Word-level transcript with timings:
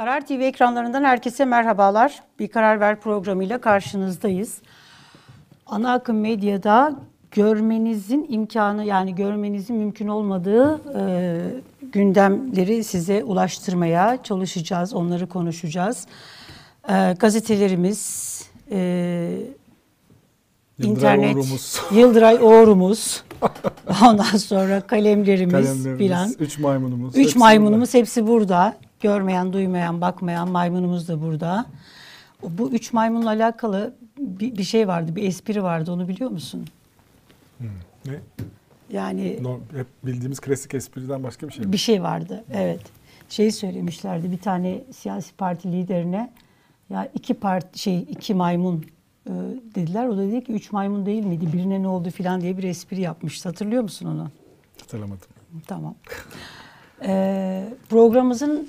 Karar 0.00 0.26
TV 0.26 0.32
ekranlarından 0.32 1.04
herkese 1.04 1.44
merhabalar. 1.44 2.22
Bir 2.38 2.48
Karar 2.48 2.80
Ver 2.80 3.00
programıyla 3.00 3.60
karşınızdayız. 3.60 4.58
Ana 5.66 5.92
akım 5.92 6.20
medyada 6.20 6.94
görmenizin 7.30 8.26
imkanı 8.28 8.84
yani 8.84 9.14
görmenizin 9.14 9.76
mümkün 9.76 10.08
olmadığı 10.08 10.80
e, 10.98 11.02
gündemleri 11.92 12.84
size 12.84 13.24
ulaştırmaya 13.24 14.18
çalışacağız. 14.22 14.94
Onları 14.94 15.26
konuşacağız. 15.26 16.06
E, 16.88 17.16
gazetelerimiz, 17.18 18.42
e, 18.70 18.78
Yıldıray 20.78 21.14
internet, 21.14 21.36
Uğrumuz. 21.36 21.80
Yıldıray 21.92 22.38
Oğrumuz, 22.42 23.24
ondan 24.04 24.36
sonra 24.36 24.80
kalemlerimiz, 24.80 25.52
Kalemlerimiz, 25.52 25.98
filan. 25.98 26.32
üç 26.38 26.58
maymunumuz. 26.58 27.16
Üç 27.16 27.26
hepsi 27.26 27.38
maymunumuz 27.38 27.94
hepsi 27.94 28.26
burada. 28.26 28.76
Görmeyen, 29.00 29.52
duymayan, 29.52 30.00
bakmayan 30.00 30.50
maymunumuz 30.50 31.08
da 31.08 31.22
burada. 31.22 31.66
Bu 32.42 32.70
üç 32.70 32.92
maymunla 32.92 33.28
alakalı 33.28 33.94
bir, 34.18 34.58
bir 34.58 34.64
şey 34.64 34.88
vardı, 34.88 35.16
bir 35.16 35.22
espri 35.22 35.62
vardı. 35.62 35.92
Onu 35.92 36.08
biliyor 36.08 36.30
musun? 36.30 36.66
burada. 37.60 37.70
Ne? 38.06 38.20
Yani 38.90 39.38
Norm- 39.42 39.78
hep 39.78 39.86
bildiğimiz 40.04 40.40
klasik 40.40 40.74
espriden 40.74 41.22
başka 41.22 41.48
bir 41.48 41.52
şey 41.52 41.64
mi? 41.64 41.72
bir 41.72 41.78
şey 41.78 42.02
vardı. 42.02 42.44
Evet. 42.52 42.80
Şeyi 43.28 43.52
söylemişlerdi 43.52 44.32
bir 44.32 44.38
tane 44.38 44.84
siyasi 44.92 45.34
parti 45.34 45.72
liderine 45.72 46.32
ya 46.90 47.08
iki 47.14 47.34
parti 47.34 47.78
şey 47.78 47.98
iki 47.98 48.34
maymun 48.34 48.84
e, 49.26 49.30
dediler. 49.74 50.06
O 50.08 50.16
da 50.16 50.22
dedi 50.22 50.44
ki 50.44 50.52
üç 50.52 50.72
maymun 50.72 51.06
değil 51.06 51.24
miydi? 51.24 51.52
Birine 51.52 51.82
ne 51.82 51.88
oldu 51.88 52.10
filan 52.10 52.40
diye 52.40 52.58
bir 52.58 52.62
espri 52.62 53.00
yapmıştı. 53.00 53.48
Hatırlıyor 53.48 53.82
musun 53.82 54.06
onu? 54.06 54.30
Hatırlamadım. 54.80 55.28
Tamam. 55.66 55.94
Ee, 57.04 57.68
programımızın 57.88 58.68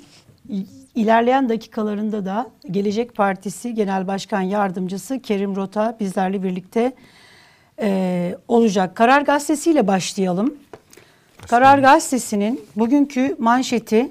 ilerleyen 0.94 1.48
dakikalarında 1.48 2.26
da 2.26 2.50
Gelecek 2.70 3.14
Partisi 3.14 3.74
Genel 3.74 4.06
Başkan 4.06 4.40
Yardımcısı 4.40 5.20
Kerim 5.20 5.56
Rota 5.56 5.96
bizlerle 6.00 6.42
birlikte 6.42 6.92
e, 7.80 8.36
olacak. 8.48 8.96
Karar 8.96 9.22
Gazetesi 9.22 9.70
ile 9.70 9.86
başlayalım. 9.86 10.54
Karar 11.48 11.78
Gazetesi'nin 11.78 12.60
bugünkü 12.76 13.36
manşeti 13.38 14.10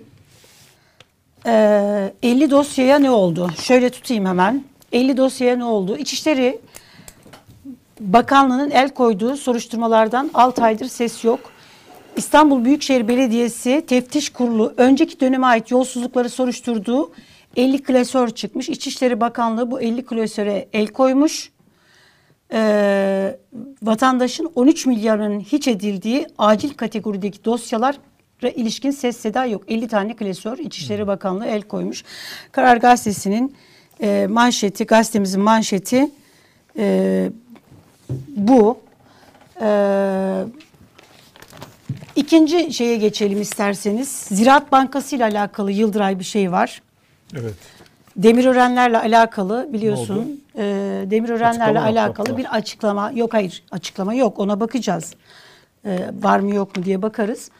e, 1.45 2.13
50 2.23 2.51
dosyaya 2.51 2.99
ne 2.99 3.11
oldu? 3.11 3.49
Şöyle 3.61 3.89
tutayım 3.89 4.25
hemen. 4.25 4.63
50 4.91 5.17
dosyaya 5.17 5.55
ne 5.55 5.63
oldu? 5.63 5.97
İçişleri 5.97 6.59
Bakanlığı'nın 7.99 8.71
el 8.71 8.89
koyduğu 8.89 9.37
soruşturmalardan 9.37 10.31
6 10.33 10.63
aydır 10.63 10.85
ses 10.85 11.23
yok. 11.23 11.39
İstanbul 12.15 12.65
Büyükşehir 12.65 13.07
Belediyesi 13.07 13.83
Teftiş 13.87 14.29
Kurulu 14.29 14.73
önceki 14.77 15.19
döneme 15.19 15.47
ait 15.47 15.71
yolsuzlukları 15.71 16.29
soruşturduğu 16.29 17.11
50 17.55 17.83
klasör 17.83 18.29
çıkmış. 18.29 18.69
İçişleri 18.69 19.19
Bakanlığı 19.19 19.71
bu 19.71 19.81
50 19.81 20.05
klasöre 20.05 20.67
el 20.73 20.87
koymuş. 20.87 21.51
Ee, 22.53 23.37
vatandaşın 23.83 24.51
13 24.55 24.85
milyarının 24.85 25.39
hiç 25.39 25.67
edildiği 25.67 26.27
acil 26.37 26.69
kategorideki 26.73 27.45
dosyalara 27.45 28.49
ilişkin 28.55 28.91
ses 28.91 29.17
seda 29.17 29.45
yok. 29.45 29.63
50 29.67 29.87
tane 29.87 30.15
klasör 30.15 30.57
İçişleri 30.57 31.07
Bakanlığı 31.07 31.45
el 31.45 31.61
koymuş. 31.61 32.03
Karar 32.51 32.77
Gazetesi'nin 32.77 33.55
e, 34.01 34.27
manşeti, 34.29 34.85
gazetemizin 34.85 35.41
manşeti 35.41 36.11
e, 36.77 37.29
bu. 38.27 38.79
Ee, 39.61 40.43
ikinci 42.15 42.73
şeye 42.73 42.97
geçelim 42.97 43.41
isterseniz. 43.41 44.09
Ziraat 44.09 44.71
Bankası 44.71 45.15
ile 45.15 45.23
alakalı 45.23 45.71
Yıldıray 45.71 46.19
bir 46.19 46.23
şey 46.23 46.51
var. 46.51 46.81
Evet. 47.33 47.53
Demirörenlerle 48.17 48.99
alakalı 48.99 49.69
biliyorsun. 49.73 50.43
E, 50.55 50.63
Demirörenlerle 51.05 51.79
Açıklama 51.79 52.01
alakalı 52.01 52.37
bir 52.37 52.55
açıklama 52.55 53.11
yok 53.11 53.33
hayır 53.33 53.63
açıklama 53.71 54.13
yok 54.13 54.39
ona 54.39 54.59
bakacağız. 54.59 55.13
E, 55.85 56.09
var 56.21 56.39
mı 56.39 56.55
yok 56.55 56.77
mu 56.77 56.85
diye 56.85 57.01
bakarız. 57.01 57.51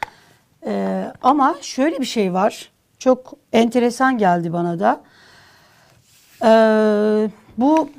E, 0.66 1.04
ama 1.22 1.56
şöyle 1.60 2.00
bir 2.00 2.04
şey 2.04 2.32
var. 2.32 2.70
Çok 2.98 3.32
enteresan 3.52 4.18
geldi 4.18 4.52
bana 4.52 4.78
da. 4.78 5.00
E, 6.44 6.50
bu 7.58 7.90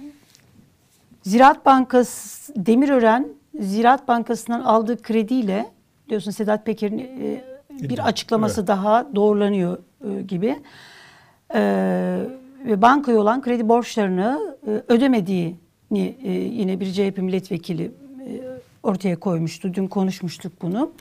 Ziraat 1.23 1.65
Bankası 1.65 2.53
Demirören 2.55 3.27
Ziraat 3.59 4.07
Bankası'ndan 4.07 4.61
aldığı 4.61 5.01
krediyle 5.01 5.71
diyorsun 6.09 6.31
Sedat 6.31 6.65
Peker'in 6.65 6.99
e, 6.99 7.43
bir 7.69 8.07
açıklaması 8.07 8.61
evet. 8.61 8.67
daha 8.67 9.07
doğrulanıyor 9.15 9.77
e, 9.77 10.21
gibi. 10.21 10.59
E, 11.55 11.61
ve 12.65 12.81
bankaya 12.81 13.19
olan 13.19 13.41
kredi 13.41 13.69
borçlarını 13.69 14.57
e, 14.67 14.93
ödemediğini 14.93 16.15
e, 16.23 16.31
yine 16.31 16.79
bir 16.79 16.93
CHP 16.93 17.17
milletvekili 17.17 17.83
e, 17.83 17.91
ortaya 18.83 19.15
koymuştu. 19.15 19.73
Dün 19.73 19.87
konuşmuştuk 19.87 20.61
bunu. 20.61 20.91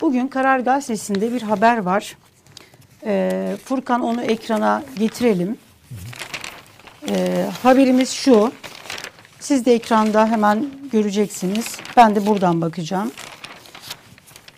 Bugün 0.00 0.28
Karar 0.28 0.60
Gazetesi'nde 0.60 1.32
bir 1.32 1.42
haber 1.42 1.78
var. 1.78 2.16
E, 3.04 3.56
Furkan 3.64 4.00
onu 4.00 4.22
ekrana 4.22 4.82
getirelim. 4.98 5.56
E, 7.08 7.46
haberimiz 7.62 8.10
şu. 8.10 8.52
Siz 9.40 9.66
de 9.66 9.74
ekranda 9.74 10.26
hemen 10.26 10.66
göreceksiniz. 10.92 11.78
Ben 11.96 12.14
de 12.14 12.26
buradan 12.26 12.60
bakacağım. 12.60 13.12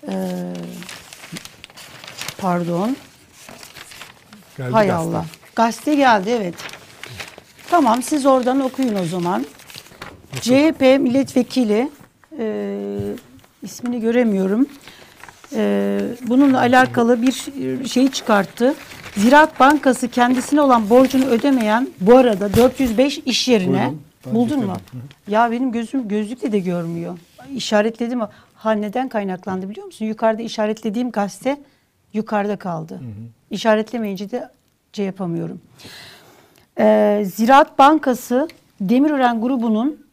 Ee, 0.09 0.53
pardon. 2.39 2.97
Geldi 4.59 4.73
Hay 4.73 4.87
gazete. 4.87 5.09
Allah. 5.09 5.25
Gazete 5.57 5.95
geldi 5.95 6.31
evet. 6.31 6.55
Tamam 7.71 8.03
siz 8.03 8.27
oradan 8.27 8.61
okuyun 8.61 8.95
o 8.95 9.05
zaman. 9.05 9.47
CHP 10.41 10.81
milletvekili 10.81 11.91
e, 12.39 12.77
ismini 13.63 14.01
göremiyorum. 14.01 14.67
E, 15.57 16.01
bununla 16.29 16.59
alakalı 16.59 17.23
bir 17.23 17.33
şey 17.89 18.11
çıkarttı. 18.11 18.75
Ziraat 19.17 19.61
Bankası 19.61 20.09
kendisine 20.09 20.61
olan 20.61 20.91
borcunu 20.91 21.25
ödemeyen 21.25 21.89
bu 22.01 22.17
arada 22.17 22.55
405 22.55 23.19
iş 23.19 23.49
yerine 23.49 23.93
Buyurun, 24.25 24.51
buldun 24.51 24.67
mu? 24.67 24.77
Ya 25.29 25.51
benim 25.51 25.73
gözüm 25.73 26.09
gözlükle 26.09 26.53
de 26.53 26.59
görmüyor. 26.59 27.19
İşaretledim 27.55 28.21
ama 28.65 28.75
ha 28.75 28.81
neden 28.81 29.09
kaynaklandı 29.09 29.69
biliyor 29.69 29.87
musun? 29.87 30.05
Yukarıda 30.07 30.43
işaretlediğim 30.43 31.11
gazete 31.11 31.57
yukarıda 32.13 32.57
kaldı. 32.57 33.01
İşaretlemeyince 33.51 34.31
de 34.31 34.49
şey 34.93 35.07
yapamıyorum. 35.07 35.61
Ee, 36.79 37.23
Ziraat 37.27 37.79
Bankası 37.79 38.49
Demirören 38.81 39.41
grubunun 39.41 40.07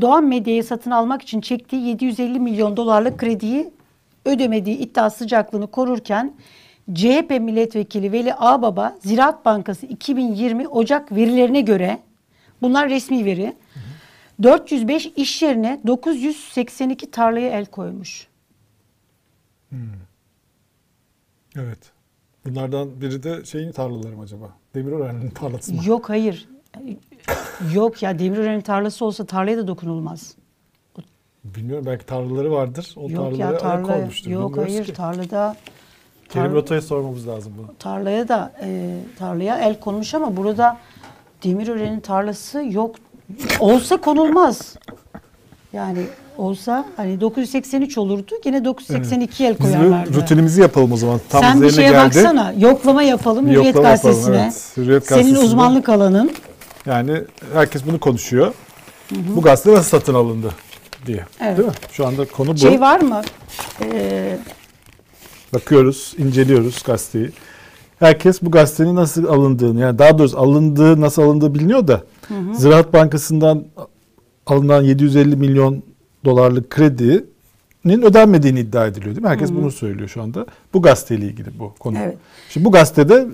Doğan 0.00 0.24
Medya'yı 0.24 0.64
satın 0.64 0.90
almak 0.90 1.22
için 1.22 1.40
çektiği 1.40 1.86
750 1.86 2.40
milyon 2.40 2.76
dolarlık 2.76 3.18
krediyi 3.18 3.70
ödemediği 4.24 4.76
iddia 4.76 5.10
sıcaklığını 5.10 5.66
korurken 5.66 6.32
CHP 6.94 7.30
milletvekili 7.40 8.12
Veli 8.12 8.34
Ağbaba 8.34 8.96
Ziraat 9.00 9.44
Bankası 9.44 9.86
2020 9.86 10.68
Ocak 10.68 11.12
verilerine 11.12 11.60
göre 11.60 11.98
bunlar 12.62 12.88
resmi 12.88 13.24
veri 13.24 13.52
405 14.42 15.06
iş 15.16 15.42
yerine 15.42 15.80
982 15.86 17.10
tarlaya 17.10 17.50
el 17.58 17.66
koymuş. 17.66 18.26
Evet. 21.56 21.78
Bunlardan 22.46 23.00
biri 23.00 23.22
de 23.22 23.44
şeyin 23.44 23.72
tarlaları 23.72 24.16
mı 24.16 24.22
acaba? 24.22 24.50
Demirören'in 24.74 25.30
tarlası 25.30 25.74
mı? 25.74 25.80
Yok 25.86 26.08
hayır. 26.08 26.48
Yok 27.74 28.02
ya 28.02 28.18
Demirören'in 28.18 28.60
tarlası 28.60 29.04
olsa 29.04 29.26
tarlaya 29.26 29.56
da 29.58 29.66
dokunulmaz. 29.68 30.34
Bilmiyorum 31.44 31.86
belki 31.86 32.06
tarlaları 32.06 32.52
vardır. 32.52 32.94
O 32.96 33.02
yok 33.02 33.10
tarlalara 33.10 33.36
ya 33.42 33.52
el 33.52 33.58
tarla 33.58 33.86
koymuştur. 33.86 34.30
yok 34.30 34.50
Bilmiyoruz 34.50 34.72
hayır 34.74 34.84
ki. 34.86 34.92
tarlada 34.92 35.56
Kerim 36.28 36.46
tar- 36.50 36.54
Rota'ya 36.54 36.82
sormamız 36.82 37.28
lazım 37.28 37.52
bunu. 37.58 37.74
tarlaya 37.78 38.28
da 38.28 38.52
e, 38.62 38.98
tarlaya 39.18 39.58
el 39.58 39.80
konmuş 39.80 40.14
ama 40.14 40.36
burada 40.36 40.78
Demirören'in 41.44 42.00
tarlası 42.00 42.64
yok. 42.64 42.96
Olsa 43.60 43.96
konulmaz. 43.96 44.74
Yani 45.72 45.98
olsa 46.38 46.84
hani 46.96 47.20
983 47.20 47.98
olurdu. 47.98 48.32
Yine 48.44 48.64
982 48.64 49.44
el 49.44 49.58
Biz 49.60 49.66
bir 49.66 49.72
koyarlardı. 49.72 50.14
rutinimizi 50.14 50.60
yapalım 50.60 50.92
o 50.92 50.96
zaman. 50.96 51.20
Tam 51.28 51.42
Sen 51.42 51.62
bir 51.62 51.70
şeye 51.70 51.90
geldi. 51.90 51.96
baksana. 52.06 52.52
Yoklama 52.58 53.02
yapalım 53.02 53.46
Hürriyet 53.46 53.66
yoklama 53.66 53.88
yapalım, 53.88 54.14
Gazetesi'ne. 54.14 54.42
evet. 54.42 54.72
Hürriyet 54.76 55.06
Senin 55.06 55.34
uzmanlık 55.34 55.88
alanın. 55.88 56.30
Yani 56.86 57.12
herkes 57.52 57.86
bunu 57.86 58.00
konuşuyor. 58.00 58.54
Bu 59.10 59.42
gazete 59.42 59.72
nasıl 59.72 59.88
satın 59.98 60.14
alındı 60.14 60.50
diye. 61.06 61.24
Evet. 61.40 61.56
Değil 61.58 61.68
mi? 61.68 61.74
Şu 61.92 62.06
anda 62.06 62.24
konu 62.24 62.52
bu. 62.52 62.56
Şey 62.58 62.80
var 62.80 63.00
mı? 63.00 63.22
Ee, 63.82 64.38
Bakıyoruz, 65.54 66.14
inceliyoruz 66.18 66.82
gazeteyi. 66.82 67.30
Herkes 67.98 68.42
bu 68.42 68.50
gazetenin 68.50 68.96
nasıl 68.96 69.24
alındığını, 69.24 69.80
yani 69.80 69.98
daha 69.98 70.18
doğrusu 70.18 70.38
alındığı, 70.38 71.00
nasıl 71.00 71.22
alındığı 71.22 71.54
biliniyor 71.54 71.88
da 71.88 72.02
Ziraat 72.54 72.92
Bankası'ndan 72.92 73.64
alınan 74.46 74.82
750 74.82 75.36
milyon 75.36 75.82
dolarlık 76.24 76.70
kredinin 76.70 78.02
ödenmediğini 78.02 78.60
iddia 78.60 78.86
ediliyor 78.86 79.14
değil 79.14 79.22
mi? 79.24 79.28
Herkes 79.28 79.52
bunu 79.52 79.70
söylüyor 79.70 80.08
şu 80.08 80.22
anda. 80.22 80.46
Bu 80.74 80.82
gazeteyle 80.82 81.26
ilgili 81.26 81.58
bu 81.58 81.74
konu. 81.78 81.98
Evet. 81.98 82.16
Şimdi 82.50 82.64
bu 82.66 82.72
gazetede 82.72 83.26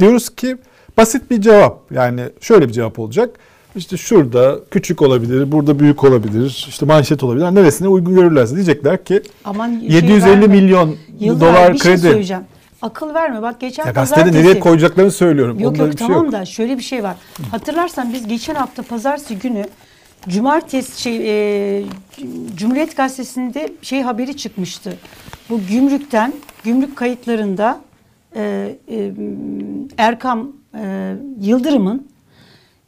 Diyoruz 0.00 0.28
ki 0.28 0.56
basit 0.96 1.30
bir 1.30 1.40
cevap. 1.40 1.92
Yani 1.92 2.22
şöyle 2.40 2.68
bir 2.68 2.72
cevap 2.72 2.98
olacak. 2.98 3.38
İşte 3.76 3.96
şurada 3.96 4.58
küçük 4.70 5.02
olabilir, 5.02 5.52
burada 5.52 5.78
büyük 5.78 6.04
olabilir, 6.04 6.66
işte 6.68 6.86
manşet 6.86 7.22
olabilir. 7.22 7.44
Yani 7.44 7.54
Neresine 7.54 7.88
uygun 7.88 8.14
görürlerse 8.14 8.54
diyecekler 8.54 9.04
ki 9.04 9.22
Aman 9.44 9.80
şey 9.80 9.88
750 9.88 10.30
verme. 10.30 10.46
milyon 10.46 10.96
Yıllar, 11.20 11.40
dolar 11.40 11.72
bir 11.72 11.78
şey 11.78 11.92
kredi. 11.92 12.02
söyleyeceğim. 12.02 12.42
Akıl 12.84 13.14
verme. 13.14 13.42
Bak 13.42 13.60
geçen 13.60 13.86
ya 13.86 13.92
gazetede 13.92 14.24
pazartesi. 14.24 14.48
nereye 14.48 14.60
koyacaklarını 14.60 15.10
söylüyorum. 15.10 15.60
Yok 15.60 15.72
Onda 15.72 15.82
yok 15.82 15.92
bir 15.92 15.98
şey 15.98 16.06
tamam 16.06 16.24
yok. 16.24 16.32
da 16.32 16.44
şöyle 16.44 16.78
bir 16.78 16.82
şey 16.82 17.02
var. 17.02 17.16
Hatırlarsan 17.50 18.12
biz 18.12 18.26
geçen 18.26 18.54
hafta 18.54 18.82
pazartesi 18.82 19.38
günü 19.38 19.64
Cumartesi 20.28 21.02
şey 21.02 21.16
e, 21.78 21.84
Cumhuriyet 22.56 22.96
Gazetesi'nde 22.96 23.72
şey 23.82 24.02
haberi 24.02 24.36
çıkmıştı. 24.36 24.96
Bu 25.50 25.60
gümrükten 25.70 26.32
gümrük 26.64 26.96
kayıtlarında 26.96 27.80
e, 28.36 28.74
e, 28.90 29.12
Erkam 29.98 30.52
e, 30.74 31.14
Yıldırım'ın 31.40 32.08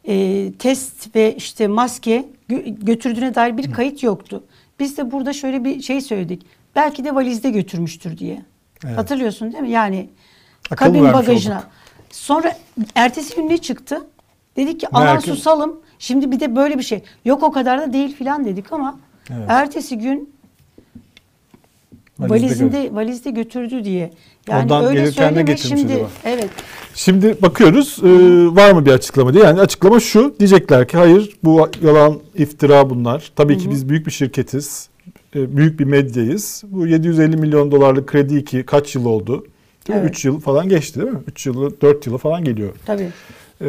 e, 0.07 0.51
test 0.59 1.15
ve 1.15 1.35
işte 1.35 1.67
maske 1.67 2.25
gö- 2.49 2.85
götürdüğüne 2.85 3.35
dair 3.35 3.57
bir 3.57 3.71
kayıt 3.71 4.03
yoktu. 4.03 4.43
Biz 4.79 4.97
de 4.97 5.11
burada 5.11 5.33
şöyle 5.33 5.63
bir 5.63 5.81
şey 5.81 6.01
söyledik. 6.01 6.45
Belki 6.75 7.03
de 7.05 7.15
valizde 7.15 7.49
götürmüştür 7.49 8.17
diye. 8.17 8.41
Evet. 8.85 8.97
Hatırlıyorsun 8.97 9.51
değil 9.51 9.63
mi? 9.63 9.69
Yani 9.71 10.09
Akıl 10.71 10.85
kabin 10.85 11.03
bagajına. 11.13 11.55
olduk. 11.57 11.67
Sonra 12.11 12.57
ertesi 12.95 13.35
gün 13.35 13.49
ne 13.49 13.57
çıktı? 13.57 14.07
Dedik 14.55 14.79
ki 14.79 14.87
etme. 14.87 15.21
susalım. 15.21 15.79
Şimdi 15.99 16.31
bir 16.31 16.39
de 16.39 16.55
böyle 16.55 16.77
bir 16.77 16.83
şey. 16.83 17.03
Yok 17.25 17.43
o 17.43 17.51
kadar 17.51 17.81
da 17.81 17.93
değil 17.93 18.15
filan 18.15 18.45
dedik 18.45 18.73
ama 18.73 18.99
Evet. 19.29 19.45
ertesi 19.47 19.97
gün 19.97 20.37
Valizde 22.19 22.45
valizinde 22.47 22.95
valizde 22.95 23.31
götürdü 23.31 23.83
diye. 23.83 24.13
Yani 24.47 24.63
Oradan 24.73 24.85
öyle 24.85 25.11
söyleme 25.11 25.57
şimdi. 25.57 25.93
acaba? 25.93 26.09
Evet. 26.25 26.49
Şimdi 26.95 27.41
bakıyoruz 27.41 27.99
e, 28.03 28.07
var 28.55 28.71
mı 28.71 28.85
bir 28.85 28.91
açıklama 28.91 29.33
diye. 29.33 29.43
Yani 29.43 29.59
açıklama 29.61 29.99
şu 29.99 30.35
diyecekler 30.39 30.87
ki 30.87 30.97
hayır 30.97 31.37
bu 31.43 31.69
yalan 31.83 32.19
iftira 32.35 32.89
bunlar. 32.89 33.31
Tabii 33.35 33.57
ki 33.57 33.69
biz 33.71 33.89
büyük 33.89 34.05
bir 34.05 34.11
şirketiz. 34.11 34.89
E, 35.37 35.57
büyük 35.57 35.79
bir 35.79 35.85
medyayız. 35.85 36.63
Bu 36.67 36.87
750 36.87 37.37
milyon 37.37 37.71
dolarlık 37.71 38.07
kredi 38.07 38.45
ki 38.45 38.63
kaç 38.63 38.95
yıl 38.95 39.05
oldu? 39.05 39.45
Değil? 39.87 39.99
Evet. 39.99 40.09
3 40.09 40.25
yıl 40.25 40.39
falan 40.39 40.69
geçti 40.69 41.01
değil 41.01 41.11
mi? 41.11 41.19
3 41.27 41.45
yılı 41.45 41.81
4 41.81 42.07
yılı 42.07 42.17
falan 42.17 42.43
geliyor. 42.43 42.73
Tabii. 42.85 43.09
Ee, 43.61 43.65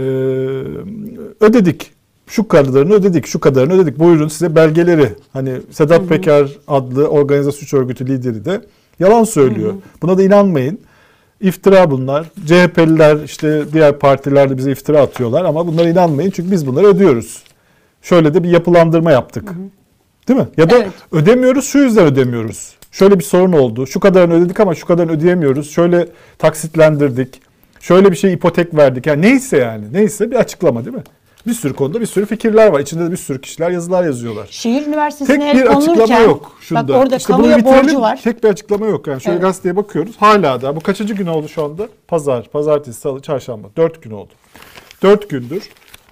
ödedik. 1.40 1.90
Şu 2.26 2.48
kadarını 2.48 2.94
ödedik, 2.94 3.26
şu 3.26 3.40
kadarını 3.40 3.72
ödedik. 3.72 3.98
Buyurun 3.98 4.28
size 4.28 4.54
belgeleri. 4.54 5.08
Hani 5.32 5.52
Sedat 5.70 6.08
Peker 6.08 6.48
adlı 6.68 7.06
organize 7.08 7.52
suç 7.52 7.74
örgütü 7.74 8.06
lideri 8.06 8.44
de 8.44 8.60
yalan 8.98 9.24
söylüyor. 9.24 9.74
Buna 10.02 10.18
da 10.18 10.22
inanmayın. 10.22 10.80
İftira 11.40 11.90
bunlar. 11.90 12.26
CHP'liler 12.46 13.16
işte 13.24 13.64
diğer 13.72 13.98
partiler 13.98 14.50
de 14.50 14.56
bize 14.58 14.72
iftira 14.72 15.00
atıyorlar 15.00 15.44
ama 15.44 15.66
bunlara 15.66 15.88
inanmayın 15.88 16.30
çünkü 16.30 16.50
biz 16.50 16.66
bunları 16.66 16.86
ödüyoruz. 16.86 17.42
Şöyle 18.02 18.34
de 18.34 18.44
bir 18.44 18.48
yapılandırma 18.48 19.12
yaptık. 19.12 19.52
Değil 20.28 20.40
mi? 20.40 20.46
Ya 20.56 20.70
da 20.70 20.76
Evet. 20.76 20.88
ödemiyoruz 21.12 21.64
şu 21.64 21.78
yüzden 21.78 22.04
ödemiyoruz. 22.06 22.74
Şöyle 22.92 23.18
bir 23.18 23.24
sorun 23.24 23.52
oldu. 23.52 23.86
Şu 23.86 24.00
kadarını 24.00 24.34
ödedik 24.34 24.60
ama 24.60 24.74
şu 24.74 24.86
kadarını 24.86 25.12
ödeyemiyoruz. 25.12 25.70
Şöyle 25.70 26.08
taksitlendirdik. 26.38 27.40
Şöyle 27.80 28.10
bir 28.10 28.16
şey 28.16 28.32
ipotek 28.32 28.74
verdik. 28.76 29.06
Yani 29.06 29.22
neyse 29.22 29.56
yani. 29.56 29.84
Neyse 29.92 30.30
bir 30.30 30.36
açıklama 30.36 30.84
değil 30.84 30.96
mi? 30.96 31.02
Bir 31.46 31.52
sürü 31.54 31.74
konuda 31.74 32.00
bir 32.00 32.06
sürü 32.06 32.26
fikirler 32.26 32.66
var. 32.68 32.80
İçinde 32.80 33.06
de 33.06 33.10
bir 33.10 33.16
sürü 33.16 33.40
kişiler 33.40 33.70
yazılar 33.70 34.04
yazıyorlar. 34.04 34.46
Şehir 34.50 34.86
Üniversitesi'ne 34.86 35.52
Tek 35.52 35.62
bir 35.62 35.76
açıklama 35.76 36.18
yok 36.18 36.52
şunda. 36.60 36.88
Bak 36.88 36.96
orada 36.96 37.16
İşte 37.16 37.32
kamuya 37.32 37.64
borcu 37.64 38.00
var. 38.00 38.20
Tek 38.24 38.44
bir 38.44 38.48
açıklama 38.48 38.86
yok. 38.86 39.06
Yani 39.06 39.20
şöyle 39.20 39.34
Evet. 39.34 39.42
gazeteye 39.42 39.76
bakıyoruz. 39.76 40.16
Hala 40.18 40.62
da 40.62 40.76
bu 40.76 40.80
kaçıncı 40.80 41.14
gün 41.14 41.26
oldu 41.26 41.48
şu 41.48 41.64
anda? 41.64 41.88
Pazar, 42.08 42.48
pazartesi, 42.52 43.00
salı, 43.00 43.22
çarşamba. 43.22 43.68
Dört 43.76 44.02
gün 44.02 44.10
oldu. 44.10 44.32
Dört 45.02 45.28
gündür 45.30 45.62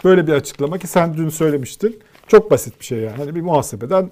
böyle 0.05 0.27
bir 0.27 0.33
açıklama 0.33 0.79
ki 0.79 0.87
sen 0.87 1.17
dün 1.17 1.29
söylemiştin. 1.29 1.99
Çok 2.29 2.51
basit 2.51 2.81
bir 2.81 2.85
şey 2.85 2.99
yani. 2.99 3.17
Hani 3.17 3.35
bir 3.35 3.41
muhasebeden 3.41 4.11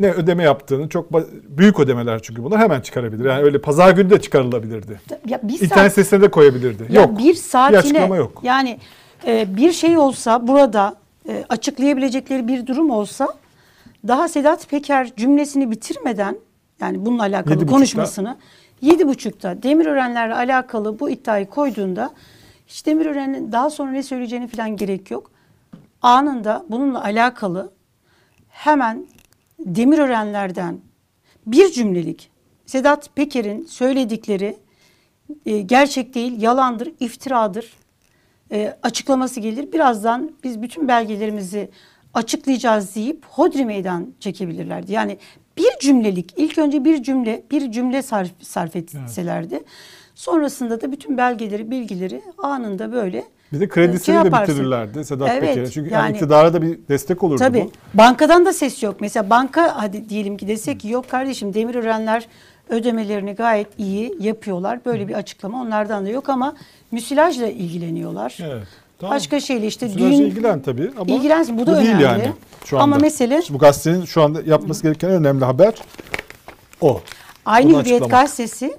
ne 0.00 0.10
ödeme 0.12 0.42
yaptığını 0.42 0.88
çok 0.88 1.12
büyük 1.48 1.80
ödemeler 1.80 2.22
çünkü 2.22 2.44
bunlar 2.44 2.60
hemen 2.60 2.80
çıkarabilir. 2.80 3.24
Yani 3.24 3.42
öyle 3.42 3.60
pazar 3.60 3.90
günü 3.90 4.10
de 4.10 4.20
çıkarılabilirdi. 4.20 5.00
Ya 5.26 5.40
bir 5.42 5.52
saat- 5.52 5.62
İnternet 5.62 5.92
sitesine 5.92 6.22
de 6.22 6.30
koyabilirdi. 6.30 6.86
Ya 6.90 7.02
yok. 7.02 7.18
bir 7.18 7.34
saatine 7.34 7.78
açıklama 7.78 8.16
yok. 8.16 8.40
yani 8.42 8.78
e, 9.26 9.56
bir 9.56 9.72
şey 9.72 9.98
olsa 9.98 10.48
burada 10.48 10.96
e, 11.28 11.44
açıklayabilecekleri 11.48 12.48
bir 12.48 12.66
durum 12.66 12.90
olsa 12.90 13.28
daha 14.08 14.28
Sedat 14.28 14.68
Peker 14.68 15.10
cümlesini 15.16 15.70
bitirmeden 15.70 16.36
yani 16.80 17.06
bununla 17.06 17.22
alakalı 17.22 17.54
Yedi 17.54 17.66
konuşmasını 17.66 18.36
yedi 18.80 19.08
buçukta 19.08 19.62
Demirörenlerle 19.62 20.34
alakalı 20.34 21.00
bu 21.00 21.10
iddiayı 21.10 21.46
koyduğunda 21.46 22.10
hiç 22.66 22.86
Demirören'in 22.86 23.52
daha 23.52 23.70
sonra 23.70 23.90
ne 23.90 24.02
söyleyeceğini 24.02 24.48
falan 24.48 24.76
gerek 24.76 25.10
yok. 25.10 25.31
Anında 26.02 26.66
bununla 26.68 27.04
alakalı 27.04 27.72
hemen 28.48 29.06
Demirörenlerden 29.58 30.80
bir 31.46 31.72
cümlelik 31.72 32.30
Sedat 32.66 33.16
Peker'in 33.16 33.64
söyledikleri 33.64 34.56
e, 35.46 35.60
gerçek 35.60 36.14
değil, 36.14 36.42
yalandır, 36.42 36.92
iftiradır 37.00 37.72
e, 38.52 38.76
açıklaması 38.82 39.40
gelir. 39.40 39.72
Birazdan 39.72 40.32
biz 40.44 40.62
bütün 40.62 40.88
belgelerimizi 40.88 41.70
açıklayacağız 42.14 42.94
deyip 42.94 43.24
hodri 43.24 43.64
meydan 43.64 44.14
çekebilirlerdi. 44.20 44.92
Yani 44.92 45.18
bir 45.56 45.70
cümlelik, 45.80 46.34
ilk 46.36 46.58
önce 46.58 46.84
bir 46.84 47.02
cümle, 47.02 47.44
bir 47.50 47.72
cümle 47.72 48.02
sarf, 48.02 48.30
sarf 48.40 48.76
etselerdi. 48.76 49.64
Sonrasında 50.14 50.80
da 50.80 50.92
bütün 50.92 51.16
belgeleri, 51.16 51.70
bilgileri 51.70 52.22
anında 52.38 52.92
böyle 52.92 53.24
Bir 53.52 53.60
de 53.60 53.68
kredisini 53.68 54.16
şey 54.16 54.24
de 54.24 54.32
bitirirlerdi 54.32 55.04
Sedat 55.04 55.28
Evet, 55.30 55.40
Peker'e. 55.40 55.70
Çünkü 55.70 55.90
yani 55.90 56.02
yani- 56.02 56.12
iktidara 56.12 56.52
da 56.54 56.62
bir 56.62 56.78
destek 56.88 57.22
olurdu 57.22 57.38
Tabii. 57.38 57.64
bu. 57.64 57.98
Bankadan 57.98 58.46
da 58.46 58.52
ses 58.52 58.82
yok. 58.82 58.96
Mesela 59.00 59.30
banka 59.30 59.72
hadi 59.76 60.08
diyelim 60.08 60.36
ki 60.36 60.48
desek 60.48 60.80
ki 60.80 60.88
yok 60.88 61.10
kardeşim 61.10 61.54
Demirörenler 61.54 62.26
ödemelerini 62.68 63.32
gayet 63.34 63.66
iyi 63.78 64.14
yapıyorlar. 64.20 64.84
Böyle 64.84 65.08
bir 65.08 65.14
açıklama 65.14 65.62
onlardan 65.62 66.06
da 66.06 66.08
yok 66.10 66.28
ama 66.28 66.54
müsilajla 66.90 67.46
ilgileniyorlar. 67.46 68.38
Evet. 68.42 68.66
Tamam. 68.98 69.16
Başka 69.16 69.40
şeyle 69.40 69.66
işte 69.66 69.86
Müsilajla 69.86 70.18
düğün 70.18 70.24
ilgilen 70.24 70.62
tabii 70.62 70.90
ama 70.98 71.14
İlgilensin, 71.14 71.58
bu 71.58 71.66
da 71.66 71.76
değil 71.76 71.88
önemli. 71.88 72.02
yani 72.04 72.32
şu 72.64 72.76
anda. 72.76 72.84
Ama 72.84 72.96
mesele- 72.96 73.42
Şimdi 73.42 73.54
bu 73.54 73.58
gazetenin 73.58 74.04
şu 74.04 74.22
anda 74.22 74.42
yapması 74.46 74.82
gereken 74.82 75.08
en 75.08 75.14
önemli 75.14 75.44
haber 75.44 75.74
o. 76.80 77.00
Aynı 77.46 77.80
Hürriyet. 77.80 78.10
Gazetesi 78.10 78.76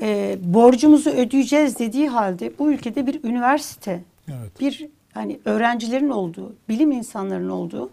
e, 0.00 0.38
borcumuzu 0.42 1.10
ödeyeceğiz 1.10 1.78
dediği 1.78 2.08
halde 2.08 2.58
bu 2.58 2.72
ülkede 2.72 3.06
bir 3.06 3.24
üniversite, 3.24 4.00
Evet. 4.28 4.60
bir 4.60 4.88
hani 5.14 5.40
öğrencilerin 5.44 6.10
olduğu, 6.10 6.56
bilim 6.68 6.92
insanlarının 6.92 7.48
olduğu 7.48 7.90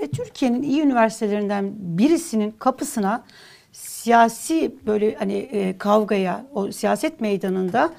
ve 0.00 0.06
Türkiye'nin 0.10 0.62
iyi 0.62 0.82
üniversitelerinden 0.82 1.72
birisinin 1.78 2.54
kapısına 2.58 3.24
siyasi 3.72 4.74
böyle 4.86 5.14
hani 5.14 5.34
e, 5.34 5.78
kavgaya, 5.78 6.46
o 6.54 6.72
siyaset 6.72 7.20
meydanında 7.20 7.90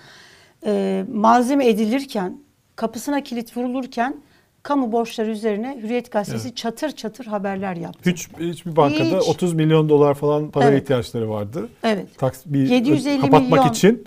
e, 0.66 1.04
malzeme 1.14 1.68
edilirken, 1.68 2.38
kapısına 2.76 3.24
kilit 3.24 3.58
vurulurken 3.58 4.16
kamu 4.64 4.92
borçları 4.92 5.30
üzerine 5.30 5.80
Hürriyet 5.84 6.12
Gazetesi 6.12 6.48
Evet. 6.48 6.58
çatır 6.58 6.92
çatır 6.92 7.26
haberler 7.26 7.76
yaptı. 7.76 8.10
Hiç 8.10 8.28
hiçbir 8.40 8.76
bankada 8.76 9.20
Hiç. 9.20 9.30
30 9.30 9.54
milyon 9.54 9.90
dolar 9.90 10.14
falan 10.14 10.52
para 10.52 10.66
Evet. 10.70 10.84
ihtiyaçları 10.84 11.30
vardı. 11.30 11.70
Evet. 11.84 12.18
Taks 12.18 12.42
bir 12.46 12.70
750 12.70 13.22
kapatmak 13.22 13.52
milyon. 13.52 13.70
için 13.70 14.06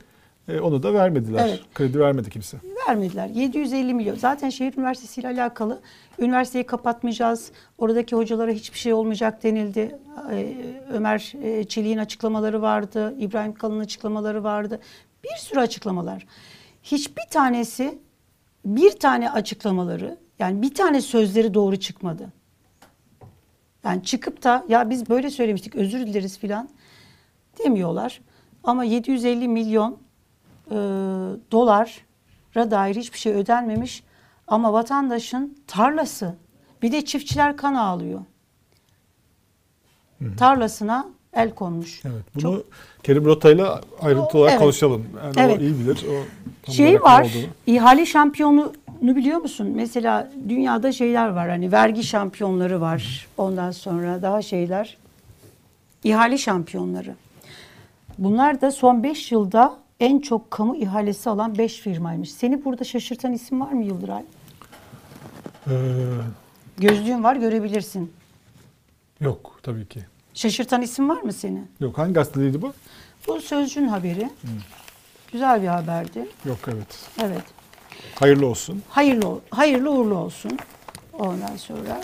e, 0.48 0.60
onu 0.60 0.82
da 0.82 0.94
vermediler. 0.94 1.46
Evet. 1.48 1.60
Kredi 1.74 2.00
vermedi 2.00 2.30
kimse. 2.30 2.56
vermediler. 2.88 3.26
750 3.28 3.94
milyon. 3.94 4.16
Zaten 4.16 4.50
şehir 4.50 4.76
üniversitesi 4.78 5.20
ile 5.20 5.28
alakalı 5.28 5.80
üniversiteyi 6.18 6.64
kapatmayacağız. 6.64 7.52
Oradaki 7.78 8.16
hocalara 8.16 8.50
hiçbir 8.50 8.78
şey 8.78 8.92
olmayacak 8.92 9.42
denildi. 9.42 9.98
Ee, 10.32 10.54
Ömer 10.92 11.32
e, 11.42 11.64
Çelik'in 11.64 11.98
açıklamaları 11.98 12.62
vardı. 12.62 13.14
İbrahim 13.18 13.54
Kalın'ın 13.54 13.80
açıklamaları 13.80 14.44
vardı. 14.44 14.80
Bir 15.24 15.36
sürü 15.38 15.60
açıklamalar. 15.60 16.26
Hiçbir 16.82 17.24
tanesi 17.30 17.98
bir 18.64 18.90
tane 18.90 19.30
açıklamaları 19.30 20.16
yani 20.42 20.62
bir 20.62 20.74
tane 20.74 21.00
sözleri 21.00 21.54
doğru 21.54 21.76
çıkmadı. 21.76 22.32
Yani 23.84 24.04
çıkıp 24.04 24.42
da 24.44 24.64
ya 24.68 24.90
biz 24.90 25.08
böyle 25.08 25.30
söylemiştik 25.30 25.74
özür 25.74 26.06
dileriz 26.06 26.38
filan 26.38 26.68
demiyorlar. 27.64 28.20
Ama 28.64 28.84
750 28.84 29.48
milyon 29.48 29.98
e, 30.70 30.74
dolara 31.52 32.70
dair 32.70 32.96
hiçbir 32.96 33.18
şey 33.18 33.32
ödenmemiş. 33.32 34.02
Ama 34.48 34.72
vatandaşın 34.72 35.58
tarlası 35.66 36.34
bir 36.82 36.92
de 36.92 37.04
çiftçiler 37.04 37.56
kan 37.56 37.74
ağlıyor. 37.74 38.20
Tarlasına 40.38 41.08
el 41.32 41.54
konmuş. 41.54 42.02
Evet. 42.04 42.24
Bunu 42.34 42.42
Çok- 42.42 42.64
Kerim 43.02 43.24
Rota'yla 43.24 43.80
ayrıntı 44.00 44.38
olarak 44.38 44.52
Evet. 44.52 44.62
konuşalım. 44.62 45.06
Yani 45.24 45.34
Evet. 45.36 45.58
o 45.58 45.62
iyi 45.62 45.78
bilir. 45.78 46.04
O 46.68 46.72
Şey 46.72 47.02
var, 47.02 47.20
olduğunu. 47.24 47.42
ihale 47.66 48.06
şampiyonluğunu 49.02 49.16
biliyor 49.16 49.38
musun? 49.40 49.72
Mesela 49.74 50.30
dünyada 50.48 50.92
şeyler 50.92 51.28
var 51.28 51.48
hani 51.48 51.72
vergi 51.72 52.02
şampiyonları 52.04 52.80
var. 52.80 53.26
Ondan 53.36 53.70
sonra 53.72 54.22
daha 54.22 54.42
şeyler. 54.42 54.96
İhale 56.04 56.38
şampiyonları. 56.38 57.14
Bunlar 58.18 58.60
da 58.60 58.70
son 58.70 59.02
5 59.02 59.32
yılda 59.32 59.78
en 60.00 60.20
çok 60.20 60.50
kamu 60.50 60.76
ihalesi 60.76 61.30
alan 61.30 61.58
5 61.58 61.80
firmaymış. 61.80 62.32
Seni 62.32 62.64
burada 62.64 62.84
şaşırtan 62.84 63.32
isim 63.32 63.60
var 63.60 63.72
mı 63.72 63.84
Yıldıray? 63.84 64.22
Ee, 65.66 65.72
Gözlüğün 66.78 67.22
var 67.24 67.36
görebilirsin. 67.36 68.12
yok 69.20 69.58
tabii 69.62 69.86
ki. 69.86 70.00
Şaşırtan 70.34 70.82
isim 70.82 71.08
var 71.08 71.22
mı 71.22 71.32
seni? 71.32 71.62
Yok 71.80 71.98
hangi 71.98 72.12
gazeteydi 72.12 72.62
bu? 72.62 72.72
Bu 73.26 73.40
Sözcü'nün 73.40 73.88
haberi. 73.88 74.28
Güzel 75.32 75.62
bir 75.62 75.66
haberdi. 75.68 76.26
Yok 76.44 76.58
evet. 76.68 76.98
Evet. 77.22 77.44
Hayırlı 78.14 78.46
olsun. 78.46 78.82
Hayırlı 78.88 79.40
hayırlı 79.50 79.90
uğurlu 79.90 80.16
olsun. 80.16 80.58
Ondan 81.12 81.56
sonra 81.56 82.00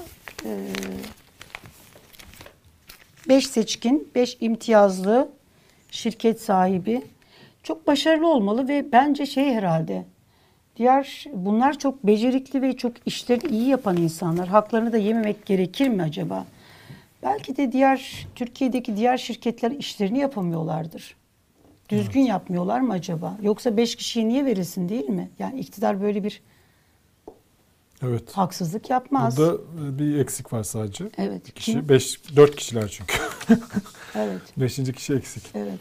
5 3.29 3.47
seçkin, 3.47 4.09
5 4.15 4.37
imtiyazlı 4.41 5.29
şirket 5.91 6.41
sahibi 6.41 7.03
çok 7.63 7.87
başarılı 7.87 8.29
olmalı 8.29 8.69
ve 8.69 8.93
bence 8.93 9.27
şey 9.27 9.55
herhalde 9.55 10.05
diğer 10.77 11.25
bunlar 11.33 11.79
çok 11.79 12.07
becerikli 12.07 12.63
ve 12.63 12.77
çok 12.77 12.93
işlerini 13.07 13.51
iyi 13.53 13.69
yapan 13.69 13.97
insanlar. 13.97 14.49
Haklarını 14.49 14.93
da 14.93 14.97
yememek 14.97 15.47
gerekir 15.47 15.89
mi 15.89 16.03
acaba? 16.03 16.47
Belki 17.23 17.57
de 17.57 17.73
diğer 17.73 18.27
Türkiye'deki 18.35 18.97
diğer 18.97 19.19
şirketler 19.19 19.71
işlerini 19.71 20.19
yapamıyorlardır. 20.19 21.17
Düzgün 21.89 22.21
yapmıyorlar 22.21 22.81
mı 22.81 22.93
acaba? 22.93 23.39
Yoksa 23.43 23.77
5 23.77 23.97
kişiye 23.97 24.29
niye 24.29 24.45
verilsin 24.45 24.89
değil 24.89 25.09
mi? 25.09 25.31
Yani 25.39 25.61
iktidar 25.61 26.01
böyle 26.01 26.25
bir 26.25 26.43
Evet. 28.03 28.33
haksızlık 28.33 28.91
yapmaz. 28.91 29.37
Burada 29.39 29.55
e, 29.55 29.99
bir 29.99 30.19
eksik 30.19 30.53
var 30.53 30.63
sadece. 30.63 31.05
Evet. 31.19 31.47
Bir 31.47 31.51
kişi, 31.53 31.73
Kim? 31.73 31.89
beş, 31.89 32.21
dört 32.37 32.57
kişiler 32.57 32.89
çünkü. 32.89 33.15
Evet. 34.15 34.41
Beşinci 34.57 34.93
kişi 34.93 35.15
eksik. 35.15 35.43
Evet. 35.55 35.79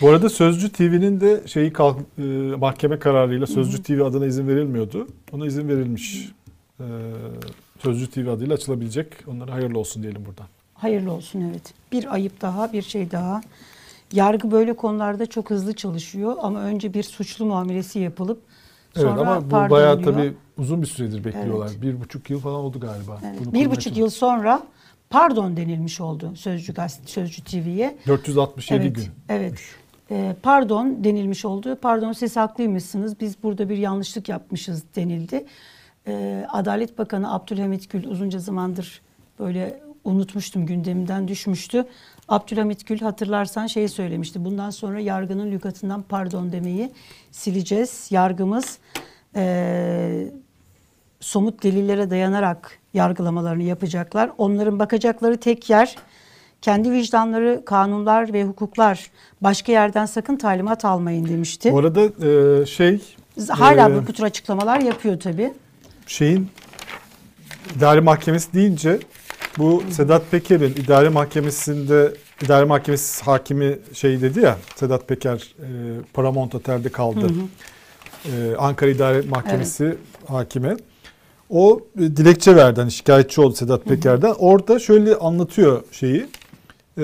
Bu 0.00 0.08
arada 0.08 0.28
Sözcü 0.28 0.72
TV'nin 0.72 1.20
de 1.20 1.42
şeyi 1.46 1.72
kalk, 1.72 1.98
e, 2.18 2.22
mahkeme 2.56 2.98
kararıyla 2.98 3.46
Sözcü 3.46 3.82
TV 3.82 4.00
adına 4.00 4.26
izin 4.26 4.48
verilmiyordu. 4.48 5.08
Ona 5.32 5.46
izin 5.46 5.68
verilmiş. 5.68 6.28
E, 6.80 6.84
Sözcü 7.78 8.10
TV 8.10 8.28
adıyla 8.28 8.54
açılabilecek. 8.54 9.12
Onlara 9.26 9.52
hayırlı 9.54 9.78
olsun 9.78 10.02
diyelim 10.02 10.24
buradan. 10.26 10.46
Hayırlı 10.74 11.12
olsun 11.12 11.40
evet. 11.50 11.74
Bir 11.92 12.14
ayıp 12.14 12.40
daha, 12.40 12.72
bir 12.72 12.82
şey 12.82 13.10
daha. 13.10 13.40
Yargı 14.12 14.50
böyle 14.50 14.76
konularda 14.76 15.26
çok 15.26 15.50
hızlı 15.50 15.72
çalışıyor 15.72 16.36
ama 16.40 16.60
önce 16.60 16.94
bir 16.94 17.02
suçlu 17.02 17.46
muamelesi 17.46 17.98
yapılıp 17.98 18.42
sonra 18.94 19.10
evet 19.10 19.18
ama 19.20 19.46
bu 19.46 19.70
bayağı 19.70 20.02
tabii 20.02 20.34
uzun 20.58 20.82
bir 20.82 20.86
süredir 20.86 21.24
bekliyorlar. 21.24 21.68
Evet. 21.70 21.82
Bir 21.82 22.00
buçuk 22.00 22.30
yıl 22.30 22.40
falan 22.40 22.56
oldu 22.56 22.80
galiba. 22.80 23.20
Evet. 23.24 23.40
Bunu 23.44 23.52
Bir 23.54 23.70
buçuk 23.70 23.96
yıl 23.96 24.10
sonra 24.10 24.62
pardon 25.10 25.56
denilmiş 25.56 26.00
oldu 26.00 26.32
Sözcü, 26.36 26.74
Gazete, 26.74 27.06
Sözcü 27.06 27.44
TV'ye. 27.44 27.96
467 28.06 28.82
Evet, 28.84 28.96
gün. 28.96 29.04
evet. 29.28 29.54
Ee, 30.10 30.36
pardon 30.42 31.04
denilmiş 31.04 31.44
oldu. 31.44 31.78
Pardon 31.82 32.12
siz 32.12 32.36
haklıymışsınız. 32.36 33.20
Biz 33.20 33.42
burada 33.42 33.68
bir 33.68 33.76
yanlışlık 33.76 34.28
yapmışız 34.28 34.82
denildi. 34.96 35.44
Ee, 36.06 36.46
Adalet 36.48 36.98
Bakanı 36.98 37.34
Abdülhamit 37.34 37.90
Gül 37.90 38.04
uzunca 38.08 38.38
zamandır 38.38 39.02
böyle 39.38 39.80
unutmuştum 40.06 40.66
gündemimden 40.66 41.28
düşmüştü. 41.28 41.84
Abdülhamit 42.28 42.86
Gül 42.86 43.00
hatırlarsan 43.00 43.66
şey 43.66 43.88
söylemişti. 43.88 44.44
Bundan 44.44 44.70
sonra 44.70 45.00
yargının 45.00 45.52
lügatından 45.52 46.02
pardon 46.02 46.52
demeyi 46.52 46.90
sileceğiz. 47.30 48.06
Yargımız 48.10 48.78
eee 49.36 50.32
somut 51.20 51.62
delillere 51.62 52.10
dayanarak 52.10 52.78
yargılamalarını 52.94 53.62
yapacaklar. 53.62 54.30
Onların 54.38 54.78
bakacakları 54.78 55.36
tek 55.36 55.70
yer 55.70 55.96
kendi 56.62 56.92
vicdanları, 56.92 57.62
kanunlar 57.64 58.32
ve 58.32 58.44
hukuklar. 58.44 59.10
Başka 59.40 59.72
yerden 59.72 60.06
sakın 60.06 60.36
talimat 60.36 60.84
almayın 60.84 61.28
demişti. 61.28 61.72
Bu 61.72 61.78
arada 61.78 62.26
e, 62.62 62.66
şey 62.66 63.00
Hala 63.48 63.90
e, 63.90 64.06
bu 64.06 64.12
tür 64.12 64.24
açıklamalar 64.24 64.80
yapıyor 64.80 65.20
tabii. 65.20 65.52
şeyin 66.06 66.48
idare 67.76 68.00
mahkemesi 68.00 68.52
deyince 68.52 68.98
bu 69.58 69.82
Sedat 69.90 70.30
Peker'in 70.30 70.70
idare 70.84 71.08
mahkemesinde 71.08 72.14
idare 72.44 72.64
mahkemesi 72.64 73.24
hakimi 73.24 73.78
şey 73.92 74.20
dedi 74.20 74.40
ya 74.40 74.58
Sedat 74.76 75.08
Peker 75.08 75.54
e, 75.60 75.66
Paramount 76.14 76.54
Otel'de 76.54 76.88
kaldı. 76.88 77.26
E, 78.24 78.56
Ankara 78.58 78.90
İdare 78.90 79.20
Mahkemesi 79.28 79.96
hakime. 80.28 80.76
O 81.50 81.80
e, 81.98 82.00
dilekçe 82.00 82.56
verdi 82.56 82.80
hani 82.80 82.90
şikayetçi 82.92 83.40
oldu 83.40 83.54
Sedat 83.54 83.84
Peker'den. 83.84 84.34
Orada 84.38 84.78
şöyle 84.78 85.14
anlatıyor 85.14 85.82
şeyi. 85.92 86.26
E, 86.98 87.02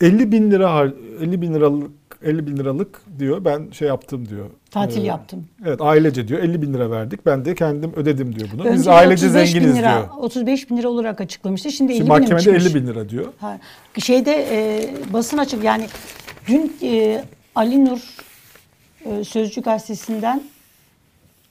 50 0.00 0.32
bin 0.32 0.50
lira 0.50 0.64
har- 0.64 0.94
50 1.20 1.40
bin 1.42 1.54
liralık 1.54 1.90
50 2.22 2.46
bin 2.46 2.56
liralık 2.56 3.00
diyor 3.18 3.44
ben 3.44 3.70
şey 3.70 3.88
yaptım 3.88 4.28
diyor. 4.28 4.46
Tatil 4.76 5.02
E, 5.02 5.06
yaptım. 5.06 5.44
Evet 5.66 5.80
ailece 5.80 6.28
diyor 6.28 6.40
50 6.40 6.62
bin 6.62 6.74
lira 6.74 6.90
verdik 6.90 7.26
ben 7.26 7.44
de 7.44 7.54
kendim 7.54 7.92
ödedim 7.96 8.34
diyor 8.34 8.48
bunu. 8.52 8.64
Biz 8.64 8.70
Önce 8.70 8.90
ailece 8.90 9.26
35 9.26 9.54
bin 9.54 9.60
zenginiz 9.60 9.78
lira, 9.78 9.92
diyor. 9.92 10.08
35 10.18 10.70
bin 10.70 10.76
lira 10.76 10.88
olarak 10.88 11.20
açıklamıştı. 11.20 11.72
Şimdi 11.72 11.92
50 11.92 11.98
Şimdi 11.98 12.08
mahkemede 12.08 12.40
çıkmış. 12.42 12.66
50 12.66 12.74
bin 12.74 12.86
lira 12.86 13.08
diyor. 13.08 13.32
Ha, 13.40 13.58
şeyde 13.98 14.46
e, 14.50 14.88
basın 15.12 15.38
açık 15.38 15.64
yani 15.64 15.86
dün 16.48 16.76
e, 16.82 17.24
Ali 17.54 17.84
Nur 17.84 18.00
e, 19.04 19.24
Sözcü 19.24 19.62
gazetesinden 19.62 20.42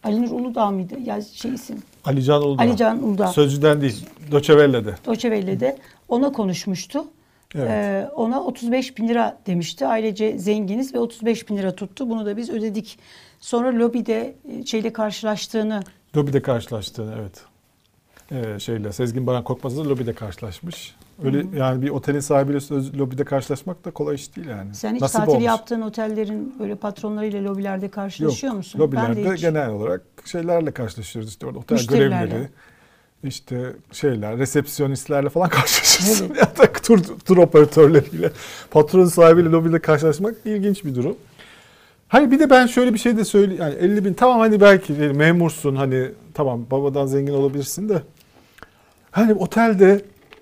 Ali 0.04 0.22
Nur 0.22 0.32
Uludağ 0.32 0.72
mıydı? 0.72 0.94
Ya 1.06 1.22
şey 1.22 1.54
isim. 1.54 1.78
Ali 2.06 2.24
Can 2.24 2.42
Uludağ. 2.42 2.62
Ali 2.64 2.78
Can 2.78 3.04
Uludağ. 3.04 3.28
Sözcüden 3.28 3.82
değil. 3.82 4.06
Doçevelle'de. 4.32 4.96
Doçevelle'de 5.06 5.78
ona 6.10 6.32
konuşmuştu. 6.32 7.06
Evet. 7.56 7.70
Ee, 7.70 8.10
ona 8.16 8.44
35 8.44 8.98
bin 8.98 9.08
lira 9.08 9.38
demişti. 9.48 9.88
Ailece 9.88 10.38
zenginiz 10.38 10.94
ve 10.94 11.00
35 11.00 11.50
bin 11.50 11.58
lira 11.58 11.76
tuttu. 11.76 12.10
Bunu 12.10 12.26
da 12.26 12.38
biz 12.38 12.50
ödedik. 12.50 13.00
Sonra 13.40 13.80
lobide 13.80 14.36
e, 14.50 14.66
şeyle 14.66 14.94
karşılaştığını 14.94 15.82
Lobide 16.16 16.42
karşılaştığını 16.42 17.16
evet. 17.20 17.42
Ee, 18.32 18.60
şeyle 18.60 18.92
Sezgin 18.92 19.28
Baran 19.28 19.44
Korkmaz'la 19.44 19.90
lobide 19.90 20.14
karşılaşmış. 20.14 20.96
Öyle 21.24 21.46
yani 21.58 21.82
bir 21.82 21.90
otelin 21.90 22.20
sahibiyle 22.20 22.60
söz, 22.60 23.00
lobide 23.00 23.24
karşılaşmak 23.24 23.86
da 23.86 23.92
kolay 23.92 24.16
iş 24.16 24.36
değil 24.36 24.48
yani. 24.48 24.76
sen 24.76 24.96
hiç 24.96 25.02
Nasip 25.02 25.20
tatil 25.20 25.32
olmuş. 25.32 25.46
yaptığın 25.46 25.82
otellerin 25.82 26.56
böyle 26.60 26.76
patronlarıyla 26.76 27.44
lobilerde 27.44 27.90
karşılaşıyor 27.90 28.54
Yok, 28.54 28.58
musun? 28.58 28.80
Lobilerde 28.80 29.16
ben 29.16 29.32
de 29.32 29.34
hiç. 29.34 29.42
genel 29.42 29.70
olarak 29.70 30.02
şeylerle 30.26 30.72
karşılaşıyoruz 30.72 31.30
işte 31.30 31.46
orada 31.46 31.60
otel 31.60 31.88
görevlileri. 31.88 32.50
İşte 33.24 33.74
şeyler, 33.92 34.38
resepsiyonistlerle 34.38 35.30
falan 35.30 35.50
karşılaşıyoruz. 35.50 36.22
Evet. 36.22 36.38
ya 36.38 36.68
da 36.68 36.74
tur, 36.74 37.04
tur 37.26 37.38
operatörleriyle, 37.38 38.32
patron 38.72 39.06
sahibiyle 39.06 39.50
lobide 39.50 39.80
karşılaşmak 39.80 40.36
ilginç 40.46 40.86
bir 40.86 40.96
durum. 40.96 41.18
Hayır 42.08 42.32
bir 42.32 42.40
de 42.40 42.50
ben 42.50 42.68
şöyle 42.68 42.94
bir 42.94 43.00
şey 43.00 43.18
de 43.18 43.26
söyleyeyim. 43.26 43.62
Yani 43.62 43.76
50 43.76 44.06
bin 44.06 44.14
tamam 44.14 44.40
hani 44.40 44.62
belki 44.62 44.94
yani 44.94 45.14
memursun 45.14 45.76
hani 45.76 46.12
tamam 46.34 46.66
babadan 46.72 47.06
zengin 47.06 47.34
olabilirsin 47.34 47.90
de. 47.90 48.02
Hani 49.12 49.34
otelde 49.34 50.02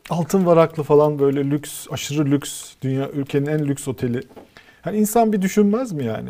altın 0.10 0.46
varaklı 0.46 0.84
falan 0.84 1.20
böyle 1.20 1.44
lüks, 1.50 1.88
aşırı 1.92 2.26
lüks, 2.26 2.66
dünya 2.82 3.10
ülkenin 3.10 3.46
en 3.46 3.68
lüks 3.68 3.88
oteli. 3.88 4.22
Hani 4.82 4.98
insan 4.98 5.34
bir 5.34 5.42
düşünmez 5.42 5.92
mi 5.92 6.06
yani? 6.06 6.30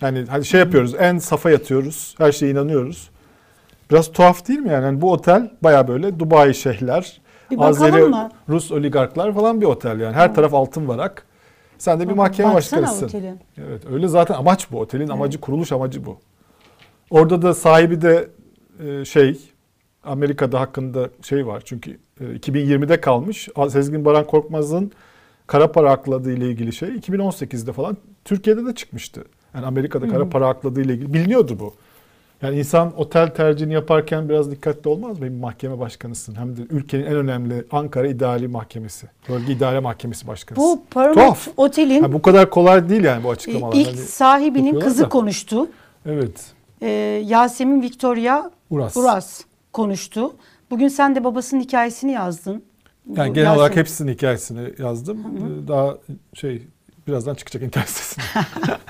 Yani 0.00 0.24
hani 0.28 0.44
şey 0.44 0.60
yapıyoruz, 0.60 0.94
en 0.98 1.18
safa 1.18 1.50
yatıyoruz, 1.50 2.14
her 2.18 2.32
şeye 2.32 2.52
inanıyoruz. 2.52 3.10
Biraz 3.90 4.12
tuhaf 4.12 4.48
değil 4.48 4.58
mi 4.58 4.68
yani? 4.68 4.84
yani 4.84 5.00
bu 5.00 5.12
otel 5.12 5.50
baya 5.62 5.88
böyle 5.88 6.18
Dubai 6.18 6.54
şeyhler, 6.54 7.20
Bir 7.50 7.58
bakalım 7.58 7.82
Azeri 7.82 8.02
mı? 8.02 8.30
Rus 8.48 8.72
oligarklar 8.72 9.34
falan 9.34 9.60
bir 9.60 9.66
otel 9.66 10.00
yani. 10.00 10.14
Her 10.14 10.34
taraf 10.34 10.54
altın 10.54 10.88
varak. 10.88 11.26
Sen 11.78 12.00
de 12.00 12.08
bir 12.08 12.14
mahkeme 12.14 12.54
Baksana 12.54 12.82
başkanısın. 12.82 13.06
otele. 13.06 13.34
Evet 13.58 13.82
öyle 13.92 14.08
zaten 14.08 14.34
amaç 14.34 14.70
bu. 14.72 14.80
Otelin 14.80 15.08
amacı, 15.08 15.40
kuruluş 15.40 15.72
amacı 15.72 16.06
bu. 16.06 16.18
Orada 17.10 17.42
da 17.42 17.54
sahibi 17.54 18.02
de 18.02 18.28
e, 18.86 19.04
şey 19.04 19.40
Amerika'da 20.04 20.60
hakkında 20.60 21.08
şey 21.22 21.46
var. 21.46 21.62
Çünkü 21.64 21.98
e, 22.20 22.24
2020'de 22.24 23.00
kalmış. 23.00 23.48
Sezgin 23.70 24.04
Baran 24.04 24.26
Korkmaz'ın 24.26 24.92
kara 25.46 25.72
para 25.72 25.90
akladığı 25.90 26.32
ile 26.32 26.46
ilgili 26.46 26.72
şey 26.72 26.88
2018'de 26.88 27.72
falan 27.72 27.96
Türkiye'de 28.24 28.66
de 28.66 28.74
çıkmıştı. 28.74 29.24
Yani 29.54 29.66
Amerika'da 29.66 30.08
kara 30.08 30.28
para 30.28 30.48
akladığı 30.48 30.80
ile 30.80 30.94
ilgili 30.94 31.14
biliniyordu 31.14 31.56
bu. 31.60 31.74
Yani 32.42 32.58
insan 32.58 32.92
otel 33.00 33.28
tercihini 33.34 33.72
yaparken 33.74 34.28
biraz 34.28 34.50
dikkatli 34.50 34.88
olmaz 34.90 35.18
mı? 35.18 35.24
Bir 35.24 35.30
mahkeme 35.30 35.78
başkanısın. 35.78 36.34
Hem 36.34 36.56
de 36.56 36.60
ülkenin 36.70 37.04
en 37.04 37.16
önemli 37.16 37.64
Ankara 37.70 38.06
İdari 38.08 38.48
Mahkemesi. 38.48 39.06
Bölge 39.28 39.52
İdare 39.52 39.80
Mahkemesi 39.80 40.26
başkanısın. 40.26 40.64
Bu 40.64 40.84
Paramount. 40.90 41.38
Otel'in 41.56 42.02
Ha, 42.02 42.12
bu 42.12 42.22
kadar 42.22 42.50
kolay 42.50 42.88
değil 42.88 43.04
yani 43.04 43.24
bu 43.24 43.30
açıklamalar. 43.30 43.76
ilk 43.76 43.86
Hani- 43.88 43.96
sahibinin 43.96 44.80
kızı 44.80 45.02
da. 45.04 45.08
konuştu. 45.08 45.68
evet. 46.06 46.46
Ee, 46.82 46.88
Yasemin 47.26 47.82
Victoria 47.82 48.50
Uras. 48.70 48.96
Uras 48.96 49.40
konuştu. 49.72 50.32
Bugün 50.70 50.88
sen 50.88 51.14
de 51.14 51.24
babasının 51.24 51.60
hikayesini 51.60 52.12
yazdın. 52.12 52.62
Yani 53.16 53.30
Bu 53.30 53.34
genel 53.34 53.54
olarak 53.56 53.70
Yasemin- 53.72 53.80
hepsinin 53.80 54.12
hikayesini 54.12 54.60
yazdım. 54.78 55.18
Ee, 55.20 55.68
Daha 55.68 55.94
şey 56.34 56.62
birazdan 57.08 57.34
çıkacak 57.34 57.62
internet 57.62 57.88
sitesine. 57.88 58.24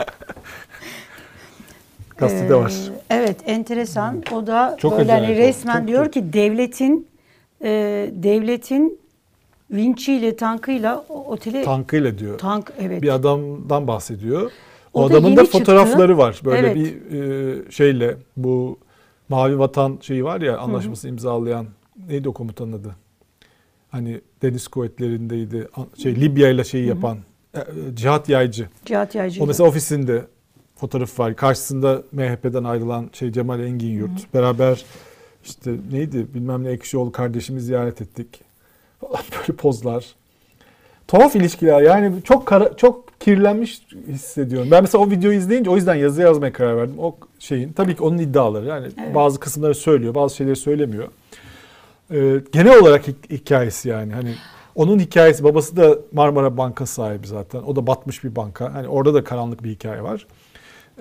Gazetede 2.22 2.52
Ee, 2.52 2.56
var. 2.56 2.72
Evet 3.10 3.36
enteresan. 3.46 4.22
O 4.34 4.46
da 4.46 4.76
Çok 4.80 4.98
böyle 4.98 5.12
hani 5.12 5.36
resmen 5.36 5.78
Çok, 5.78 5.88
diyor 5.88 6.04
çok. 6.04 6.12
ki 6.12 6.32
devletin 6.32 7.06
e, 7.62 7.68
devletin 8.12 8.98
vinçiyle 9.70 10.36
tankıyla 10.36 11.04
oteli 11.08 11.64
Tankıyla 11.64 12.18
diyor. 12.18 12.38
tank 12.38 12.72
evet. 12.80 13.02
Bir 13.02 13.08
adamdan 13.14 13.86
bahsediyor. 13.86 14.50
O, 14.94 15.02
O 15.02 15.10
da 15.10 15.14
adamın 15.14 15.36
da 15.36 15.42
çıktı. 15.44 15.58
fotoğrafları 15.58 16.18
var. 16.18 16.40
Böyle 16.44 16.58
Evet. 16.58 16.76
bir 16.76 17.18
e, 17.66 17.70
şeyle 17.70 18.16
bu 18.36 18.78
Mavi 19.28 19.58
Vatan 19.58 19.98
şeyi 20.00 20.24
var 20.24 20.40
ya 20.40 20.58
anlaşması 20.58 21.08
imzalayan 21.08 21.66
neydi 22.08 22.28
o 22.28 22.32
komutanın 22.32 22.72
adı? 22.72 22.96
Hani 23.90 24.20
deniz 24.42 24.68
kuvvetlerindeydi. 24.68 25.68
Şey 26.02 26.16
Libya 26.20 26.48
ile 26.48 26.64
şeyi 26.64 26.86
yapan 26.86 27.18
e, 27.54 27.58
e, 27.60 27.64
Cihat 27.94 28.28
Yaycı. 28.28 28.68
Cihat 28.84 29.14
Yaycı'yla. 29.14 29.44
O 29.44 29.46
mesela 29.46 29.68
ofisinde 29.68 30.22
fotoğrafı 30.82 31.22
var. 31.22 31.36
Karşısında 31.36 32.02
MHP'den 32.12 32.64
ayrılan 32.64 33.10
şey 33.12 33.32
Cemal 33.32 33.60
Engin 33.60 33.90
Yurt. 33.98 34.34
Beraber 34.34 34.84
işte 35.44 35.70
neydi 35.92 36.26
bilmem 36.34 36.64
ne 36.64 36.70
Ekşioğlu 36.70 37.12
kardeşimi 37.12 37.60
ziyaret 37.60 38.02
ettik. 38.02 38.28
Falan 39.00 39.22
böyle 39.40 39.52
pozlar. 39.56 40.06
Tuhaf 41.08 41.36
ilişkiler 41.36 41.82
yani 41.82 42.12
çok 42.24 42.46
kara, 42.46 42.76
çok 42.76 43.20
kirlenmiş 43.20 43.82
hissediyorum. 44.08 44.68
Ben 44.70 44.82
mesela 44.82 45.04
o 45.04 45.10
videoyu 45.10 45.38
izleyince 45.38 45.70
o 45.70 45.76
yüzden 45.76 45.94
yazı 45.94 46.22
yazmaya 46.22 46.52
karar 46.52 46.76
verdim. 46.76 46.94
O 46.98 47.16
şeyin 47.38 47.72
tabii 47.72 47.96
ki 47.96 48.02
onun 48.02 48.18
iddiaları 48.18 48.66
yani 48.66 48.86
Evet. 49.04 49.14
bazı 49.14 49.40
kısımları 49.40 49.74
söylüyor, 49.74 50.14
bazı 50.14 50.36
şeyleri 50.36 50.56
söylemiyor. 50.56 51.08
Ee, 52.10 52.40
genel 52.52 52.78
olarak 52.78 53.08
hi- 53.08 53.30
hikayesi 53.30 53.88
yani 53.88 54.12
hani 54.12 54.34
onun 54.74 54.98
hikayesi 54.98 55.44
babası 55.44 55.76
da 55.76 55.98
Marmara 56.12 56.56
Banka 56.56 56.86
sahibi 56.86 57.26
zaten. 57.26 57.62
O 57.62 57.76
da 57.76 57.86
batmış 57.86 58.24
bir 58.24 58.36
banka. 58.36 58.74
Hani 58.74 58.88
orada 58.88 59.14
da 59.14 59.24
karanlık 59.24 59.64
bir 59.64 59.70
hikaye 59.70 60.02
var. 60.02 60.26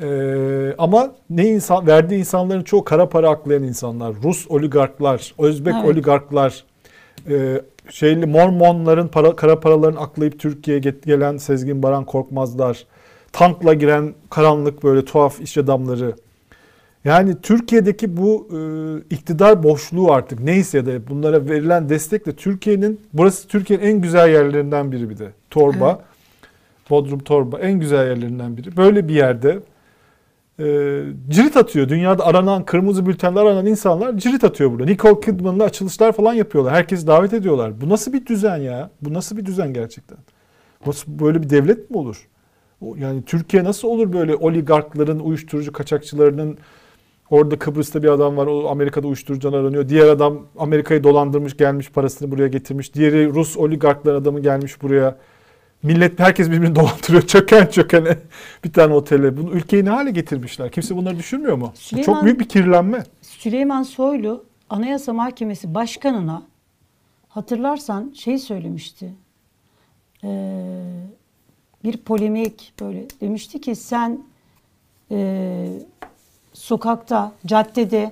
Ee, 0.01 0.75
ama 0.77 1.11
ne 1.29 1.47
insan 1.47 1.87
verdiği 1.87 2.19
insanların 2.19 2.63
çoğu 2.63 2.83
kara 2.83 3.09
para 3.09 3.29
aklayan 3.29 3.63
insanlar, 3.63 4.13
Rus 4.23 4.47
oligarklar, 4.51 5.33
Özbek 5.39 5.73
Evet. 5.77 5.85
oligarklar, 5.91 6.63
e, 7.29 7.61
şeyli 7.89 8.25
Mormonların 8.25 9.07
para, 9.07 9.35
kara 9.35 9.59
paralarını 9.59 9.99
aklayıp 9.99 10.39
Türkiye'ye 10.39 10.93
gelen 11.05 11.37
Sezgin 11.37 11.83
Baran 11.83 12.05
Korkmazlar, 12.05 12.85
tankla 13.31 13.73
giren 13.73 14.13
karanlık 14.29 14.83
böyle 14.83 15.05
tuhaf 15.05 15.41
iş 15.41 15.57
adamları. 15.57 16.15
Yani 17.05 17.41
Türkiye'deki 17.41 18.17
bu 18.17 18.47
e, 18.51 19.15
iktidar 19.15 19.63
boşluğu 19.63 20.11
artık 20.11 20.39
neyse 20.39 20.85
de 20.85 21.07
bunlara 21.09 21.49
verilen 21.49 21.89
destekle 21.89 22.31
Türkiye'nin 22.31 23.01
burası 23.13 23.47
Türkiye'nin 23.47 23.85
en 23.85 24.01
güzel 24.01 24.29
yerlerinden 24.29 24.91
biri 24.91 25.09
bir 25.09 25.17
de. 25.17 25.31
Torba, 25.49 25.89
Evet. 25.89 26.11
Bodrum 26.89 27.19
Torba 27.19 27.59
en 27.59 27.79
güzel 27.79 28.07
yerlerinden 28.07 28.57
biri. 28.57 28.77
Böyle 28.77 29.07
bir 29.07 29.13
yerde 29.13 29.59
e, 30.61 31.03
cirit 31.29 31.57
atıyor. 31.57 31.89
Dünyada 31.89 32.25
aranan, 32.25 32.65
kırmızı 32.65 33.05
bültenle 33.05 33.39
aranan 33.39 33.65
insanlar 33.65 34.17
cirit 34.17 34.43
atıyor 34.43 34.71
burada. 34.71 34.85
Nicole 34.85 35.19
Kidman'la 35.19 35.63
açılışlar 35.63 36.11
falan 36.11 36.33
yapıyorlar. 36.33 36.73
Herkesi 36.73 37.07
davet 37.07 37.33
ediyorlar. 37.33 37.81
Bu 37.81 37.89
nasıl 37.89 38.13
bir 38.13 38.25
düzen 38.25 38.57
ya? 38.57 38.89
Bu 39.01 39.13
nasıl 39.13 39.37
bir 39.37 39.45
düzen 39.45 39.73
gerçekten? 39.73 40.17
Nasıl 40.85 41.19
böyle 41.19 41.43
bir 41.43 41.49
devlet 41.49 41.89
mi 41.89 41.97
olur? 41.97 42.27
Yani 42.97 43.23
Türkiye 43.25 43.63
nasıl 43.63 43.87
olur 43.87 44.13
böyle 44.13 44.35
oligarkların, 44.35 45.19
uyuşturucu 45.19 45.71
kaçakçılarının 45.71 46.57
Orada 47.31 47.59
Kıbrıs'ta 47.59 48.03
bir 48.03 48.07
adam 48.07 48.37
var. 48.37 48.47
O 48.47 48.69
Amerika'da 48.69 49.07
uyuşturucudan 49.07 49.53
aranıyor. 49.53 49.89
Diğer 49.89 50.07
adam 50.07 50.47
Amerika'yı 50.57 51.03
dolandırmış, 51.03 51.57
gelmiş 51.57 51.91
parasını 51.91 52.31
buraya 52.31 52.47
getirmiş. 52.47 52.95
Diğeri 52.95 53.29
Rus 53.33 53.57
oligarklar 53.57 54.15
adamı 54.15 54.39
gelmiş 54.39 54.81
buraya. 54.81 55.17
Millet 55.83 56.19
herkes 56.19 56.51
birbirini 56.51 56.75
dolandırıyor. 56.75 57.21
Çöken 57.27 57.65
çökene 57.65 58.17
bir 58.63 58.73
tane 58.73 58.93
otele. 58.93 59.37
Bunu 59.37 59.51
ülkeyi 59.51 59.85
ne 59.85 59.89
hale 59.89 60.11
getirmişler? 60.11 60.71
Kimse 60.71 60.95
bunları 60.95 61.17
düşünmüyor 61.17 61.57
mu? 61.57 61.73
Bu 61.75 61.77
Süleyman- 61.79 62.03
Çok 62.05 62.23
büyük 62.23 62.39
bir 62.39 62.47
kirlenme. 62.49 63.03
Süleyman 63.21 63.83
Soylu 63.83 64.43
Anayasa 64.69 65.13
Mahkemesi 65.13 65.73
Başkanı'na 65.75 66.43
hatırlarsan 67.29 68.13
şey 68.15 68.37
söylemişti. 68.37 69.13
Ee, 70.23 70.83
bir 71.83 71.97
polemik 71.97 72.73
böyle 72.79 73.05
demişti 73.21 73.61
ki 73.61 73.75
sen 73.75 74.19
e, 75.11 75.67
sokakta, 76.53 77.31
caddede 77.45 78.11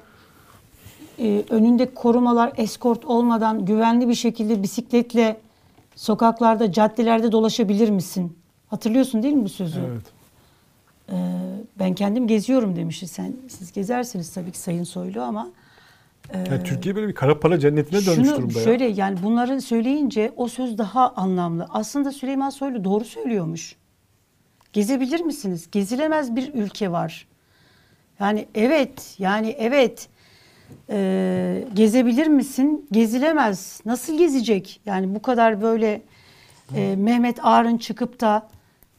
e, 1.20 1.44
önünde 1.50 1.94
korumalar, 1.94 2.54
eskort 2.58 3.06
olmadan 3.06 3.66
güvenli 3.66 4.10
bir 4.10 4.16
şekilde 4.16 4.64
bisikletle 4.64 5.38
sokaklarda, 6.00 6.72
caddelerde 6.72 7.32
dolaşabilir 7.32 7.90
misin? 7.90 8.38
Hatırlıyorsun 8.68 9.24
değil 9.24 9.34
mi 9.34 9.44
bu 9.44 9.50
sözü? 9.50 9.80
Evet. 9.80 10.04
Ee, 11.10 11.16
ben 11.80 11.96
kendim 11.96 12.28
geziyorum 12.28 12.76
demişti. 12.76 13.08
Sen 13.08 13.34
siz 13.48 13.72
gezersiniz 13.72 14.34
tabii 14.34 14.52
ki 14.52 14.60
Sayın 14.60 14.84
Soylu 14.84 15.22
ama 15.22 15.50
Yani 16.34 16.64
Türkiye 16.64 16.96
böyle 16.96 17.08
bir 17.08 17.16
kara 17.16 17.40
para 17.40 17.60
cennetine 17.60 18.06
dönmüş 18.06 18.28
şunu 18.28 18.38
durumda 18.38 18.60
şöyle 18.60 18.84
ya. 18.84 18.94
yani 18.96 19.24
bunları 19.24 19.62
söyleyince 19.62 20.34
o 20.36 20.48
söz 20.48 20.78
daha 20.78 21.10
anlamlı. 21.10 21.68
Aslında 21.70 22.12
Süleyman 22.12 22.50
Soylu 22.50 22.84
doğru 22.84 23.06
söylüyormuş. 23.06 23.76
Gezebilir 24.74 25.20
misiniz? 25.20 25.68
Gezilemez 25.72 26.36
bir 26.36 26.54
ülke 26.54 26.92
var. 26.92 27.28
Yani 28.20 28.48
evet, 28.56 29.16
yani 29.20 29.56
evet. 29.60 30.08
Ee, 30.90 31.68
gezebilir 31.74 32.28
misin? 32.28 32.88
Gezilemez. 32.92 33.82
Nasıl 33.86 34.18
gezecek? 34.18 34.82
Yani 34.86 35.16
bu 35.16 35.22
kadar 35.22 35.62
böyle 35.62 36.02
e, 36.76 36.96
Mehmet 36.96 37.46
Ağar'ın 37.46 37.78
çıkıp 37.78 38.22
da 38.22 38.48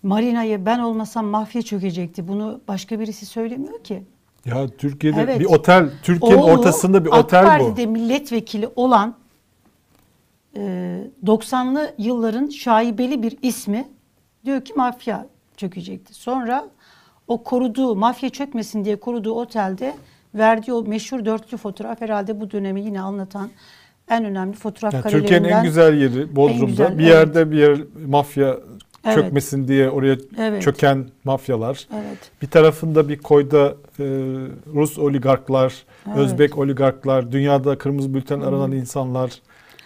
Marina'yı 0.03 0.67
ben 0.67 0.79
olmasam 0.79 1.27
mafya 1.27 1.63
çökecekti. 1.63 2.29
Bunu 2.29 2.61
başka 2.69 3.01
birisi 3.01 3.27
söylemiyor 3.27 3.85
ki. 3.85 4.05
Ya 4.45 4.69
Türkiye'de 4.69 5.21
Evet. 5.21 5.41
bir 5.41 5.45
otel, 5.45 5.91
Türkiye'nin 6.03 6.43
Oğlu, 6.43 6.51
ortasında 6.51 7.05
bir 7.05 7.11
AK 7.11 7.25
otel 7.25 7.43
bu. 7.43 7.47
Parti'de 7.47 7.87
milletvekili 7.87 8.69
olan 8.77 9.15
e, 10.57 10.61
90'lı 11.25 11.95
yılların 11.99 12.49
şaibeli 12.49 13.23
bir 13.23 13.39
ismi 13.43 13.89
diyor 14.45 14.65
ki 14.65 14.73
mafya 14.77 15.27
çökecekti. 15.57 16.15
Sonra 16.15 16.69
o 17.29 17.43
koruduğu, 17.43 17.97
mafya 17.97 18.31
çökmesin 18.31 18.85
diye 18.85 19.01
koruduğu 19.01 19.33
otelde 19.33 19.95
verdiği 20.35 20.73
o 20.73 20.83
meşhur 20.83 21.25
dörtlü 21.25 21.57
fotoğraf 21.57 22.01
herhalde 22.01 22.41
bu 22.41 22.51
dönemi 22.51 22.81
yine 22.81 23.01
anlatan 23.01 23.51
en 24.11 24.25
önemli 24.25 24.57
fotoğraf 24.57 24.95
Yani 24.95 25.03
karelerinden. 25.03 25.29
Türkiye'nin 25.29 25.57
en 25.57 25.63
güzel 25.65 25.95
yeri 26.01 26.37
Bodrum'da. 26.37 26.65
güzel, 26.65 26.99
bir 26.99 27.03
evet. 27.05 27.15
yerde 27.15 27.51
bir 27.51 27.59
yer 27.59 27.79
mafya 28.07 28.57
Evet. 29.05 29.15
çökmesin 29.15 29.69
diye 29.69 29.91
oraya 29.91 30.17
Evet. 30.39 30.63
çöken 30.63 31.07
mafyalar. 31.25 31.87
Evet. 31.95 32.19
Bir 32.43 32.47
tarafında 32.47 33.09
bir 33.09 33.19
koyda 33.19 33.67
e, 33.99 34.05
Rus 34.75 34.99
oligarklar, 34.99 35.75
Evet. 36.07 36.19
Özbek 36.19 36.59
oligarklar, 36.59 37.33
dünyada 37.33 37.79
kırmızı 37.79 38.15
bülten 38.15 38.41
aranan 38.41 38.73
insanlar, 38.73 39.31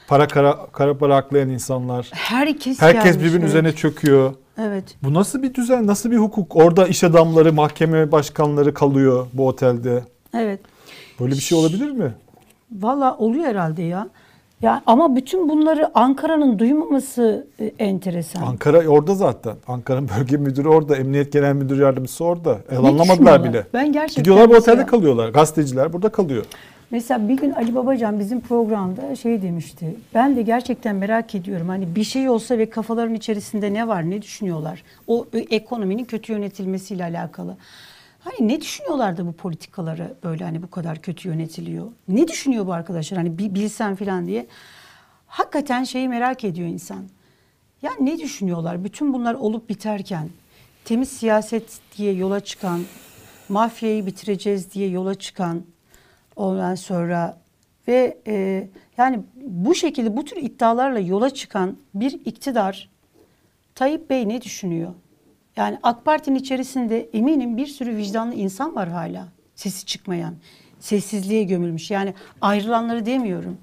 para 0.09 0.27
kara, 0.29 0.67
kara 0.73 0.99
para 0.99 1.17
aklayan 1.17 1.49
insanlar. 1.49 2.09
Herkes 2.13 2.83
Herkes 2.83 3.05
gelmiş, 3.05 3.19
birbirinin 3.21 3.41
evet. 3.41 3.49
üzerine 3.49 3.73
çöküyor. 3.73 4.35
Evet. 4.59 4.85
Bu 5.03 5.15
nasıl 5.15 5.43
bir 5.43 5.55
düzen, 5.55 5.87
nasıl 5.87 6.11
bir 6.11 6.17
hukuk? 6.17 6.57
Orada 6.57 6.87
iş 6.87 7.05
adamları, 7.05 7.53
mahkeme 7.53 8.13
başkanları 8.13 8.75
kalıyor 8.75 9.27
bu 9.33 9.47
otelde. 9.49 10.05
Evet. 10.35 10.61
Böyle 11.21 11.33
bir 11.33 11.41
şey 11.41 11.59
olabilir 11.59 11.91
mi? 11.91 12.15
Valla 12.73 13.17
oluyor 13.17 13.45
herhalde 13.45 13.83
ya. 13.83 14.09
Ya 14.63 14.83
ama 14.87 15.17
bütün 15.17 15.49
bunları 15.49 15.99
Ankara'nın 15.99 16.59
duymaması 16.59 17.47
e, 17.61 17.73
enteresan. 17.79 18.43
Ankara 18.43 18.89
orada 18.89 19.15
zaten. 19.15 19.57
Ankara'nın 19.69 20.09
bölge 20.19 20.37
müdürü 20.37 20.69
orada, 20.69 20.97
emniyet 20.97 21.33
genel 21.33 21.53
müdür 21.53 21.81
yardımcısı 21.81 22.25
orada. 22.25 22.59
Anlamadılar 22.79 23.45
bile. 23.45 23.67
Ben 23.75 23.93
gerçekten 23.93 24.23
Gidiyorlar 24.23 24.51
bu 24.51 24.55
otelde 24.55 24.87
kalıyorlar. 24.87 25.29
Gazeteciler 25.29 25.93
burada 25.93 26.09
kalıyor. 26.09 26.45
Mesela 26.91 27.29
bir 27.29 27.37
gün 27.37 27.51
Ali 27.51 27.75
Babacan 27.75 28.21
bizim 28.21 28.41
programda 28.41 29.17
şey 29.17 29.43
demişti. 29.43 29.97
Ben 30.15 30.37
de 30.37 30.43
gerçekten 30.43 30.97
merak 30.97 31.35
ediyorum. 31.35 31.69
Hani 31.69 31.97
bir 31.97 32.05
şey 32.05 32.29
olsa 32.29 32.59
ve 32.59 32.71
kafaların 32.71 33.15
içerisinde 33.15 33.75
ne 33.75 33.89
var, 33.89 34.11
ne 34.11 34.23
düşünüyorlar? 34.23 34.83
O 35.07 35.27
e, 35.33 35.39
ekonominin 35.39 36.05
kötü 36.05 36.33
yönetilmesiyle 36.33 37.05
alakalı. 37.05 37.57
Hani 38.25 38.49
ne 38.49 38.61
düşünüyorlar 38.61 39.17
da 39.17 39.27
bu 39.27 39.33
politikaları 39.33 40.15
böyle 40.25 40.45
hani 40.45 40.63
bu 40.63 40.71
kadar 40.71 41.03
kötü 41.03 41.29
yönetiliyor? 41.29 41.93
Ne 42.09 42.29
düşünüyor 42.29 42.67
bu 42.67 42.73
arkadaşlar? 42.73 43.19
Hani 43.19 43.39
bilsen 43.39 43.95
falan 43.95 44.27
diye. 44.27 44.47
Hakikaten 45.27 45.85
şeyi 45.85 46.09
merak 46.09 46.45
ediyor 46.45 46.69
insan. 46.69 47.09
Ya 47.83 47.93
ne 48.01 48.19
düşünüyorlar? 48.19 48.85
Bütün 48.85 49.13
bunlar 49.13 49.35
olup 49.35 49.69
biterken 49.69 50.29
temiz 50.85 51.09
siyaset 51.09 51.81
diye 51.99 52.13
yola 52.13 52.41
çıkan, 52.41 52.81
mafyayı 53.49 54.07
bitireceğiz 54.07 54.73
diye 54.73 54.89
yola 54.89 55.15
çıkan 55.15 55.63
ondan 56.37 56.75
sonra 56.75 57.41
ve 57.89 58.19
e, 58.27 58.69
yani 58.99 59.21
bu 59.37 59.75
şekilde 59.75 60.17
bu 60.17 60.25
tür 60.25 60.37
iddialarla 60.37 60.99
yola 60.99 61.31
çıkan 61.31 61.77
bir 61.95 62.13
iktidar 62.13 62.91
Tayyip 63.75 64.11
Bey 64.11 64.29
ne 64.29 64.43
düşünüyor? 64.43 64.95
Yani 65.57 65.79
AK 65.83 66.05
Parti'nin 66.05 66.37
içerisinde 66.37 67.09
eminim 67.13 67.57
bir 67.57 67.67
sürü 67.67 67.97
vicdanlı 67.97 68.35
insan 68.35 68.75
var 68.75 68.89
hala. 68.89 69.29
Sesi 69.55 69.87
çıkmayan, 69.87 70.35
sessizliğe 70.81 71.45
gömülmüş. 71.45 71.91
Yani 71.91 72.15
ayrılanları 72.41 73.07
demiyorum. 73.07 73.59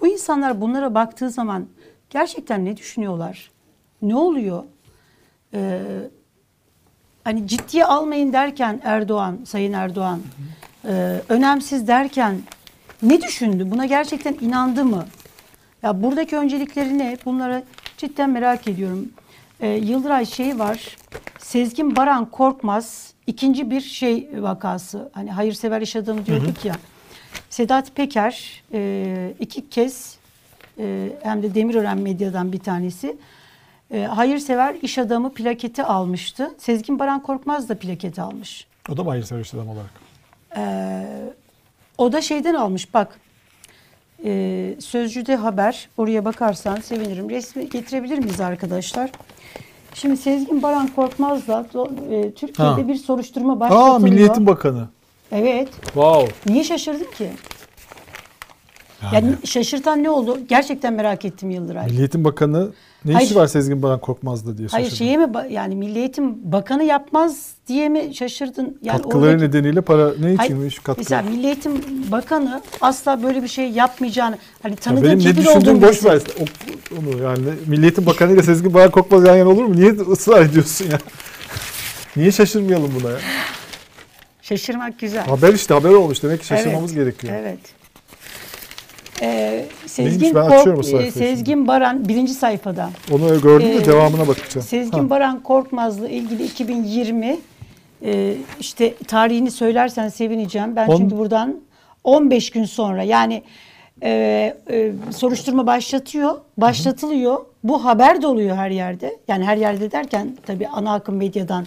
Bu 0.00 0.06
insanlar 0.06 0.60
bunlara 0.60 0.94
baktığı 0.94 1.30
zaman 1.30 1.66
gerçekten 2.10 2.64
ne 2.64 2.76
düşünüyorlar? 2.76 3.50
Ne 4.02 4.16
oluyor? 4.16 4.64
Ee, 5.54 5.80
hani 7.24 7.48
ciddiye 7.48 7.84
almayın 7.84 8.32
derken 8.32 8.80
Erdoğan, 8.84 9.38
Sayın 9.44 9.72
Erdoğan, 9.72 10.20
e, 10.84 11.20
önemsiz 11.28 11.88
derken 11.88 12.36
ne 13.02 13.22
düşündü? 13.22 13.70
Buna 13.70 13.86
gerçekten 13.86 14.36
inandı 14.40 14.84
mı? 14.84 15.04
Ya 15.82 16.02
buradaki 16.02 16.36
öncelikleri 16.36 16.98
ne? 16.98 17.16
Bunları 17.24 17.64
cidden 17.96 18.30
merak 18.30 18.68
ediyorum. 18.68 19.12
Ee, 19.60 19.66
Yıldıray 19.68 20.26
şeyi 20.26 20.58
var. 20.58 20.96
Sezgin 21.38 21.96
Baran 21.96 22.30
Korkmaz 22.30 23.12
ikinci 23.26 23.70
bir 23.70 23.80
şey 23.80 24.28
vakası. 24.34 25.10
Hani 25.12 25.30
hayırsever 25.32 25.80
iş 25.80 25.96
adamı 25.96 26.26
diyorduk 26.26 26.64
ya. 26.64 26.74
Sedat 27.50 27.96
Peker 27.96 28.62
e, 28.72 29.34
iki 29.40 29.68
kez 29.70 30.18
e, 30.78 31.08
hem 31.22 31.42
de 31.42 31.54
Demirören 31.54 31.98
Medya'dan 31.98 32.52
bir 32.52 32.58
tanesi 32.58 33.16
e, 33.90 34.02
hayırsever 34.02 34.74
iş 34.82 34.98
adamı 34.98 35.34
plaketi 35.34 35.84
almıştı. 35.84 36.54
Sezgin 36.58 36.98
Baran 36.98 37.22
Korkmaz 37.22 37.68
da 37.68 37.78
plaketi 37.78 38.22
almış. 38.22 38.66
O 38.92 38.96
da 38.96 39.04
mı 39.04 39.10
hayırsever 39.10 39.40
iş 39.40 39.54
adamı 39.54 39.72
olarak? 39.72 39.90
Ee, 40.56 41.04
o 41.98 42.12
da 42.12 42.20
şeyden 42.20 42.54
almış 42.54 42.94
bak. 42.94 43.20
E, 44.24 44.74
Sözcü'de 44.80 45.36
haber. 45.36 45.88
Oraya 45.96 46.24
bakarsan 46.24 46.76
sevinirim. 46.76 47.30
Resmi 47.30 47.68
getirebilir 47.68 48.18
miyiz 48.18 48.40
arkadaşlar? 48.40 49.10
Şimdi 49.94 50.16
Sezgin 50.16 50.62
Baran 50.62 50.88
Korkmaz'la 50.96 51.66
e, 52.10 52.30
Türkiye'de 52.30 52.82
Ha. 52.82 52.88
bir 52.88 52.94
soruşturma 52.94 53.60
başlatılıyor. 53.60 53.94
Aa 53.94 53.98
Milliyetin 53.98 54.46
Bakanı. 54.46 54.88
Evet. 55.32 55.68
Wow. 55.84 56.52
Niye 56.52 56.64
şaşırdın 56.64 57.10
ki? 57.18 57.30
Yani 59.12 59.32
şaşırtan 59.44 60.02
ne 60.02 60.10
oldu? 60.10 60.38
Gerçekten 60.48 60.92
merak 60.92 61.24
ettim 61.24 61.50
Yıldıray. 61.50 61.86
Milliyetin 61.86 62.24
Bakanı 62.24 62.70
ne 63.04 63.12
Hayır. 63.12 63.26
işi 63.26 63.36
var 63.36 63.46
Sezgin 63.46 63.82
Baran 63.82 64.00
Korkmaz'da 64.00 64.58
diye 64.58 64.68
Hayır 64.68 64.90
şaşırdım. 64.90 65.06
şeye 65.06 65.16
mi 65.16 65.52
yani 65.54 65.76
Milli 65.76 65.98
Eğitim 65.98 66.52
Bakanı 66.52 66.84
yapmaz 66.84 67.48
diye 67.68 67.88
mi 67.88 68.14
şaşırdın? 68.14 68.78
Yani 68.82 69.02
Katkıları 69.02 69.30
oradaki- 69.30 69.44
nedeniyle 69.44 69.80
para 69.80 70.12
ne 70.20 70.34
Hayır, 70.34 70.50
içinmiş 70.50 70.78
katkı? 70.78 71.00
Mesela 71.00 71.22
Milli 71.22 71.46
Eğitim 71.46 71.72
Bakanı 72.12 72.62
asla 72.80 73.22
böyle 73.22 73.42
bir 73.42 73.48
şey 73.48 73.70
yapmayacağını 73.70 74.38
hani 74.62 74.72
Ya 74.72 74.76
tanıdığı 74.76 75.04
benim 75.04 75.18
ne 75.18 75.36
düşündüğüm 75.36 75.82
boş 75.82 76.04
ver. 76.04 76.20
Onu 76.98 77.22
yani 77.22 77.40
Milliyetin 77.66 78.06
Bakanı 78.06 78.32
ile 78.32 78.42
Sezgin 78.42 78.74
Baran 78.74 78.90
Korkmaz 78.90 79.24
yan 79.26 79.36
yana 79.36 79.48
olur 79.48 79.64
mu? 79.64 79.76
Niye 79.76 79.90
ısrar 79.90 80.42
ediyorsun 80.42 80.84
ya? 80.90 80.98
Niye 82.16 82.32
şaşırmayalım 82.32 82.92
buna 83.00 83.10
ya? 83.10 83.18
Şaşırmak 84.42 84.98
güzel. 84.98 85.26
Haber 85.26 85.54
işte 85.54 85.74
haber 85.74 85.90
olmuş 85.90 86.22
demek 86.22 86.40
ki 86.40 86.46
şaşırmamız 86.46 86.92
Evet, 86.92 87.04
gerekiyor. 87.04 87.34
Evet. 87.40 87.58
Ee, 89.22 89.64
Sezgin, 89.86 90.20
Neymiş? 90.20 90.34
Ben 90.34 90.48
Kork- 90.48 90.58
açıyorum 90.58 90.80
o 90.80 90.82
sayfayı 90.82 91.06
e, 91.06 91.10
Sezgin 91.10 91.66
Baran 91.66 92.08
birinci 92.08 92.34
sayfada. 92.34 92.90
Onu 93.12 93.40
gördüm 93.40 93.68
de 93.68 93.74
Ee, 93.76 93.84
devamına 93.84 94.28
bakacağım. 94.28 94.66
Sezgin 94.66 94.98
Ha. 94.98 95.10
Baran 95.10 95.42
Korkmaz'la 95.42 96.08
ilgili 96.08 96.44
2020 96.44 97.38
e, 98.04 98.34
işte 98.60 98.94
tarihini 98.94 99.50
söylersen 99.50 100.08
sevineceğim. 100.08 100.76
Ben 100.76 100.88
On- 100.88 100.96
çünkü 100.98 101.18
buradan 101.18 101.56
15 102.04 102.50
gün 102.50 102.64
sonra 102.64 103.02
yani 103.02 103.42
e, 104.02 104.10
e, 104.70 104.92
soruşturma 105.16 105.66
başlatıyor, 105.66 106.38
başlatılıyor. 106.58 107.36
Bu 107.64 107.84
haber 107.84 108.22
de 108.22 108.26
oluyor 108.26 108.56
her 108.56 108.70
yerde. 108.70 109.16
Yani 109.28 109.44
her 109.44 109.56
yerde 109.56 109.92
derken 109.92 110.36
tabii 110.46 110.68
ana 110.68 110.94
akım 110.94 111.16
medyadan 111.16 111.66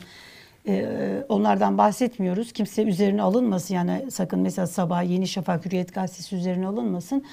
e, 0.67 1.25
onlardan 1.29 1.77
bahsetmiyoruz. 1.77 2.51
Kimse 2.53 2.83
üzerine 2.83 3.21
alınmasın 3.21 3.75
yani 3.75 4.05
sakın 4.11 4.39
mesela 4.39 4.67
sabah 4.67 5.03
Yeni 5.09 5.27
Şafak 5.27 5.65
Hürriyet 5.65 5.93
Gazetesi 5.93 6.35
üzerine 6.35 6.67
alınmasın. 6.67 7.23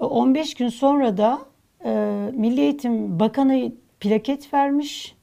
E, 0.00 0.04
15 0.04 0.54
gün 0.54 0.68
sonra 0.68 1.16
da 1.16 1.38
e, 1.84 1.90
Milli 2.34 2.60
Eğitim 2.60 3.20
Bakanı 3.20 3.72
plaket 4.00 4.54
vermiş. 4.54 5.16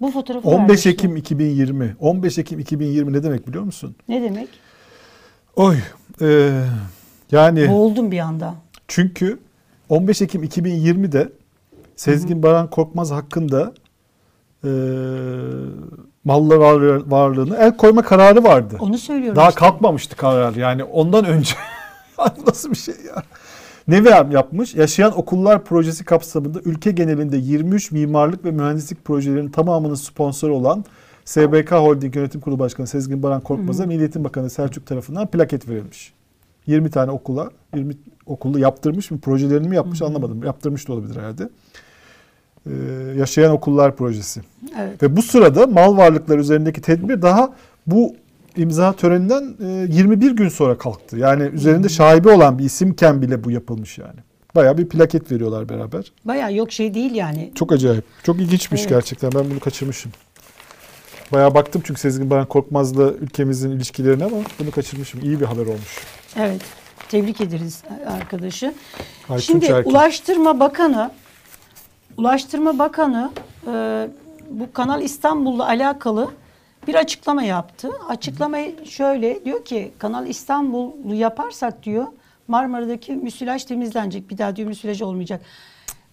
Bu 0.00 0.10
fotoğrafı 0.10 0.48
15 0.48 0.60
vermişti. 0.60 0.88
Ekim 0.88 1.16
2020. 1.16 1.96
15 2.00 2.38
Ekim 2.38 2.58
2020 2.58 3.12
ne 3.12 3.22
demek 3.22 3.48
biliyor 3.48 3.64
musun? 3.64 3.96
Ne 4.08 4.22
demek? 4.22 4.48
Oy. 5.56 5.76
e, 6.20 6.60
yani 7.32 7.68
Boğuldum 7.68 8.10
bir 8.10 8.18
anda. 8.18 8.54
çünkü 8.88 9.38
15 9.88 10.22
Ekim 10.22 10.44
2020'de 10.44 11.32
Sezgin 11.96 12.42
Baran 12.42 12.70
Korkmaz 12.70 13.10
hakkında 13.10 13.72
e, 14.64 14.68
mallar 16.24 16.56
var- 16.56 17.10
varlığını 17.10 17.56
el 17.56 17.76
koyma 17.76 18.02
kararı 18.02 18.44
vardı. 18.44 18.76
Onu 18.80 18.98
söylüyorum 18.98 19.36
Daha 19.36 19.48
işte. 19.48 19.58
kalkmamıştı 19.58 20.16
karar 20.16 20.54
yani 20.54 20.84
ondan 20.84 21.24
önce. 21.24 21.54
Nasıl 22.46 22.70
bir 22.70 22.76
şey 22.76 22.94
ya? 23.06 23.22
Ne 23.88 24.04
ver- 24.04 24.26
yapmış? 24.30 24.74
Yaşayan 24.74 25.18
Okullar 25.18 25.64
Projesi 25.64 26.04
kapsamında 26.04 26.60
ülke 26.64 26.90
genelinde 26.90 27.36
23 27.36 27.92
mimarlık 27.92 28.44
ve 28.44 28.50
mühendislik 28.50 29.04
projelerinin 29.04 29.50
tamamının 29.50 29.94
sponsoru 29.94 30.54
olan 30.56 30.84
SBK 31.24 31.72
Holding 31.72 32.16
Yönetim 32.16 32.40
Kurulu 32.40 32.58
Başkanı 32.58 32.86
Sezgin 32.86 33.22
Baran 33.22 33.40
Korkmaz'a 33.40 33.86
Milli 33.86 34.00
Eğitim 34.00 34.24
Bakanı 34.24 34.50
Selçuk 34.50 34.86
tarafından 34.86 35.26
plaket 35.26 35.68
verilmiş. 35.68 36.12
20 36.66 36.90
tane 36.90 37.10
okula, 37.10 37.50
20 37.74 37.92
okulda 38.26 38.58
yaptırmış 38.58 39.10
mı, 39.10 39.18
projelerini 39.20 39.68
mi 39.68 39.76
yapmış 39.76 40.02
anlamadım. 40.02 40.42
Yaptırmış 40.44 40.88
da 40.88 40.92
olabilir 40.92 41.16
herhalde. 41.16 41.48
Ee, 42.66 42.70
Yaşayan 43.16 43.52
Okullar 43.52 43.96
Projesi. 43.96 44.40
Evet. 44.78 45.02
Ve 45.02 45.16
bu 45.16 45.22
sırada 45.22 45.66
mal 45.66 45.96
varlıkları 45.96 46.40
üzerindeki 46.40 46.80
tedbir 46.80 47.22
daha 47.22 47.54
bu 47.86 48.16
imza 48.56 48.92
töreninden 48.92 49.54
e, 49.64 49.66
21 49.94 50.30
gün 50.30 50.48
sonra 50.48 50.78
kalktı. 50.78 51.18
Yani 51.18 51.42
üzerinde 51.42 51.88
şaibe 51.88 52.32
olan 52.32 52.58
bir 52.58 52.64
isimken 52.64 53.22
bile 53.22 53.44
bu 53.44 53.50
yapılmış 53.50 53.98
yani. 53.98 54.18
Bayağı 54.54 54.78
bir 54.78 54.88
plaket 54.88 55.32
veriyorlar 55.32 55.68
beraber. 55.68 56.12
Bayağı 56.24 56.54
yok 56.54 56.72
şey 56.72 56.94
değil 56.94 57.14
yani. 57.14 57.52
Çok 57.54 57.72
acayip. 57.72 58.04
Çok 58.22 58.36
ilginçmiş 58.36 58.80
Evet. 58.80 58.90
gerçekten. 58.90 59.32
Ben 59.32 59.50
bunu 59.50 59.60
kaçırmışım. 59.60 60.12
Bayağı 61.32 61.54
baktım 61.54 61.82
çünkü 61.84 62.00
Sezgin 62.00 62.30
Baran 62.30 62.46
Korkmaz'la 62.46 63.10
ülkemizin 63.10 63.70
ilişkilerine 63.70 64.24
ama 64.24 64.36
bunu 64.58 64.70
kaçırmışım. 64.70 65.20
İyi 65.22 65.40
bir 65.40 65.44
haber 65.44 65.66
olmuş. 65.66 65.98
Evet. 66.36 66.60
Tebrik 67.08 67.40
ederiz 67.40 67.82
arkadaşı. 68.06 68.74
Aytunç 69.28 69.44
Şimdi 69.46 69.66
Erkin. 69.66 69.90
Ulaştırma 69.90 70.60
Bakanı 70.60 71.10
Ulaştırma 72.18 72.78
Bakanı 72.78 73.30
e, 73.66 74.08
bu 74.50 74.72
Kanal 74.72 75.02
İstanbul'la 75.02 75.66
alakalı 75.66 76.30
bir 76.86 76.94
açıklama 76.94 77.42
yaptı. 77.42 77.90
Açıklamayı 78.08 78.74
şöyle 78.84 79.44
diyor 79.44 79.64
ki 79.64 79.92
Kanal 79.98 80.26
İstanbul'u 80.26 81.14
yaparsak 81.14 81.82
diyor 81.82 82.06
Marmara'daki 82.48 83.12
müsilaj 83.12 83.64
temizlenecek. 83.64 84.30
Bir 84.30 84.38
daha 84.38 84.56
diyor 84.56 84.68
müsilaj 84.68 85.02
olmayacak. 85.02 85.40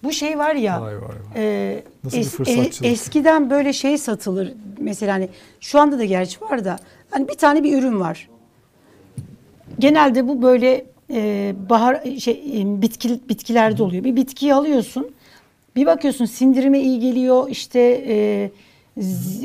Bu 0.04 0.12
şey 0.12 0.38
var 0.40 0.56
ya 0.56 0.82
Vay 0.82 0.96
vay 0.96 1.02
vay. 1.02 1.12
e, 1.36 1.84
Nasıl 2.04 2.18
bir 2.18 2.24
es- 2.24 2.30
fırsatçılık. 2.30 2.92
eskiden 2.92 3.50
böyle 3.50 3.74
şey 3.74 3.98
satılır. 3.98 4.54
Mesela 4.80 5.14
hani 5.14 5.30
şu 5.60 5.80
anda 5.80 6.00
da 6.00 6.06
gerçi 6.06 6.42
var 6.42 6.66
da 6.66 6.78
hani 7.12 7.28
bir 7.28 7.34
tane 7.38 7.64
bir 7.64 7.78
ürün 7.80 8.00
var. 8.00 8.30
Genelde 9.80 10.28
bu 10.28 10.42
böyle 10.42 10.86
e, 11.14 11.54
bahar 11.70 12.04
şey 12.20 12.62
e, 12.62 12.82
bitki 12.82 13.20
bitkilerde 13.30 13.84
oluyor. 13.84 14.04
Bir 14.04 14.16
bitkiyi 14.16 14.54
alıyorsun. 14.54 15.08
Bir 15.76 15.86
bakıyorsun 15.86 16.26
sindirime 16.26 16.80
iyi 16.80 17.00
geliyor. 17.00 17.48
işte 17.50 18.04
e, 18.08 18.52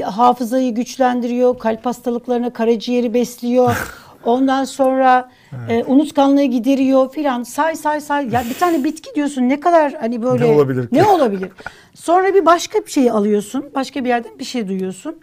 hafızayı 0.02 0.74
güçlendiriyor. 0.74 1.58
Kalp 1.58 1.86
hastalıklarına 1.86 2.52
karaciğeri 2.52 3.14
besliyor. 3.14 3.76
Ondan 4.24 4.64
sonra 4.64 5.30
e, 5.68 5.84
unutkanlığı 5.84 6.42
gideriyor 6.44 7.12
filan. 7.12 7.42
Say 7.42 7.76
say 7.76 8.00
say. 8.00 8.28
Ya 8.32 8.44
bir 8.50 8.54
tane 8.54 8.84
bitki 8.84 9.14
diyorsun 9.14 9.48
ne 9.48 9.60
kadar 9.60 9.92
hani 10.00 10.22
böyle 10.22 10.44
Ne 10.44 10.54
olabilir 10.54 10.82
ki? 10.82 10.88
Ne 10.92 11.04
olabilir? 11.06 11.48
Sonra 11.94 12.34
bir 12.34 12.46
başka 12.46 12.78
bir 12.86 12.90
şey 12.90 13.10
alıyorsun. 13.10 13.64
Başka 13.74 14.04
bir 14.04 14.08
yerden 14.08 14.38
bir 14.38 14.44
şey 14.44 14.68
duyuyorsun. 14.68 15.16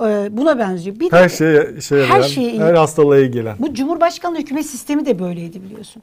E, 0.00 0.28
buna 0.30 0.58
benziyor. 0.58 1.00
Bir 1.00 1.10
de- 1.10 1.16
Her 1.16 1.28
şeye 1.28 1.80
şey 1.80 1.98
Her 1.98 2.06
yarayan, 2.08 2.22
şeye 2.22 2.58
her 2.58 2.74
hastalığa 2.74 3.18
iyi 3.18 3.30
gelen. 3.30 3.56
bu 3.58 3.74
Cumhurbaşkanlığı 3.74 4.38
hükümet 4.38 4.66
sistemi 4.66 5.06
de 5.06 5.18
böyleydi 5.18 5.62
biliyorsun. 5.62 6.02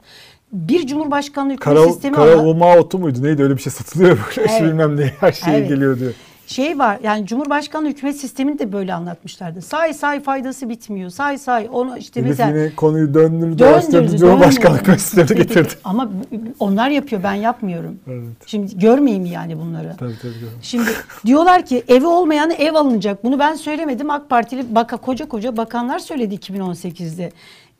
Bir 0.52 0.86
Cumhurbaşkanlığı 0.86 1.52
hükümet 1.52 1.78
Kara, 1.78 1.88
sistemi 1.92 2.16
kara 2.16 2.32
ama 2.32 2.42
uma 2.42 2.76
otu 2.76 2.98
muydu? 2.98 3.22
Neydi 3.22 3.42
öyle 3.42 3.56
bir 3.56 3.62
şey 3.62 3.72
satılıyor 3.72 4.18
böyle 4.36 4.50
Evet. 4.50 4.62
bilmem 4.62 4.96
ne 4.96 5.12
her 5.20 5.32
şeye 5.32 5.56
Evet. 5.58 5.68
geliyor 5.68 5.98
diyor. 5.98 6.12
şey 6.46 6.78
var 6.78 6.98
yani 7.02 7.26
Cumhurbaşkanlığı 7.26 7.88
hükümet 7.88 8.16
sistemini 8.16 8.58
de 8.58 8.72
böyle 8.72 8.94
anlatmışlardı. 8.94 9.62
Say 9.62 9.94
say 9.94 10.20
faydası 10.20 10.68
bitmiyor. 10.68 11.10
Say 11.10 11.38
say 11.38 11.68
onu 11.72 11.98
işte 11.98 12.20
Elif 12.20 12.28
mesela 12.30 12.48
yine 12.58 12.74
konuyu 12.74 13.14
döndürdü, 13.14 13.42
Döndürdü, 13.42 13.58
dolaştırdı, 13.58 14.16
Cumhurbaşkanlık 14.18 14.86
döndürdü. 14.86 15.00
sistemine 15.02 15.42
getirdi. 15.42 15.72
Ama 15.84 16.10
onlar 16.58 16.88
yapıyor 16.90 17.22
ben 17.22 17.34
yapmıyorum. 17.34 17.96
Evet. 18.06 18.22
Şimdi 18.46 18.78
görmeyeyim 18.78 19.26
yani 19.26 19.58
bunları. 19.58 19.88
Tabii 19.98 20.14
tabii. 20.22 20.32
tabii. 20.32 20.62
Şimdi 20.62 20.90
diyorlar 21.26 21.66
ki 21.66 21.82
evi 21.88 22.06
olmayanı 22.06 22.52
ev 22.54 22.74
alınacak. 22.74 23.24
Bunu 23.24 23.38
ben 23.38 23.54
söylemedim. 23.54 24.10
AK 24.10 24.30
Partili 24.30 24.74
baka, 24.74 24.96
koca 24.96 25.28
koca 25.28 25.56
bakanlar 25.56 25.98
söyledi 25.98 26.34
2018'de. 26.34 27.32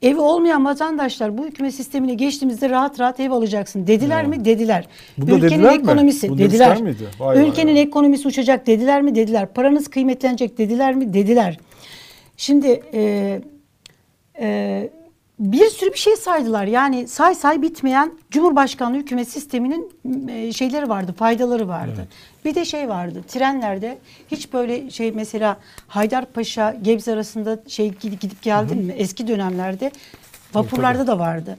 Evi 0.03 0.21
olmayan 0.21 0.65
vatandaşlar 0.65 1.39
bu 1.39 1.47
hükümet 1.47 1.75
sistemine 1.75 2.15
geçtiğimizde 2.15 2.71
rahat 2.71 3.01
rahat 3.01 3.21
ev 3.21 3.31
alacaksın. 3.31 3.87
Dediler 3.87 4.27
mi? 4.27 4.45
Dediler. 4.45 4.87
Bunu 5.19 5.31
Ülkenin 5.31 5.51
dediler 5.51 5.77
mi? 5.77 5.83
ekonomisi 5.83 6.29
Bunu 6.29 6.39
dediler. 6.39 6.83
miydi? 6.83 7.09
Vay 7.21 7.37
vay 7.37 7.49
Ülkenin 7.49 7.75
vay. 7.75 7.83
ekonomisi 7.83 8.29
uçacak 8.29 8.67
dediler 8.67 9.03
mi? 9.03 9.15
Dediler. 9.15 9.47
Paranız 9.55 9.89
kıymetlenecek 9.89 10.59
dediler 10.59 10.95
mi? 10.95 11.13
Dediler. 11.13 11.59
Şimdi 12.37 12.83
e, 12.95 13.41
e, 14.41 14.91
bir 15.43 15.71
sürü 15.71 15.93
bir 15.93 15.99
şey 15.99 16.17
saydılar. 16.17 16.65
Yani 16.65 17.09
say 17.09 17.35
say 17.35 17.63
bitmeyen 17.63 18.13
Cumhurbaşkanlığı 18.31 18.97
hükümet 18.97 19.29
sisteminin 19.29 19.93
e, 20.29 20.53
şeyleri 20.53 20.89
vardı, 20.89 21.13
faydaları 21.13 21.69
vardı. 21.69 22.09
Bir 22.45 22.55
de 22.55 22.65
şey 22.65 22.89
vardı. 22.89 23.23
Trenlerde 23.29 23.99
hiç 24.31 24.53
böyle 24.53 24.91
şey 24.91 25.13
mesela 25.13 25.57
Haydarpaşa 25.89 26.77
Gebze 26.83 27.13
arasında 27.13 27.59
şey 27.69 27.91
gidip, 27.91 28.43
geldin 28.43 28.79
mi? 28.79 28.93
Eski 28.93 29.29
dönemlerde 29.29 29.91
vapurlarda 30.55 31.07
da 31.07 31.19
vardı. 31.19 31.59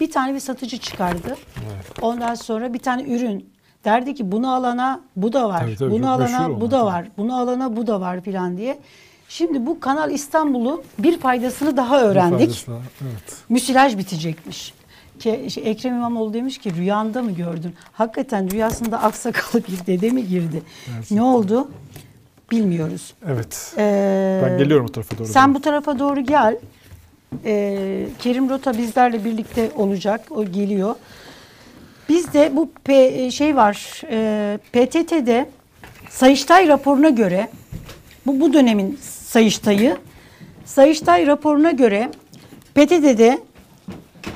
Bir 0.00 0.10
tane 0.10 0.34
bir 0.34 0.40
satıcı 0.40 0.78
çıkardı. 0.78 1.36
Ondan 2.02 2.34
sonra 2.34 2.74
bir 2.74 2.78
tane 2.78 3.02
ürün 3.02 3.54
Derdi 3.84 4.14
ki 4.14 4.32
bunu 4.32 4.54
alana 4.54 5.00
bu 5.16 5.32
da 5.32 5.48
var. 5.48 5.60
Tabii, 5.60 5.76
tabii, 5.76 5.90
bunu 5.90 6.10
alana 6.10 6.60
bu 6.60 6.70
da 6.70 6.86
var. 6.86 7.06
Bunu 7.16 7.36
alana 7.36 7.76
bu 7.76 7.86
da 7.86 8.00
var 8.00 8.20
filan 8.20 8.56
diye. 8.56 8.78
Şimdi 9.34 9.66
bu 9.66 9.80
Kanal 9.80 10.10
İstanbul'un 10.10 10.82
bir 10.98 11.18
faydasını 11.18 11.76
daha 11.76 12.00
öğrendik. 12.02 12.66
Evet. 13.02 13.36
Müsilaj 13.48 13.98
bitecekmiş. 13.98 14.74
Ki, 15.18 15.46
şey, 15.50 15.70
Ekrem 15.70 15.94
İmamoğlu 15.94 16.34
demiş 16.34 16.58
ki 16.58 16.74
rüyanda 16.74 17.22
mı 17.22 17.30
gördün? 17.30 17.74
Hakikaten 17.92 18.50
rüyasında 18.50 19.02
aksakalı 19.02 19.62
bir 19.68 19.86
dede 19.86 20.10
mi 20.10 20.28
girdi? 20.28 20.62
Ne 21.10 21.22
oldu? 21.22 21.70
Bilmiyoruz. 22.50 23.14
Evet. 23.28 23.74
Ee, 23.78 24.40
Ben 24.44 24.58
geliyorum 24.58 24.86
o 24.86 24.92
tarafa 24.92 25.18
doğru. 25.18 25.26
Sen 25.28 25.54
bu 25.54 25.60
tarafa 25.60 25.98
doğru 25.98 26.20
gel. 26.20 26.56
Ee, 27.44 28.06
Kerim 28.18 28.50
Rota 28.50 28.78
bizlerle 28.78 29.24
birlikte 29.24 29.70
olacak. 29.76 30.20
O 30.30 30.44
geliyor. 30.44 30.94
Bizde 32.08 32.52
bu 32.56 32.70
P- 32.84 33.30
şey 33.30 33.56
var. 33.56 34.02
E, 34.10 34.58
PTT'de 34.72 35.50
Sayıştay 36.10 36.68
raporuna 36.68 37.08
göre 37.08 37.48
bu 38.26 38.40
bu 38.40 38.52
dönemin 38.52 38.98
Sayıştay'ı 39.34 39.96
Sayıştay 40.64 41.26
raporuna 41.26 41.70
göre 41.70 42.10
PTT'de 42.74 43.38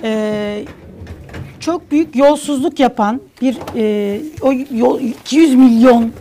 e, 0.02 0.64
çok 1.61 1.90
büyük 1.90 2.16
yolsuzluk 2.16 2.80
yapan 2.80 3.20
bir 3.42 3.58
e, 3.76 4.20
o 4.42 4.52
yol, 4.76 5.00
200 5.00 5.54
milyon 5.54 6.12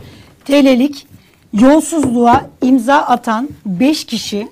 TL'lik 0.46 1.08
yolsuzluğa 1.54 2.50
imza 2.62 2.96
atan 2.96 3.50
5 3.66 4.06
kişi 4.06 4.48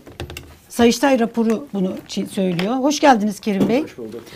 Sayıştay 0.69 1.19
raporu 1.19 1.67
bunu 1.73 1.93
söylüyor. 2.31 2.75
Hoş 2.75 2.99
geldiniz 2.99 3.39
Kerim 3.39 3.69
Bey. 3.69 3.83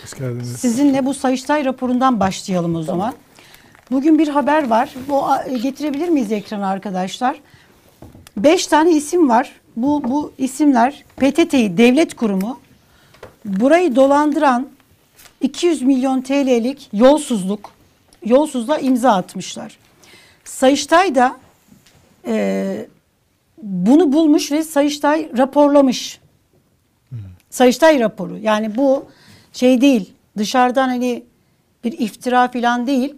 Hoş 0.02 0.14
geldiniz. 0.18 0.56
Sizinle 0.56 1.06
bu 1.06 1.14
Sayıştay 1.14 1.64
raporundan 1.64 2.20
başlayalım 2.20 2.74
o 2.74 2.82
zaman. 2.82 3.14
Bugün 3.90 4.18
bir 4.18 4.28
haber 4.28 4.68
var. 4.68 4.94
Bu 5.08 5.22
getirebilir 5.62 6.08
miyiz 6.08 6.32
ekrana 6.32 6.68
arkadaşlar? 6.68 7.40
Beş 8.36 8.66
tane 8.66 8.90
isim 8.90 9.28
var. 9.28 9.59
Bu 9.82 10.04
bu 10.04 10.32
isimler 10.38 11.04
PTT'yi 11.16 11.76
devlet 11.76 12.16
kurumu 12.16 12.60
burayı 13.44 13.96
dolandıran 13.96 14.68
200 15.40 15.82
milyon 15.82 16.20
TL'lik 16.20 16.88
yolsuzluk 16.92 17.70
yolsuzluğa 18.24 18.78
imza 18.78 19.12
atmışlar. 19.12 19.78
Sayıştay 20.44 21.14
da 21.14 21.36
e, 22.26 22.86
bunu 23.62 24.12
bulmuş 24.12 24.52
ve 24.52 24.62
Sayıştay 24.62 25.28
raporlamış. 25.38 26.20
Sayıştay 27.50 28.00
raporu. 28.00 28.38
Yani 28.38 28.76
bu 28.76 29.04
şey 29.52 29.80
değil. 29.80 30.12
Dışarıdan 30.38 30.88
hani 30.88 31.24
bir 31.84 31.92
iftira 31.92 32.48
falan 32.48 32.86
değil. 32.86 33.14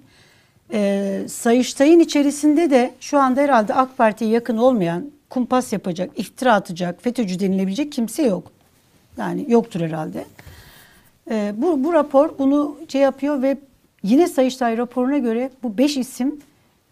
Ee, 0.73 1.23
Sayıştay'ın 1.29 2.01
içerisinde 2.01 2.71
de 2.71 2.95
şu 3.01 3.19
anda 3.19 3.41
herhalde 3.41 3.75
AK 3.75 3.99
Parti'ye 3.99 4.31
yakın 4.31 4.57
olmayan, 4.57 5.11
kumpas 5.33 5.73
yapacak, 5.73 6.11
iftira 6.17 6.55
atacak, 6.55 7.03
FETÖ'cü 7.03 7.41
denilebilecek 7.41 7.93
kimse 7.93 8.23
yok. 8.23 8.53
Yani 9.17 9.45
yoktur 9.49 9.81
herhalde. 9.81 10.25
Ee, 11.31 11.55
bu, 11.57 11.85
bu 11.85 11.93
rapor 11.93 12.39
bunu 12.39 12.77
şey 12.89 13.01
yapıyor 13.01 13.43
ve 13.43 13.59
yine 14.03 14.27
Sayıştay 14.27 14.77
raporuna 14.77 15.19
göre 15.19 15.51
bu 15.63 15.79
beş 15.79 15.97
isim 15.97 16.41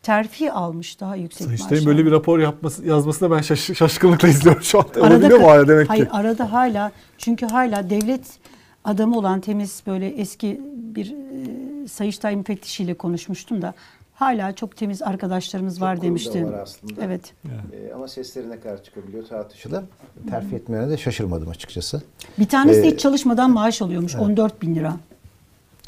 terfi 0.03 0.53
almış 0.53 1.01
daha 1.01 1.17
yüksek 1.17 1.47
Sayıştay'ın 1.47 1.85
maaşlar. 1.85 1.97
böyle 1.97 2.07
bir 2.07 2.11
rapor 2.11 2.39
yapması, 2.39 2.87
yazmasına 2.87 3.31
ben 3.31 3.39
şaş- 3.39 3.75
şaşkınlıkla 3.75 4.29
izliyorum 4.29 4.63
şu 4.63 4.79
anda. 4.79 5.01
Olabiliyor 5.01 5.41
mu 5.41 5.47
hala 5.47 5.69
demek 5.69 5.91
hayır, 5.91 6.05
ki? 6.05 6.11
arada 6.11 6.53
hala 6.53 6.93
çünkü 7.19 7.47
hala 7.47 7.91
devlet 7.91 8.39
adamı 8.85 9.19
olan 9.19 9.41
temiz 9.41 9.83
böyle 9.87 10.09
eski 10.09 10.61
bir 10.75 11.13
e, 11.13 11.89
Sayıştay 11.89 12.37
müfettişiyle 12.37 12.95
konuşmuştum 12.95 13.63
da 13.63 13.75
hala 14.21 14.53
çok 14.55 14.77
temiz 14.77 15.03
arkadaşlarımız 15.03 15.81
var 15.81 15.91
kurum 15.97 16.03
da 16.03 16.07
demişti. 16.07 16.47
var 16.47 16.59
aslında. 16.59 16.93
Evet. 17.05 17.21
Ee, 17.45 17.93
ama 17.95 18.09
seslerine 18.09 18.61
karşı 18.61 18.85
çıkabiliyor 18.85 19.27
tartışılır. 19.27 19.83
Terfi 20.31 20.57
etmeyene 20.57 20.91
de 20.91 20.97
şaşırmadım 20.99 21.49
açıkçası. 21.49 22.03
Bir 22.39 22.49
tanesi 22.49 22.83
de 22.83 22.87
Ee, 22.89 22.91
hiç 22.91 23.01
çalışmadan 23.01 23.51
maaş 23.51 23.83
alıyormuş 23.83 24.15
14 24.17 24.63
bin 24.63 24.75
lira. 24.75 24.97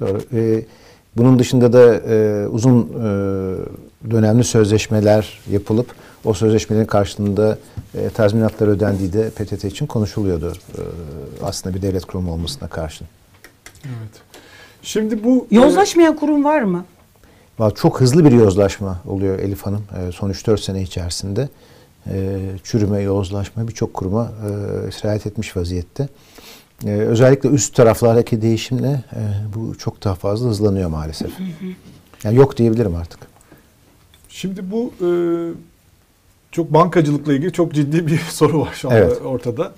Doğru. 0.01 0.21
Ee, 0.33 0.65
bunun 1.17 1.39
dışında 1.39 1.73
da 1.73 1.95
e, 1.95 2.47
uzun 2.47 2.81
e, 2.83 4.11
dönemli 4.11 4.45
sözleşmeler 4.45 5.41
yapılıp 5.51 5.95
o 6.25 6.35
sözleşmelerin 6.35 6.87
karşılığında 6.87 7.59
e, 7.95 8.09
tazminatlar 8.11 8.69
ödendiği 8.69 9.13
de 9.13 9.31
PTT 9.31 9.65
için 9.65 9.87
konuşuluyordu. 9.87 10.53
E, 10.79 10.81
aslında 11.45 11.77
bir 11.77 11.83
devlet 11.83 12.05
kurumu 12.05 12.33
olmasına 12.33 12.69
karşın. 12.69 13.07
Evet. 13.85 14.23
Şimdi 14.83 15.25
bu 15.25 15.47
e, 15.51 15.55
Yozlaşmayan 15.55 16.17
kurum 16.17 16.45
var 16.45 16.63
mı? 16.63 16.85
Çok 17.75 18.01
hızlı 18.01 18.25
bir 18.25 18.33
yozlaşma 18.33 19.01
oluyor 19.07 19.39
Elif 19.39 19.63
Hanım. 19.63 19.85
E, 20.09 20.13
son 20.13 20.31
3-4 20.31 20.59
sene 20.59 20.83
içerisinde 20.83 21.49
e, 22.07 22.41
çürüme, 22.65 23.01
yozlaşma 23.03 23.69
birçok 23.69 23.95
kuruma 23.95 24.33
e, 24.89 24.91
sirayet 24.93 25.27
etmiş 25.27 25.57
vaziyette. 25.57 26.09
Özellikle 26.87 27.49
üst 27.49 27.75
taraflardaki 27.75 28.43
değişimle 28.43 29.05
bu 29.57 29.79
çok 29.79 30.05
daha 30.05 30.15
fazla 30.15 30.49
hızlanıyor 30.49 30.91
maalesef. 30.91 31.31
Yani 32.25 32.37
yok 32.37 32.57
diyebilirim 32.57 32.95
artık. 32.95 33.21
Şimdi 34.29 34.71
bu 34.71 34.93
çok 36.53 36.73
bankacılıkla 36.73 37.33
ilgili 37.33 37.53
çok 37.53 37.75
ciddi 37.75 38.07
bir 38.07 38.19
soru 38.31 38.61
var 38.61 38.73
şu 38.75 38.89
anda 38.89 38.99
Evet. 38.99 39.23
ortada. 39.25 39.73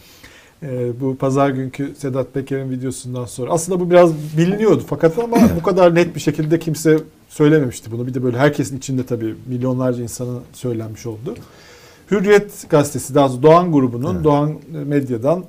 E, 0.65 1.01
bu 1.01 1.17
pazar 1.17 1.51
günkü 1.51 1.95
Sedat 1.99 2.35
Peker'in 2.35 2.71
videosundan 2.71 3.25
sonra. 3.25 3.51
Aslında 3.51 3.81
bu 3.81 3.91
biraz 3.91 4.13
biliniyordu 4.39 4.83
fakat 4.87 5.19
ama 5.19 5.37
bu 5.57 5.63
kadar 5.63 5.95
net 5.95 6.15
bir 6.15 6.21
şekilde 6.21 6.59
kimse 6.59 6.99
söylememişti 7.29 7.93
bunu. 7.93 8.07
Bir 8.07 8.15
de 8.15 8.23
böyle 8.23 8.39
herkesin 8.39 8.79
içinde 8.79 9.07
tabii 9.07 9.35
milyonlarca 9.47 10.03
insana 10.03 10.39
söylenmiş 10.53 11.07
oldu. 11.07 11.35
Hürriyet 12.11 12.71
gazetesi 12.71 13.15
daha 13.15 13.29
doğrusu 13.29 13.43
Doğan 13.43 13.73
grubunun 13.73 14.15
Evet. 14.15 14.25
Doğan 14.25 14.55
Medya'dan 14.87 15.45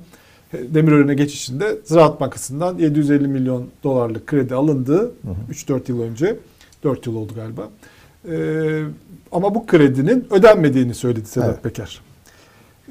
Demirören'e 0.52 1.14
geçişinde 1.14 1.78
Ziraat 1.84 2.20
Bankası'ndan 2.20 2.78
750 2.78 3.28
milyon 3.28 3.66
dolarlık 3.84 4.26
kredi 4.26 4.54
alındığı 4.54 5.12
3-4 5.52 5.80
yıl 5.88 6.02
önce 6.02 6.36
4 6.84 7.06
yıl 7.06 7.16
oldu 7.16 7.32
galiba. 7.34 7.68
Ee, 8.30 8.82
ama 9.32 9.54
bu 9.54 9.66
kredinin 9.66 10.26
ödenmediğini 10.30 10.94
söyledi 10.94 11.26
Sedat 11.28 11.48
Evet. 11.50 11.62
Peker. 11.62 12.00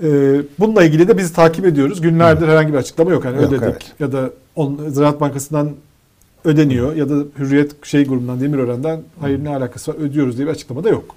Ee, 0.03 0.41
bununla 0.59 0.83
ilgili 0.83 1.07
de 1.07 1.17
biz 1.17 1.33
takip 1.33 1.65
ediyoruz. 1.65 2.01
Günlerdir 2.01 2.47
herhangi 2.47 2.73
bir 2.73 2.77
açıklama 2.77 3.11
yok. 3.11 3.25
Yani 3.25 3.35
Yok, 3.35 3.45
ödedik 3.45 3.63
evet. 3.63 3.93
ya 3.99 4.11
da 4.11 4.29
on, 4.55 4.79
Ziraat 4.89 5.21
Bankası'ndan 5.21 5.71
ödeniyor 6.45 6.95
ya 6.95 7.09
da 7.09 7.15
Hürriyet 7.39 7.85
şey 7.85 8.05
grubundan 8.05 8.41
Demirören'den 8.41 9.01
hayır 9.19 9.43
ne 9.43 9.49
alakası 9.49 9.91
var 9.91 9.97
ödüyoruz 9.97 10.37
diye 10.37 10.47
bir 10.47 10.51
açıklama 10.51 10.83
da 10.83 10.89
yok. 10.89 11.15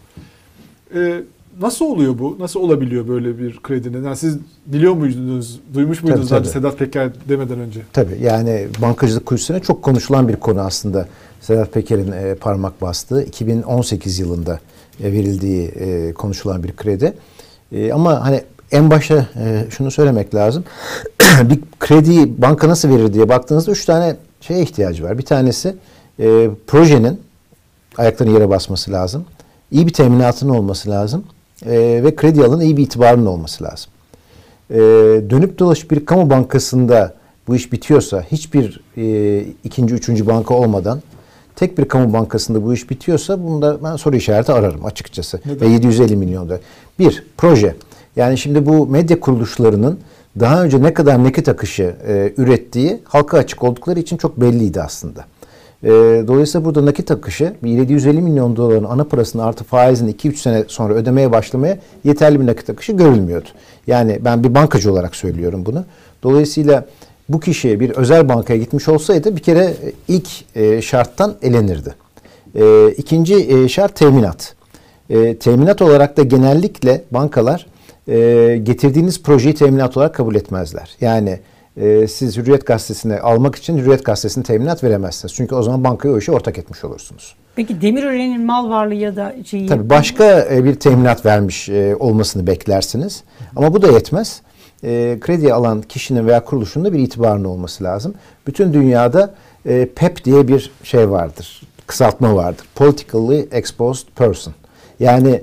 Ee, 0.95 1.23
nasıl 1.61 1.85
oluyor 1.85 2.19
bu? 2.19 2.37
Nasıl 2.41 2.61
olabiliyor 2.61 3.09
böyle 3.09 3.39
bir 3.39 3.59
kredinin? 3.63 4.05
Yani 4.05 4.17
siz 4.17 4.39
biliyor 4.67 4.93
muydunuz, 4.93 5.61
duymuş 5.75 6.03
muydunuz 6.03 6.29
Tabii, 6.29 6.41
tabii. 6.43 6.53
Sedat 6.53 6.79
Peker 6.79 7.11
demeden 7.29 7.59
önce? 7.59 7.81
Tabii 7.93 8.19
yani 8.23 8.69
bankacılık 8.83 9.27
kuyusuna 9.27 9.61
çok 9.61 9.83
konuşulan 9.83 10.29
bir 10.29 10.37
konu 10.37 10.61
aslında. 10.61 11.09
Sedat 11.41 11.73
Peker'in 11.73 12.13
e, 12.13 12.35
parmak 12.35 12.83
bastığı 12.83 13.23
2018 13.23 14.19
yılında 14.19 14.61
e, 15.03 15.13
verildiği 15.13 15.69
e, 15.69 16.13
konuşulan 16.13 16.63
bir 16.63 16.77
kredi. 16.77 17.15
E, 17.73 17.93
ama 17.93 18.25
hani 18.25 18.43
en 18.73 18.91
başta 18.91 19.27
e, 19.37 19.65
şunu 19.71 19.91
söylemek 19.91 20.35
lazım. 20.35 20.65
bir 21.43 21.61
krediyi 21.81 22.43
banka 22.43 22.69
nasıl 22.69 22.89
verir 22.89 23.15
diye 23.15 23.29
baktığınızda 23.29 23.73
üç 23.73 23.85
tane 23.85 24.17
şeye 24.41 24.63
ihtiyacı 24.63 25.05
var. 25.05 25.19
Bir 25.19 25.25
tanesi 25.25 25.77
e, 26.21 26.51
projenin 26.67 27.21
ayaklarının 27.97 28.35
yere 28.35 28.51
basması 28.51 28.93
lazım. 28.93 29.25
İyi 29.71 29.87
bir 29.87 29.93
teminatının 29.93 30.55
olması 30.55 30.91
lazım. 30.91 31.25
E, 31.67 32.01
ve 32.05 32.17
kredi 32.17 32.45
alanın 32.45 32.61
iyi 32.61 32.77
bir 32.77 32.83
itibarının 32.83 33.27
olması 33.27 33.65
lazım 33.65 33.91
e, 34.71 34.77
dönüp 35.31 35.59
dolaşıp 35.59 35.91
bir 35.91 36.07
kamu 36.07 36.31
bankasında 36.31 37.15
bu 37.49 37.57
iş 37.57 37.73
bitiyorsa 37.73 38.23
hiçbir 38.23 38.81
e, 38.97 39.41
ikinci, 39.65 39.95
üçüncü 39.95 40.27
banka 40.27 40.55
olmadan 40.55 41.03
tek 41.57 41.79
bir 41.79 41.85
kamu 41.85 42.13
bankasında 42.13 42.65
bu 42.65 42.75
iş 42.75 42.91
bitiyorsa 42.91 43.43
bunda 43.43 43.85
ben 43.85 43.97
soru 43.97 44.17
işareti 44.17 44.53
ararım 44.53 44.85
açıkçası. 44.85 45.41
Neden? 45.47 45.69
Ve 45.69 45.73
750 45.73 46.17
milyon 46.17 46.49
dolar. 46.49 46.61
Bir, 46.99 47.25
proje. 47.37 47.77
Yani 48.19 48.39
şimdi 48.39 48.67
bu 48.67 48.87
medya 48.87 49.21
kuruluşlarının 49.21 49.99
daha 50.41 50.63
önce 50.63 50.83
ne 50.83 50.95
kadar 50.95 51.25
nakit 51.25 51.49
akışı 51.49 51.95
e, 52.09 52.33
ürettiği 52.37 53.01
halka 53.05 53.39
açık 53.39 53.65
oldukları 53.65 54.01
için 54.01 54.17
çok 54.17 54.41
belliydi 54.41 54.83
aslında. 54.83 55.25
E, 55.83 55.89
dolayısıyla 56.29 56.65
burada 56.65 56.87
nakit 56.87 57.11
akışı 57.11 57.53
bir 57.63 57.71
750 57.71 58.23
milyon 58.23 58.57
doların 58.57 58.85
ana 58.85 59.05
parasını 59.05 59.45
artı 59.45 59.65
faizini 59.65 60.11
2-3 60.11 60.37
sene 60.37 60.65
sonra 60.69 60.95
ödemeye 60.95 61.33
başlamaya 61.33 61.79
yeterli 62.05 62.41
bir 62.41 62.47
nakit 62.47 62.71
akışı 62.71 62.93
görülmüyordu. 62.93 63.49
Yani 63.87 64.19
ben 64.25 64.45
bir 64.45 64.55
bankacı 64.55 64.93
olarak 64.93 65.17
söylüyorum 65.17 65.67
bunu. 65.67 65.85
Dolayısıyla 66.23 66.87
bu 67.29 67.41
kişi 67.41 67.81
bir 67.81 67.91
özel 67.91 68.29
bankaya 68.29 68.59
gitmiş 68.59 68.89
olsaydı 68.89 69.37
bir 69.37 69.43
kere 69.43 69.65
e, 69.65 69.93
ilk 70.09 70.29
e, 70.55 70.83
şarttan 70.83 71.35
elenirdi. 71.43 71.95
E, 72.55 72.91
ikinci 72.97 73.35
e, 73.35 73.69
şart 73.69 73.97
teminat. 73.97 74.55
E, 75.11 75.39
teminat 75.39 75.83
olarak 75.83 76.17
da 76.17 76.23
genellikle 76.23 77.05
bankalar 77.11 77.67
e, 78.09 78.59
getirdiğiniz 78.63 79.23
projeyi 79.23 79.55
teminat 79.55 79.97
olarak 79.97 80.15
kabul 80.15 80.35
etmezler. 80.35 80.97
Yani 81.01 81.41
e, 81.77 82.09
siz 82.09 82.37
Hürriyet 82.37 82.67
Gazetesi'ne 82.67 83.21
almak 83.21 83.57
için 83.57 83.79
Hürriyet 83.79 84.05
Gazetesi'ne 84.05 84.45
teminat 84.45 84.85
veremezsiniz. 84.85 85.35
Çünkü 85.35 85.55
o 85.55 85.63
zaman 85.63 85.85
bankaya 85.85 86.15
o 86.15 86.19
işe 86.19 86.33
ortak 86.33 86.59
etmiş 86.59 86.85
olursunuz. 86.85 87.37
Peki 87.57 87.81
Demirören'in 87.81 88.47
mal 88.47 88.71
varlığı 88.71 88.95
ya 88.95 89.17
da 89.17 89.35
şeyi 89.45 89.67
Tabii 89.67 89.91
başka 89.91 90.47
e, 90.51 90.65
bir 90.65 90.75
teminat 90.75 91.27
vermiş 91.27 91.69
e, 91.69 91.97
olmasını 91.99 92.47
beklersiniz. 92.47 93.23
Ama 93.57 93.75
bu 93.75 93.83
da 93.83 93.89
yetmez. 93.89 94.43
E, 94.85 95.19
kredi 95.21 95.53
alan 95.53 95.83
kişinin 95.83 96.27
veya 96.27 96.45
kuruluşun 96.45 96.85
da 96.85 96.93
bir 96.93 96.99
itibarının 96.99 97.45
olması 97.45 97.85
lazım. 97.85 98.15
Bütün 98.47 98.73
dünyada 98.73 99.35
e, 99.67 99.89
PEP 99.95 100.25
diye 100.25 100.49
bir 100.49 100.71
şey 100.83 101.11
vardır. 101.11 101.63
Kısaltma 101.87 102.35
vardır. 102.37 102.67
Politically 102.75 103.49
Exposed 103.53 104.07
Person. 104.17 104.55
Yani 105.01 105.43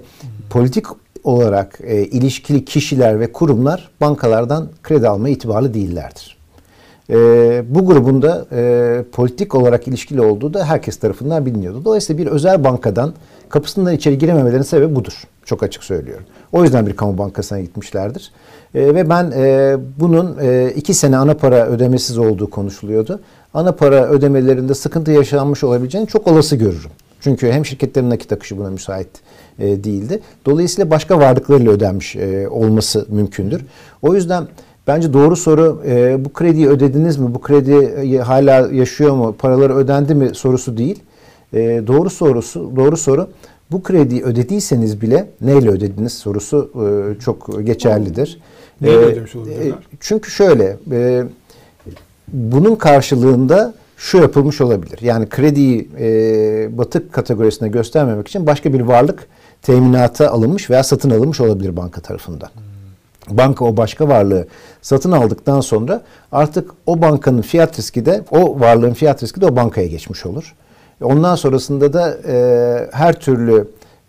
politik 0.49 0.85
olarak 1.25 1.79
e, 1.83 2.03
ilişkili 2.03 2.65
kişiler 2.65 3.19
ve 3.19 3.31
kurumlar 3.31 3.89
bankalardan 4.01 4.67
kredi 4.83 5.07
almaya 5.07 5.33
itibarlı 5.33 5.73
değillerdir. 5.73 6.37
E, 7.09 7.15
bu 7.69 7.85
grubun 7.85 8.21
da 8.21 8.45
e, 8.51 9.03
politik 9.11 9.55
olarak 9.55 9.87
ilişkili 9.87 10.21
olduğu 10.21 10.53
da 10.53 10.65
herkes 10.65 10.99
tarafından 10.99 11.45
biliniyordu. 11.45 11.81
Dolayısıyla 11.85 12.25
bir 12.25 12.31
özel 12.31 12.63
bankadan 12.63 13.13
kapısından 13.49 13.93
içeri 13.93 14.17
girememelerinin 14.17 14.63
sebebi 14.63 14.95
budur. 14.95 15.23
Çok 15.45 15.63
açık 15.63 15.83
söylüyorum. 15.83 16.23
O 16.51 16.63
yüzden 16.63 16.87
bir 16.87 16.95
kamu 16.95 17.17
bankasına 17.17 17.59
gitmişlerdir. 17.59 18.31
E, 18.75 18.95
ve 18.95 19.09
ben 19.09 19.31
e, 19.35 19.75
bunun 19.99 20.37
e, 20.41 20.73
iki 20.75 20.93
sene 20.93 21.17
ana 21.17 21.33
para 21.33 21.65
ödemesiz 21.65 22.17
olduğu 22.17 22.49
konuşuluyordu. 22.49 23.19
Ana 23.53 23.71
para 23.71 24.07
ödemelerinde 24.07 24.73
sıkıntı 24.73 25.11
yaşanmış 25.11 25.63
olabileceğini 25.63 26.07
çok 26.07 26.27
olası 26.27 26.55
görürüm. 26.55 26.91
Çünkü 27.21 27.51
hem 27.51 27.65
şirketlerin 27.65 28.09
nakit 28.09 28.31
akışı 28.31 28.57
buna 28.57 28.69
müsait 28.69 29.07
e, 29.59 29.83
değildi. 29.83 30.19
Dolayısıyla 30.45 30.89
başka 30.89 31.19
varlıklarıyla 31.19 31.71
ödenmiş 31.71 32.15
e, 32.15 32.47
olması 32.49 33.05
mümkündür. 33.09 33.65
O 34.01 34.15
yüzden 34.15 34.47
bence 34.87 35.13
doğru 35.13 35.35
soru 35.35 35.81
e, 35.87 36.25
bu 36.25 36.33
krediyi 36.33 36.67
ödediniz 36.67 37.17
mi? 37.17 37.33
Bu 37.35 37.41
kredi 37.41 38.17
hala 38.19 38.67
yaşıyor 38.71 39.13
mu? 39.15 39.35
Paraları 39.39 39.75
ödendi 39.75 40.15
mi 40.15 40.29
sorusu 40.35 40.77
değil. 40.77 40.99
E, 41.53 41.59
doğru 41.87 42.09
sorusu 42.09 42.71
doğru 42.75 42.97
soru 42.97 43.27
bu 43.71 43.83
krediyi 43.83 44.23
ödediyseniz 44.23 45.01
bile 45.01 45.27
neyle 45.41 45.69
ödediniz 45.69 46.13
sorusu 46.13 46.71
e, 46.75 47.19
çok 47.19 47.65
geçerlidir. 47.65 48.39
Neyle 48.81 48.95
E, 48.95 49.05
ödemiş 49.05 49.35
olabilirler? 49.35 49.65
e, 49.67 49.73
Çünkü 49.99 50.31
şöyle 50.31 50.77
e, 50.91 51.23
bunun 52.27 52.75
karşılığında 52.75 53.73
şu 53.97 54.17
yapılmış 54.17 54.61
olabilir. 54.61 54.99
Yani 55.01 55.29
krediyi 55.29 55.89
e, 55.99 56.77
batık 56.77 57.13
kategorisine 57.13 57.69
göstermemek 57.69 58.27
için 58.27 58.47
başka 58.47 58.73
bir 58.73 58.81
varlık 58.81 59.27
teminata 59.65 60.29
alınmış 60.29 60.69
veya 60.69 60.83
satın 60.83 61.09
alınmış 61.09 61.41
olabilir 61.41 61.77
banka 61.77 62.01
tarafından. 62.01 62.49
Banka 63.29 63.65
o 63.65 63.77
başka 63.77 64.07
varlığı 64.07 64.47
satın 64.81 65.11
aldıktan 65.11 65.61
sonra 65.61 66.01
artık 66.31 66.71
o 66.85 67.01
bankanın 67.01 67.41
fiyat 67.41 67.79
riski 67.79 68.05
de 68.05 68.23
o 68.31 68.59
varlığın 68.59 68.93
fiyat 68.93 69.23
riski 69.23 69.41
de 69.41 69.45
o 69.45 69.55
bankaya 69.55 69.87
geçmiş 69.87 70.25
olur. 70.25 70.55
Ondan 71.03 71.35
sonrasında 71.35 71.93
da 71.93 72.17
e, 72.27 72.89
her 72.91 73.19
türlü 73.19 73.67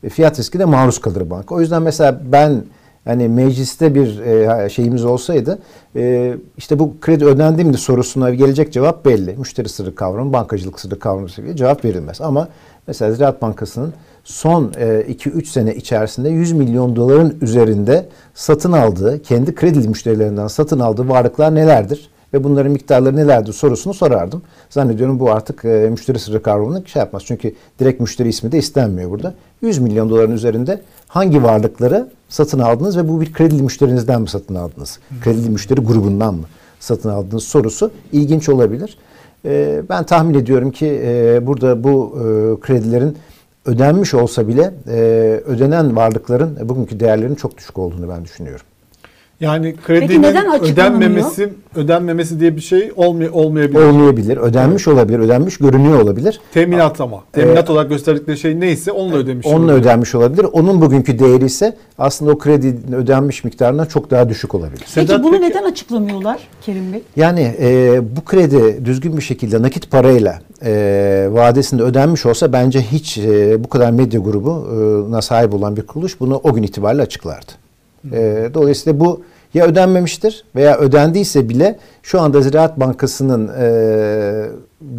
fiyat 0.09 0.39
riski 0.39 0.59
de 0.59 0.65
maruz 0.65 1.01
kalır 1.01 1.31
banka. 1.31 1.55
O 1.55 1.61
yüzden 1.61 1.83
mesela 1.83 2.21
ben 2.33 2.65
hani 3.05 3.29
mecliste 3.29 3.95
bir 3.95 4.21
e, 4.21 4.69
şeyimiz 4.69 5.05
olsaydı 5.05 5.59
e, 5.97 6.35
işte 6.59 6.79
bu 6.79 7.01
kredi 7.01 7.25
ödendi 7.25 7.65
mi 7.65 7.75
sorusuna 7.75 8.31
gelecek 8.31 8.73
cevap 8.73 9.05
belli. 9.05 9.37
Müşteri 9.37 9.69
sırrı 9.69 9.95
kavramı, 9.95 10.33
bankacılık 10.33 10.81
sırrı 10.81 10.99
kavramı 10.99 11.29
gibi 11.29 11.57
cevap 11.57 11.85
verilmez. 11.85 12.21
Ama 12.21 12.49
mesela 12.87 13.13
Ziraat 13.13 13.43
Bankası'nın 13.43 13.95
son 14.27 14.65
2-3 14.65 15.45
sene 15.45 15.75
içerisinde 15.75 16.29
100 16.29 16.53
milyon 16.53 16.97
doların 16.97 17.39
üzerinde 17.41 18.09
satın 18.35 18.73
aldığı, 18.73 19.23
kendi 19.23 19.55
kredili 19.55 19.89
müşterilerinden 19.89 20.47
satın 20.47 20.81
aldığı 20.81 21.09
varlıklar 21.09 21.55
nelerdir? 21.55 22.11
Ve 22.35 22.45
bunların 22.45 22.73
miktarları 22.73 23.17
nelerdir 23.17 23.53
sorusunu 23.53 23.95
sorardım. 23.95 24.43
Zannediyorum 24.71 25.21
bu 25.21 25.33
artık 25.33 25.65
e, 25.65 25.89
müşteri 25.91 26.19
sırrı 26.19 26.43
kavramını 26.43 26.83
şey 26.87 27.01
yapmaz. 27.01 27.23
Çünkü 27.27 27.55
direkt 27.79 28.01
müşteri 28.01 28.29
ismi 28.29 28.53
de 28.53 28.59
istenmiyor 28.59 29.11
burada. 29.11 29.35
100 29.63 29.79
milyon 29.79 30.11
doların 30.11 30.33
üzerinde 30.33 30.81
hangi 31.09 31.43
varlıkları 31.43 32.09
satın 32.29 32.59
aldınız 32.59 32.97
ve 32.97 33.09
bu 33.09 33.21
bir 33.21 33.33
kredili 33.33 33.63
müşterinizden 33.63 34.23
mi 34.23 34.29
satın 34.29 34.55
aldınız? 34.55 34.99
Kredili 35.25 35.51
müşteri 35.51 35.81
grubundan 35.81 36.35
mı 36.35 36.45
satın 36.81 37.09
aldınız 37.09 37.45
sorusu 37.45 37.91
ilginç 38.13 38.49
olabilir. 38.49 38.99
E, 39.45 39.83
ben 39.89 40.05
tahmin 40.05 40.35
ediyorum 40.35 40.71
ki 40.71 41.01
e, 41.05 41.47
burada 41.47 41.85
bu 41.85 42.17
e, 42.17 42.23
kredilerin 42.61 43.17
ödenmiş 43.67 44.15
olsa 44.15 44.49
bile 44.49 44.75
e, 44.89 45.01
ödenen 45.47 45.97
varlıkların 45.97 46.57
e, 46.57 46.69
bugünkü 46.69 47.01
değerlerinin 47.01 47.35
çok 47.35 47.59
düşük 47.59 47.79
olduğunu 47.79 48.09
ben 48.09 48.25
düşünüyorum. 48.25 48.67
Yani 49.41 49.75
Peki 49.87 49.87
kredinin 49.87 50.23
neden 50.23 50.63
ödenmemesi, 50.63 51.53
ödenmemesi 51.75 52.41
diye 52.41 52.57
bir 52.57 52.61
şey 52.61 52.93
olmay 52.97 53.29
olmayabilir. 53.33 53.81
Olmayabilir, 53.81 54.37
ödenmiş 54.37 54.89
olabilir, 54.89 55.19
ödenmiş 55.19 55.59
görünüyor 55.59 56.01
olabilir. 56.01 56.41
Teminat 56.53 57.01
ama. 57.01 57.25
Teminat 57.33 57.71
olarak 57.71 57.89
gösterdikleri 57.89 58.39
şey 58.39 58.61
neyse 58.61 58.93
onunla 58.93 59.17
ödemiş. 59.17 59.47
Onunla 59.47 59.65
oluyor. 59.65 59.79
ödenmiş 59.79 60.15
olabilir. 60.15 60.47
Onun 60.53 60.81
bugünkü 60.81 61.19
değeri 61.19 61.45
ise 61.45 61.77
aslında 61.99 62.33
o 62.33 62.39
kredinin 62.39 62.93
ödenmiş 62.93 63.45
miktarından 63.45 63.85
çok 63.85 64.11
daha 64.11 64.29
düşük 64.29 64.55
olabilir. 64.55 64.79
Peki 64.79 64.91
Sedat 64.93 65.25
bunu 65.25 65.33
peki- 65.33 65.45
neden 65.45 65.63
açıklamıyorlar 65.63 66.39
Kerim 66.63 66.93
Bey? 66.93 67.03
Yani 67.17 67.55
e, 67.61 68.01
bu 68.17 68.25
kredi 68.25 68.85
düzgün 68.85 69.17
bir 69.17 69.23
şekilde 69.23 69.63
nakit 69.63 69.91
parayla 69.91 70.41
e, 70.65 71.29
vadesinde 71.31 71.83
ödenmiş 71.83 72.27
olsa 72.27 72.53
bence 72.53 72.81
hiç 72.81 73.19
e, 73.19 73.65
bu 73.65 73.69
kadar 73.69 73.91
medya 73.91 74.21
grubuna 74.21 75.23
sahip 75.23 75.55
olan 75.55 75.77
bir 75.77 75.83
kuruluş 75.83 76.21
bunu 76.21 76.41
o 76.45 76.55
gün 76.55 76.63
itibariyle 76.63 77.03
açıklardı. 77.03 77.66
E, 78.13 78.51
dolayısıyla 78.55 79.01
bu 79.01 79.23
ya 79.55 79.67
ödenmemiştir 79.67 80.45
veya 80.57 80.79
ödendiyse 80.79 81.49
bile 81.49 81.79
şu 82.03 82.21
anda 82.21 82.41
Ziraat 82.41 82.81
Bankası'nın 82.81 83.51
e, 83.61 84.47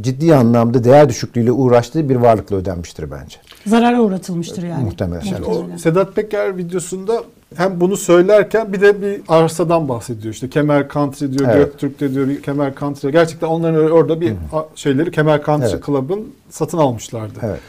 ciddi 0.02 0.36
anlamda 0.36 0.84
değer 0.84 1.10
düşüklüğüyle 1.10 1.52
uğraştığı 1.52 2.10
bir 2.10 2.16
varlıkla 2.16 2.56
ödenmiştir 2.56 3.12
bence. 3.12 3.38
Zarara 3.66 4.02
uğratılmıştır 4.02 4.64
yani. 4.64 4.84
Muhtemelen. 4.84 5.22
O 5.48 5.78
Sedat 5.78 6.16
Peker 6.16 6.58
videosunda 6.58 7.24
hem 7.56 7.80
bunu 7.82 7.98
söylerken 7.98 8.74
bir 8.74 8.82
de 8.82 9.02
bir 9.02 9.22
arsadan 9.28 9.90
bahsediyor. 9.90 10.34
İşte 10.34 10.50
Kemer 10.50 10.90
Country 10.90 11.32
diyor, 11.38 11.50
Evet. 11.54 11.66
Göktürk'te 11.66 12.14
diyor, 12.14 12.28
Kemer 12.44 12.76
Country. 12.76 13.12
Gerçekten 13.12 13.48
onların 13.48 13.92
orada 13.92 14.22
bir 14.22 14.32
a- 14.54 14.66
şeyleri 14.76 15.12
Kemer 15.12 15.44
Country 15.46 15.70
Evet. 15.74 15.86
Club'ın 15.86 16.28
satın 16.50 16.78
almışlardı. 16.78 17.40
Evet. 17.44 17.60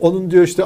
Onun 0.00 0.30
diyor 0.30 0.44
işte 0.44 0.64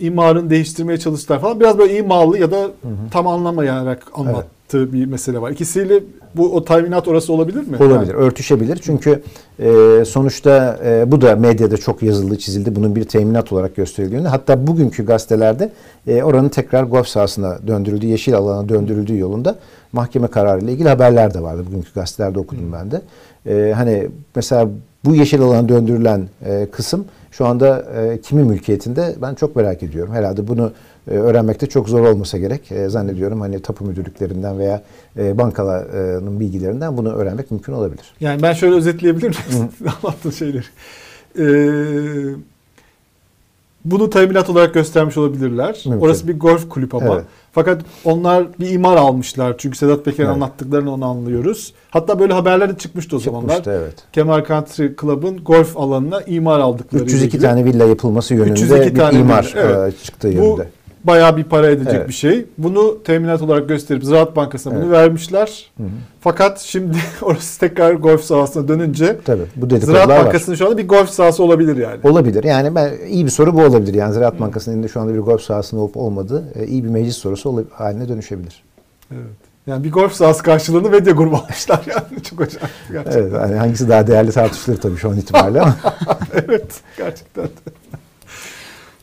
imarını 0.00 0.50
değiştirmeye 0.50 0.98
çalıştılar 0.98 1.40
falan. 1.40 1.60
Biraz 1.60 1.78
böyle 1.78 1.98
imalı 1.98 2.38
ya 2.38 2.50
da 2.50 2.70
tam 3.10 3.26
anlamayarak 3.26 4.06
anlattığı 4.14 4.92
bir 4.92 5.06
mesele 5.06 5.40
var. 5.40 5.50
İkisiyle 5.50 6.00
bu 6.36 6.54
o 6.54 6.64
teminat 6.64 7.08
orası 7.08 7.32
olabilir 7.32 7.60
mi? 7.60 7.76
Olabilir, 7.76 8.14
Yani- 8.14 8.24
örtüşebilir. 8.24 8.78
Çünkü 8.82 9.22
e, 9.58 10.04
sonuçta 10.06 10.78
e, 10.84 11.12
bu 11.12 11.20
da 11.20 11.36
medyada 11.36 11.76
çok 11.76 12.02
yazıldı, 12.02 12.38
çizildi. 12.38 12.76
Bunun 12.76 12.96
bir 12.96 13.04
teminat 13.04 13.52
olarak 13.52 13.76
gösteriliyor. 13.76 14.24
Hatta 14.24 14.66
bugünkü 14.66 15.06
gazetelerde 15.06 15.72
e, 16.06 16.22
oranın 16.22 16.48
tekrar 16.48 16.82
golf 16.84 17.08
sahasına 17.08 17.58
döndürüldüğü, 17.66 18.06
yeşil 18.06 18.34
alana 18.34 18.68
döndürüldüğü 18.68 19.18
yolunda 19.18 19.56
mahkeme 19.92 20.26
kararı 20.26 20.64
ile 20.64 20.72
ilgili 20.72 20.88
haberler 20.88 21.34
de 21.34 21.42
vardı. 21.42 21.62
Bugünkü 21.66 21.88
gazetelerde 21.94 22.38
okudum 22.38 22.72
ben 22.72 22.90
de. 22.90 23.02
E, 23.46 23.72
hani 23.72 24.08
mesela 24.36 24.68
bu 25.04 25.14
yeşil 25.14 25.40
alana 25.42 25.68
döndürülen 25.68 26.28
e, 26.46 26.66
kısım 26.72 27.04
şu 27.30 27.46
anda 27.46 27.86
e, 27.96 28.20
kimin 28.20 28.46
mülkiyetinde 28.46 29.14
ben 29.22 29.34
çok 29.34 29.56
merak 29.56 29.82
ediyorum. 29.82 30.14
Herhalde 30.14 30.48
bunu 30.48 30.72
e, 31.10 31.14
öğrenmekte 31.14 31.66
çok 31.66 31.88
zor 31.88 32.00
olmasa 32.00 32.38
gerek. 32.38 32.72
E, 32.72 32.88
zannediyorum 32.88 33.40
hani 33.40 33.62
tapu 33.62 33.84
müdürlüklerinden 33.84 34.58
veya 34.58 34.82
e, 35.18 35.38
bankaların 35.38 36.40
bilgilerinden 36.40 36.96
bunu 36.96 37.12
öğrenmek 37.14 37.50
mümkün 37.50 37.72
olabilir. 37.72 38.14
Yani 38.20 38.42
ben 38.42 38.52
şöyle 38.52 38.74
özetleyebilir 38.74 39.38
miyim 39.52 39.68
anlattığın 40.02 40.30
şeyleri? 40.30 40.64
Ee, 41.38 42.34
bunu 43.90 44.10
teminat 44.10 44.50
olarak 44.50 44.74
göstermiş 44.74 45.16
olabilirler. 45.16 45.82
Mümkün. 45.86 46.06
Orası 46.06 46.28
bir 46.28 46.38
golf 46.38 46.68
kulüp 46.68 46.94
ama. 46.94 47.14
Evet. 47.14 47.24
Fakat 47.52 47.82
onlar 48.04 48.44
bir 48.60 48.70
imar 48.70 48.96
almışlar. 48.96 49.54
Çünkü 49.58 49.78
Sedat 49.78 50.04
Peker'in 50.04 50.26
Evet. 50.26 50.34
anlattıklarını 50.34 50.92
onu 50.92 51.04
anlıyoruz. 51.04 51.74
Hatta 51.90 52.18
böyle 52.20 52.32
haberler 52.32 52.68
de 52.74 52.78
çıkmıştı 52.78 53.16
o 53.16 53.18
zamanlar. 53.18 53.56
Çıkmıştı, 53.56 53.80
evet. 53.82 53.94
Kemal 54.12 54.44
Country 54.44 54.86
Club'ın 55.00 55.36
golf 55.44 55.76
alanına 55.76 56.20
imar 56.20 56.60
aldıkları 56.60 57.02
302 57.02 57.26
ilgili. 57.26 57.42
tane 57.42 57.64
villa 57.64 57.84
yapılması 57.84 58.34
yönünde 58.34 58.52
302 58.52 58.94
bir 58.94 59.00
tane 59.00 59.18
imar 59.18 59.54
evet. 59.56 59.94
e, 59.94 60.04
çıktığı 60.04 60.28
Bu 60.28 60.32
yönünde. 60.32 60.68
Bayağı 61.04 61.36
bir 61.36 61.44
para 61.44 61.70
edecek 61.70 61.94
Evet. 61.94 62.08
bir 62.08 62.12
şey. 62.12 62.46
Bunu 62.58 63.02
teminat 63.02 63.42
olarak 63.42 63.68
gösterip 63.68 64.04
Ziraat 64.04 64.36
Bankası'na 64.36 64.74
bunu 64.74 64.82
Evet. 64.82 64.92
vermişler. 64.92 65.70
Fakat 66.20 66.60
şimdi 66.60 66.96
orası 67.22 67.60
tekrar 67.60 67.92
golf 67.94 68.24
sahasına 68.24 68.68
dönünce 68.68 69.16
Tabii 69.24 69.42
bu 69.56 69.78
Ziraat. 69.78 70.08
Bankası'nın 70.08 70.56
şu 70.56 70.66
anda 70.66 70.78
bir 70.78 70.88
golf 70.88 71.10
sahası 71.10 71.42
olabilir 71.42 71.76
yani. 71.76 71.98
Olabilir. 72.04 72.44
Yani 72.44 72.74
ben 72.74 72.92
iyi 73.08 73.24
bir 73.24 73.30
soru 73.30 73.54
bu 73.54 73.62
olabilir. 73.62 73.94
Yani 73.94 74.14
Ziraat 74.14 74.40
Bankası'nın 74.40 74.74
elinde 74.74 74.88
şu 74.88 75.00
anda 75.00 75.14
bir 75.14 75.18
golf 75.20 75.42
sahasının 75.42 75.80
olup 75.80 75.96
olmadığı 75.96 76.44
e, 76.54 76.66
iyi 76.66 76.84
bir 76.84 76.88
meclis 76.88 77.16
sorusu 77.16 77.64
haline 77.72 78.08
dönüşebilir. 78.08 78.62
Evet. 79.12 79.22
Yani 79.66 79.84
bir 79.84 79.92
golf 79.92 80.12
sahası 80.12 80.42
karşılığını 80.42 80.90
medya 80.90 81.12
grubu 81.12 81.36
almışlar 81.36 81.80
yani. 81.86 82.22
Çok 82.22 82.40
acayip 82.40 82.68
gerçekten. 82.92 83.20
Evet, 83.20 83.32
yani 83.32 83.54
hangisi 83.54 83.88
daha 83.88 84.06
değerli 84.06 84.32
tartışılır 84.32 84.76
tabii 84.76 84.96
şu 84.96 85.10
an 85.10 85.16
itibariyle 85.16 85.60
ama. 85.60 85.76
evet 86.34 86.80
gerçekten. 86.96 87.48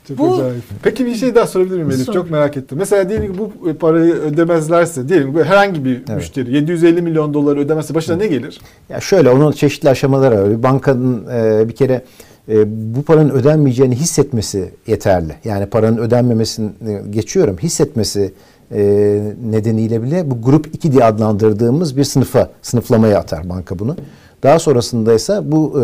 Çok 0.08 0.18
Bu- 0.18 0.34
acayip. 0.34 0.64
Peki 0.84 1.06
bir 1.06 1.16
şey 1.16 1.36
daha 1.36 1.48
sorabilir 1.48 1.76
miyim 1.76 1.92
Elif? 1.92 2.06
Sor. 2.06 2.14
Çok 2.14 2.32
merak 2.32 2.58
ettim. 2.58 2.78
Mesela 2.78 3.10
diyelim 3.10 3.34
ki 3.34 3.40
bu 3.40 3.74
parayı 3.74 4.14
ödemezlerse, 4.14 5.10
diyelim 5.10 5.34
ki 5.34 5.44
herhangi 5.44 5.86
bir 5.86 5.96
Evet. 5.96 6.10
müşteri 6.10 6.54
750 6.56 7.02
milyon 7.02 7.34
doları 7.34 7.60
ödemezse 7.60 7.96
başına 7.96 8.16
ne 8.16 8.28
gelir? 8.28 8.60
Ya 8.90 9.00
şöyle 9.02 9.30
onun 9.30 9.52
çeşitli 9.52 9.90
aşamaları 9.90 10.42
var. 10.44 10.50
Bir 10.52 10.64
bankanın 10.64 11.26
e, 11.34 11.68
bir 11.70 11.76
kere 11.76 12.02
e, 12.50 12.64
bu 12.96 13.04
paranın 13.04 13.30
ödenmeyeceğini 13.30 13.96
hissetmesi 13.96 14.70
yeterli. 14.88 15.36
Yani 15.46 15.66
paranın 15.66 15.98
ödenmemesini 15.98 16.70
geçiyorum. 17.10 17.58
Hissetmesi 17.58 18.34
e, 18.72 18.82
nedeniyle 19.52 20.04
bile 20.04 20.32
bu 20.32 20.42
grup 20.42 20.68
2 20.76 20.92
diye 20.92 21.04
adlandırdığımız 21.04 21.98
bir 21.98 22.04
sınıfa, 22.04 22.50
sınıflamaya 22.62 23.20
atar 23.20 23.50
banka 23.50 23.80
bunu. 23.80 23.96
Daha 24.44 24.60
sonrasında 24.60 25.14
ise 25.14 25.40
bu 25.44 25.82
e, 25.82 25.84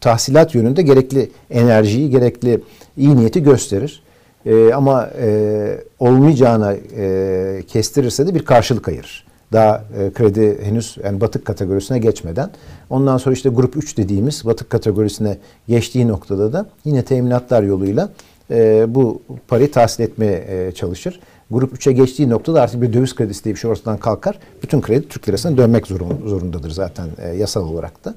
tahsilat 0.00 0.54
yönünde 0.54 0.82
gerekli 0.82 1.30
enerjiyi, 1.50 2.10
gerekli 2.10 2.60
iyi 2.98 3.16
niyeti 3.16 3.42
gösterir. 3.42 4.02
E, 4.46 4.72
ama 4.72 5.10
e, 5.20 5.80
olmayacağına 5.98 6.74
e, 6.96 7.62
kestirirse 7.68 8.26
de 8.26 8.34
bir 8.34 8.44
karşılık 8.44 8.88
ayırır. 8.88 9.26
Daha 9.52 9.84
e, 9.98 10.12
kredi 10.12 10.58
henüz 10.64 10.96
yani 11.04 11.20
batık 11.20 11.44
kategorisine 11.44 11.98
geçmeden. 11.98 12.50
Ondan 12.90 13.16
sonra 13.18 13.32
işte 13.32 13.48
grup 13.48 13.76
3 13.76 13.96
dediğimiz 13.96 14.44
batık 14.46 14.70
kategorisine 14.70 15.36
geçtiği 15.68 16.08
noktada 16.08 16.52
da 16.52 16.66
yine 16.84 17.02
teminatlar 17.04 17.62
yoluyla 17.62 18.08
e, 18.50 18.86
bu 18.94 19.22
parayı 19.48 19.70
tahsil 19.72 20.02
etmeye 20.04 20.44
e, 20.48 20.72
çalışır. 20.72 21.20
Grup 21.50 21.76
3'e 21.76 21.92
geçtiği 21.92 22.28
noktada 22.28 22.62
artık 22.62 22.82
bir 22.82 22.92
döviz 22.92 23.14
kredisi 23.14 23.44
diye 23.44 23.54
bir 23.54 23.60
şey 23.60 23.70
ortadan 23.70 23.96
kalkar. 23.98 24.38
Bütün 24.62 24.80
kredi 24.80 25.08
Türk 25.08 25.28
lirasına 25.28 25.56
dönmek 25.56 25.84
zorun- 25.86 26.28
zorundadır 26.28 26.70
zaten 26.70 27.08
e, 27.22 27.28
yasal 27.28 27.68
olarak 27.68 28.04
da. 28.04 28.14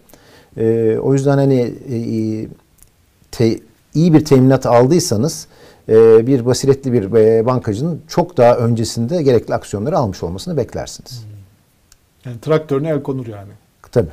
E, 0.58 0.98
o 1.02 1.14
yüzden 1.14 1.38
hani 1.38 1.74
e, 1.92 1.98
te- 3.32 3.60
iyi 3.94 4.14
bir 4.14 4.26
teminat 4.26 4.66
aldıysanız 4.66 5.48
e, 5.90 6.28
bir 6.28 6.46
basiretli 6.46 6.94
bir 6.94 7.14
e, 7.14 7.46
bankacının 7.46 8.02
çok 8.08 8.38
daha 8.38 8.58
öncesinde 8.58 9.24
gerekli 9.24 9.54
aksiyonları 9.54 9.98
almış 9.98 10.24
olmasını 10.24 10.58
beklersiniz. 10.58 11.26
Yani 12.26 12.40
traktörüne 12.40 12.90
el 12.90 13.04
konur 13.04 13.28
yani. 13.28 13.52
Tabii. 13.92 14.10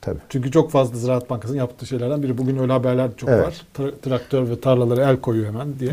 Tabii. 0.00 0.18
Çünkü 0.28 0.50
çok 0.50 0.70
fazla 0.70 0.98
Ziraat 0.98 1.30
Bankası'nın 1.30 1.58
yaptığı 1.58 1.86
şeylerden 1.86 2.22
biri. 2.22 2.38
Bugün 2.38 2.58
öyle 2.58 2.72
haberler 2.72 3.10
çok 3.16 3.28
Evet. 3.30 3.46
var. 3.46 3.62
Tra- 3.78 4.00
traktör 4.02 4.48
ve 4.48 4.60
tarlalara 4.60 5.10
el 5.10 5.16
koyuyor 5.20 5.46
hemen 5.52 5.68
diye. 5.78 5.92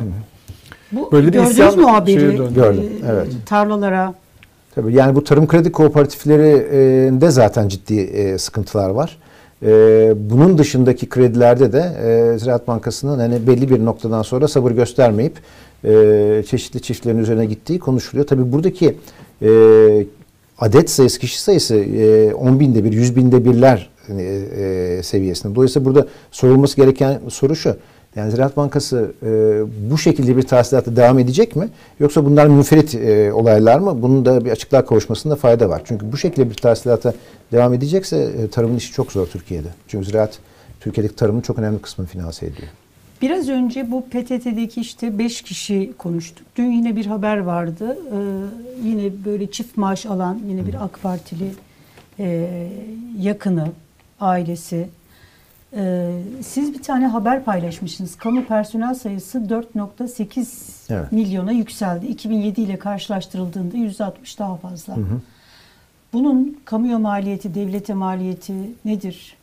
Bu, 0.91 1.11
Böyle 1.11 1.27
bir 1.27 1.31
gördünüz 1.33 1.51
isyan 1.51 1.77
mü 1.77 1.83
o 1.83 1.93
haberi? 1.93 2.35
Gördüm, 2.53 2.91
evet. 3.09 3.27
Tarlalara. 3.45 4.13
Tabii 4.75 4.93
yani 4.93 5.15
bu 5.15 5.23
tarım 5.23 5.47
kredi 5.47 5.71
kooperatiflerinde 5.71 7.31
zaten 7.31 7.67
ciddi 7.67 7.99
e, 7.99 8.37
sıkıntılar 8.37 8.89
var. 8.89 9.17
E, 9.63 10.13
bunun 10.29 10.57
dışındaki 10.57 11.09
kredilerde 11.09 11.71
de 11.71 11.79
e, 11.79 12.39
Ziraat 12.39 12.67
Bankası'nın 12.67 13.19
hani 13.19 13.47
belli 13.47 13.69
bir 13.69 13.85
noktadan 13.85 14.21
sonra 14.21 14.47
sabır 14.47 14.71
göstermeyip 14.71 15.33
e, 15.83 16.43
çeşitli 16.47 16.81
çiftlerin 16.81 17.17
üzerine 17.17 17.45
gittiği 17.45 17.79
konuşuluyor. 17.79 18.27
Tabii 18.27 18.51
buradaki 18.51 18.97
e, 19.41 19.49
adet 20.59 20.89
sayısı, 20.89 21.19
kişi 21.19 21.41
sayısı 21.41 21.75
e, 21.75 22.33
10 22.33 22.59
binde 22.59 22.83
bir, 22.83 22.93
100 22.93 23.15
binde 23.15 23.45
birler 23.45 23.89
e, 24.09 24.13
e, 24.13 25.03
seviyesinde. 25.03 25.55
Dolayısıyla 25.55 25.85
burada 25.85 26.07
sorulması 26.31 26.75
gereken 26.75 27.19
soru 27.29 27.55
şu. 27.55 27.75
Yani 28.15 28.31
Ziraat 28.31 28.57
Bankası 28.57 29.11
e, 29.23 29.29
bu 29.91 29.97
şekilde 29.97 30.37
bir 30.37 30.43
tahsilata 30.43 30.95
devam 30.95 31.19
edecek 31.19 31.55
mi? 31.55 31.69
Yoksa 31.99 32.25
bunlar 32.25 32.47
münferit 32.47 32.95
e, 32.95 33.33
olaylar 33.33 33.79
mı? 33.79 34.01
Bunun 34.01 34.25
da 34.25 34.45
bir 34.45 34.51
açıklığa 34.51 34.85
kavuşmasında 34.85 35.35
fayda 35.35 35.69
var. 35.69 35.81
Çünkü 35.85 36.11
bu 36.11 36.17
şekilde 36.17 36.49
bir 36.49 36.55
tahsilata 36.55 37.13
devam 37.51 37.73
edecekse 37.73 38.17
e, 38.17 38.49
tarımın 38.49 38.75
işi 38.77 38.91
çok 38.93 39.11
zor 39.11 39.27
Türkiye'de. 39.27 39.67
Çünkü 39.87 40.05
ziraat 40.05 40.39
Türkiye'deki 40.79 41.15
tarımın 41.15 41.41
çok 41.41 41.59
önemli 41.59 41.81
kısmını 41.81 42.07
finanse 42.07 42.45
ediyor. 42.45 42.67
Biraz 43.21 43.49
önce 43.49 43.91
bu 43.91 44.05
PTT'deki 44.05 44.81
işte 44.81 45.19
5 45.19 45.41
kişi 45.41 45.93
konuştuk. 45.97 46.47
Dün 46.55 46.71
yine 46.71 46.95
bir 46.95 47.05
haber 47.05 47.37
vardı. 47.37 47.97
Ee, 48.13 48.87
yine 48.87 49.25
böyle 49.25 49.51
çift 49.51 49.77
maaş 49.77 50.05
alan 50.05 50.39
yine 50.47 50.67
bir 50.67 50.83
AK 50.85 51.01
Partili 51.03 51.51
e, 52.19 52.67
yakını, 53.19 53.67
ailesi. 54.19 54.89
Ee, 55.75 56.11
siz 56.41 56.73
bir 56.73 56.83
tane 56.83 57.07
haber 57.07 57.43
paylaşmışsınız. 57.45 58.15
Kamu 58.15 58.45
personel 58.45 58.95
sayısı 58.95 59.37
4.8 59.37 60.93
Evet. 60.93 61.11
milyona 61.11 61.51
yükseldi. 61.51 62.05
2007 62.07 62.61
ile 62.61 62.79
karşılaştırıldığında 62.79 63.77
%60 63.77 64.39
daha 64.39 64.55
fazla. 64.55 64.95
Bunun 66.13 66.57
kamuya 66.65 66.99
maliyeti, 66.99 67.55
devlete 67.55 67.93
maliyeti 67.93 68.53
nedir? 68.85 69.35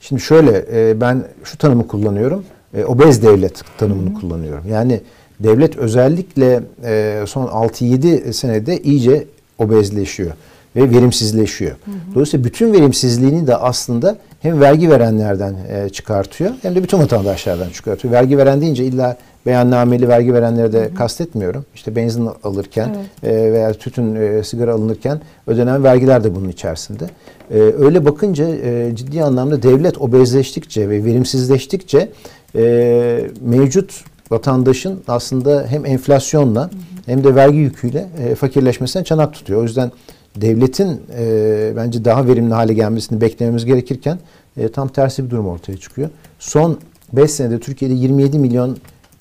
Şimdi 0.00 0.22
şöyle 0.22 0.64
e, 0.72 1.00
ben 1.00 1.24
şu 1.44 1.58
tanımı 1.58 1.86
kullanıyorum. 1.86 2.44
E, 2.74 2.84
obez 2.84 3.22
devlet 3.22 3.62
tanımını 3.78 4.14
kullanıyorum. 4.14 4.64
Yani 4.70 5.00
devlet 5.40 5.76
özellikle 5.76 6.62
e, 6.84 7.24
son 7.26 7.46
6-7 7.46 8.32
senede 8.32 8.82
iyice 8.82 9.26
obezleşiyor 9.58 10.32
ve 10.76 10.90
verimsizleşiyor. 10.90 11.76
Dolayısıyla 12.14 12.44
bütün 12.44 12.72
verimsizliğini 12.72 13.46
de 13.46 13.56
aslında 13.56 14.16
hem 14.40 14.60
vergi 14.60 14.90
verenlerden 14.90 15.56
e, 15.68 15.88
çıkartıyor 15.88 16.50
hem 16.62 16.74
de 16.74 16.82
bütün 16.82 16.98
vatandaşlardan 16.98 17.70
çıkartıyor. 17.70 18.14
Vergi 18.14 18.38
veren 18.38 18.60
deyince 18.60 18.84
illa 18.84 19.16
beyannameli 19.46 20.08
vergi 20.08 20.34
verenleri 20.34 20.72
de 20.72 20.90
kastetmiyorum. 20.94 21.64
İşte 21.74 21.96
benzin 21.96 22.28
alırken 22.44 22.96
e, 23.22 23.52
veya 23.52 23.72
tütün 23.72 24.14
e, 24.14 24.42
sigara 24.44 24.72
alınırken 24.72 25.20
ödenen 25.46 25.84
vergiler 25.84 26.24
de 26.24 26.34
bunun 26.34 26.48
içerisinde. 26.48 27.04
E, 27.50 27.58
öyle 27.58 28.04
bakınca 28.04 28.48
e, 28.48 28.96
ciddi 28.96 29.22
anlamda 29.22 29.62
devlet 29.62 29.98
obezleştikçe 29.98 30.88
ve 30.88 31.04
verimsizleştikçe 31.04 32.08
e, 32.56 33.30
mevcut 33.40 34.04
vatandaşın 34.30 35.02
aslında 35.08 35.66
hem 35.68 35.86
enflasyonla 35.86 36.70
hem 37.06 37.24
de 37.24 37.34
vergi 37.34 37.58
yüküyle 37.58 38.08
e, 38.18 38.34
fakirleşmesine 38.34 39.04
çanak 39.04 39.32
tutuyor. 39.34 39.60
O 39.60 39.62
yüzden 39.62 39.92
devletin 40.36 41.00
e, 41.18 41.72
bence 41.76 42.04
daha 42.04 42.26
verimli 42.26 42.54
hale 42.54 42.74
gelmesini 42.74 43.20
beklememiz 43.20 43.64
gerekirken 43.64 44.18
e, 44.56 44.68
tam 44.68 44.88
tersi 44.88 45.24
bir 45.24 45.30
durum 45.30 45.48
ortaya 45.48 45.76
çıkıyor. 45.76 46.08
Son 46.38 46.78
5 47.12 47.30
senede 47.30 47.60
Türkiye'de 47.60 47.94
27 47.94 48.38
milyon 48.38 48.76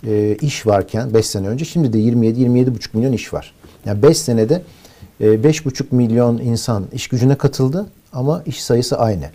e, 0.08 0.38
iş 0.42 0.68
varken 0.68 1.14
5 1.14 1.26
sene 1.26 1.48
önce 1.48 1.66
şimdi 1.66 1.94
de 1.94 1.98
27-27,5 1.98 2.70
milyon 2.94 3.14
iş 3.14 3.34
var. 3.34 3.54
Yani 3.86 4.04
5 4.04 4.18
senede 4.18 4.62
e, 5.20 5.26
5,5 5.26 5.84
milyon 5.92 6.38
insan 6.38 6.86
iş 6.94 7.08
gücüne 7.08 7.36
katıldı 7.36 7.86
ama 8.14 8.44
iş 8.46 8.64
sayısı 8.64 9.00
aynı. 9.00 9.26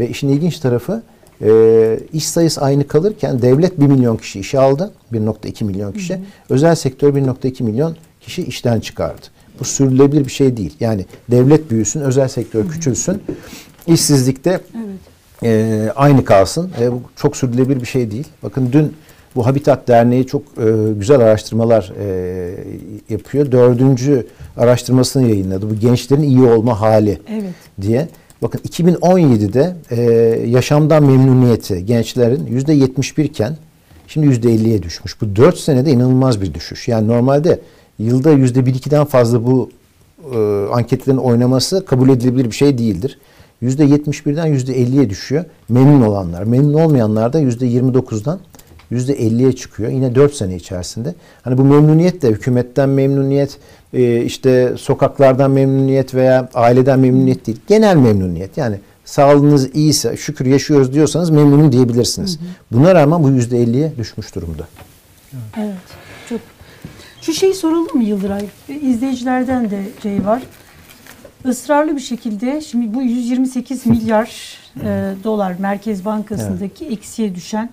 Ve 0.00 0.08
işin 0.08 0.28
ilginç 0.28 0.58
tarafı 0.58 1.02
e, 1.42 2.00
iş 2.12 2.28
sayısı 2.28 2.60
aynı 2.60 2.86
kalırken 2.88 3.42
devlet 3.42 3.80
1 3.80 3.86
milyon 3.86 4.16
kişi 4.16 4.40
işe 4.40 4.58
aldı. 4.58 4.92
1.2 5.12 5.64
milyon 5.64 5.92
kişi. 5.92 6.20
Özel 6.48 6.74
sektör 6.74 7.14
1.2 7.14 7.62
milyon 7.62 7.96
kişi 8.20 8.42
işten 8.42 8.80
çıkardı. 8.80 9.26
Bu 9.60 9.64
sürdürülebilir 9.64 10.24
bir 10.24 10.30
şey 10.30 10.56
değil. 10.56 10.76
Yani 10.80 11.06
devlet 11.30 11.70
büyüsün, 11.70 12.00
özel 12.00 12.28
sektör 12.28 12.68
küçülsün. 12.68 13.22
İşsizlikte 13.86 14.60
Evet. 14.76 14.88
e, 15.42 15.92
aynı 15.96 16.24
kalsın. 16.24 16.70
E, 16.80 16.92
bu 16.92 17.02
çok 17.16 17.36
sürdürülebilir 17.36 17.80
bir 17.80 17.86
şey 17.86 18.10
değil. 18.10 18.28
Bakın 18.42 18.68
dün 18.72 18.92
bu 19.36 19.46
Habitat 19.46 19.88
Derneği 19.88 20.26
çok 20.26 20.42
e, 20.42 20.92
güzel 20.98 21.20
araştırmalar 21.20 21.92
e, 22.00 22.54
yapıyor. 23.08 23.52
Dördüncü 23.52 24.26
araştırmasını 24.56 25.28
yayınladı. 25.28 25.70
Bu 25.70 25.74
gençlerin 25.74 26.22
iyi 26.22 26.42
olma 26.42 26.80
hali 26.80 27.18
Evet. 27.28 27.54
diye. 27.80 28.08
Bakın 28.42 28.58
2017'de 28.58 29.76
e, 29.90 30.02
yaşamdan 30.48 31.04
memnuniyeti 31.04 31.86
gençlerin 31.86 32.46
yüzde 32.46 32.72
71 32.72 33.24
iken 33.24 33.56
şimdi 34.06 34.26
yüzde 34.26 34.48
50'ye 34.48 34.82
düşmüş. 34.82 35.20
Bu 35.20 35.36
4 35.36 35.58
senede 35.58 35.90
inanılmaz 35.90 36.40
bir 36.40 36.54
düşüş. 36.54 36.88
Yani 36.88 37.08
normalde 37.08 37.60
yılda 37.98 38.30
yüzde 38.30 38.60
1-2'den 38.60 39.04
fazla 39.04 39.46
bu 39.46 39.70
e, 40.34 40.66
anketlerin 40.72 41.18
oynaması 41.18 41.84
kabul 41.84 42.08
edilebilir 42.08 42.44
bir 42.44 42.56
şey 42.56 42.78
değildir. 42.78 43.18
Yüzde 43.60 43.84
71'den 43.84 44.46
yüzde 44.46 44.72
50'ye 44.72 45.10
düşüyor. 45.10 45.44
Memnun 45.68 46.02
olanlar. 46.02 46.42
Memnun 46.42 46.74
olmayanlar 46.74 47.32
da 47.32 47.38
yüzde 47.38 47.66
29'dan 47.66 48.38
yüzde 48.38 48.51
50'ye 48.92 49.52
çıkıyor. 49.52 49.90
Yine 49.90 50.14
4 50.14 50.34
sene 50.34 50.56
içerisinde. 50.56 51.14
Hani 51.42 51.58
bu 51.58 51.64
memnuniyet 51.64 52.22
de 52.22 52.28
hükümetten 52.28 52.88
memnuniyet, 52.88 53.58
e, 53.92 54.24
işte 54.24 54.74
sokaklardan 54.78 55.50
memnuniyet 55.50 56.14
veya 56.14 56.48
aileden 56.54 57.00
memnuniyet 57.00 57.46
değil. 57.46 57.60
Genel 57.66 57.96
memnuniyet. 57.96 58.56
Yani 58.56 58.76
sağlığınız 59.04 59.74
iyiyse 59.74 60.16
şükür 60.16 60.46
yaşıyoruz 60.46 60.92
diyorsanız 60.92 61.30
memnunum 61.30 61.72
diyebilirsiniz. 61.72 62.38
Buna 62.72 62.94
rağmen 62.94 63.22
bu 63.22 63.30
yüzde 63.30 63.56
50'ye 63.56 63.92
düşmüş 63.98 64.34
durumda. 64.34 64.68
Evet. 65.58 65.74
Çok. 66.28 66.40
Şu 67.20 67.32
şeyi 67.32 67.54
soralım 67.54 67.88
mı 67.94 68.02
Yıldıray? 68.02 68.46
İzleyicilerden 68.82 69.70
de 69.70 69.82
şey 70.02 70.24
var. 70.24 70.42
Israrlı 71.48 71.96
bir 71.96 72.00
şekilde 72.00 72.60
şimdi 72.60 72.94
bu 72.94 73.02
128 73.02 73.86
milyar 73.86 74.58
e, 74.84 75.14
dolar 75.24 75.54
Merkez 75.58 76.04
Bankası'ndaki 76.04 76.86
eksiye 76.86 77.34
düşen 77.34 77.70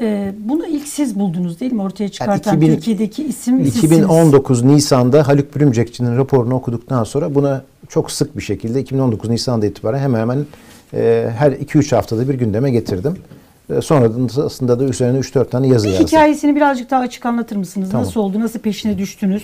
e, 0.00 0.32
bunu 0.38 0.66
ilk 0.66 0.88
siz 0.88 1.18
buldunuz 1.18 1.60
değil 1.60 1.72
mi? 1.72 1.82
Ortaya 1.82 2.08
çıkartan 2.08 2.54
2000 2.56 2.74
Türkiye'deki 2.74 3.24
isim 3.24 3.64
sizsiniz. 3.64 3.84
2019 3.92 4.62
Nisan'da 4.64 5.28
Haluk 5.28 5.56
Bürümcekçi'nin 5.56 6.16
raporunu 6.16 6.54
okuduktan 6.54 7.04
sonra 7.04 7.34
buna 7.34 7.62
çok 7.88 8.10
sık 8.10 8.36
bir 8.36 8.42
şekilde 8.42 8.80
2019 8.80 9.30
Nisan'da 9.30 9.66
itibaren 9.66 9.98
hemen 9.98 10.20
hemen 10.20 10.46
e, 10.94 11.30
her 11.38 11.52
2-3 11.52 11.94
haftada 11.96 12.28
bir 12.28 12.34
gündeme 12.34 12.70
getirdim. 12.70 13.16
E, 13.76 13.80
sonrasında 13.80 14.80
da 14.80 14.84
üzerine 14.84 15.18
3-4 15.18 15.50
tane 15.50 15.68
yazı 15.68 15.86
Bir 15.86 15.90
yazdım. 15.92 16.06
hikayesini 16.06 16.56
birazcık 16.56 16.90
daha 16.90 17.00
açık 17.00 17.26
anlatır 17.26 17.56
mısınız? 17.56 17.88
Tamam. 17.90 18.06
Nasıl 18.06 18.20
oldu? 18.20 18.40
Nasıl 18.40 18.58
peşine 18.58 18.98
düştünüz? 18.98 19.42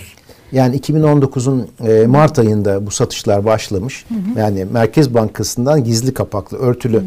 Yani 0.53 0.77
2019'un 0.77 1.67
e, 1.87 2.07
Mart 2.07 2.39
ayında 2.39 2.85
bu 2.85 2.91
satışlar 2.91 3.45
başlamış. 3.45 4.05
Yani 4.37 4.65
Merkez 4.71 5.13
Bankası'ndan 5.13 5.83
gizli 5.83 6.13
kapaklı, 6.13 6.57
örtülü 6.57 7.03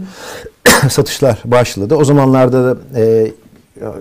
satışlar 0.91 1.43
başladı. 1.45 1.95
O 1.95 2.05
zamanlarda 2.05 2.65
da 2.65 2.79
e, 3.01 3.33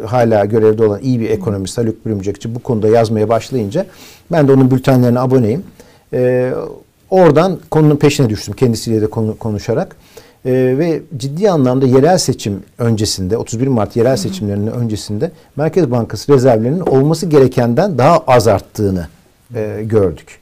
hala 0.06 0.46
görevde 0.46 0.86
olan 0.86 1.02
iyi 1.02 1.20
bir 1.20 1.30
ekonomist 1.30 1.78
Haluk 1.78 2.06
Bürümcekçi 2.06 2.56
bu 2.56 2.60
konuda 2.60 2.88
yazmaya 2.88 3.30
başlayınca 3.30 3.86
ben 4.32 4.48
de 4.48 4.52
onun 4.52 4.72
bültenlerine 4.72 5.20
aboneyim. 5.20 5.64
E, 6.14 6.52
oradan 7.10 7.60
konunun 7.72 7.96
peşine 7.96 8.30
düştüm 8.30 8.54
kendisiyle 8.54 9.02
de 9.02 9.08
konu, 9.08 9.38
konuşarak. 9.38 9.96
E, 10.46 10.52
ve 10.52 11.02
ciddi 11.18 11.52
anlamda 11.52 11.86
yerel 11.86 12.18
seçim 12.18 12.64
öncesinde 12.78 13.38
31 13.38 13.68
Mart 13.68 13.96
yerel 13.96 14.18
seçimlerinin 14.18 14.72
öncesinde 14.72 15.32
Merkez 15.56 15.92
Bankası 15.92 16.34
rezervlerinin 16.34 16.80
olması 16.80 17.26
gerekenden 17.26 17.98
daha 17.98 18.18
az 18.28 18.48
arttığını 18.48 19.08
e, 19.56 19.84
gördük. 19.84 20.40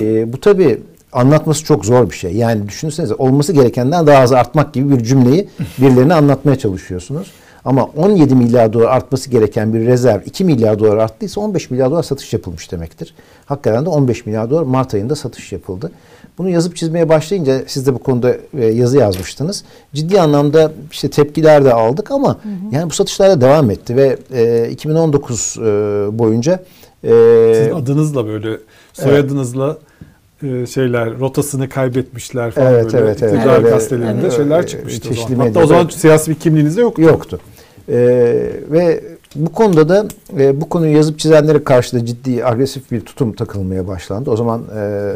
E, 0.00 0.32
bu 0.32 0.40
tabi 0.40 0.80
anlatması 1.12 1.64
çok 1.64 1.84
zor 1.84 2.10
bir 2.10 2.14
şey. 2.14 2.32
Yani 2.32 2.68
düşünsenize 2.68 3.14
olması 3.14 3.52
gerekenden 3.52 4.06
daha 4.06 4.22
az 4.22 4.32
artmak 4.32 4.74
gibi 4.74 4.98
bir 4.98 5.04
cümleyi 5.04 5.48
birilerine 5.78 6.14
anlatmaya 6.14 6.58
çalışıyorsunuz. 6.58 7.32
Ama 7.64 7.84
17 7.84 8.34
milyar 8.34 8.72
dolar 8.72 8.86
artması 8.86 9.30
gereken 9.30 9.74
bir 9.74 9.86
rezerv 9.86 10.20
2 10.26 10.44
milyar 10.44 10.78
dolar 10.78 10.96
arttıysa 10.96 11.40
15 11.40 11.70
milyar 11.70 11.90
dolar 11.90 12.02
satış 12.02 12.32
yapılmış 12.32 12.72
demektir. 12.72 13.14
Hakikaten 13.46 13.84
de 13.84 13.88
15 13.88 14.26
milyar 14.26 14.50
dolar 14.50 14.62
Mart 14.62 14.94
ayında 14.94 15.14
satış 15.14 15.52
yapıldı. 15.52 15.90
Bunu 16.38 16.50
yazıp 16.50 16.76
çizmeye 16.76 17.08
başlayınca 17.08 17.62
siz 17.66 17.86
de 17.86 17.94
bu 17.94 17.98
konuda 17.98 18.36
e, 18.58 18.66
yazı 18.66 18.98
yazmıştınız. 18.98 19.64
Ciddi 19.94 20.20
anlamda 20.20 20.72
işte 20.92 21.10
tepkiler 21.10 21.64
de 21.64 21.72
aldık 21.72 22.10
ama 22.10 22.38
yani 22.70 22.90
bu 22.90 22.94
satışlar 22.94 23.30
da 23.30 23.40
devam 23.40 23.70
etti 23.70 23.96
ve 23.96 24.18
e, 24.32 24.68
2019 24.70 25.56
e, 25.58 25.62
boyunca 26.18 26.60
e, 27.06 27.54
Sizin 27.54 27.72
adınızla 27.72 28.26
böyle 28.26 28.56
soyadınızla 28.92 29.78
e, 30.42 30.66
şeyler 30.66 31.18
rotasını 31.20 31.68
kaybetmişler 31.68 32.50
falan 32.50 32.72
Evet, 32.72 32.84
böyle 32.84 32.98
evet, 32.98 33.22
evet. 33.22 33.34
iktidar 33.34 33.60
Evet. 33.60 33.72
gazetelerinde 33.72 34.20
Evet. 34.22 34.36
şeyler 34.36 34.66
çıkmıştı. 34.66 35.08
o 35.10 35.28
zaman. 35.28 35.46
Hatta 35.46 35.60
o 35.60 35.66
zaman 35.66 35.88
siyasi 35.88 36.30
bir 36.30 36.36
kimliğiniz 36.36 36.76
de 36.76 36.80
yoktu. 36.80 37.02
yoktu. 37.02 37.40
Ee, 37.88 38.50
ve 38.70 39.04
bu 39.36 39.52
konuda 39.52 39.88
da 39.88 40.06
e, 40.38 40.60
bu 40.60 40.68
konuyu 40.68 40.96
yazıp 40.96 41.18
çizenlere 41.18 41.64
karşı 41.64 41.96
da 41.96 42.06
ciddi 42.06 42.44
agresif 42.44 42.90
bir 42.90 43.00
tutum 43.00 43.32
takılmaya 43.32 43.86
başlandı. 43.88 44.30
O 44.30 44.36
zaman 44.36 44.62
e, 44.76 45.12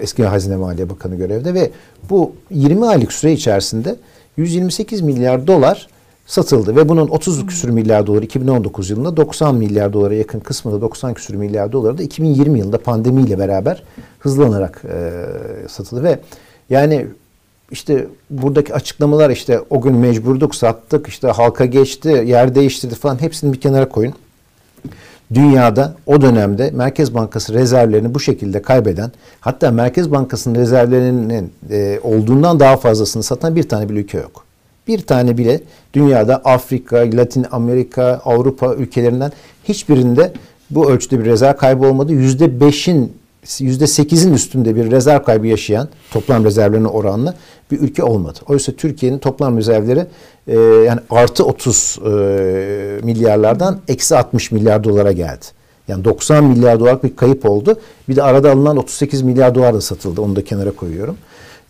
eski 0.00 0.24
Hazine 0.24 0.56
Maliye 0.56 0.90
Bakanı 0.90 1.16
görevde 1.16 1.54
ve 1.54 1.70
bu 2.10 2.32
20 2.50 2.86
aylık 2.86 3.12
süre 3.12 3.32
içerisinde 3.32 3.96
128 4.36 5.00
milyar 5.00 5.46
dolar 5.46 5.88
satıldı 6.30 6.76
ve 6.76 6.88
bunun 6.88 7.08
30 7.08 7.46
küsür 7.46 7.68
milyar 7.68 8.06
doları 8.06 8.24
2019 8.24 8.90
yılında 8.90 9.16
90 9.16 9.54
milyar 9.54 9.92
dolara 9.92 10.14
yakın 10.14 10.40
kısmı 10.40 10.72
da 10.72 10.80
90 10.80 11.14
küsür 11.14 11.34
milyar 11.34 11.72
doları 11.72 11.98
da 11.98 12.02
2020 12.02 12.58
yılında 12.58 12.78
pandemiyle 12.78 13.38
beraber 13.38 13.82
hızlanarak 14.18 14.82
e, 14.84 15.68
satıldı 15.68 16.02
ve 16.02 16.18
yani 16.70 17.06
işte 17.70 18.06
buradaki 18.30 18.74
açıklamalar 18.74 19.30
işte 19.30 19.60
o 19.70 19.80
gün 19.80 19.94
mecburduk 19.94 20.54
sattık 20.54 21.08
işte 21.08 21.28
halka 21.28 21.64
geçti 21.64 22.24
yer 22.26 22.54
değiştirdi 22.54 22.94
falan 22.94 23.20
hepsini 23.20 23.52
bir 23.52 23.60
kenara 23.60 23.88
koyun. 23.88 24.14
Dünyada 25.34 25.94
o 26.06 26.20
dönemde 26.20 26.70
Merkez 26.70 27.14
Bankası 27.14 27.54
rezervlerini 27.54 28.14
bu 28.14 28.20
şekilde 28.20 28.62
kaybeden 28.62 29.12
hatta 29.40 29.70
Merkez 29.70 30.10
Bankası'nın 30.10 30.54
rezervlerinin 30.54 31.52
e, 31.70 32.00
olduğundan 32.02 32.60
daha 32.60 32.76
fazlasını 32.76 33.22
satan 33.22 33.56
bir 33.56 33.68
tane 33.68 33.88
bile 33.88 34.00
ülke 34.00 34.18
yok. 34.18 34.49
Bir 34.90 35.00
tane 35.00 35.38
bile 35.38 35.60
dünyada 35.94 36.36
Afrika, 36.36 36.96
Latin 36.96 37.46
Amerika, 37.50 38.20
Avrupa 38.24 38.74
ülkelerinden 38.74 39.32
hiçbirinde 39.64 40.32
bu 40.70 40.90
ölçüde 40.90 41.20
bir 41.20 41.24
rezerv 41.24 41.56
kaybı 41.56 41.86
olmadı. 41.86 42.12
Yüzde 42.12 42.60
beşin 42.60 43.12
yüzde 43.58 43.86
sekizin 43.86 44.34
üstünde 44.34 44.76
bir 44.76 44.90
rezerv 44.90 45.22
kaybı 45.22 45.46
yaşayan 45.46 45.88
toplam 46.12 46.44
rezervlerine 46.44 46.88
oranla 46.88 47.34
bir 47.70 47.80
ülke 47.80 48.02
olmadı. 48.02 48.38
Oysa 48.48 48.72
Türkiye'nin 48.72 49.18
toplam 49.18 49.58
rezervleri 49.58 50.06
e, 50.46 50.58
yani 50.58 51.00
artı 51.10 51.44
30 51.44 51.98
e, 52.04 52.10
milyarlardan 53.02 53.80
eksi 53.88 54.16
60 54.16 54.52
milyar 54.52 54.84
dolara 54.84 55.12
geldi. 55.12 55.46
Yani 55.88 56.04
90 56.04 56.44
milyar 56.44 56.80
dolarlık 56.80 57.04
bir 57.04 57.16
kayıp 57.16 57.50
oldu. 57.50 57.80
Bir 58.08 58.16
de 58.16 58.22
arada 58.22 58.52
alınan 58.52 58.76
38 58.76 59.22
milyar 59.22 59.54
dolar 59.54 59.74
da 59.74 59.80
satıldı. 59.80 60.20
Onu 60.20 60.36
da 60.36 60.44
kenara 60.44 60.70
koyuyorum. 60.70 61.16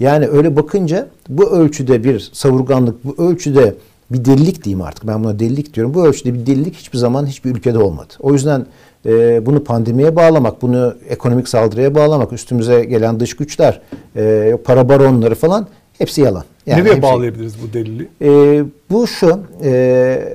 Yani 0.01 0.27
öyle 0.29 0.57
bakınca 0.57 1.09
bu 1.29 1.51
ölçüde 1.51 2.05
bir 2.05 2.31
savurganlık, 2.33 3.05
bu 3.05 3.25
ölçüde 3.25 3.75
bir 4.11 4.25
delilik 4.25 4.65
diyeyim 4.65 4.83
artık. 4.83 5.07
Ben 5.07 5.25
buna 5.25 5.39
delilik 5.39 5.75
diyorum. 5.75 5.95
Bu 5.95 6.07
ölçüde 6.07 6.35
bir 6.35 6.47
delilik 6.47 6.75
hiçbir 6.75 6.99
zaman 6.99 7.27
hiçbir 7.27 7.51
ülkede 7.51 7.79
olmadı. 7.79 8.13
O 8.21 8.33
yüzden 8.33 8.67
e, 9.07 9.47
bunu 9.47 9.65
pandemiye 9.65 10.17
bağlamak, 10.17 10.63
bunu 10.63 10.95
ekonomik 11.09 11.49
saldırıya 11.49 11.95
bağlamak, 11.95 12.33
üstümüze 12.33 12.85
gelen 12.85 13.21
dış 13.21 13.37
güçler, 13.37 13.81
e, 14.17 14.57
para 14.65 14.89
baronları 14.89 15.35
falan 15.35 15.67
hepsi 15.99 16.21
yalan. 16.21 16.45
Yani 16.67 16.81
Nereye 16.81 16.91
hepsi- 16.91 17.03
bağlayabiliriz 17.03 17.55
bu 17.69 17.73
delili? 17.73 18.09
e, 18.23 18.65
bu 18.91 19.07
şu, 19.07 19.41
e, 19.65 20.35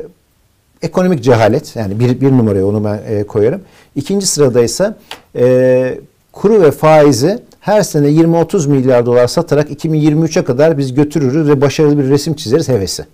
ekonomik 0.82 1.24
cehalet 1.24 1.76
yani 1.76 2.00
bir, 2.00 2.22
bir 2.22 2.32
numaraya 2.32 2.66
onu 2.68 2.84
ben 2.84 3.00
e, 3.08 3.24
koyarım. 3.24 3.62
İkinci 3.96 4.26
sırada 4.28 4.64
ise 4.64 4.96
e, 5.36 6.00
kuru 6.32 6.62
ve 6.62 6.72
faizi 6.72 7.40
her 7.66 7.82
sene 7.82 8.08
20-30 8.08 8.70
milyar 8.70 9.06
dolar 9.06 9.28
satarak 9.28 9.72
2023'e 9.72 10.44
kadar 10.44 10.78
biz 10.78 10.94
götürürüz 10.94 11.48
ve 11.48 11.62
başarılı 11.62 11.98
bir 11.98 12.10
resim 12.10 12.34
çizeriz 12.34 12.70
hevesi. 12.70 13.06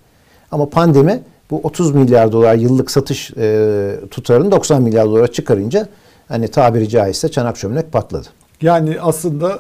Ama 0.52 0.70
pandemi 0.70 1.24
bu 1.52 1.60
30 1.64 1.96
milyar 1.96 2.32
dolar 2.32 2.56
yıllık 2.56 2.92
satış 2.92 3.32
e, 3.38 3.96
tutarını 4.12 4.52
90 4.52 4.82
milyar 4.82 5.06
dolara 5.06 5.28
çıkarınca 5.28 5.88
hani 6.28 6.48
tabiri 6.48 6.90
caizse 6.90 7.32
çanak 7.32 7.56
çömlek 7.56 7.92
patladı. 7.92 8.28
Yani 8.62 8.98
aslında 9.02 9.60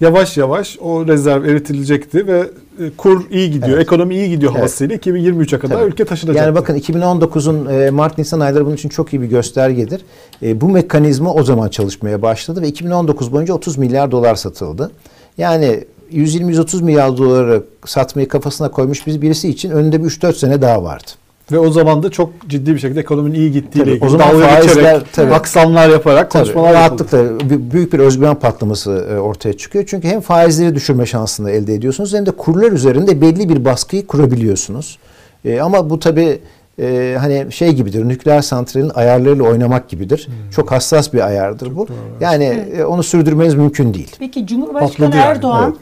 yavaş 0.00 0.36
yavaş 0.36 0.78
o 0.80 1.06
rezerv 1.06 1.44
eritilecekti 1.44 2.26
ve 2.26 2.50
kur 2.96 3.30
iyi 3.30 3.50
gidiyor, 3.50 3.76
Evet. 3.76 3.82
ekonomi 3.86 4.14
iyi 4.14 4.30
gidiyor 4.30 4.52
Evet. 4.52 4.60
havasıyla 4.60 4.96
2023'e 4.96 5.58
kadar 5.58 5.78
Tabii. 5.78 5.88
ülke 5.90 6.04
taşınacaktı. 6.04 6.46
Yani 6.46 6.54
bakın 6.56 6.74
2019'un 6.76 7.66
e, 7.66 7.90
Mart-Nisan 7.90 8.40
ayları 8.40 8.66
bunun 8.66 8.74
için 8.74 8.88
çok 8.88 9.12
iyi 9.14 9.22
bir 9.22 9.26
göstergedir. 9.26 10.04
E, 10.42 10.60
bu 10.60 10.68
mekanizma 10.68 11.34
o 11.34 11.42
zaman 11.42 11.68
çalışmaya 11.68 12.22
başladı 12.22 12.62
ve 12.62 12.68
2019 12.68 13.32
boyunca 13.32 13.54
30 13.54 13.78
milyar 13.78 14.10
dolar 14.10 14.34
satıldı. 14.34 14.90
Yani 15.38 15.84
120-130 16.12 16.82
milyar 16.82 17.16
doları 17.16 17.62
satmayı 17.86 18.28
kafasına 18.28 18.70
koymuş 18.70 19.06
bir 19.06 19.22
birisi 19.22 19.48
için 19.48 19.70
önünde 19.70 20.04
bir 20.04 20.08
3-4 20.10 20.32
sene 20.32 20.62
daha 20.62 20.82
vardı. 20.82 21.10
Ve 21.52 21.58
o 21.58 21.70
zaman 21.70 22.02
da 22.02 22.10
çok 22.10 22.30
ciddi 22.48 22.74
bir 22.74 22.78
şekilde 22.78 23.00
ekonominin 23.00 23.34
iyi 23.34 23.52
gittiğiyle 23.52 23.90
Tabii, 23.90 23.96
ilgili 23.96 24.06
o 24.06 24.10
zaman 24.18 24.28
dalga 24.34 24.46
faizler- 24.46 24.62
geçerek, 24.74 25.12
tabii. 25.12 25.34
aksanlar 25.34 25.88
yaparak 25.88 26.30
Tabii, 26.30 26.42
konuşmalar 26.44 26.72
rahatlıkla 26.74 27.18
bü- 27.18 27.70
büyük 27.70 27.92
bir 27.92 27.98
özgüven 27.98 28.34
patlaması 28.34 29.06
e, 29.12 29.18
ortaya 29.18 29.52
çıkıyor. 29.52 29.84
Çünkü 29.88 30.08
hem 30.08 30.20
faizleri 30.20 30.74
düşürme 30.74 31.06
şansını 31.06 31.50
elde 31.50 31.74
ediyorsunuz 31.74 32.14
hem 32.14 32.26
de 32.26 32.30
kurlar 32.30 32.72
üzerinde 32.72 33.20
belli 33.20 33.48
bir 33.48 33.64
baskıyı 33.64 34.06
kurabiliyorsunuz. 34.06 34.98
E, 35.44 35.60
ama 35.60 35.90
bu 35.90 35.98
tabii 35.98 36.38
e, 36.80 37.16
hani 37.20 37.46
şey 37.52 37.72
gibidir. 37.72 38.08
Nükleer 38.08 38.40
santralin 38.42 38.90
ayarlarıyla 38.94 39.44
oynamak 39.44 39.88
gibidir. 39.88 40.28
Çok 40.56 40.72
hassas 40.72 41.12
bir 41.12 41.26
ayardır 41.26 41.76
bu. 41.76 41.88
doğru. 41.88 41.96
Yani 42.20 42.44
e, 42.76 42.84
onu 42.84 43.02
sürdürmeniz 43.02 43.54
mümkün 43.54 43.94
değil. 43.94 44.16
Peki 44.18 44.46
Cumhurbaşkanı 44.46 44.88
Patladı 44.90 45.16
yani, 45.16 45.26
Erdoğan 45.36 45.76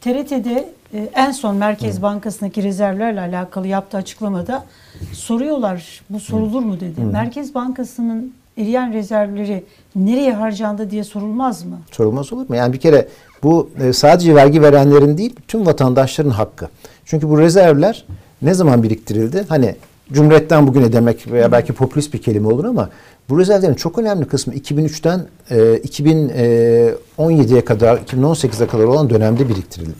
TRT'de 0.00 0.68
en 1.14 1.30
son 1.30 1.56
Merkez 1.56 2.02
Bankası'ndaki 2.02 2.62
rezervlerle 2.62 3.20
alakalı 3.20 3.66
yaptığı 3.66 3.96
açıklamada 3.96 4.64
soruyorlar 5.12 6.02
bu 6.10 6.20
sorulur 6.20 6.62
mu 6.62 6.80
dedi. 6.80 7.00
Merkez 7.00 7.54
Bankası'nın 7.54 8.32
eriyen 8.58 8.92
rezervleri 8.92 9.64
nereye 9.96 10.32
harcandı 10.32 10.90
diye 10.90 11.04
sorulmaz 11.04 11.64
mı? 11.64 11.78
Sorulmaz 11.90 12.32
olur 12.32 12.48
mu? 12.48 12.56
Yani 12.56 12.72
bir 12.72 12.80
kere 12.80 13.08
bu 13.42 13.70
e, 13.80 13.92
sadece 13.92 14.34
vergi 14.34 14.62
verenlerin 14.62 15.18
değil, 15.18 15.36
tüm 15.48 15.66
vatandaşların 15.66 16.30
hakkı. 16.30 16.68
Çünkü 17.04 17.28
bu 17.28 17.38
rezervler 17.38 18.04
ne 18.42 18.54
zaman 18.54 18.82
biriktirildi? 18.82 19.44
Hani 19.48 19.76
Cumhuriyet'ten 20.12 20.66
bugüne 20.66 20.92
demek 20.92 21.32
veya 21.32 21.52
belki 21.52 21.72
popülist 21.72 22.14
bir 22.14 22.22
kelime 22.22 22.48
olur 22.48 22.64
ama 22.64 22.90
bu 23.28 23.38
rezervlerin 23.38 23.74
çok 23.74 23.98
önemli 23.98 24.24
kısmı 24.24 24.54
2003'ten 24.54 25.20
e, 25.50 25.56
2017'ye 25.56 27.64
kadar, 27.64 27.96
2018'e 27.96 28.66
kadar 28.66 28.84
olan 28.84 29.10
dönemde 29.10 29.48
biriktirildi. 29.48 29.94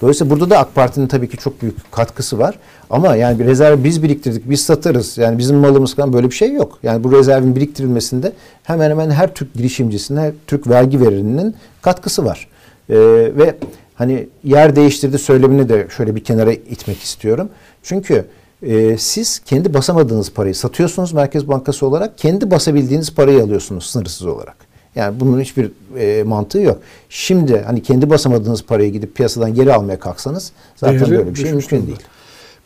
Dolayısıyla 0.00 0.30
burada 0.30 0.50
da 0.50 0.58
AK 0.58 0.74
Parti'nin 0.74 1.06
tabii 1.06 1.28
ki 1.28 1.36
çok 1.36 1.62
büyük 1.62 1.92
katkısı 1.92 2.38
var. 2.38 2.58
Ama 2.90 3.16
yani 3.16 3.38
bir 3.38 3.44
rezerv 3.44 3.84
biz 3.84 4.02
biriktirdik, 4.02 4.50
biz 4.50 4.60
satarız. 4.60 5.18
Yani 5.18 5.38
bizim 5.38 5.56
malımız 5.56 5.94
falan 5.94 6.12
böyle 6.12 6.30
bir 6.30 6.34
şey 6.34 6.52
yok. 6.52 6.78
Yani 6.82 7.04
bu 7.04 7.12
rezervin 7.12 7.56
biriktirilmesinde 7.56 8.32
hemen 8.62 8.90
hemen 8.90 9.10
her 9.10 9.34
Türk 9.34 9.54
girişimcisinin, 9.54 10.20
her 10.20 10.32
Türk 10.46 10.68
vergi 10.68 11.00
vereninin 11.00 11.54
katkısı 11.82 12.24
var. 12.24 12.48
Ee, 12.90 12.96
ve 13.36 13.56
hani 13.94 14.28
yer 14.44 14.76
değiştirdi 14.76 15.18
söylemini 15.18 15.68
de 15.68 15.86
şöyle 15.96 16.14
bir 16.14 16.24
kenara 16.24 16.52
itmek 16.52 17.02
istiyorum. 17.02 17.48
Çünkü 17.82 18.24
e, 18.62 18.98
siz 18.98 19.38
kendi 19.38 19.74
basamadığınız 19.74 20.32
parayı 20.32 20.54
satıyorsunuz 20.54 21.12
Merkez 21.12 21.48
Bankası 21.48 21.86
olarak, 21.86 22.18
kendi 22.18 22.50
basabildiğiniz 22.50 23.14
parayı 23.14 23.42
alıyorsunuz 23.42 23.86
sınırsız 23.86 24.26
olarak. 24.26 24.67
Yani 24.98 25.20
bunun 25.20 25.40
hiçbir 25.40 25.70
e, 25.98 26.22
mantığı 26.22 26.58
yok. 26.58 26.78
Şimdi 27.08 27.60
hani 27.60 27.82
kendi 27.82 28.10
basamadığınız 28.10 28.64
parayı 28.64 28.92
gidip 28.92 29.14
piyasadan 29.14 29.54
geri 29.54 29.74
almaya 29.74 29.98
kalksanız 29.98 30.52
zaten 30.76 31.00
Değeri 31.00 31.10
böyle 31.10 31.34
bir 31.34 31.40
şey 31.40 31.52
mümkün 31.52 31.86
değil. 31.86 31.98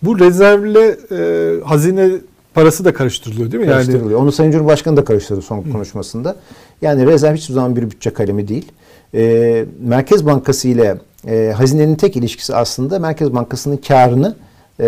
Bu 0.03 0.19
rezervle 0.19 0.97
e, 1.11 1.61
hazine 1.65 2.11
parası 2.55 2.85
da 2.85 2.95
karıştırılıyor 2.95 3.53
değil 3.53 3.65
mi? 3.65 3.71
Yani 3.71 3.75
Karıştırılıyor. 3.75 4.21
Onu 4.21 4.33
Sayın 4.33 4.51
Cumhurbaşkanı 4.53 4.97
da 4.97 5.05
karıştırdı 5.05 5.43
son 5.43 5.63
konuşmasında. 5.63 6.37
Yani 6.83 7.07
rezerv 7.07 7.35
hiçbir 7.35 7.55
zaman 7.55 7.77
bir 7.77 7.91
bütçe 7.91 8.11
kalemi 8.11 8.49
değil. 8.49 8.73
Ee, 9.15 9.65
Merkez 9.81 10.27
Bankası 10.27 10.69
ile 10.69 10.99
e, 11.27 11.53
hazinenin 11.57 11.95
tek 11.95 12.17
ilişkisi 12.17 12.55
aslında 12.55 12.99
Merkez 12.99 13.35
Bankası'nın 13.35 13.77
karını 13.77 14.37
e, 14.81 14.87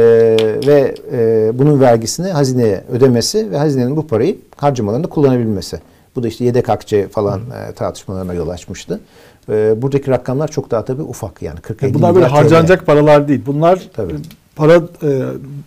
ve 0.67 0.95
e, 1.13 1.51
bunun 1.55 1.81
vergisini 1.81 2.29
hazineye 2.29 2.85
ödemesi 2.93 3.51
ve 3.51 3.57
hazinenin 3.57 3.97
bu 3.97 4.07
parayı 4.07 4.37
harcamalarında 4.57 5.09
kullanabilmesi. 5.09 5.81
Bu 6.17 6.23
da 6.23 6.29
işte 6.29 6.45
yedek 6.45 6.69
akçe 6.69 7.09
falan 7.09 7.41
e, 7.41 7.73
tartışmalarına 7.73 8.35
yol 8.35 8.49
açmıştı. 8.49 9.01
E, 9.49 9.83
buradaki 9.83 10.11
rakamlar 10.11 10.49
çok 10.49 10.71
daha 10.71 10.85
tabii 10.85 11.03
ufak 11.03 11.43
yani 11.43 11.61
40 11.61 11.83
Yani 11.83 11.95
bunlar 11.95 12.15
böyle 12.15 12.27
harcanacak 12.27 12.87
paralar 12.87 13.29
değil. 13.29 13.43
Bunlar 13.47 13.89
Tabii. 13.93 14.13
e, 14.13 14.17
para 14.57 14.75
e, 14.75 15.21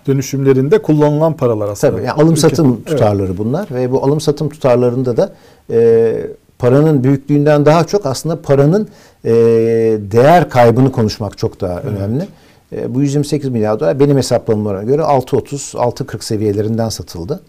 dönüşümlerinde 0.07 0.81
kullanılan 0.81 1.33
paralar 1.33 1.67
aslında. 1.69 1.93
Tabii 1.93 2.05
yani 2.05 2.21
alım 2.21 2.33
Ülke- 2.33 2.39
satım 2.39 2.73
Evet. 2.77 2.87
tutarları 2.87 3.37
bunlar 3.37 3.67
ve 3.71 3.91
bu 3.91 4.03
alım 4.03 4.21
satım 4.21 4.49
tutarlarında 4.49 5.17
da 5.17 5.33
e, 5.71 6.13
paranın 6.59 7.03
büyüklüğünden 7.03 7.65
daha 7.65 7.83
çok 7.83 8.05
aslında 8.05 8.41
paranın 8.41 8.87
e, 9.25 9.31
değer 10.11 10.49
kaybını 10.49 10.91
konuşmak 10.91 11.37
çok 11.37 11.61
daha 11.61 11.79
önemli. 11.79 12.27
E, 12.75 12.95
bu 12.95 13.01
128 13.01 13.49
milyar 13.49 13.79
dolar 13.79 13.99
benim 13.99 14.17
hesaplamama 14.17 14.83
göre 14.83 15.01
6.30 15.01 15.77
6.40 15.77 16.23
seviyelerinden 16.23 16.89
satıldı. 16.89 17.39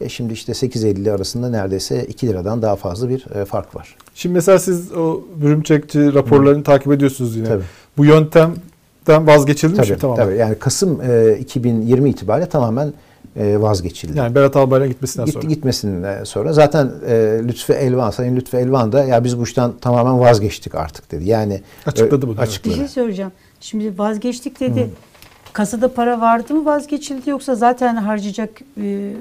E 0.00 0.08
şimdi 0.08 0.32
işte 0.32 0.52
8.50 0.52 1.12
arasında 1.12 1.48
neredeyse 1.50 2.04
2 2.04 2.28
liradan 2.28 2.62
daha 2.62 2.76
fazla 2.76 3.08
bir 3.08 3.26
e, 3.34 3.44
fark 3.44 3.76
var. 3.76 3.96
Şimdi 4.14 4.34
mesela 4.34 4.58
siz 4.58 4.92
o 4.92 5.24
bürümçekçi 5.36 6.14
raporlarını 6.14 6.62
takip 6.64 6.92
ediyorsunuz 6.92 7.36
yine. 7.36 7.48
Tabii. 7.48 7.62
Bu 7.96 8.04
yöntemden 8.04 9.26
vazgeçildi 9.26 9.80
mi 9.80 9.86
şimdi? 9.86 10.00
Tamam. 10.00 10.16
tabii. 10.16 10.36
Yani 10.36 10.54
Kasım 10.54 11.00
e, 11.02 11.38
2020 11.40 12.10
itibariyle 12.10 12.48
tamamen 12.48 12.92
e, 13.36 13.60
vazgeçildi. 13.60 14.18
Yani 14.18 14.34
Berat 14.34 14.56
Albayrak'ın 14.56 14.92
gitmesinden 14.92 15.26
Gitti 15.26 15.38
sonra. 15.40 15.48
gitmesinden 15.48 16.24
sonra 16.24 16.52
zaten 16.52 16.90
e, 17.06 17.40
Lütfü 17.48 17.72
Elvan, 17.72 18.10
Sayın 18.10 18.36
Lütfü 18.36 18.56
Elvan 18.56 18.92
da 18.92 19.04
ya 19.04 19.24
biz 19.24 19.38
bu 19.38 19.44
işten 19.44 19.72
tamamen 19.80 20.20
vazgeçtik 20.20 20.74
artık 20.74 21.12
dedi. 21.12 21.28
Yani 21.28 21.60
Açıkladı 21.86 22.26
e, 22.26 22.28
bunu, 22.28 22.30
evet. 22.30 22.38
Bir 22.38 22.42
Açıkladı. 22.42 22.76
şey 22.76 22.88
söyleyeceğim. 22.88 23.32
Şimdi 23.60 23.98
vazgeçtik 23.98 24.60
dedi. 24.60 24.90
Kasada 25.52 25.94
para 25.94 26.20
vardı 26.20 26.54
mı 26.54 26.64
vazgeçildi 26.64 27.30
yoksa 27.30 27.54
zaten 27.54 27.96
harcayacak 27.96 28.50
e, 28.82 29.12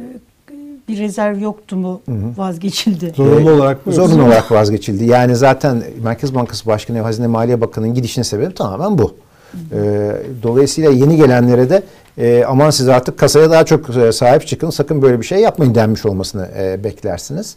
bir 0.87 0.99
rezerv 0.99 1.39
yoktu 1.39 1.75
mu 1.75 2.01
vazgeçildi? 2.37 3.13
Zorunlu 3.15 3.51
olarak 3.51 3.87
mı? 3.87 3.93
Zorunlu 3.93 4.23
olarak 4.23 4.51
vazgeçildi. 4.51 5.05
Yani 5.05 5.35
zaten 5.35 5.83
Merkez 6.03 6.35
Bankası 6.35 6.65
Başkanı 6.65 6.97
ve 6.97 7.01
Hazine 7.01 7.27
Maliye 7.27 7.61
Bakanı'nın 7.61 7.93
gidişinin 7.93 8.23
sebebi 8.23 8.53
tamamen 8.53 8.97
bu. 8.97 9.15
E, 9.71 10.11
dolayısıyla 10.43 10.91
yeni 10.91 11.17
gelenlere 11.17 11.69
de 11.69 11.83
e, 12.17 12.43
aman 12.47 12.69
siz 12.69 12.89
artık 12.89 13.19
kasaya 13.19 13.51
daha 13.51 13.65
çok 13.65 13.97
e, 13.97 14.11
sahip 14.11 14.47
çıkın 14.47 14.69
sakın 14.69 15.01
böyle 15.01 15.19
bir 15.21 15.25
şey 15.25 15.39
yapmayın 15.39 15.75
denmiş 15.75 16.05
olmasını 16.05 16.49
e, 16.57 16.83
beklersiniz. 16.83 17.55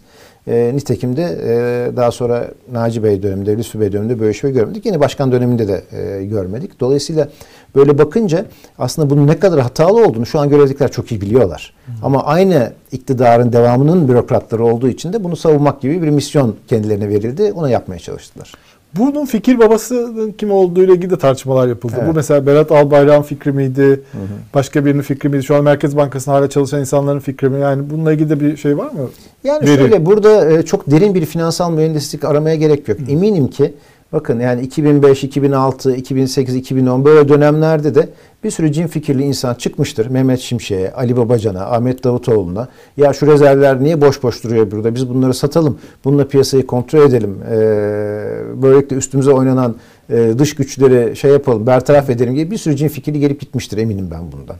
E, 0.50 0.72
nitekim 0.74 1.16
de 1.16 1.22
e, 1.22 1.96
daha 1.96 2.10
sonra 2.10 2.48
Naci 2.72 3.02
Bey 3.02 3.22
döneminde, 3.22 3.56
Lütfü 3.56 3.80
Bey 3.80 3.92
döneminde 3.92 4.20
böyle 4.20 4.34
şey 4.34 4.52
görmedik. 4.52 4.86
Yeni 4.86 5.00
başkan 5.00 5.32
döneminde 5.32 5.68
de 5.68 5.82
e, 5.92 6.24
görmedik. 6.24 6.80
Dolayısıyla 6.80 7.28
böyle 7.74 7.98
bakınca 7.98 8.44
aslında 8.78 9.10
bunun 9.10 9.26
ne 9.26 9.38
kadar 9.38 9.60
hatalı 9.60 10.06
olduğunu 10.06 10.26
şu 10.26 10.40
an 10.40 10.48
görevdekiler 10.48 10.90
çok 10.90 11.12
iyi 11.12 11.20
biliyorlar. 11.20 11.74
Ama 12.02 12.24
aynı 12.24 12.72
iktidarın 12.92 13.52
devamının 13.52 14.08
bürokratları 14.08 14.64
olduğu 14.64 14.88
için 14.88 15.12
de 15.12 15.24
bunu 15.24 15.36
savunmak 15.36 15.80
gibi 15.80 16.02
bir 16.02 16.08
misyon 16.08 16.56
kendilerine 16.68 17.08
verildi. 17.08 17.52
Ona 17.52 17.70
yapmaya 17.70 17.98
çalıştılar. 17.98 18.52
Bunun 18.96 19.24
fikir 19.24 19.58
babasının 19.58 20.32
kim 20.32 20.50
olduğu 20.50 20.82
ile 20.82 20.92
ilgili 20.92 21.10
de 21.10 21.18
tartışmalar 21.18 21.68
yapıldı. 21.68 21.94
Evet. 21.98 22.08
Bu 22.08 22.12
mesela 22.14 22.46
Berat 22.46 22.72
Albayrak'ın 22.72 23.22
fikri 23.22 23.52
miydi? 23.52 24.02
Başka 24.54 24.84
birinin 24.84 25.02
fikri 25.02 25.28
miydi? 25.28 25.42
Şu 25.42 25.56
an 25.56 25.64
Merkez 25.64 25.96
Bankası'nda 25.96 26.36
hala 26.36 26.50
çalışan 26.50 26.80
insanların 26.80 27.18
fikri 27.20 27.48
mi? 27.48 27.60
Yani 27.60 27.90
bununla 27.90 28.12
ilgili 28.12 28.30
de 28.30 28.40
bir 28.40 28.56
şey 28.56 28.78
var 28.78 28.90
mı? 28.90 29.10
Yani 29.44 29.66
Veri. 29.66 29.76
şöyle 29.76 30.06
burada 30.06 30.50
e, 30.50 30.62
çok 30.62 30.90
derin 30.90 31.14
bir 31.14 31.26
finansal 31.26 31.72
mühendislik 31.72 32.24
aramaya 32.24 32.54
gerek 32.56 32.88
yok. 32.88 32.98
Eminim 33.08 33.48
ki 33.48 33.74
bakın 34.12 34.40
yani 34.40 34.62
2005, 34.62 35.24
2006, 35.24 35.96
2008, 35.96 36.54
2010 36.54 37.04
böyle 37.04 37.28
dönemlerde 37.28 37.94
de 37.94 38.08
bir 38.44 38.50
sürü 38.50 38.72
cin 38.72 38.86
fikirli 38.86 39.22
insan 39.22 39.54
çıkmıştır. 39.54 40.06
Mehmet 40.06 40.40
Şimşek'e, 40.40 40.92
Ali 40.92 41.16
Babacan'a, 41.16 41.60
Ahmet 41.60 42.04
Davutoğlu'na. 42.04 42.68
Ya 42.96 43.12
şu 43.12 43.26
rezervler 43.26 43.82
niye 43.82 44.00
boş 44.00 44.22
boş 44.22 44.44
duruyor 44.44 44.70
burada? 44.70 44.94
Biz 44.94 45.08
bunları 45.08 45.34
satalım. 45.34 45.78
Bununla 46.04 46.28
piyasayı 46.28 46.66
kontrol 46.66 47.00
edelim. 47.00 47.38
Ee, 47.50 47.56
böylelikle 48.62 48.96
üstümüze 48.96 49.30
oynanan 49.30 49.76
e, 50.10 50.34
dış 50.38 50.54
güçleri 50.54 51.16
şey 51.16 51.30
yapalım, 51.30 51.66
bertaraf 51.66 52.10
edelim 52.10 52.34
gibi 52.34 52.50
bir 52.50 52.58
sürü 52.58 52.76
cin 52.76 52.88
fikirli 52.88 53.20
gelip 53.20 53.40
gitmiştir 53.40 53.78
eminim 53.78 54.08
ben 54.10 54.32
bundan. 54.32 54.56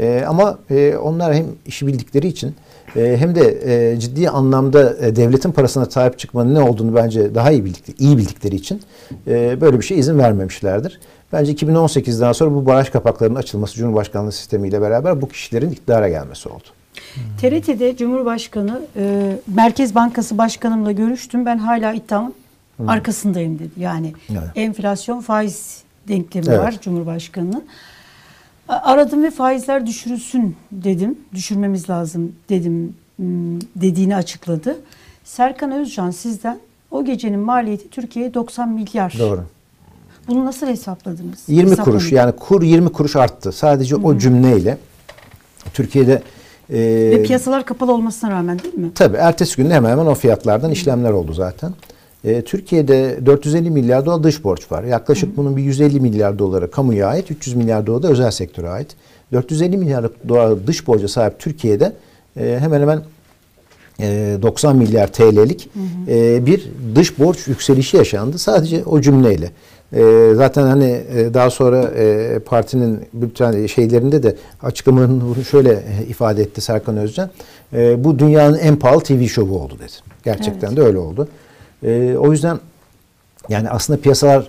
Ee, 0.00 0.24
ama 0.28 0.58
e, 0.70 0.96
onlar 0.96 1.34
hem 1.34 1.46
işi 1.66 1.86
bildikleri 1.86 2.26
için 2.26 2.54
hem 2.94 3.34
de 3.34 3.58
e, 3.92 4.00
ciddi 4.00 4.30
anlamda 4.30 4.96
e, 5.06 5.16
devletin 5.16 5.52
parasına 5.52 5.84
sahip 5.84 6.18
çıkmanın 6.18 6.54
ne 6.54 6.60
olduğunu 6.60 6.94
bence 6.94 7.34
daha 7.34 7.50
iyi 7.50 7.64
bildikleri, 7.64 7.96
iyi 7.98 8.18
bildikleri 8.18 8.56
için 8.56 8.82
e, 9.26 9.60
böyle 9.60 9.78
bir 9.80 9.84
şey 9.84 9.98
izin 9.98 10.18
vermemişlerdir. 10.18 11.00
Bence 11.32 11.52
2018'den 11.52 12.32
sonra 12.32 12.54
bu 12.54 12.66
baraj 12.66 12.90
kapaklarının 12.90 13.38
açılması 13.38 13.74
Cumhurbaşkanlığı 13.74 14.32
sistemiyle 14.32 14.80
beraber 14.80 15.20
bu 15.22 15.28
kişilerin 15.28 15.70
iktidara 15.70 16.08
gelmesi 16.08 16.48
oldu. 16.48 16.64
TRT'de 17.40 17.96
Cumhurbaşkanı 17.96 18.80
e, 18.96 19.32
Merkez 19.54 19.94
Bankası 19.94 20.38
Başkanımla 20.38 20.92
görüştüm. 20.92 21.46
Ben 21.46 21.58
hala 21.58 21.92
iddiamın 21.92 22.34
arkasındayım 22.86 23.58
dedi. 23.58 23.70
Yani 23.76 24.12
Evet. 24.30 24.42
enflasyon 24.54 25.20
faiz 25.20 25.82
denklemi 26.08 26.46
Evet. 26.48 26.58
var 26.58 26.74
Cumhurbaşkanı'nın. 26.80 27.64
Aradım 28.68 29.22
ve 29.24 29.30
faizler 29.30 29.86
düşürülsün 29.86 30.56
dedim. 30.72 31.18
Düşürmemiz 31.34 31.90
lazım 31.90 32.32
dedim 32.48 32.94
dediğini 33.76 34.16
açıkladı. 34.16 34.76
Serkan 35.24 35.72
Özcan 35.72 36.10
sizden 36.10 36.58
o 36.90 37.04
gecenin 37.04 37.40
maliyeti 37.40 37.90
Türkiye'ye 37.90 38.34
90 38.34 38.68
milyar. 38.68 39.14
Doğru. 39.18 39.44
Bunu 40.28 40.44
nasıl 40.44 40.66
hesapladınız? 40.66 41.44
20 41.48 41.70
Hesaplamayın. 41.70 41.98
kuruş 41.98 42.12
yani 42.12 42.32
kur 42.32 42.62
20 42.62 42.92
kuruş 42.92 43.16
arttı. 43.16 43.52
Sadece 43.52 43.96
o 43.96 44.18
cümleyle 44.18 44.78
Türkiye'de 45.74 46.22
e, 46.70 46.78
Ve 47.10 47.22
piyasalar 47.22 47.64
kapalı 47.64 47.92
olmasına 47.92 48.30
rağmen 48.30 48.58
değil 48.58 48.74
mi? 48.74 48.90
Tabii 48.94 49.16
ertesi 49.16 49.56
gün 49.56 49.70
hemen 49.70 49.90
hemen 49.90 50.06
o 50.06 50.14
fiyatlardan 50.14 50.70
işlemler 50.70 51.10
oldu 51.10 51.32
zaten. 51.32 51.72
E, 52.24 52.42
Türkiye'de 52.42 53.18
450 53.26 53.70
milyar 53.70 54.06
dolar 54.06 54.22
dış 54.22 54.44
borç 54.44 54.72
var. 54.72 54.84
Yaklaşık 54.84 55.36
bunun 55.36 55.56
bir 55.56 55.62
150 55.62 56.00
milyar 56.00 56.38
doları 56.38 56.70
kamuya 56.70 57.06
ait, 57.06 57.30
300 57.30 57.56
milyar 57.56 57.86
doları 57.86 58.02
da 58.02 58.08
özel 58.08 58.30
sektöre 58.30 58.68
ait. 58.68 58.96
450 59.32 59.76
milyar 59.76 60.06
dolar 60.28 60.66
dış 60.66 60.86
borca 60.86 61.08
sahip 61.08 61.38
Türkiye'de 61.38 61.92
e, 62.36 62.56
hemen 62.60 62.80
hemen 62.80 63.02
e, 64.00 64.38
90 64.42 64.76
milyar 64.76 65.12
TL'lik 65.12 65.68
e, 66.08 66.46
bir 66.46 66.68
dış 66.94 67.18
borç 67.18 67.48
yükselişi 67.48 67.96
yaşandı 67.96 68.38
sadece 68.38 68.84
o 68.84 69.00
cümleyle. 69.00 69.50
E, 69.92 70.32
zaten 70.34 70.62
hani 70.62 71.00
e, 71.14 71.34
daha 71.34 71.50
sonra 71.50 71.82
e, 71.82 72.38
partinin 72.38 73.00
bütün 73.12 73.66
şeylerinde 73.66 74.22
de 74.22 74.36
açıklamalarını 74.62 75.20
bunu 75.20 75.44
şöyle 75.44 75.72
e, 75.72 76.06
ifade 76.08 76.42
etti 76.42 76.60
Serkan 76.60 76.96
Özcan. 76.96 77.30
E, 77.72 78.04
bu 78.04 78.18
dünyanın 78.18 78.58
en 78.58 78.76
pahalı 78.76 79.02
TV 79.02 79.24
şovu 79.26 79.58
oldu 79.58 79.74
dedi. 79.78 79.92
Gerçekten 80.24 80.76
de 80.76 80.82
öyle 80.82 80.98
oldu. 80.98 81.28
E, 81.82 82.16
o 82.18 82.32
yüzden 82.32 82.58
yani 83.48 83.70
aslında 83.70 84.00
piyasalar 84.00 84.48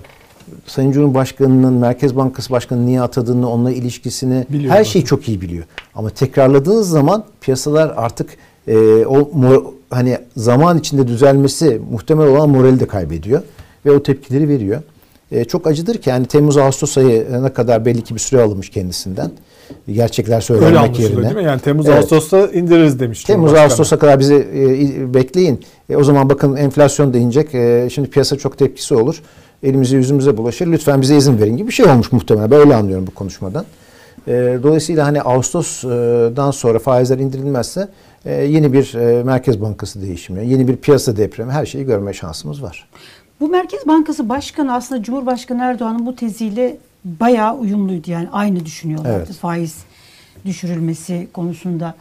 Sayın 0.66 0.92
Cumhurbaşkanı'nın 0.92 1.74
Merkez 1.74 2.16
Bankası 2.16 2.50
Başkanı'nın 2.50 2.86
niye 2.86 3.02
atadığını, 3.02 3.50
onunla 3.50 3.72
ilişkisini 3.72 4.46
Biliyor 4.50 4.74
her 4.74 4.84
şeyi 4.84 5.06
çok 5.06 5.30
iyi 5.30 5.42
biliyor. 5.42 5.64
Ama 5.96 6.10
tekrarladığınız 6.10 6.90
zaman 6.90 7.24
piyasalar 7.42 7.94
artık 7.96 8.30
e, 8.68 8.76
o 9.06 9.18
mor- 9.18 9.66
hani 9.90 10.18
zaman 10.38 10.78
içinde 10.78 11.08
düzelmesi 11.08 11.82
muhtemel 11.92 12.28
olan 12.28 12.50
morali 12.50 12.80
de 12.80 12.88
kaybediyor 12.88 13.42
ve 13.86 13.92
o 13.92 14.04
tepkileri 14.04 14.50
veriyor. 14.50 14.82
E, 15.32 15.46
çok 15.46 15.68
acıdır 15.68 15.98
ki 15.98 16.10
yani 16.10 16.26
Temmuz 16.26 16.58
Ağustos 16.58 16.98
ayına 16.98 17.54
kadar 17.54 17.86
belli 17.86 18.02
ki 18.02 18.16
bir 18.16 18.20
süre 18.20 18.42
alınmış 18.42 18.70
kendisinden. 18.70 19.32
Gerçekler 19.94 20.34
Öyle 20.36 20.42
söylemek 20.42 20.78
anlaşılıyor 20.78 21.10
yerine. 21.10 21.24
değil 21.26 21.36
mi? 21.36 21.44
Yani 21.44 21.62
Temmuz 21.62 21.88
Evet. 21.88 21.98
Ağustos'ta 21.98 22.48
indiririz 22.48 23.00
demiş. 23.00 23.24
Temmuz. 23.24 23.54
Ağustos'a 23.54 24.00
kadar 24.00 24.20
bizi 24.20 24.36
e, 24.36 25.14
bekleyin. 25.14 25.60
E, 25.90 25.96
o 25.96 26.04
zaman 26.04 26.30
bakın 26.30 26.56
enflasyon 26.56 27.14
da 27.14 27.18
inecek. 27.18 27.56
E, 27.56 27.88
şimdi 27.92 28.10
piyasa 28.10 28.38
çok 28.38 28.58
tepkisi 28.58 28.96
olur. 28.96 29.22
Elimize 29.64 29.98
yüzümüze 29.98 30.38
bulaşır. 30.38 30.68
Lütfen 30.68 31.02
bize 31.02 31.18
izin 31.18 31.40
verin 31.40 31.58
gibi 31.58 31.68
bir 31.68 31.74
şey 31.74 31.86
olmuş 31.86 32.12
muhtemelen. 32.12 32.52
Ben 32.52 32.60
öyle 32.60 32.76
anlıyorum 32.76 33.08
bu 33.08 33.12
konuşmadan. 33.12 33.66
E, 34.28 34.60
dolayısıyla 34.64 35.06
hani 35.06 35.22
Ağustos'dan 35.22 36.52
sonra 36.52 36.80
faizler 36.80 37.18
indirilmezse 37.18 37.88
e, 38.26 38.34
yeni 38.34 38.74
bir 38.74 38.94
e, 38.96 39.24
Merkez 39.24 39.62
Bankası 39.62 40.02
değişimi, 40.02 40.48
yeni 40.48 40.68
bir 40.68 40.76
piyasa 40.76 41.18
depremi 41.18 41.52
her 41.52 41.66
şeyi 41.66 41.86
görme 41.86 42.14
şansımız 42.14 42.64
var. 42.64 42.90
Bu 43.40 43.48
Merkez 43.50 43.88
Bankası 43.88 44.30
Başkanı 44.30 44.74
aslında 44.74 45.04
Cumhurbaşkanı 45.04 45.62
Erdoğan'ın 45.64 46.06
bu 46.06 46.16
teziyle 46.16 46.78
bayağı 47.06 47.56
uyumluydu. 47.58 48.12
Yani 48.12 48.28
aynı 48.32 48.66
düşünüyorlardı 48.66 49.18
Evet. 49.28 49.38
faiz 49.38 49.76
düşürülmesi 50.46 51.28
konusunda. 51.34 51.94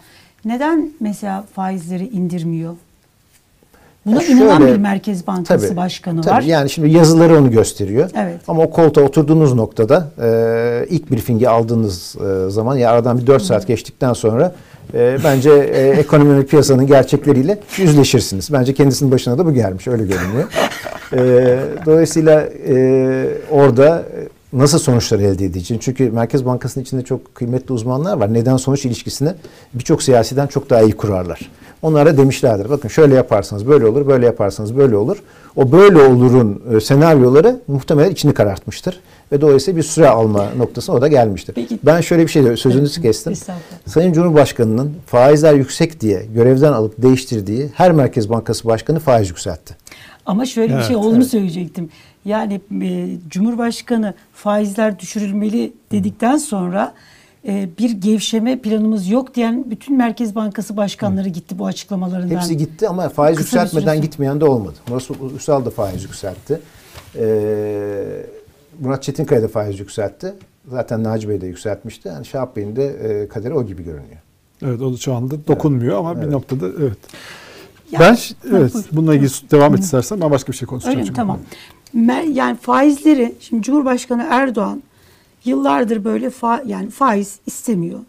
Neden 0.45 0.91
mesela 1.01 1.45
faizleri 1.55 2.09
indirmiyor? 2.09 2.75
Buna 4.07 4.23
Ya 4.23 4.29
inanan 4.29 4.59
şöyle- 4.59 4.73
bir 4.73 4.79
Merkez 4.79 5.27
Bankası 5.27 5.77
Başkanı 5.77 6.21
tabii. 6.23 6.35
var. 6.35 6.43
Yani 6.43 6.71
şimdi 6.71 6.91
yazıları 6.91 7.39
onu 7.39 7.51
gösteriyor. 7.51 8.11
Evet. 8.15 8.41
Ama 8.49 8.63
o 8.63 8.71
koltuğa 8.71 9.05
oturduğunuz 9.05 9.55
noktada 9.55 10.09
e, 10.23 10.87
ilk 10.91 11.11
briefingi 11.11 11.49
aldığınız 11.49 12.17
e, 12.17 12.51
zaman 12.51 12.77
ya 12.77 12.91
aradan 12.91 13.19
bir 13.19 13.27
4 13.27 13.43
saat 13.43 13.67
geçtikten 13.67 14.13
sonra 14.13 14.55
e, 14.95 15.19
bence 15.25 15.51
e, 15.51 15.89
ekonomi 16.01 16.47
piyasanın 16.47 16.87
gerçekleriyle 16.87 17.59
yüzleşirsiniz. 17.77 18.53
Bence 18.53 18.75
kendisinin 18.75 19.13
başına 19.13 19.39
da 19.39 19.47
bu 19.47 19.55
gelmiş 19.55 19.89
öyle 19.89 20.03
görünüyor. 20.07 20.49
E, 21.13 21.19
dolayısıyla 21.87 22.41
e, 22.69 23.29
orada 23.51 24.03
nasıl 24.53 24.79
sonuçlar 24.79 25.19
elde 25.19 25.45
edeceğini 25.45 25.81
çünkü 25.83 26.11
Merkez 26.11 26.47
Bankası'nın 26.47 26.85
içinde 26.85 27.03
çok 27.03 27.35
kıymetli 27.35 27.73
uzmanlar 27.73 28.17
var. 28.17 28.35
Neden 28.35 28.57
sonuç 28.57 28.85
ilişkisini 28.85 29.33
birçok 29.75 30.03
siyasiden 30.03 30.47
çok 30.47 30.71
daha 30.71 30.83
iyi 30.83 30.93
kurarlar. 30.93 31.51
Onlara 31.83 32.17
demişlerdir. 32.17 32.71
Bakın 32.71 32.89
şöyle 32.89 33.15
yaparsanız 33.15 33.69
böyle 33.69 33.87
olur, 33.87 34.07
böyle 34.07 34.27
yaparsanız 34.27 34.77
böyle 34.77 34.97
olur. 34.97 35.17
O 35.57 35.73
böyle 35.73 35.99
olurun 36.03 36.63
e, 36.77 36.81
senaryoları 36.81 37.61
muhtemelen 37.67 38.11
içini 38.11 38.35
karartmıştır. 38.35 39.01
Ve 39.33 39.41
dolayısıyla 39.41 39.79
bir 39.79 39.83
süre 39.83 40.09
alma 40.09 40.47
noktasına 40.57 40.97
o 40.97 41.01
da 41.01 41.09
gelmiştir. 41.09 41.55
Peki- 41.55 41.79
Ben 41.83 42.01
şöyle 42.01 42.23
bir 42.23 42.29
şey 42.29 42.43
diyorum, 42.43 42.59
sözünüzü 42.59 43.03
kestim. 43.03 43.33
Sayın 43.87 44.13
Cumhurbaşkanı'nın 44.13 44.93
faizler 45.07 45.55
yüksek 45.55 46.01
diye 46.01 46.27
görevden 46.35 46.73
alıp 46.73 47.03
değiştirdiği 47.03 47.71
her 47.75 47.93
Merkez 47.93 48.31
Bankası 48.31 48.69
Başkanı 48.69 48.99
faiz 49.01 49.29
yükseltti. 49.29 49.77
Ama 50.27 50.47
şöyle 50.47 50.69
bir 50.69 50.75
Evet, 50.75 50.87
şey 50.87 50.97
olduğunu 50.97 51.25
söyleyecektim. 51.25 51.89
Yani 52.25 52.61
e, 52.83 53.09
Cumhurbaşkanı 53.29 54.15
faizler 54.33 54.99
düşürülmeli 54.99 55.73
dedikten 55.93 56.37
sonra 56.37 56.95
e, 57.49 57.69
bir 57.79 57.91
gevşeme 57.91 58.59
planımız 58.59 59.09
yok 59.09 59.35
diyen 59.35 59.71
bütün 59.71 59.97
Merkez 59.97 60.35
Bankası 60.35 60.77
başkanları 60.77 61.29
gitti 61.29 61.59
bu 61.59 61.67
açıklamalarından. 61.67 62.37
Hepsi 62.37 62.57
gitti 62.57 62.89
ama 62.89 63.09
faiz 63.09 63.37
Kısa 63.37 63.57
bir 63.57 63.63
yükseltmeden 63.63 64.03
gitmeyen 64.03 64.41
de 64.41 64.45
olmadı. 64.45 64.75
Murat 64.89 65.11
Üsal 65.37 65.65
da 65.65 65.71
faiz 65.71 66.03
yükseltti. 66.05 66.61
Ee, 67.17 68.27
Murat 68.81 69.03
Çetinkaya 69.03 69.43
da 69.43 69.49
faiz 69.49 69.81
yükseltti. 69.81 70.35
Zaten 70.71 71.05
Naci 71.05 71.29
Bey 71.29 71.41
de 71.41 71.47
yükseltmişti. 71.47 72.09
Yani 72.09 72.27
Şahap 72.27 72.57
Bey'in 72.57 72.77
de 72.77 72.87
e, 72.87 73.29
kaderi 73.29 73.55
o 73.55 73.67
gibi 73.67 73.85
görünüyor. 73.85 74.19
Evet 74.63 74.81
o 74.81 74.93
da 74.93 74.97
şu 74.97 75.15
anda 75.15 75.35
dokunmuyor 75.47 75.99
ama 75.99 76.17
bir 76.17 76.23
Evet. 76.23 76.33
noktada 76.33 76.67
evet. 76.81 76.99
Ya- 77.93 78.01
ben 78.01 78.17
evet 78.51 78.73
bununla 78.93 79.15
ilgili 79.15 79.31
devam 79.51 79.75
et 79.75 79.81
istersen 79.81 80.21
ben 80.21 80.31
başka 80.31 80.53
bir 80.53 80.57
şey 80.57 80.67
konuşacağım. 80.69 80.99
Öyle 80.99 81.11
mi? 81.11 81.17
Tamam. 81.17 81.39
Yani 82.33 82.57
faizleri 82.57 83.35
şimdi 83.41 83.63
Cumhurbaşkanı 83.63 84.27
Erdoğan 84.31 84.83
yıllardır 85.45 86.05
böyle 86.05 86.27
fa- 86.27 86.69
yani 86.69 86.91
faiz 86.91 87.39
istemiyor. 87.47 88.01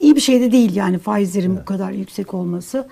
İyi 0.00 0.16
bir 0.16 0.20
şey 0.20 0.40
de 0.40 0.52
değil 0.52 0.76
yani 0.76 0.98
faizlerin 0.98 1.56
bu 1.56 1.64
kadar 1.64 1.92
yüksek 1.92 2.34
olması. 2.34 2.88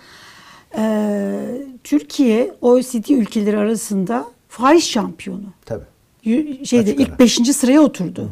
Ee, 0.76 1.40
Türkiye 1.84 2.54
OECD 2.60 3.08
ülkeleri 3.08 3.58
arasında 3.58 4.24
faiz 4.48 4.84
şampiyonu. 4.84 5.42
Tabii. 5.66 5.84
Y- 6.24 6.64
şeyde 6.64 6.90
Açık 6.90 7.00
ilk 7.00 7.18
5. 7.18 7.34
sıraya 7.56 7.80
oturdu. 7.80 8.28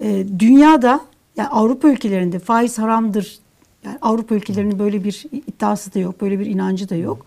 Ee, 0.00 0.26
dünyada 0.38 1.00
yani 1.36 1.48
Avrupa 1.48 1.88
ülkelerinde 1.88 2.38
faiz 2.38 2.78
haramdır. 2.78 3.38
Yani 3.84 3.98
Avrupa 4.02 4.34
ülkelerinin 4.34 4.78
böyle 4.78 5.04
bir 5.04 5.26
iddiası 5.32 5.94
da 5.94 5.98
yok, 5.98 6.20
böyle 6.20 6.38
bir 6.40 6.46
inancı 6.46 6.88
da 6.88 6.94
yok. 6.96 7.26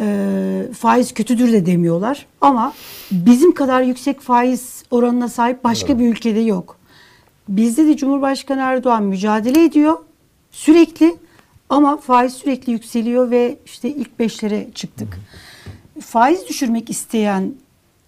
Ee, 0.00 0.62
faiz 0.78 1.14
kötüdür 1.14 1.52
de 1.52 1.66
demiyorlar. 1.66 2.26
Ama 2.40 2.72
bizim 3.10 3.54
kadar 3.54 3.82
yüksek 3.82 4.20
faiz 4.20 4.82
oranına 4.90 5.28
sahip 5.28 5.64
başka 5.64 5.98
bir 5.98 6.08
ülkede 6.08 6.40
yok. 6.40 6.78
Bizde 7.48 7.86
de 7.86 7.96
Cumhurbaşkanı 7.96 8.60
Erdoğan 8.60 9.02
mücadele 9.02 9.64
ediyor 9.64 9.96
sürekli 10.50 11.16
ama 11.68 11.96
faiz 11.96 12.32
sürekli 12.32 12.72
yükseliyor 12.72 13.30
ve 13.30 13.56
işte 13.66 13.88
ilk 13.88 14.18
beşlere 14.18 14.66
çıktık. 14.74 15.18
Faiz 16.00 16.48
düşürmek 16.48 16.90
isteyen 16.90 17.52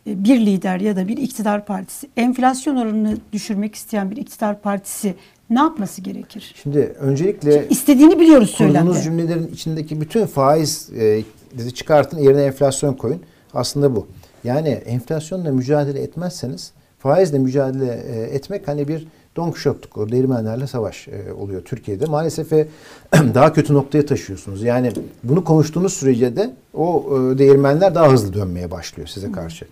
e, 0.07 0.25
bir 0.25 0.41
lider 0.47 0.81
ya 0.81 0.97
da 0.97 1.09
bir 1.09 1.17
iktidar 1.17 1.67
partisi, 1.67 2.09
enflasyon 2.17 2.77
oranını 2.77 3.17
düşürmek 3.33 3.75
isteyen 3.75 4.11
bir 4.11 4.17
iktidar 4.17 4.61
partisi 4.61 5.15
ne 5.51 5.59
yapması 5.59 6.03
gerekir? 6.03 6.55
Şimdi 6.63 6.79
öncelikle 6.79 7.69
İstediğini 7.71 8.21
biliyoruz 8.21 8.55
kurduğunuz 8.59 8.75
söylemde. 8.75 9.03
cümlelerin 9.03 9.55
içindeki 9.55 10.01
bütün 10.01 10.27
faiz 10.27 10.91
e, 10.99 11.23
dizi 11.59 11.75
çıkartın 11.75 12.19
yerine 12.19 12.43
enflasyon 12.43 12.95
koyun. 12.95 13.21
Aslında 13.55 13.97
bu. 13.97 14.07
Yani 14.45 14.69
enflasyonla 14.69 15.53
mücadele 15.53 16.03
etmezseniz 16.03 16.73
faizle 16.99 17.39
mücadele 17.39 18.05
e, 18.09 18.21
etmek 18.37 18.69
hani 18.69 18.89
bir 18.89 19.07
Don 19.37 19.51
Quixote'luk, 19.51 19.99
o 19.99 20.09
değirmenlerle 20.09 20.67
savaş 20.67 21.09
e, 21.09 21.33
oluyor 21.33 21.63
Türkiye'de. 21.65 22.07
Maalesef 22.07 22.53
e, 22.53 22.67
daha 23.13 23.53
kötü 23.53 23.75
noktaya 23.75 24.07
taşıyorsunuz. 24.07 24.63
Yani 24.63 24.93
bunu 25.25 25.45
konuştuğunuz 25.45 25.93
sürece 25.93 26.37
de 26.37 26.55
o 26.75 27.05
değirmenler 27.39 27.95
daha 27.95 28.13
hızlı 28.13 28.35
dönmeye 28.35 28.71
başlıyor 28.71 29.09
size 29.09 29.33
karşı. 29.33 29.67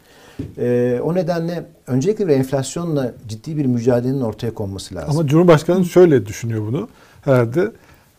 E, 0.59 1.01
o 1.05 1.15
nedenle 1.15 1.65
öncelikle 1.87 2.29
bir 2.29 2.33
enflasyonla 2.33 3.15
ciddi 3.29 3.57
bir 3.57 3.67
mücadelenin 3.67 4.21
ortaya 4.21 4.55
konması 4.55 4.95
lazım. 4.95 5.11
Ama 5.11 5.27
Cumhurbaşkanı 5.27 5.85
şöyle 5.85 6.27
düşünüyor 6.27 6.67
bunu. 6.67 6.89
Herhalde 7.23 7.73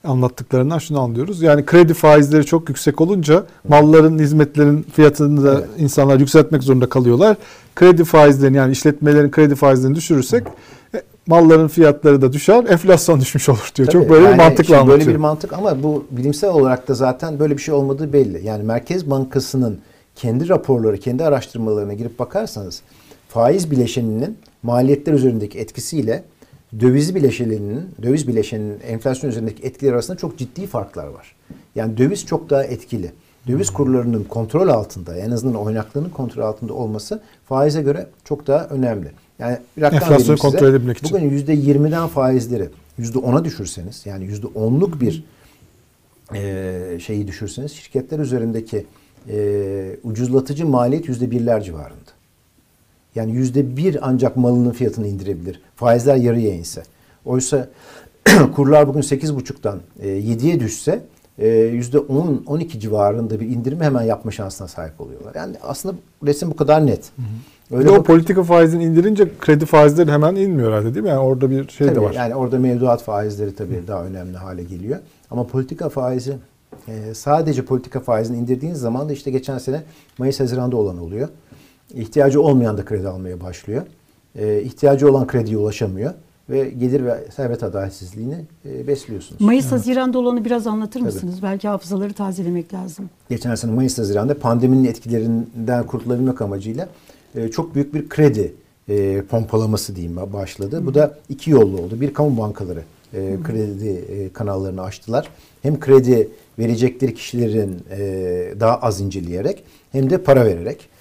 anlattıklarından 0.04 0.78
şunu 0.78 0.99
anlıyoruz. 0.99 1.41
Yani 1.41 1.66
kredi 1.66 1.93
faizleri 1.93 2.45
çok 2.45 2.70
yüksek 2.70 3.01
olunca 3.01 3.43
malların, 3.70 4.20
hizmetlerin 4.20 4.86
fiyatını 4.93 5.43
da 5.43 5.54
Evet. 5.54 5.70
insanlar 5.78 6.20
yükseltmek 6.20 6.64
zorunda 6.64 6.89
kalıyorlar. 6.89 7.38
Kredi 7.76 8.04
faizlerini 8.04 8.58
yani 8.58 8.72
işletmelerin 8.72 9.32
kredi 9.32 9.56
faizlerini 9.56 9.95
düşürürsek 9.95 10.43
e, 10.95 11.01
malların 11.28 11.68
fiyatları 11.68 12.22
da 12.22 12.34
düşer, 12.34 12.64
enflasyon 12.70 13.22
düşmüş 13.22 13.49
olur 13.49 13.72
diyor. 13.76 13.88
Tabii, 13.88 14.01
çok 14.01 14.10
böyle 14.10 14.26
yani 14.26 14.34
bir 14.34 14.43
mantıkla 14.43 14.76
anlatıyor. 14.76 14.99
Böyle 14.99 15.10
bir 15.12 15.20
mantık 15.20 15.54
ama 15.54 15.84
bu 15.84 16.06
bilimsel 16.12 16.49
olarak 16.49 16.88
da 16.88 16.93
zaten 16.93 17.39
böyle 17.39 17.58
bir 17.58 17.62
şey 17.62 17.74
olmadığı 17.74 18.14
belli. 18.14 18.45
Yani 18.45 18.64
Merkez 18.64 19.10
Bankası'nın 19.10 19.80
kendi 20.16 20.49
raporları, 20.49 20.97
kendi 20.97 21.24
araştırmalarına 21.24 21.93
girip 21.93 22.20
bakarsanız 22.20 22.82
faiz 23.30 23.72
bileşeninin 23.72 24.38
maliyetler 24.64 25.14
üzerindeki 25.14 25.60
etkisiyle 25.60 26.24
döviz 26.80 27.15
bileşeninin, 27.15 27.89
döviz 28.03 28.28
bileşeninin 28.28 28.80
enflasyon 28.80 29.30
üzerindeki 29.30 29.63
etkileri 29.63 29.93
arasında 29.93 30.17
çok 30.17 30.38
ciddi 30.38 30.67
farklar 30.67 31.07
var. 31.07 31.36
Yani 31.76 31.97
döviz 31.97 32.26
çok 32.26 32.49
daha 32.49 32.63
etkili. 32.63 33.11
Döviz 33.47 33.69
kurlarının 33.69 34.24
kontrol 34.24 34.67
altında, 34.67 35.17
en 35.17 35.32
azından 35.32 35.55
oynaklığının 35.55 36.09
kontrol 36.09 36.43
altında 36.43 36.74
olması 36.74 37.21
faize 37.45 37.82
göre 37.82 38.07
çok 38.24 38.47
daha 38.47 38.65
önemli. 38.65 39.11
Yani 39.39 39.57
bir 39.78 39.82
rakam 39.82 39.95
Enflasyonu 40.01 40.38
size. 40.38 40.49
kontrol 40.49 40.67
edebilmek 40.67 40.97
için. 40.97 41.17
Bugün 41.17 41.30
%20'den 41.38 42.07
faizleri 42.07 42.69
%10'a 42.99 43.45
düşürseniz 43.45 44.05
yani 44.05 44.26
%10'luk 44.26 44.99
bir 44.99 45.24
e, 46.36 46.99
şeyi 46.99 47.28
düşürseniz 47.28 47.71
şirketler 47.71 48.19
üzerindeki 48.19 48.86
e, 49.30 49.95
ucuzlatıcı 50.03 50.65
maliyet 50.65 51.05
%1'ler 51.05 51.63
civarında. 51.63 52.12
Yani 53.16 53.32
%1 53.32 53.99
ancak 54.01 54.38
malının 54.38 54.72
fiyatını 54.72 55.07
indirebilir. 55.07 55.61
Faizler 55.76 56.16
yarıya 56.16 56.53
inse. 56.53 56.84
Oysa 57.26 57.70
kurlar 58.55 58.88
bugün 58.88 59.01
8,5'tan 59.01 59.78
e, 59.99 60.07
7'ye 60.07 60.59
düşse 60.59 61.01
e, 61.39 61.47
%10-12 61.47 62.80
civarında 62.80 63.39
bir 63.39 63.47
indirimi 63.47 63.84
hemen 63.84 64.03
yapma 64.03 64.32
şansına 64.32 64.68
sahip 64.68 65.01
oluyorlar. 65.01 65.36
Yani 65.36 65.55
aslında 65.64 65.95
resim 66.26 66.51
bu 66.51 66.55
kadar 66.55 66.86
net. 66.86 67.11
Öyle 67.72 67.89
o 67.89 68.03
politika 68.03 68.43
faizini 68.43 68.84
indirince 68.84 69.30
kredi 69.39 69.66
faizleri 69.66 70.11
hemen 70.11 70.36
inmiyor 70.36 70.72
herhalde 70.72 70.93
değil 70.93 71.03
mi? 71.03 71.09
Yani 71.09 71.20
orada 71.20 71.49
bir 71.49 71.68
şey 71.68 71.88
Tabii, 71.88 71.99
de 71.99 72.01
var. 72.01 72.11
Yani 72.14 72.36
orada 72.36 72.59
mevduat 72.59 73.03
faizleri 73.03 73.55
tabii 73.55 73.84
daha 73.88 74.05
önemli 74.05 74.38
hale 74.38 74.64
geliyor. 74.64 74.99
Ama 75.32 75.47
politika 75.47 75.89
faizi 75.89 76.38
e, 76.88 77.14
sadece 77.14 77.66
politika 77.66 77.99
faizini 77.99 78.38
indirdiğiniz 78.38 78.80
zaman 78.80 79.09
da 79.09 79.14
işte 79.14 79.32
geçen 79.32 79.57
sene 79.57 79.84
Mayıs 80.18 80.39
Haziran'da 80.39 80.78
olan 80.78 80.97
oluyor. 80.97 81.30
İhtiyacı 81.93 82.41
olmayan 82.41 82.77
da 82.77 82.85
kredi 82.85 83.07
almaya 83.07 83.41
başlıyor. 83.41 83.83
E, 84.35 84.61
ihtiyacı 84.61 85.11
olan 85.11 85.27
krediye 85.27 85.57
ulaşamıyor 85.57 86.13
ve 86.49 86.69
gelir 86.69 87.05
ve 87.05 87.27
servet 87.35 87.63
adaletsizliğini 87.63 88.35
e, 88.65 88.87
besliyorsunuz. 88.87 89.41
Mayıs 89.41 89.71
Haziran'da 89.71 90.19
olanı 90.19 90.45
biraz 90.45 90.67
anlatır 90.67 90.99
Tabii. 90.99 91.03
mısınız? 91.03 91.43
Belki 91.43 91.67
hafızaları 91.67 92.13
tazelemek 92.13 92.73
lazım. 92.73 93.09
geçen 93.29 93.55
sene 93.55 93.71
Mayıs 93.71 93.97
Haziran'da 93.97 94.39
pandeminin 94.39 94.85
etkilerinden 94.85 95.85
kurtulabilmek 95.87 96.41
amacıyla 96.41 96.89
e, 97.35 97.47
çok 97.47 97.75
büyük 97.75 97.93
bir 97.93 98.09
kredi 98.09 98.53
e, 98.89 99.21
pompalaması 99.21 99.95
diyeyim 99.95 100.17
başladı. 100.33 100.85
Bu 100.85 100.93
da 100.93 101.17
iki 101.29 101.51
yollu 101.51 101.81
oldu. 101.81 102.01
Bir 102.01 102.13
kamu 102.13 102.37
bankaları 102.37 102.81
e, 103.13 103.37
kredi 103.43 103.89
e, 103.89 104.33
kanallarını 104.33 104.81
açtılar. 104.81 105.29
Hem 105.61 105.79
kredi 105.79 106.29
verecekleri 106.59 107.13
kişilerin 107.13 107.83
e, 107.91 107.99
daha 108.59 108.75
az 108.75 109.01
inceleyerek 109.01 109.63
hem 109.91 110.09
de 110.09 110.17
para 110.17 110.45
vererek. 110.45 110.92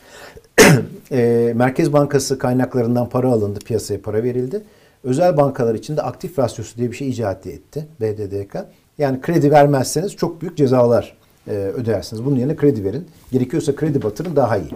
E, 1.12 1.52
Merkez 1.56 1.92
Bankası 1.92 2.38
kaynaklarından 2.38 3.08
para 3.08 3.28
alındı, 3.28 3.58
piyasaya 3.58 4.02
para 4.02 4.22
verildi. 4.22 4.62
Özel 5.04 5.36
bankalar 5.36 5.74
için 5.74 5.96
de 5.96 6.02
aktif 6.02 6.38
rasyosu 6.38 6.76
diye 6.76 6.90
bir 6.90 6.96
şey 6.96 7.08
icat 7.08 7.46
etti 7.46 7.86
BDDK. 8.00 8.56
Yani 8.98 9.20
kredi 9.20 9.50
vermezseniz 9.50 10.16
çok 10.16 10.42
büyük 10.42 10.56
cezalar 10.56 11.16
e, 11.48 11.50
ödersiniz. 11.52 12.24
Bunun 12.24 12.36
yerine 12.36 12.56
kredi 12.56 12.84
verin. 12.84 13.06
Gerekiyorsa 13.32 13.74
kredi 13.74 14.02
batırın 14.02 14.36
daha 14.36 14.56
iyi. 14.56 14.70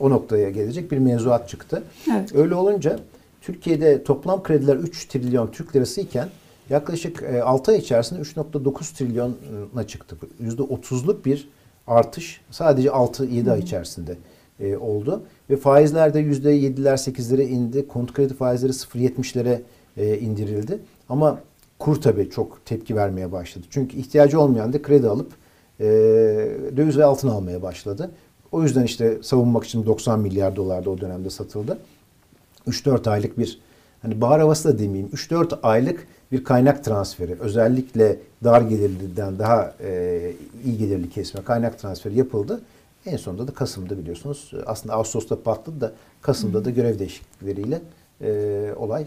O 0.00 0.10
noktaya 0.10 0.50
gelecek 0.50 0.92
bir 0.92 0.98
mevzuat 0.98 1.48
çıktı. 1.48 1.82
Evet. 2.12 2.34
Öyle 2.34 2.54
olunca 2.54 2.98
Türkiye'de 3.40 4.04
toplam 4.04 4.42
krediler 4.42 4.76
3 4.76 5.08
trilyon 5.08 5.46
Türk 5.46 5.76
lirası 5.76 6.00
iken 6.00 6.28
yaklaşık 6.70 7.22
e, 7.22 7.42
6 7.42 7.72
ay 7.72 7.78
içerisinde 7.78 8.20
3.9 8.20 8.96
trilyona 8.96 9.86
çıktı. 9.86 10.16
%30'luk 10.42 11.24
bir 11.24 11.48
artış 11.86 12.40
sadece 12.50 12.88
6-7 12.88 13.52
ay 13.52 13.60
içerisinde 13.60 14.16
e, 14.60 14.76
oldu. 14.76 15.22
Ve 15.50 15.56
faizler 15.56 16.14
de 16.14 16.20
%7'ler 16.20 17.10
8'lere 17.10 17.42
indi. 17.42 17.88
Konut 17.88 18.12
kredi 18.12 18.34
faizleri 18.34 18.72
0.70'lere 18.72 19.60
e, 19.96 20.18
indirildi. 20.18 20.78
Ama 21.08 21.40
kur 21.78 22.00
tabii 22.00 22.30
çok 22.30 22.66
tepki 22.66 22.96
vermeye 22.96 23.32
başladı. 23.32 23.66
Çünkü 23.70 23.96
ihtiyacı 23.96 24.40
olmayan 24.40 24.72
da 24.72 24.82
kredi 24.82 25.08
alıp 25.08 25.32
e, 25.80 25.86
döviz 26.76 26.98
ve 26.98 27.04
altın 27.04 27.28
almaya 27.28 27.62
başladı. 27.62 28.10
O 28.52 28.62
yüzden 28.62 28.84
işte 28.84 29.18
savunmak 29.22 29.64
için 29.64 29.86
90 29.86 30.20
milyar 30.20 30.56
dolar 30.56 30.84
da 30.84 30.90
o 30.90 31.00
dönemde 31.00 31.30
satıldı. 31.30 31.78
3-4 32.68 33.10
aylık 33.10 33.38
bir 33.38 33.60
hani 34.02 34.20
bahar 34.20 34.40
havası 34.40 34.68
da 34.68 34.78
demeyeyim 34.78 35.08
3-4 35.08 35.60
aylık 35.62 36.06
bir 36.32 36.44
kaynak 36.44 36.84
transferi 36.84 37.36
özellikle 37.40 38.16
dar 38.44 38.60
gelirliden 38.60 39.38
daha 39.38 39.74
e, 39.80 40.32
iyi 40.64 40.78
gelirli 40.78 41.10
kesime 41.10 41.44
kaynak 41.44 41.78
transferi 41.78 42.18
yapıldı. 42.18 42.60
En 43.06 43.16
sonunda 43.16 43.48
da 43.48 43.54
Kasım'da 43.54 43.98
biliyorsunuz 43.98 44.52
aslında 44.66 44.94
Ağustos'ta 44.94 45.42
patladı 45.42 45.80
da 45.80 45.92
Kasım'da 46.22 46.64
da 46.64 46.70
görev 46.70 46.98
değişiklikleriyle 46.98 47.82
e, 48.20 48.72
olay 48.76 49.02
e, 49.02 49.06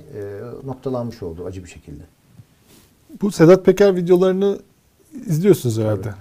noktalanmış 0.66 1.24
oldu 1.24 1.46
acı 1.46 1.64
bir 1.64 1.70
şekilde. 1.70 2.04
Bu 3.22 3.32
Sedat 3.32 3.66
Peker 3.66 3.96
videolarını 3.96 4.60
izliyorsunuz 5.28 5.80
herhalde. 5.80 6.14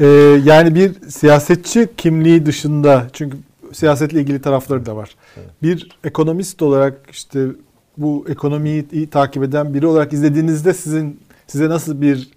Ee, 0.00 0.06
yani 0.44 0.74
bir 0.74 1.10
siyasetçi 1.10 1.88
kimliği 1.96 2.46
dışında 2.46 3.06
çünkü 3.12 3.36
siyasetle 3.72 4.20
ilgili 4.20 4.42
tarafları 4.42 4.86
da 4.86 4.96
var. 4.96 5.16
Evet. 5.36 5.48
Bir 5.62 5.98
ekonomist 6.04 6.62
olarak 6.62 7.00
işte 7.10 7.46
bu 7.96 8.24
ekonomiyi 8.28 8.86
iyi 8.92 9.10
takip 9.10 9.42
eden 9.42 9.74
biri 9.74 9.86
olarak 9.86 10.12
izlediğinizde 10.12 10.74
sizin 10.74 11.20
size 11.46 11.68
nasıl 11.68 12.00
bir 12.00 12.30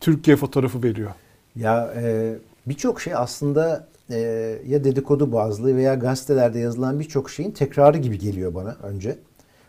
Türkiye 0.00 0.36
fotoğrafı 0.36 0.82
veriyor? 0.82 1.10
Ya 1.56 1.94
e, 1.96 2.34
birçok 2.66 3.00
şey 3.00 3.14
aslında 3.14 3.86
e, 4.10 4.18
ya 4.66 4.84
dedikodu 4.84 5.32
bazlı 5.32 5.76
veya 5.76 5.94
gazetelerde 5.94 6.58
yazılan 6.58 7.00
birçok 7.00 7.30
şeyin 7.30 7.50
tekrarı 7.50 7.98
gibi 7.98 8.18
geliyor 8.18 8.54
bana 8.54 8.76
önce. 8.82 9.18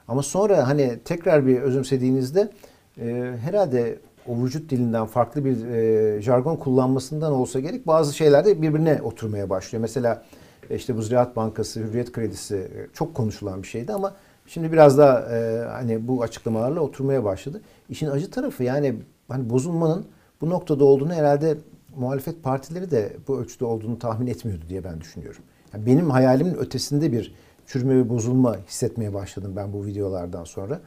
Ama 0.07 0.23
sonra 0.23 0.67
hani 0.67 0.99
tekrar 1.05 1.47
bir 1.47 1.61
özümsediğinizde 1.61 2.49
e, 2.97 3.33
herhalde 3.41 3.99
o 4.27 4.43
vücut 4.43 4.69
dilinden 4.69 5.05
farklı 5.05 5.45
bir 5.45 5.65
e, 5.65 6.21
jargon 6.21 6.55
kullanmasından 6.55 7.31
olsa 7.31 7.59
gerek 7.59 7.87
bazı 7.87 8.15
şeyler 8.15 8.45
de 8.45 8.61
birbirine 8.61 9.01
oturmaya 9.03 9.49
başlıyor. 9.49 9.81
Mesela 9.81 10.23
e, 10.69 10.75
işte 10.75 10.97
bu 10.97 11.01
Ziraat 11.01 11.35
Bankası, 11.35 11.79
Hürriyet 11.79 12.11
Kredisi 12.11 12.55
e, 12.55 12.87
çok 12.93 13.15
konuşulan 13.15 13.63
bir 13.63 13.67
şeydi 13.67 13.93
ama 13.93 14.13
şimdi 14.47 14.71
biraz 14.71 14.97
daha 14.97 15.19
e, 15.19 15.65
hani 15.71 16.07
bu 16.07 16.23
açıklamalarla 16.23 16.79
oturmaya 16.79 17.23
başladı. 17.23 17.61
İşin 17.89 18.09
acı 18.09 18.31
tarafı 18.31 18.63
yani 18.63 18.95
hani 19.27 19.49
bozulmanın 19.49 20.05
bu 20.41 20.49
noktada 20.49 20.85
olduğunu 20.85 21.13
herhalde 21.13 21.57
muhalefet 21.97 22.43
partileri 22.43 22.91
de 22.91 23.15
bu 23.27 23.39
ölçüde 23.39 23.65
olduğunu 23.65 23.99
tahmin 23.99 24.27
etmiyordu 24.27 24.65
diye 24.69 24.83
ben 24.83 25.01
düşünüyorum. 25.01 25.41
Yani 25.73 25.85
benim 25.85 26.09
hayalimin 26.09 26.53
ötesinde 26.55 27.11
bir 27.11 27.33
çürüme 27.65 27.95
ve 27.95 28.09
bozulma 28.09 28.57
hissetmeye 28.67 29.13
başladım 29.13 29.53
ben 29.55 29.73
bu 29.73 29.85
videolardan 29.85 30.43
sonra. 30.43 30.81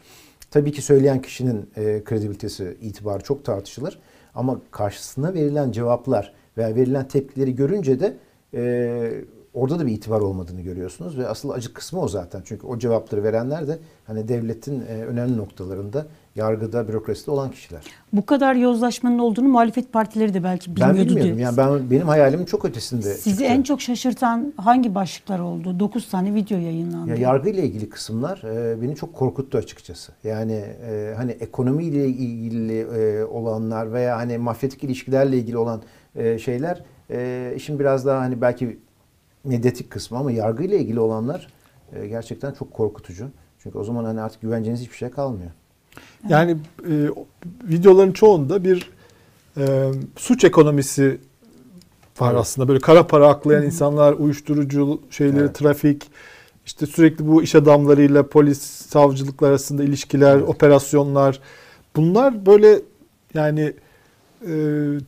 Tabii 0.50 0.72
ki 0.72 0.82
söyleyen 0.82 1.22
kişinin 1.22 1.70
e, 1.76 2.04
kredibilitesi, 2.04 2.76
itibarı 2.80 3.22
çok 3.22 3.44
tartışılır. 3.44 3.98
Ama 4.34 4.60
karşısına 4.70 5.34
verilen 5.34 5.72
cevaplar 5.72 6.34
veya 6.56 6.76
verilen 6.76 7.08
tepkileri 7.08 7.54
görünce 7.54 8.00
de 8.00 8.16
e, 8.54 9.24
orada 9.54 9.78
da 9.78 9.86
bir 9.86 9.92
itibar 9.92 10.20
olmadığını 10.20 10.60
görüyorsunuz. 10.60 11.18
Ve 11.18 11.28
asıl 11.28 11.50
acı 11.50 11.74
kısmı 11.74 12.00
o 12.00 12.08
zaten. 12.08 12.42
Çünkü 12.44 12.66
o 12.66 12.78
cevapları 12.78 13.22
verenler 13.22 13.68
de 13.68 13.78
hani 14.04 14.28
devletin 14.28 14.80
e, 14.80 15.04
önemli 15.04 15.36
noktalarında, 15.36 16.06
yargıda, 16.38 16.88
bürokraside 16.88 17.30
olan 17.30 17.50
kişiler. 17.50 17.82
Bu 18.12 18.26
kadar 18.26 18.54
yozlaşmanın 18.54 19.18
olduğunu 19.18 19.48
muhalefet 19.48 19.92
partileri 19.92 20.34
de 20.34 20.44
belki 20.44 20.76
bilmiyordu. 20.76 20.98
ben 20.98 21.06
bilmiyordum. 21.06 21.38
Yani 21.38 21.56
ben 21.56 21.90
benim 21.90 22.08
hayalimin 22.08 22.44
çok 22.44 22.64
ötesinde. 22.64 23.02
Sizi 23.02 23.30
çıktı. 23.30 23.44
en 23.44 23.62
çok 23.62 23.80
şaşırtan 23.80 24.52
hangi 24.56 24.94
başlıklar 24.94 25.38
oldu? 25.38 25.80
9 25.80 26.08
tane 26.08 26.34
video 26.34 26.58
yayınlandı. 26.58 27.10
Ya 27.10 27.16
yargıyla 27.16 27.62
ilgili 27.62 27.88
kısımlar 27.88 28.42
e, 28.44 28.82
beni 28.82 28.96
çok 28.96 29.14
korkuttu 29.14 29.58
açıkçası. 29.58 30.12
Yani 30.24 30.64
e, 30.90 31.14
hani 31.16 31.30
ekonomiyle 31.30 32.08
ilgili 32.08 32.80
e, 32.80 33.24
olanlar 33.24 33.92
veya 33.92 34.16
hani 34.16 34.38
mafyatik 34.38 34.84
ilişkilerle 34.84 35.38
ilgili 35.38 35.58
olan 35.58 35.82
e, 36.16 36.38
şeyler 36.38 36.82
e, 37.10 37.52
işin 37.56 37.78
biraz 37.78 38.06
daha 38.06 38.20
hani 38.20 38.40
belki 38.40 38.78
medyatik 39.44 39.90
kısmı 39.90 40.18
ama 40.18 40.32
yargıyla 40.32 40.76
ilgili 40.76 41.00
olanlar 41.00 41.48
e, 41.92 42.08
gerçekten 42.08 42.52
çok 42.52 42.72
korkutucu. 42.72 43.28
Çünkü 43.58 43.78
o 43.78 43.84
zaman 43.84 44.04
hani 44.04 44.20
artık 44.20 44.42
güvenceniz 44.42 44.80
hiçbir 44.80 44.96
şey 44.96 45.10
kalmıyor. 45.10 45.50
Yani 46.28 46.56
e, 46.90 46.94
videoların 47.62 48.12
çoğunda 48.12 48.64
bir 48.64 48.90
e, 49.56 49.90
suç 50.16 50.44
ekonomisi 50.44 51.20
var 52.20 52.30
Evet. 52.30 52.40
aslında. 52.40 52.68
Böyle 52.68 52.80
kara 52.80 53.06
para 53.06 53.28
aklayan 53.28 53.64
insanlar, 53.64 54.12
uyuşturucu 54.12 55.00
şeyleri, 55.10 55.40
Evet. 55.40 55.54
trafik, 55.54 56.10
işte 56.66 56.86
sürekli 56.86 57.26
bu 57.28 57.42
iş 57.42 57.54
adamlarıyla 57.54 58.28
polis, 58.28 58.62
savcılıklar 58.62 59.48
arasında 59.48 59.84
ilişkiler, 59.84 60.36
Evet. 60.36 60.48
operasyonlar. 60.48 61.40
Bunlar 61.96 62.46
böyle 62.46 62.80
yani 63.34 63.72
e, 64.46 64.52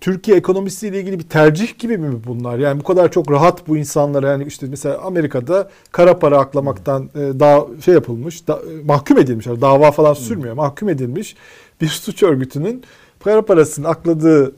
Türkiye 0.00 0.36
ekonomisiyle 0.36 1.00
ilgili 1.00 1.18
bir 1.18 1.28
tercih 1.28 1.78
gibi 1.78 1.98
mi 1.98 2.24
bunlar? 2.26 2.58
Yani 2.58 2.80
bu 2.80 2.84
kadar 2.84 3.12
çok 3.12 3.30
rahat 3.30 3.68
bu 3.68 3.76
insanlara 3.76 4.30
yani 4.30 4.44
işte 4.44 4.66
mesela 4.70 4.98
Amerika'da 4.98 5.70
kara 5.92 6.18
para 6.18 6.38
aklamaktan 6.38 7.10
e, 7.14 7.40
daha 7.40 7.66
şey 7.84 7.94
yapılmış, 7.94 8.48
da, 8.48 8.54
e, 8.54 8.84
mahkum 8.84 9.18
edilmiş. 9.18 9.46
Yani 9.46 9.60
dava 9.60 9.90
falan 9.90 10.14
sürmüyor. 10.14 10.54
Mahkum 10.54 10.88
edilmiş 10.88 11.36
bir 11.80 11.88
suç 11.88 12.22
örgütünün 12.22 12.84
para 13.20 13.42
parasını 13.42 13.88
akladığı 13.88 14.52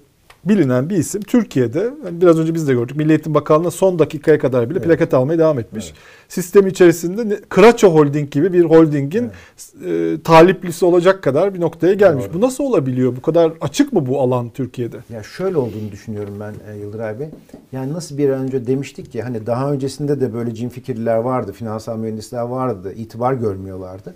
bilinen 0.45 0.91
bir 0.91 0.97
isim 0.97 1.23
Türkiye'de 1.23 1.79
yani 2.05 2.21
biraz 2.21 2.39
önce 2.39 2.55
biz 2.55 2.69
de 2.69 2.73
gördük. 2.73 2.97
Milli 2.97 3.11
Eğitim 3.11 3.35
Bakanlığı'na 3.35 3.71
son 3.71 3.99
dakikaya 3.99 4.39
kadar 4.39 4.71
bile 4.71 4.79
Evet. 4.79 4.89
plaket 4.89 5.15
almaya 5.15 5.39
devam 5.39 5.59
etmiş. 5.59 5.87
Evet. 5.87 5.99
Sistem 6.29 6.67
içerisinde 6.67 7.41
Kıraço 7.49 7.95
Holding 7.95 8.31
gibi 8.31 8.53
bir 8.53 8.65
holdingin 8.65 9.31
e, 9.87 10.17
taliplisi 10.25 10.85
olacak 10.85 11.23
kadar 11.23 11.55
bir 11.55 11.61
noktaya 11.61 11.95
gelmiş. 11.95 12.25
Doğru. 12.25 12.35
Bu 12.35 12.41
nasıl 12.41 12.65
olabiliyor? 12.65 13.17
Bu 13.17 13.23
kadar 13.23 13.53
açık 13.61 13.93
mı 13.93 14.07
bu 14.07 14.21
alan 14.21 14.51
Türkiye'de? 14.51 14.97
Ya 15.13 15.23
şöyle 15.23 15.57
olduğunu 15.57 15.93
düşünüyorum 15.93 16.35
ben 16.41 16.55
e, 16.73 16.79
Yıldıray 16.79 17.21
Bey. 17.21 17.29
Yani 17.73 17.93
nasıl 17.93 18.19
bir 18.19 18.29
an 18.29 18.41
önce 18.43 18.67
demiştik 18.67 19.13
ki 19.13 19.23
hani 19.23 19.47
daha 19.47 19.73
öncesinde 19.73 20.21
de 20.21 20.35
böyle 20.35 20.55
cin 20.55 20.69
fikirliler 20.69 21.17
vardı, 21.17 21.53
finansal 21.53 21.99
mühendisler 21.99 22.43
vardı, 22.43 22.93
itibar 22.97 23.33
görmüyorlardı. 23.33 24.15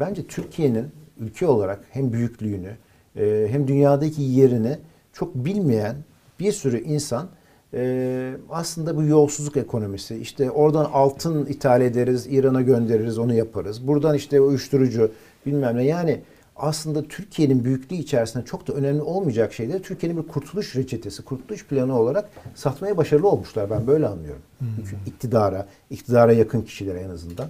Bence 0.00 0.22
Türkiye'nin 0.26 0.86
ülke 1.20 1.46
olarak 1.46 1.80
hem 1.90 2.12
büyüklüğünü 2.12 2.70
e, 3.16 3.46
hem 3.50 3.68
dünyadaki 3.68 4.22
yerini 4.22 4.78
çok 5.12 5.34
bilmeyen 5.34 5.96
bir 6.40 6.52
sürü 6.52 6.80
insan 6.80 7.28
e, 7.74 8.34
aslında 8.50 8.96
bu 8.96 9.02
yolsuzluk 9.02 9.56
ekonomisi 9.56 10.16
işte 10.16 10.50
oradan 10.50 10.84
altın 10.84 11.46
ithal 11.46 11.80
ederiz, 11.80 12.26
İran'a 12.30 12.62
göndeririz, 12.62 13.18
onu 13.18 13.34
yaparız. 13.34 13.86
Buradan 13.86 14.14
işte 14.14 14.40
uyuşturucu 14.40 15.12
bilmem 15.46 15.76
ne 15.76 15.84
yani 15.84 16.20
aslında 16.56 17.02
Türkiye'nin 17.02 17.64
büyüklüğü 17.64 17.96
içerisinde 17.96 18.44
çok 18.44 18.68
da 18.68 18.72
önemli 18.72 19.02
olmayacak 19.02 19.52
şeyleri 19.52 19.82
Türkiye'nin 19.82 20.22
bir 20.22 20.28
kurtuluş 20.28 20.76
reçetesi, 20.76 21.22
kurtuluş 21.22 21.66
planı 21.66 21.98
olarak 21.98 22.30
satmaya 22.54 22.96
başarılı 22.96 23.28
olmuşlar. 23.28 23.70
Ben 23.70 23.86
böyle 23.86 24.06
anlıyorum. 24.06 24.42
Çünkü 24.60 24.96
iktidara, 25.06 25.66
iktidara 25.90 26.32
yakın 26.32 26.62
kişilere 26.62 27.00
en 27.00 27.10
azından. 27.10 27.48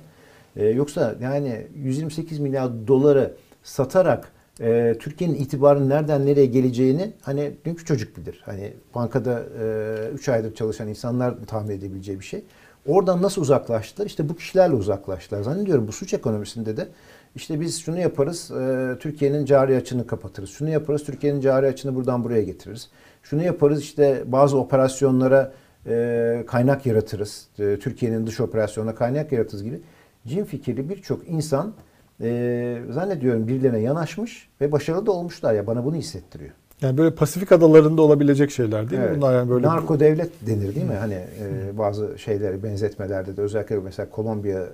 Ee, 0.56 0.66
yoksa 0.66 1.14
yani 1.22 1.66
128 1.76 2.38
milyar 2.38 2.86
doları 2.86 3.34
satarak 3.62 4.32
e, 4.60 4.96
Türkiye'nin 5.00 5.34
itibarının 5.34 5.88
nereden 5.88 6.26
nereye 6.26 6.46
geleceğini 6.46 7.12
hani 7.22 7.52
dünkü 7.64 7.84
çocuk 7.84 8.16
bilir. 8.16 8.42
Hani 8.44 8.72
bankada 8.94 9.42
3 10.14 10.28
aydır 10.28 10.54
çalışan 10.54 10.88
insanlar 10.88 11.34
tahmin 11.46 11.70
edebileceği 11.70 12.20
bir 12.20 12.24
şey. 12.24 12.44
Oradan 12.86 13.22
nasıl 13.22 13.42
uzaklaştılar? 13.42 14.06
İşte 14.06 14.28
bu 14.28 14.36
kişilerle 14.36 14.74
uzaklaştılar. 14.74 15.42
Zannediyorum 15.42 15.88
bu 15.88 15.92
suç 15.92 16.14
ekonomisinde 16.14 16.76
de 16.76 16.88
işte 17.34 17.60
biz 17.60 17.80
şunu 17.80 18.00
yaparız, 18.00 18.50
e, 18.50 18.96
Türkiye'nin 19.00 19.44
cari 19.44 19.76
açını 19.76 20.06
kapatırız. 20.06 20.50
Şunu 20.50 20.70
yaparız, 20.70 21.04
Türkiye'nin 21.04 21.40
cari 21.40 21.66
açını 21.66 21.94
buradan 21.94 22.24
buraya 22.24 22.42
getiririz. 22.42 22.90
Şunu 23.22 23.42
yaparız, 23.42 23.80
işte 23.80 24.22
bazı 24.26 24.58
operasyonlara 24.58 25.52
e, 25.86 26.44
kaynak 26.46 26.86
yaratırız. 26.86 27.46
E, 27.58 27.78
Türkiye'nin 27.78 28.26
dış 28.26 28.40
operasyonuna 28.40 28.94
kaynak 28.94 29.32
yaratırız 29.32 29.62
gibi. 29.62 29.80
Cin 30.26 30.44
fikirli 30.44 30.88
birçok 30.88 31.28
insan 31.28 31.72
e, 32.22 32.78
zannediyorum 32.90 33.48
birilerine 33.48 33.78
yanaşmış 33.78 34.48
ve 34.60 34.72
başarılı 34.72 35.06
da 35.06 35.12
olmuşlar 35.12 35.54
ya 35.54 35.66
bana 35.66 35.84
bunu 35.84 35.96
hissettiriyor. 35.96 36.50
Yani 36.82 36.98
böyle 36.98 37.14
Pasifik 37.14 37.52
adalarında 37.52 38.02
olabilecek 38.02 38.50
şeyler 38.50 38.90
değil 38.90 39.02
mi? 39.02 39.06
Evet. 39.08 39.16
Bunlar 39.16 39.34
yani 39.34 39.50
böyle 39.50 39.66
Narko 39.66 40.00
devlet 40.00 40.46
denir 40.46 40.74
değil 40.74 40.86
mi? 40.86 40.94
Hani 40.94 41.14
e, 41.14 41.78
bazı 41.78 42.18
şeyleri 42.18 42.62
benzetmelerde 42.62 43.36
de 43.36 43.40
özellikle 43.40 43.76
mesela 43.76 44.10
Kolombiya 44.10 44.60
e, 44.60 44.66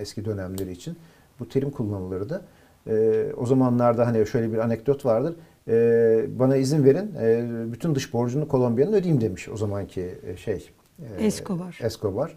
eski 0.00 0.24
dönemleri 0.24 0.72
için 0.72 0.96
bu 1.40 1.48
terim 1.48 1.70
kullanılırdı. 1.70 2.42
E, 2.86 3.26
o 3.36 3.46
zamanlarda 3.46 4.06
hani 4.06 4.26
şöyle 4.26 4.52
bir 4.52 4.58
anekdot 4.58 5.04
vardır. 5.04 5.34
E, 5.68 6.38
bana 6.38 6.56
izin 6.56 6.84
verin 6.84 7.14
e, 7.20 7.44
bütün 7.72 7.94
dış 7.94 8.12
borcunu 8.12 8.48
Kolombiya'nın 8.48 8.92
ödeyeyim 8.92 9.20
demiş 9.20 9.48
o 9.48 9.56
zamanki 9.56 10.14
e, 10.26 10.36
şey. 10.36 10.70
e, 11.18 11.24
Escobar. 11.26 11.78
Escobar. 11.82 12.36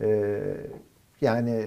E, 0.00 0.38
yani 1.20 1.64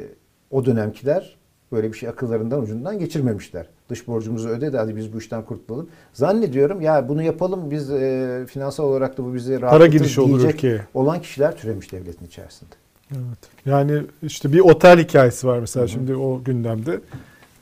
o 0.52 0.66
dönemkiler 0.66 1.38
Böyle 1.72 1.94
bir 1.94 1.98
şey 1.98 2.10
akıllarından 2.10 2.62
ucundan 2.62 3.00
geçirmemişler. 3.00 3.66
Dış 3.90 4.08
borcumuzu 4.08 4.50
ödedi 4.50 4.78
hadi 4.78 4.96
biz 4.96 5.14
bu 5.14 5.18
işten 5.18 5.42
kurtulalım. 5.46 5.90
Zannediyorum 6.14 6.82
ya 6.82 7.10
bunu 7.10 7.24
yapalım 7.24 7.72
biz 7.72 7.92
e, 7.92 8.46
finansal 8.48 8.84
olarak 8.84 9.18
da 9.18 9.24
bu 9.24 9.34
bizi 9.34 9.62
rahatlatır 9.62 9.92
girişi 9.92 10.22
olur 10.22 10.44
ülkeye. 10.44 10.82
olan 10.94 11.22
kişiler 11.22 11.58
türemiş 11.58 11.92
devletin 11.92 12.26
içerisinde. 12.26 12.76
Evet. 13.12 13.40
Yani 13.66 14.02
işte 14.24 14.54
bir 14.54 14.60
otel 14.60 15.00
hikayesi 15.00 15.48
var 15.48 15.60
mesela 15.60 15.88
şimdi 15.88 16.16
o 16.16 16.44
gündemde. 16.44 17.00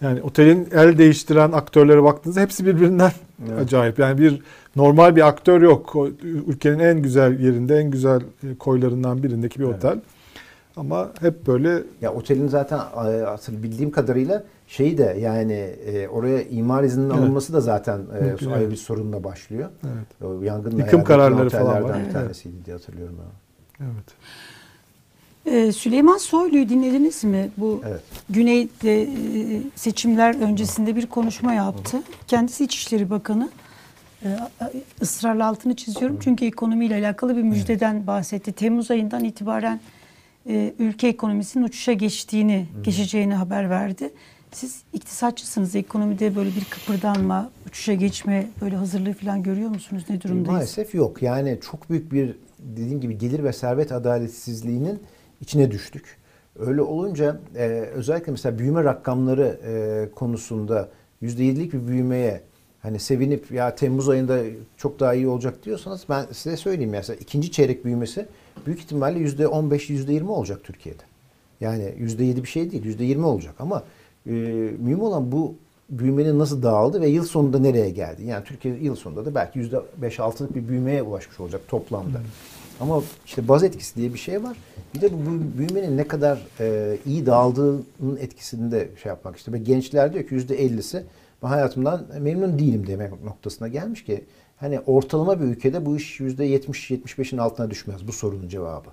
Yani 0.02 0.22
otelin 0.22 0.68
el 0.72 0.98
değiştiren 0.98 1.52
aktörlere 1.52 2.04
baktığınızda 2.04 2.42
hepsi 2.42 2.66
birbirinden 2.66 3.12
Evet. 3.50 3.62
acayip. 3.62 4.00
Yani 4.00 4.18
bir 4.18 4.42
normal 4.76 5.16
bir 5.16 5.28
aktör 5.28 5.62
yok. 5.62 5.96
Ülkenin 6.48 6.80
en 6.80 7.02
güzel 7.02 7.40
yerinde, 7.40 7.78
en 7.78 7.92
güzel 7.92 8.20
e, 8.20 8.56
koylarından 8.60 9.24
birindeki 9.24 9.60
bir 9.60 9.66
Evet. 9.66 9.76
Ama 10.78 11.10
hep 11.20 11.48
böyle 11.48 11.84
Ya 12.02 12.14
otelin 12.14 12.48
zaten 12.48 12.78
e, 12.80 13.00
asıl 13.26 13.64
bildiğim 13.64 13.92
kadarıyla 13.92 14.44
şeyi 14.68 14.98
de 14.98 15.18
yani 15.20 15.54
e, 15.54 16.08
oraya 16.08 16.44
imar 16.44 16.84
izninin 16.84 17.10
Evet. 17.10 17.20
alınması 17.20 17.54
da 17.54 17.62
zaten 17.62 18.00
e, 18.46 18.50
ayrı 18.54 18.72
bir 18.72 18.76
sorunla 18.76 19.24
başlıyor. 19.24 19.70
evet. 19.84 20.32
O 20.32 20.42
yangınla 20.44 20.78
Yıkım 20.80 21.04
kararları 21.04 21.50
falan 21.50 21.66
otellerden 21.68 21.90
var. 21.90 21.98
bir 22.00 22.04
Evet. 22.04 22.14
tanesiydi 22.14 22.66
diye 22.66 22.76
hatırlıyorum 22.76 23.16
ben. 23.20 23.86
Evet. 23.86 24.06
Ee, 25.46 25.72
Süleyman 25.72 26.18
Soylu'yu 26.18 26.70
dinlediniz 26.70 27.24
mi? 27.24 27.50
Bu 27.58 27.82
Evet. 27.88 28.02
Güney'de 28.30 29.02
e, 29.04 29.08
seçimler 29.76 30.42
öncesinde 30.42 30.96
bir 30.96 31.06
konuşma 31.08 31.54
yaptı. 31.54 31.98
Kendisi 32.28 32.64
İçişleri 32.64 33.10
Bakanı. 33.10 33.50
Ee, 34.26 34.38
ısrarla 35.02 35.48
altını 35.48 35.76
çiziyorum 35.76 36.18
çünkü 36.22 36.46
ekonomiyle 36.46 36.96
alakalı 36.96 37.38
bir 37.38 37.44
müjdeden 37.44 38.08
bahsetti. 38.08 38.52
Temmuz 38.52 38.92
ayından 38.92 39.24
itibaren 39.24 39.80
e, 40.48 40.74
ülke 40.80 41.08
ekonomisinin 41.08 41.64
uçuşa 41.64 41.94
geçtiğini, 41.94 42.66
geçeceğini 42.84 43.34
haber 43.34 43.70
verdi. 43.70 44.14
Siz 44.52 44.84
iktisatçısınız. 44.94 45.76
Ekonomide 45.76 46.36
böyle 46.36 46.50
bir 46.50 46.66
kıpırdanma, 46.66 47.50
uçuşa 47.68 47.94
geçme 47.94 48.48
böyle 48.62 48.76
hazırlığı 48.76 49.14
falan 49.14 49.44
görüyor 49.44 49.70
musunuz? 49.70 50.04
Ne 50.10 50.22
durumdayız? 50.22 50.48
Maalesef 50.48 50.96
yok. 50.96 51.22
Yani 51.22 51.60
çok 51.62 51.90
büyük 51.90 52.12
bir 52.12 52.36
dediğim 52.60 53.02
gibi 53.02 53.18
gelir 53.18 53.44
ve 53.44 53.54
servet 53.54 53.92
adaletsizliğinin 53.92 55.00
içine 55.42 55.72
düştük. 55.72 56.18
Öyle 56.60 56.82
olunca 56.82 57.40
e, 57.56 57.66
özellikle 57.94 58.32
mesela 58.32 58.60
büyüme 58.60 58.84
rakamları 58.84 59.60
e, 59.68 60.12
konusunda 60.16 60.90
%7'lik 61.24 61.74
bir 61.74 61.88
büyümeye 61.88 62.42
hani 62.82 63.00
sevinip 63.00 63.52
ya 63.52 63.76
Temmuz 63.76 64.10
ayında 64.10 64.40
çok 64.78 65.00
daha 65.00 65.14
iyi 65.14 65.28
olacak 65.28 65.66
diyorsanız 65.66 66.06
ben 66.10 66.26
size 66.32 66.58
söyleyeyim 66.58 66.92
mesela 66.92 67.18
ikinci 67.22 67.52
çeyrek 67.52 67.86
büyümesi 67.86 68.26
büyük 68.68 68.80
ihtimalle 68.80 69.20
%15 69.20 69.90
%20 69.90 70.28
olacak 70.28 70.60
Türkiye'de. 70.64 71.04
Yani 71.62 71.84
%7 71.84 72.44
bir 72.44 72.48
şey 72.48 72.72
değil 72.72 72.84
%20 72.84 73.24
olacak 73.24 73.56
ama 73.60 73.84
e, 74.26 74.32
mühim 74.80 75.02
olan 75.02 75.32
bu 75.32 75.56
büyümenin 75.90 76.40
nasıl 76.40 76.64
dağıldı 76.64 77.02
ve 77.02 77.08
yıl 77.08 77.24
sonunda 77.24 77.60
nereye 77.60 77.90
geldi? 77.90 78.24
Yani 78.24 78.44
Türkiye 78.44 78.76
yıl 78.76 78.96
sonunda 78.96 79.26
da 79.26 79.36
belki 79.36 79.60
%5-6'lık 80.02 80.56
bir 80.56 80.68
büyümeye 80.68 81.04
ulaşmış 81.04 81.40
olacak 81.40 81.62
toplamda. 81.68 82.22
Ama 82.80 83.04
işte 83.26 83.48
baz 83.48 83.64
etkisi 83.64 83.96
diye 83.96 84.14
bir 84.14 84.20
şey 84.20 84.44
var. 84.44 84.58
Bir 84.96 85.02
de 85.02 85.10
bu 85.14 85.58
büyümenin 85.58 85.98
ne 85.98 86.08
kadar 86.08 86.48
e, 86.60 86.98
iyi 87.06 87.26
dağıldığının 87.26 88.18
etkisini 88.20 88.72
de 88.72 88.90
şey 89.04 89.10
yapmak 89.10 89.38
işte. 89.38 89.52
Ve 89.52 89.58
gençler 89.58 90.14
diyor 90.14 90.28
ki 90.28 90.36
%50'si 90.36 91.04
ben 91.44 91.48
hayatımdan 91.48 92.06
memnun 92.20 92.60
değilim 92.60 92.88
demek 92.88 93.24
noktasına 93.24 93.68
gelmiş 93.68 94.04
ki 94.04 94.24
hani 94.58 94.80
ortalama 94.80 95.40
bir 95.40 95.46
ülkede 95.46 95.86
bu 95.86 95.98
iş 95.98 96.20
%70-75'in 96.20 97.38
altına 97.38 97.70
düşmez 97.72 98.08
bu 98.08 98.12
sorunun 98.12 98.50
cevabı. 98.50 98.90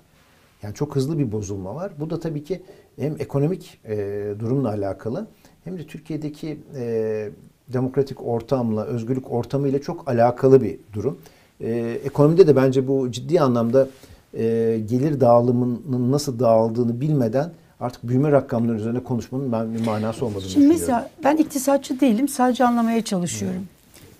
Yani 0.63 0.73
çok 0.73 0.95
hızlı 0.95 1.19
bir 1.19 1.31
bozulma 1.31 1.75
var. 1.75 1.91
Bu 1.99 2.09
da 2.09 2.19
tabii 2.19 2.43
ki 2.43 2.61
hem 2.99 3.15
ekonomik 3.19 3.79
e, 3.85 3.97
durumla 4.39 4.69
alakalı 4.69 5.27
hem 5.63 5.77
de 5.77 5.87
Türkiye'deki 5.87 6.59
e, 6.75 7.29
demokratik 7.73 8.27
ortamla, 8.27 8.85
özgürlük 8.85 9.31
ortamıyla 9.31 9.81
çok 9.81 10.09
alakalı 10.09 10.61
bir 10.61 10.77
durum. 10.93 11.17
E, 11.61 11.99
ekonomide 12.05 12.47
de 12.47 12.55
bence 12.55 12.87
bu 12.87 13.11
ciddi 13.11 13.41
anlamda 13.41 13.87
e, 14.33 14.43
gelir 14.89 15.19
dağılımının 15.19 16.11
nasıl 16.11 16.39
dağıldığını 16.39 17.01
bilmeden 17.01 17.51
artık 17.79 18.07
büyüme 18.07 18.31
rakamları 18.31 18.77
üzerine 18.77 19.03
konuşmanın 19.03 19.51
ben 19.51 19.73
bir 19.73 19.85
manası 19.85 20.25
olmadığını 20.25 20.49
Şimdi 20.49 20.69
düşünüyorum. 20.69 20.81
mesela 20.81 21.09
ben 21.23 21.37
iktisatçı 21.37 21.99
değilim. 21.99 22.27
Sadece 22.27 22.65
anlamaya 22.65 23.01
çalışıyorum. 23.01 23.61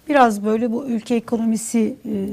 Biraz 0.09 0.45
böyle 0.45 0.71
bu 0.71 0.85
ülke 0.85 1.15
ekonomisi 1.15 1.95
e, 2.05 2.27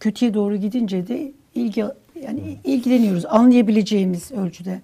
kötüye 0.00 0.34
doğru 0.34 0.56
gidince 0.56 1.08
de 1.08 1.32
ilgi 1.54 1.84
yani 2.22 2.58
ilgileniyoruz 2.64 3.26
anlayabileceğimiz 3.26 4.32
ölçüde. 4.32 4.80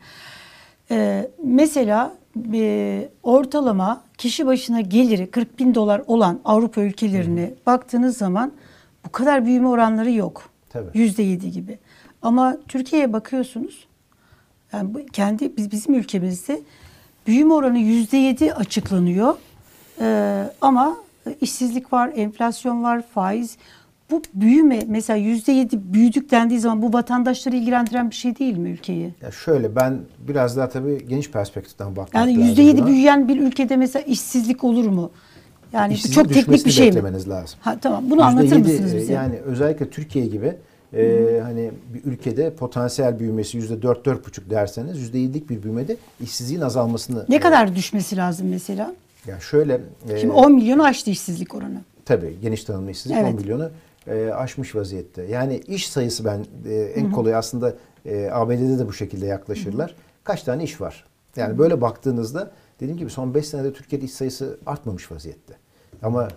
E, 0.90 1.28
mesela 1.44 2.14
e, 2.52 3.08
ortalama 3.22 4.02
kişi 4.18 4.46
başına 4.46 4.80
geliri 4.80 5.30
40 5.30 5.58
bin 5.58 5.74
dolar 5.74 6.02
olan 6.06 6.40
Avrupa 6.44 6.80
ülkelerine 6.80 7.54
baktığınız 7.66 8.16
zaman 8.16 8.52
bu 9.06 9.12
kadar 9.12 9.46
büyüme 9.46 9.68
oranları 9.68 10.10
yok. 10.10 10.50
Yüzde 10.94 11.22
yedi 11.22 11.50
gibi. 11.50 11.78
Ama 12.22 12.56
Türkiye'ye 12.68 13.12
bakıyorsunuz 13.12 13.86
yani 14.72 14.94
bu 14.94 15.06
kendi 15.06 15.56
biz 15.56 15.72
bizim 15.72 15.94
ülkemizde 15.94 16.60
büyüme 17.26 17.54
oranı 17.54 17.78
yüzde 17.78 18.16
yedi 18.16 18.54
açıklanıyor. 18.54 19.34
Ee, 20.00 20.44
ama 20.60 20.96
işsizlik 21.40 21.92
var, 21.92 22.12
enflasyon 22.16 22.82
var, 22.82 23.02
faiz. 23.14 23.56
Bu 24.10 24.22
büyüme 24.34 24.82
mesela 24.88 25.16
yüzde 25.16 25.52
yedi 25.52 25.80
büyüdük 25.94 26.30
dendiği 26.30 26.60
zaman 26.60 26.82
bu 26.82 26.92
vatandaşları 26.92 27.56
ilgilendiren 27.56 28.10
bir 28.10 28.14
şey 28.14 28.38
değil 28.38 28.56
mi 28.56 28.70
ülkeyi? 28.70 29.14
Ya 29.22 29.30
şöyle 29.30 29.76
ben 29.76 29.98
biraz 30.18 30.56
daha 30.56 30.68
tabii 30.68 31.08
geniş 31.08 31.30
perspektiften 31.30 31.96
bakmak 31.96 32.14
Yani 32.14 32.32
lazım 32.32 32.44
yüzde 32.44 32.62
yedi 32.62 32.86
büyüyen 32.86 33.28
bir 33.28 33.40
ülkede 33.40 33.76
mesela 33.76 34.02
işsizlik 34.02 34.64
olur 34.64 34.86
mu? 34.86 35.10
Yani 35.72 35.90
bu 35.90 35.94
İşsizliğin 35.94 36.22
çok 36.22 36.34
teknik 36.34 36.66
bir 36.66 36.70
şey 36.70 36.86
mi? 36.90 36.96
beklemeniz 36.96 37.28
lazım. 37.28 37.58
Ha, 37.62 37.76
tamam 37.80 38.04
bunu 38.10 38.22
anlatır 38.22 38.56
%7, 38.56 38.58
mısınız 38.58 38.94
e, 38.94 38.96
bize? 38.96 39.12
Yani 39.12 39.36
özellikle 39.36 39.90
Türkiye 39.90 40.26
gibi 40.26 40.56
e, 40.94 41.40
hani 41.42 41.70
bir 41.94 42.04
ülkede 42.04 42.54
potansiyel 42.54 43.18
büyümesi 43.18 43.56
yüzde 43.56 43.82
dört 43.82 44.06
dört 44.06 44.26
buçuk 44.26 44.50
derseniz 44.50 44.98
yüzde 44.98 45.18
yedilik 45.18 45.50
bir 45.50 45.62
büyümede 45.62 45.96
işsizliğin 46.20 46.60
azalmasını. 46.60 47.24
ne 47.28 47.36
e, 47.36 47.40
kadar 47.40 47.76
düşmesi 47.76 48.16
lazım 48.16 48.48
mesela? 48.48 48.94
Ya 49.26 49.40
şöyle. 49.40 49.80
e, 50.08 50.18
Şimdi 50.20 50.32
10 50.32 50.52
milyonu 50.54 50.84
aştı 50.84 51.10
işsizlik 51.10 51.54
oranı. 51.54 51.80
Tabii 52.04 52.36
geniş 52.42 52.64
tanımlı 52.64 52.90
işsizlik 52.90 53.18
Evet. 53.18 53.34
10 53.34 53.40
milyonu 53.40 53.70
e, 54.06 54.30
aşmış 54.30 54.74
vaziyette. 54.74 55.22
Yani 55.22 55.56
iş 55.58 55.88
sayısı 55.90 56.24
ben 56.24 56.46
e, 56.68 56.74
en 56.74 57.12
kolay 57.12 57.34
aslında 57.34 57.74
e, 58.06 58.28
ABD'de 58.32 58.78
de 58.78 58.86
bu 58.88 58.92
şekilde 58.92 59.26
yaklaşırlar. 59.26 59.94
Kaç 60.24 60.42
tane 60.42 60.64
iş 60.64 60.80
var? 60.80 61.04
Yani 61.36 61.58
böyle 61.58 61.80
baktığınızda 61.80 62.50
dediğim 62.80 62.98
gibi 62.98 63.10
son 63.10 63.34
5 63.34 63.46
senede 63.46 63.72
Türkiye'de 63.72 64.04
iş 64.04 64.12
sayısı 64.12 64.58
artmamış 64.66 65.12
vaziyette. 65.12 65.54
Ama 66.02 66.28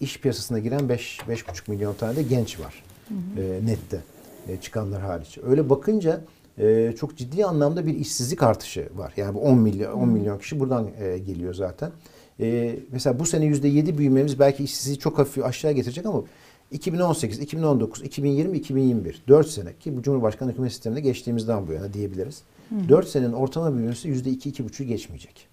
iş 0.00 0.20
piyasasına 0.20 0.58
giren 0.58 0.88
5 0.88 1.18
5,5 1.28 1.70
milyon 1.70 1.94
tane 1.94 2.16
de 2.16 2.22
genç 2.22 2.60
var. 2.60 2.84
E, 3.10 3.66
nette 3.66 4.00
e, 4.48 4.56
çıkanlar 4.56 5.02
hariç. 5.02 5.38
Öyle 5.46 5.70
bakınca 5.70 6.20
e, 6.58 6.94
çok 6.98 7.16
ciddi 7.16 7.44
anlamda 7.44 7.86
bir 7.86 7.94
işsizlik 7.94 8.42
artışı 8.42 8.88
var. 8.94 9.12
Yani 9.16 9.34
bu 9.34 9.40
10 9.40 9.58
milyon 9.58 9.92
10 9.92 10.08
milyon 10.08 10.38
kişi 10.38 10.60
buradan 10.60 10.88
e, 11.00 11.18
geliyor 11.18 11.54
zaten. 11.54 11.92
E, 12.40 12.76
mesela 12.92 13.18
bu 13.18 13.26
sene 13.26 13.44
%7 13.44 13.98
büyümemiz 13.98 14.38
belki 14.38 14.64
işsizliği 14.64 14.98
çok 14.98 15.18
hafif 15.18 15.44
aşağı 15.44 15.72
getirecek 15.72 16.06
ama 16.06 16.22
2018, 16.70 17.38
2019, 17.38 18.02
2020, 18.02 18.58
2021 18.58 19.22
4 19.28 19.48
sene 19.48 19.72
ki 19.80 19.96
bu 19.96 20.02
Cumhurbaşkanı 20.02 20.50
hükümet 20.50 20.72
sisteminde 20.72 21.00
geçtiğimizden 21.00 21.66
bu 21.66 21.72
yana 21.72 21.92
diyebiliriz. 21.92 22.42
4 22.88 23.08
senenin 23.08 23.32
ortalama 23.32 23.76
büyümesi 23.76 24.08
%2-2,5'u 24.08 24.86
geçmeyecek. 24.86 25.46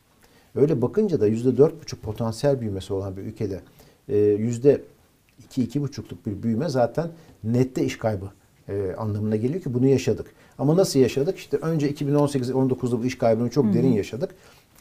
Öyle 0.55 0.81
bakınca 0.81 1.21
da 1.21 1.29
%4,5 1.29 1.95
potansiyel 1.95 2.61
büyümesi 2.61 2.93
olan 2.93 3.17
bir 3.17 3.21
ülkede 3.21 3.61
e, 4.09 4.17
yüzde 4.17 4.81
iki, 5.45 5.63
iki 5.63 5.81
buçukluk 5.81 6.25
bir 6.25 6.43
büyüme 6.43 6.69
zaten 6.69 7.09
nette 7.43 7.85
iş 7.85 7.97
kaybı 7.97 8.31
e, 8.69 8.95
anlamına 8.97 9.35
geliyor 9.35 9.61
ki 9.61 9.73
bunu 9.73 9.87
yaşadık. 9.87 10.27
Ama 10.59 10.77
nasıl 10.77 10.99
yaşadık? 10.99 11.37
İşte 11.37 11.57
önce 11.57 11.91
2018-19'da 11.91 12.99
bu 12.99 13.05
iş 13.05 13.17
kaybını 13.17 13.49
çok 13.49 13.73
derin 13.73 13.93
yaşadık. 13.93 14.29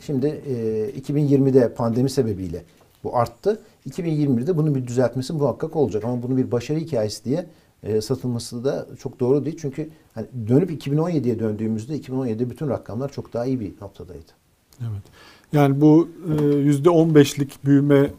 Şimdi 0.01 0.27
e, 0.27 1.01
2020'de 1.01 1.75
pandemi 1.75 2.11
sebebiyle 2.11 2.63
bu 3.05 3.17
arttı. 3.17 3.61
2021'de 3.91 4.57
bunun 4.57 4.75
bir 4.75 4.87
düzeltmesi 4.87 5.33
muhakkak 5.33 5.77
olacak. 5.77 6.05
Ama 6.05 6.23
bunun 6.23 6.37
bir 6.37 6.51
başarı 6.51 6.79
hikayesi 6.79 7.25
diye 7.25 7.47
e, 7.83 8.01
satılması 8.01 8.65
da 8.65 8.87
çok 8.99 9.21
doğru 9.21 9.45
değil. 9.45 9.59
Çünkü 9.61 9.91
hani 10.15 10.27
dönüp 10.49 10.71
2017'ye 10.71 11.39
döndüğümüzde 11.39 11.99
2017'de 11.99 12.51
bütün 12.51 12.69
rakamlar 12.69 13.13
çok 13.13 13.33
daha 13.33 13.47
iyi 13.47 13.61
bir 13.61 13.73
noktadaydı. 13.81 14.33
Evet. 14.81 15.03
Yani 15.53 15.81
bu 15.81 16.09
e, 16.39 16.45
yüzde 16.45 16.89
15'lik 16.89 17.65
büyüme 17.65 18.11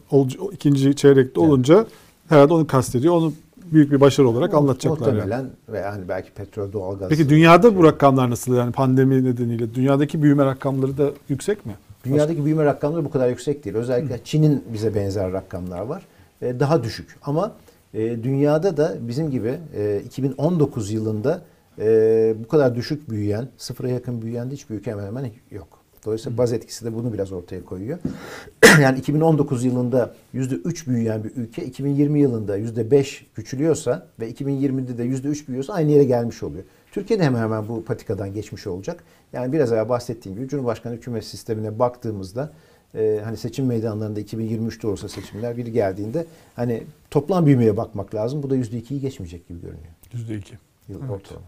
ikinci 0.51 0.95
çeyrekte 0.95 1.39
olunca 1.39 1.86
herhalde 2.30 2.53
onu 2.53 2.68
kastediyor. 2.68 3.14
Onu 3.14 3.34
büyük 3.74 3.91
bir 3.91 4.01
başarı 4.01 4.30
olarak 4.30 4.53
anlatacaklar. 4.53 5.07
yani. 5.07 5.15
Muhtemelen 5.15 5.45
ve 5.70 5.80
yani 5.80 6.09
belki 6.09 6.32
petrol, 6.32 6.74
doğalgaz. 6.74 7.09
Peki 7.09 7.30
dünyada 7.30 7.76
bu 7.78 7.84
rakamlar 7.84 8.30
nasıl? 8.30 8.55
Yani 8.55 8.72
pandemi 8.72 9.24
nedeniyle 9.24 9.74
dünyadaki 9.74 10.24
büyüme 10.24 10.45
rakamları 10.45 10.97
da 10.97 11.09
yüksek 11.30 11.65
mi? 11.65 11.74
Dünyadaki 12.05 12.45
büyüme 12.45 12.65
rakamları 12.65 13.05
bu 13.05 13.11
kadar 13.11 13.30
yüksek 13.30 13.65
değil. 13.65 13.76
Özellikle 13.76 14.20
Çin'in 14.24 14.63
bize 14.74 14.95
benzer 14.95 15.34
rakamlar 15.34 15.82
var. 15.82 16.03
E, 16.41 16.59
daha 16.59 16.84
düşük. 16.84 17.15
Ama 17.22 17.51
e, 17.93 18.24
dünyada 18.24 18.78
da 18.78 18.95
bizim 19.01 19.32
gibi 19.32 19.57
e, 19.76 20.01
2019 20.05 20.91
yılında 20.91 21.41
e, 21.80 22.36
bu 22.43 22.47
kadar 22.47 22.76
düşük 22.76 23.09
büyüyen, 23.09 23.47
sıfıra 23.57 23.89
yakın 23.89 24.22
büyüyen 24.22 24.49
de 24.51 24.53
hiçbir 24.53 24.76
ülke 24.76 24.91
hemen 24.91 25.05
hemen 25.05 25.32
yok. 25.51 25.78
Dolayısıyla 26.06 26.38
baz 26.38 26.54
etkisi 26.54 26.86
de 26.86 26.95
bunu 26.95 27.14
biraz 27.14 27.32
ortaya 27.32 27.66
koyuyor. 27.66 28.00
yani 28.82 29.00
2019 29.00 29.66
yılında 29.66 30.14
%3 30.36 30.88
büyüyen 30.88 31.24
bir 31.24 31.32
ülke 31.36 31.66
2020 31.66 32.20
yılında 32.20 32.60
%5 32.60 33.22
küçülüyorsa 33.36 34.08
ve 34.20 34.32
2020'de 34.32 34.97
de 34.97 35.06
%3 35.06 35.47
büyüyorsa 35.47 35.74
aynı 35.74 35.91
yere 35.91 36.04
gelmiş 36.04 36.43
oluyor. 36.43 36.64
Türkiye'de 36.91 37.24
hemen 37.24 37.41
hemen 37.41 37.68
bu 37.68 37.84
patikadan 37.86 38.34
geçmiş 38.34 38.68
olacak. 38.68 39.04
Yani 39.34 39.54
biraz 39.54 39.72
evvel 39.72 39.89
bahsettiğim 39.89 40.38
gibi 40.38 40.47
Cumhurbaşkanı 40.47 40.95
hükümet 40.95 41.26
sistemine 41.26 41.80
baktığımızda 41.80 42.52
e, 42.95 43.22
hani 43.24 43.38
seçim 43.38 43.66
meydanlarında 43.66 44.22
2023'te 44.22 44.88
olsa 44.88 45.10
seçimler 45.10 45.58
biri 45.58 45.72
geldiğinde 45.72 46.26
hani 46.56 46.84
toplam 47.12 47.45
büyümeye 47.45 47.78
bakmak 47.78 48.16
lazım. 48.16 48.43
Bu 48.43 48.50
da 48.50 48.58
%2'yi 48.58 49.02
geçmeyecek 49.02 49.47
gibi 49.47 49.62
görünüyor. 49.62 49.93
Yüzde 50.14 50.36
iki. 50.36 50.58
Yıl 50.89 51.00
Evet. 51.00 51.12
ortalama. 51.12 51.45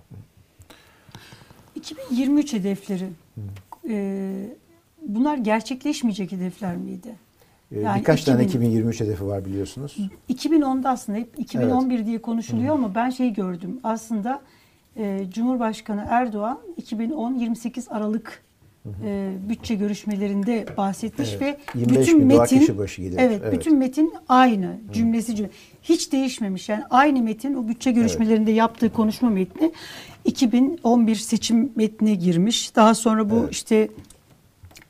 2023 1.76 2.54
hedefleri. 2.54 3.10
E, 3.89 4.32
bunlar 5.07 5.38
gerçekleşmeyecek 5.38 6.32
hedefler 6.32 6.77
miydi? 6.77 7.15
Ee, 7.71 7.79
Yani 7.79 7.99
Birkaç 7.99 8.23
tane 8.23 8.43
2000 8.43 8.65
2023 8.65 8.99
hedefi 9.01 9.27
var 9.27 9.45
biliyorsunuz. 9.45 9.97
2010'da 10.29 10.89
aslında 10.89 11.17
hep 11.17 11.29
2011 11.38 12.05
diye 12.05 12.21
konuşuluyor 12.21 12.75
ama 12.75 12.95
ben 12.95 13.09
şeyi 13.09 13.34
gördüm. 13.34 13.79
Aslında 13.84 14.41
e, 14.97 15.25
Cumhurbaşkanı 15.34 16.05
Erdoğan 16.09 16.59
2010 16.77 17.36
28 17.36 17.88
Aralık 17.91 18.43
e, 19.05 19.32
bütçe 19.49 19.75
görüşmelerinde 19.75 20.65
bahsetmiş 20.77 21.29
Evet. 21.29 21.41
ve 21.41 21.79
25 21.79 22.07
bütün 22.07 22.19
bin 22.19 22.27
metin 22.27 22.59
kişi 22.59 22.77
başı. 22.77 23.01
Evet, 23.01 23.41
Evet. 23.43 23.53
bütün 23.53 23.77
metin 23.77 24.13
aynı 24.29 24.75
cümlesi 24.93 25.36
cümle. 25.36 25.49
Hiç 25.84 26.11
değişmemiş. 26.11 26.69
Yani 26.69 26.84
aynı 26.89 27.21
metin 27.21 27.53
o 27.53 27.67
bütçe 27.67 27.91
görüşmelerinde 27.91 28.51
yaptığı 28.51 28.93
konuşma 28.93 29.29
metni 29.29 29.71
2011 30.26 31.15
seçim 31.15 31.72
metnine 31.76 32.15
girmiş. 32.15 32.76
Daha 32.76 32.95
sonra 32.95 33.30
bu 33.30 33.36
Evet. 33.36 33.51
işte 33.51 33.89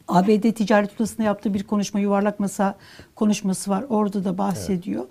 ABD 0.07 0.51
Ticaret 0.51 0.95
Odası'nda 0.95 1.23
yaptığı 1.23 1.53
bir 1.53 1.63
konuşma, 1.63 1.99
yuvarlak 1.99 2.39
masa 2.39 2.75
konuşması 3.15 3.71
var. 3.71 3.85
Orada 3.89 4.23
da 4.23 4.37
bahsediyor. 4.37 5.05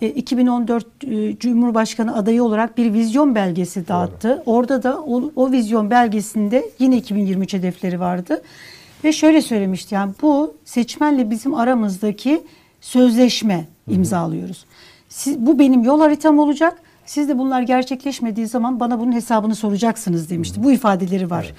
E, 0.00 0.08
2014 0.08 0.86
e, 1.04 1.38
Cumhurbaşkanı 1.38 2.16
adayı 2.16 2.44
olarak 2.44 2.78
bir 2.78 2.92
vizyon 2.92 3.34
belgesi 3.34 3.88
dağıttı. 3.88 4.42
Orada 4.46 4.82
da 4.82 5.00
o, 5.00 5.32
o 5.36 5.52
vizyon 5.52 5.90
belgesinde 5.90 6.70
yine 6.78 6.96
2023 6.96 7.54
hedefleri 7.54 8.00
vardı. 8.00 8.42
Ve 9.04 9.12
şöyle 9.12 9.42
söylemişti 9.42 9.94
yani 9.94 10.12
bu 10.22 10.54
seçmenle 10.64 11.30
bizim 11.30 11.54
aramızdaki 11.54 12.42
sözleşme 12.80 13.64
imzalıyoruz. 13.88 14.64
Siz, 15.08 15.38
bu 15.38 15.58
benim 15.58 15.82
yol 15.82 16.00
haritam 16.00 16.38
olacak. 16.38 16.82
Siz 17.10 17.28
de 17.28 17.38
bunlar 17.38 17.62
gerçekleşmediği 17.62 18.46
zaman 18.46 18.80
bana 18.80 19.00
bunun 19.00 19.12
hesabını 19.12 19.54
soracaksınız 19.54 20.30
demişti. 20.30 20.62
Bu 20.62 20.72
ifadeleri 20.72 21.30
var 21.30 21.54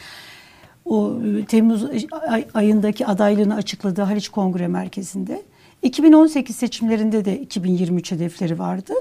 o 0.86 1.20
e, 1.22 1.46
Temmuz 1.46 1.86
ay- 2.28 2.48
ayındaki 2.54 3.06
adaylığını 3.06 3.56
açıkladığı 3.56 4.02
Haliç 4.02 4.30
Kongre 4.30 4.68
Merkezi'nde. 4.68 5.42
2018 5.82 6.56
seçimlerinde 6.56 7.26
de 7.26 7.40
2023 7.40 8.12
hedefleri 8.12 8.60
vardı. 8.60 8.94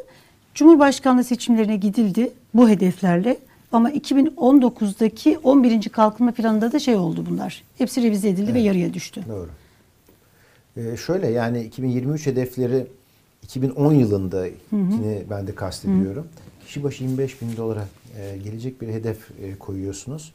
Cumhurbaşkanlığı 0.54 1.24
seçimlerine 1.24 1.76
gidildi 1.76 2.32
bu 2.54 2.68
hedeflerle. 2.68 3.36
Ama 3.72 3.90
2019'daki 3.90 5.38
11. 5.38 5.88
kalkınma 5.88 6.32
planında 6.32 6.72
da 6.72 6.78
şey 6.78 6.96
oldu 6.96 7.26
bunlar. 7.30 7.62
Hepsi 7.78 8.02
revize 8.02 8.28
edildi 8.28 8.54
ve 8.54 8.60
yarıya 8.60 8.94
düştü. 8.94 9.24
Doğru. 9.28 9.48
Ee, 10.76 10.96
şöyle 10.96 11.28
yani 11.28 11.62
2023 11.62 12.26
hedefleri 12.26 12.86
2010 13.42 13.92
yılında 13.94 14.46
yine 14.72 15.22
ben 15.30 15.46
de 15.46 15.54
kastediyorum. 15.54 16.26
Kişi 16.66 16.84
başı 16.84 17.04
25 17.04 17.42
bin 17.42 17.56
dolara 17.56 17.84
e, 18.20 18.38
gelecek 18.38 18.80
bir 18.80 18.88
hedef 18.88 19.16
e, 19.42 19.54
koyuyorsunuz. 19.58 20.32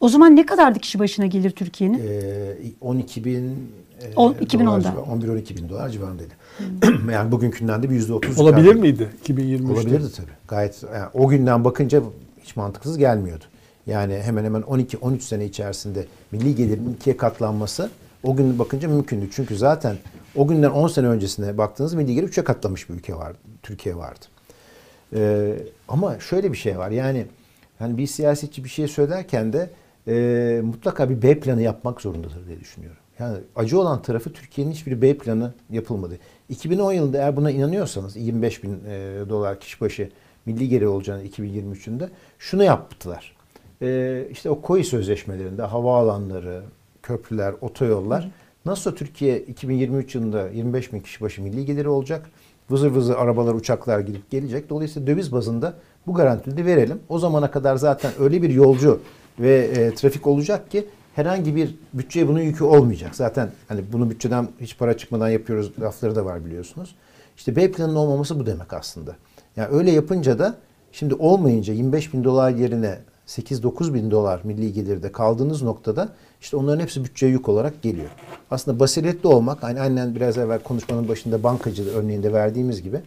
O 0.00 0.08
zaman 0.08 0.36
ne 0.36 0.46
kadardı 0.46 0.78
kişi 0.78 0.98
başına 0.98 1.26
gelir 1.26 1.50
Türkiye'nin? 1.50 2.00
Ee, 2.08 2.54
12 2.80 3.24
bin 3.24 3.44
e, 3.44 4.14
On- 4.16 4.34
dolar 4.34 4.40
2010'da. 4.46 4.80
civarı- 4.82 5.40
11-12 5.40 5.56
bin 5.56 5.68
dolar 5.68 5.88
civarındaydı. 5.88 6.32
yani 7.12 7.32
bugünkünden 7.32 7.82
de 7.82 7.90
bir 7.90 8.00
%30 8.08 8.40
Olabilir 8.40 8.74
miydi 8.74 9.08
2023'te? 9.24 9.72
Olabilirdi 9.72 10.12
tabii. 10.16 10.26
Gayet 10.48 10.82
yani 10.94 11.08
o 11.14 11.28
günden 11.28 11.64
bakınca 11.64 12.02
hiç 12.42 12.56
mantıksız 12.56 12.98
gelmiyordu. 12.98 13.44
Yani 13.86 14.18
hemen 14.22 14.44
hemen 14.44 14.62
12-13 14.62 15.20
sene 15.20 15.44
içerisinde 15.44 16.06
milli 16.32 16.54
gelirin 16.54 16.94
ikiye 17.00 17.16
katlanması 17.16 17.90
o 18.22 18.36
gün 18.36 18.58
bakınca 18.58 18.88
mümkündü. 18.88 19.28
Çünkü 19.32 19.56
zaten 19.56 19.96
o 20.36 20.46
günden 20.46 20.70
10 20.70 20.88
sene 20.88 21.06
öncesine 21.06 21.58
baktığınız 21.58 21.94
milli 21.94 22.14
gelir 22.14 22.28
3'e 22.28 22.44
katlamış 22.44 22.90
bir 22.90 22.94
ülke 22.94 23.14
vardı. 23.14 23.38
Türkiye 23.62 23.96
vardı. 23.96 24.24
Ee, 25.14 25.56
ama 25.88 26.20
şöyle 26.20 26.52
bir 26.52 26.56
şey 26.56 26.78
var. 26.78 26.90
Yani 26.90 27.26
hani 27.78 27.98
bir 27.98 28.06
siyasetçi 28.06 28.64
bir 28.64 28.68
şey 28.68 28.88
söylerken 28.88 29.52
de 29.52 29.70
e, 30.08 30.60
mutlaka 30.64 31.10
bir 31.10 31.22
B 31.22 31.40
planı 31.40 31.62
yapmak 31.62 32.00
zorundadır 32.00 32.46
diye 32.46 32.60
düşünüyorum. 32.60 32.98
Yani 33.18 33.38
acı 33.56 33.80
olan 33.80 34.02
tarafı 34.02 34.32
Türkiye'nin 34.32 34.72
hiçbir 34.72 35.02
B 35.02 35.18
planı 35.18 35.54
yapılmadı. 35.70 36.18
2010 36.48 36.92
yılında 36.92 37.18
eğer 37.18 37.36
buna 37.36 37.50
inanıyorsanız 37.50 38.16
25 38.16 38.62
bin 38.62 38.80
e, 38.88 39.18
dolar 39.28 39.60
kişi 39.60 39.80
başı 39.80 40.10
milli 40.46 40.68
gelir 40.68 40.86
olacağını 40.86 41.26
2023'ünde 41.26 42.08
şunu 42.38 42.64
yaptılar. 42.64 43.36
E, 43.82 44.22
işte 44.30 44.50
o 44.50 44.60
koyu 44.60 44.84
sözleşmelerinde 44.84 45.62
havaalanları, 45.62 46.62
köprüler, 47.02 47.54
otoyollar 47.60 48.30
nasıl 48.66 48.96
Türkiye 48.96 49.40
2023 49.40 50.14
yılında 50.14 50.48
25 50.48 50.92
bin 50.92 51.00
kişi 51.00 51.20
başı 51.20 51.42
milli 51.42 51.64
geliri 51.64 51.88
olacak. 51.88 52.30
Vızır 52.70 52.90
vızır 52.90 53.14
arabalar, 53.14 53.54
uçaklar 53.54 54.00
gidip 54.00 54.30
gelecek. 54.30 54.70
Dolayısıyla 54.70 55.06
döviz 55.06 55.32
bazında 55.32 55.74
bu 56.06 56.14
garantili 56.14 56.56
de 56.56 56.64
verelim. 56.64 57.00
O 57.08 57.18
zamana 57.18 57.50
kadar 57.50 57.76
zaten 57.76 58.12
öyle 58.18 58.42
bir 58.42 58.50
yolcu 58.50 59.00
ve 59.40 59.56
e, 59.56 59.94
trafik 59.94 60.26
olacak 60.26 60.70
ki 60.70 60.86
herhangi 61.14 61.56
bir 61.56 61.74
bütçeye 61.94 62.28
bunun 62.28 62.40
yükü 62.40 62.64
olmayacak. 62.64 63.16
Zaten 63.16 63.50
hani 63.68 63.80
bunu 63.92 64.10
bütçeden 64.10 64.48
hiç 64.60 64.78
para 64.78 64.96
çıkmadan 64.96 65.28
yapıyoruz 65.28 65.72
lafları 65.80 66.16
da 66.16 66.24
var 66.24 66.44
biliyorsunuz. 66.44 66.94
İşte 67.36 67.56
B 67.56 67.72
planının 67.72 67.96
olmaması 67.96 68.40
bu 68.40 68.46
demek 68.46 68.72
aslında. 68.72 69.16
Yani 69.56 69.68
öyle 69.68 69.90
yapınca 69.90 70.38
da 70.38 70.56
şimdi 70.92 71.14
olmayınca 71.14 71.74
25 71.74 72.14
bin 72.14 72.24
dolar 72.24 72.50
yerine 72.50 72.98
8-9 73.26 73.94
bin 73.94 74.10
dolar 74.10 74.40
milli 74.44 74.72
gelirde 74.72 75.12
kaldığınız 75.12 75.62
noktada 75.62 76.08
işte 76.46 76.56
onların 76.56 76.80
hepsi 76.80 77.04
bütçeye 77.04 77.32
yük 77.32 77.48
olarak 77.48 77.82
geliyor. 77.82 78.08
Aslında 78.50 78.80
basiretli 78.80 79.26
olmak, 79.26 79.62
hani 79.62 79.80
aynen 79.80 80.14
biraz 80.14 80.38
evvel 80.38 80.58
konuşmanın 80.58 81.08
başında 81.08 81.42
bankacılığı 81.42 81.90
örneğinde 81.90 82.32
verdiğimiz 82.32 82.82
gibi 82.82 83.00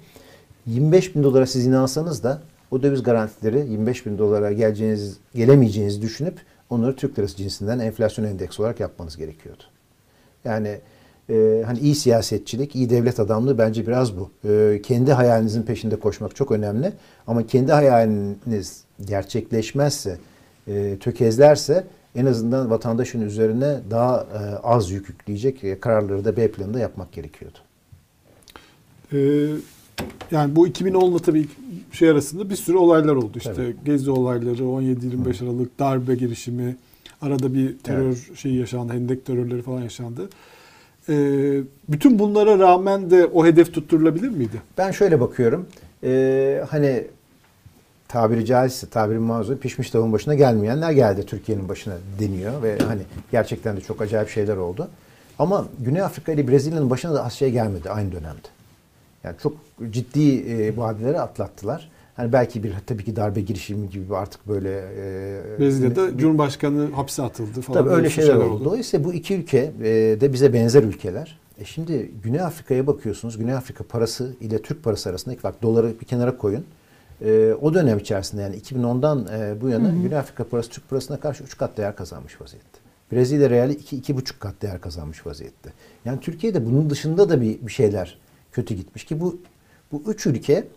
25 0.65 1.15
bin 1.15 1.23
dolara 1.23 1.45
siz 1.45 1.65
inansanız 1.65 2.23
da 2.23 2.41
o 2.71 2.83
döviz 2.83 3.03
garantileri 3.03 3.57
25 3.57 4.05
bin 4.05 4.17
dolara 4.17 4.51
geleceğiniz, 4.51 5.17
gelemeyeceğinizi 5.35 6.01
düşünüp 6.01 6.39
onları 6.69 6.95
Türk 6.95 7.19
lirası 7.19 7.35
cinsinden 7.35 7.79
enflasyon 7.79 8.25
endeksi 8.25 8.61
olarak 8.61 8.79
yapmanız 8.79 9.17
gerekiyordu. 9.17 9.63
Yani 10.45 10.77
e, 11.29 11.63
hani 11.65 11.79
iyi 11.79 11.95
siyasetçilik, 11.95 12.75
iyi 12.75 12.89
devlet 12.89 13.19
adamlığı 13.19 13.57
bence 13.57 13.87
biraz 13.87 14.17
bu. 14.17 14.31
E, 14.49 14.81
kendi 14.83 15.13
hayalinizin 15.13 15.63
peşinde 15.63 15.95
koşmak 15.95 16.35
çok 16.35 16.51
önemli. 16.51 16.93
Ama 17.27 17.47
kendi 17.47 17.71
hayaliniz 17.71 18.83
gerçekleşmezse, 19.05 20.17
e, 20.67 20.97
tökezlerse 20.99 21.83
en 22.19 22.25
azından 22.25 22.69
vatandaşın 22.69 23.21
üzerine 23.21 23.79
daha 23.91 24.19
e, 24.21 24.39
az 24.63 24.91
yük 24.91 25.09
yükleyecek 25.09 25.63
e, 25.63 25.79
kararları 25.79 26.25
da 26.25 26.37
B 26.37 26.51
planında 26.51 26.79
yapmak 26.79 27.11
gerekiyordu. 27.11 27.57
Ee, 29.13 29.17
yani 30.31 30.55
bu 30.55 30.67
2010'la 30.67 31.19
tabii 31.19 31.47
şey 31.91 32.09
arasında 32.09 32.49
bir 32.49 32.55
sürü 32.55 32.77
olaylar 32.77 33.15
oldu. 33.15 33.37
İşte 33.37 33.53
Tabii. 33.53 33.75
Gezi 33.85 34.11
olayları, 34.11 34.63
17-25 34.63 35.43
Aralık 35.43 35.79
darbe 35.79 36.15
girişimi, 36.15 36.75
arada 37.21 37.53
bir 37.53 37.77
terör 37.77 38.29
şeyi 38.35 38.59
yaşandı, 38.59 38.93
hendek 38.93 39.25
terörleri 39.25 39.61
falan 39.61 39.81
yaşandı. 39.81 40.29
Ee, 41.09 41.61
bütün 41.89 42.19
bunlara 42.19 42.59
rağmen 42.59 43.11
de 43.11 43.25
o 43.25 43.45
hedef 43.45 43.73
tutturulabilir 43.73 44.29
miydi? 44.29 44.61
Ben 44.77 44.91
şöyle 44.91 45.19
bakıyorum. 45.19 45.67
E, 46.03 46.63
hani 46.69 47.07
tabiri 48.09 48.45
caizse, 48.45 48.89
tabiri 48.89 49.19
mazur 49.19 49.57
pişmiş 49.57 49.89
tavuğun 49.89 50.13
başına 50.13 50.35
gelmeyenler 50.35 50.91
geldi 50.91 51.25
Türkiye'nin 51.25 51.69
başına 51.69 51.93
deniyor 52.19 52.63
ve 52.63 52.77
hani 52.87 53.01
gerçekten 53.31 53.77
de 53.77 53.81
çok 53.81 54.01
acayip 54.01 54.29
şeyler 54.29 54.57
oldu. 54.57 54.87
Ama 55.39 55.65
Güney 55.79 56.01
Afrika 56.01 56.31
ile 56.31 56.47
Brezilya'nın 56.47 56.89
başına 56.89 57.13
da 57.13 57.25
az 57.25 57.33
şey 57.33 57.51
gelmedi 57.51 57.89
aynı 57.89 58.11
dönemde. 58.11 58.47
Yani 59.23 59.35
çok 59.43 59.53
ciddi 59.91 60.45
e, 60.63 60.77
badireleri 60.77 61.19
atlattılar. 61.21 61.89
Hani 62.15 62.33
belki 62.33 62.63
bir 62.63 62.73
tabii 62.87 63.03
ki 63.05 63.15
darbe 63.15 63.41
girişimi 63.41 63.89
gibi 63.89 64.15
artık 64.15 64.47
böyle 64.47 64.69
e, 64.97 65.59
Brezilya'da 65.59 66.13
bir- 66.13 66.17
Cumhurbaşkanı 66.17 66.91
hapse 66.91 67.23
atıldı 67.23 67.61
falan. 67.61 67.79
Tabii 67.79 67.89
öyle 67.89 67.97
böyle 67.97 68.09
şeyler 68.09 68.35
oldu. 68.35 68.65
Dolayısıyla 68.65 69.05
bu 69.05 69.13
iki 69.13 69.35
ülke 69.35 69.71
e, 69.83 69.85
de 70.21 70.33
bize 70.33 70.53
benzer 70.53 70.83
ülkeler. 70.83 71.39
E 71.59 71.65
şimdi 71.65 72.11
Güney 72.23 72.41
Afrika'ya 72.41 72.87
bakıyorsunuz. 72.87 73.37
Güney 73.37 73.53
Afrika 73.53 73.83
parası 73.83 74.35
ile 74.41 74.61
Türk 74.61 74.83
parası 74.83 75.09
arasındaki 75.09 75.43
bak 75.43 75.61
doları 75.61 75.99
bir 76.01 76.05
kenara 76.05 76.37
koyun. 76.37 76.65
E, 77.21 77.53
o 77.61 77.73
dönem 77.73 77.97
içerisinde 77.97 78.41
yani 78.41 78.57
2010'dan 78.57 79.27
e, 79.33 79.61
bu 79.61 79.69
yana 79.69 79.89
Güney 79.89 80.17
Afrika 80.17 80.43
parası 80.43 80.69
Türk 80.69 80.89
parasına 80.89 81.19
karşı 81.19 81.43
3 81.43 81.57
kat 81.57 81.77
değer 81.77 81.95
kazanmış 81.95 82.41
vaziyette. 82.41 82.79
Brezilya 83.11 83.49
reali 83.49 83.73
2-2,5 83.73 84.39
kat 84.39 84.61
değer 84.61 84.81
kazanmış 84.81 85.25
vaziyette. 85.25 85.73
Yani 86.05 86.19
Türkiye'de 86.19 86.65
bunun 86.65 86.89
dışında 86.89 87.29
da 87.29 87.41
bir, 87.41 87.67
bir 87.67 87.71
şeyler 87.71 88.17
kötü 88.51 88.73
gitmiş 88.73 89.03
ki 89.03 89.19
bu 89.19 89.39
bu 89.91 90.03
üç 90.07 90.25
ülke 90.25 90.67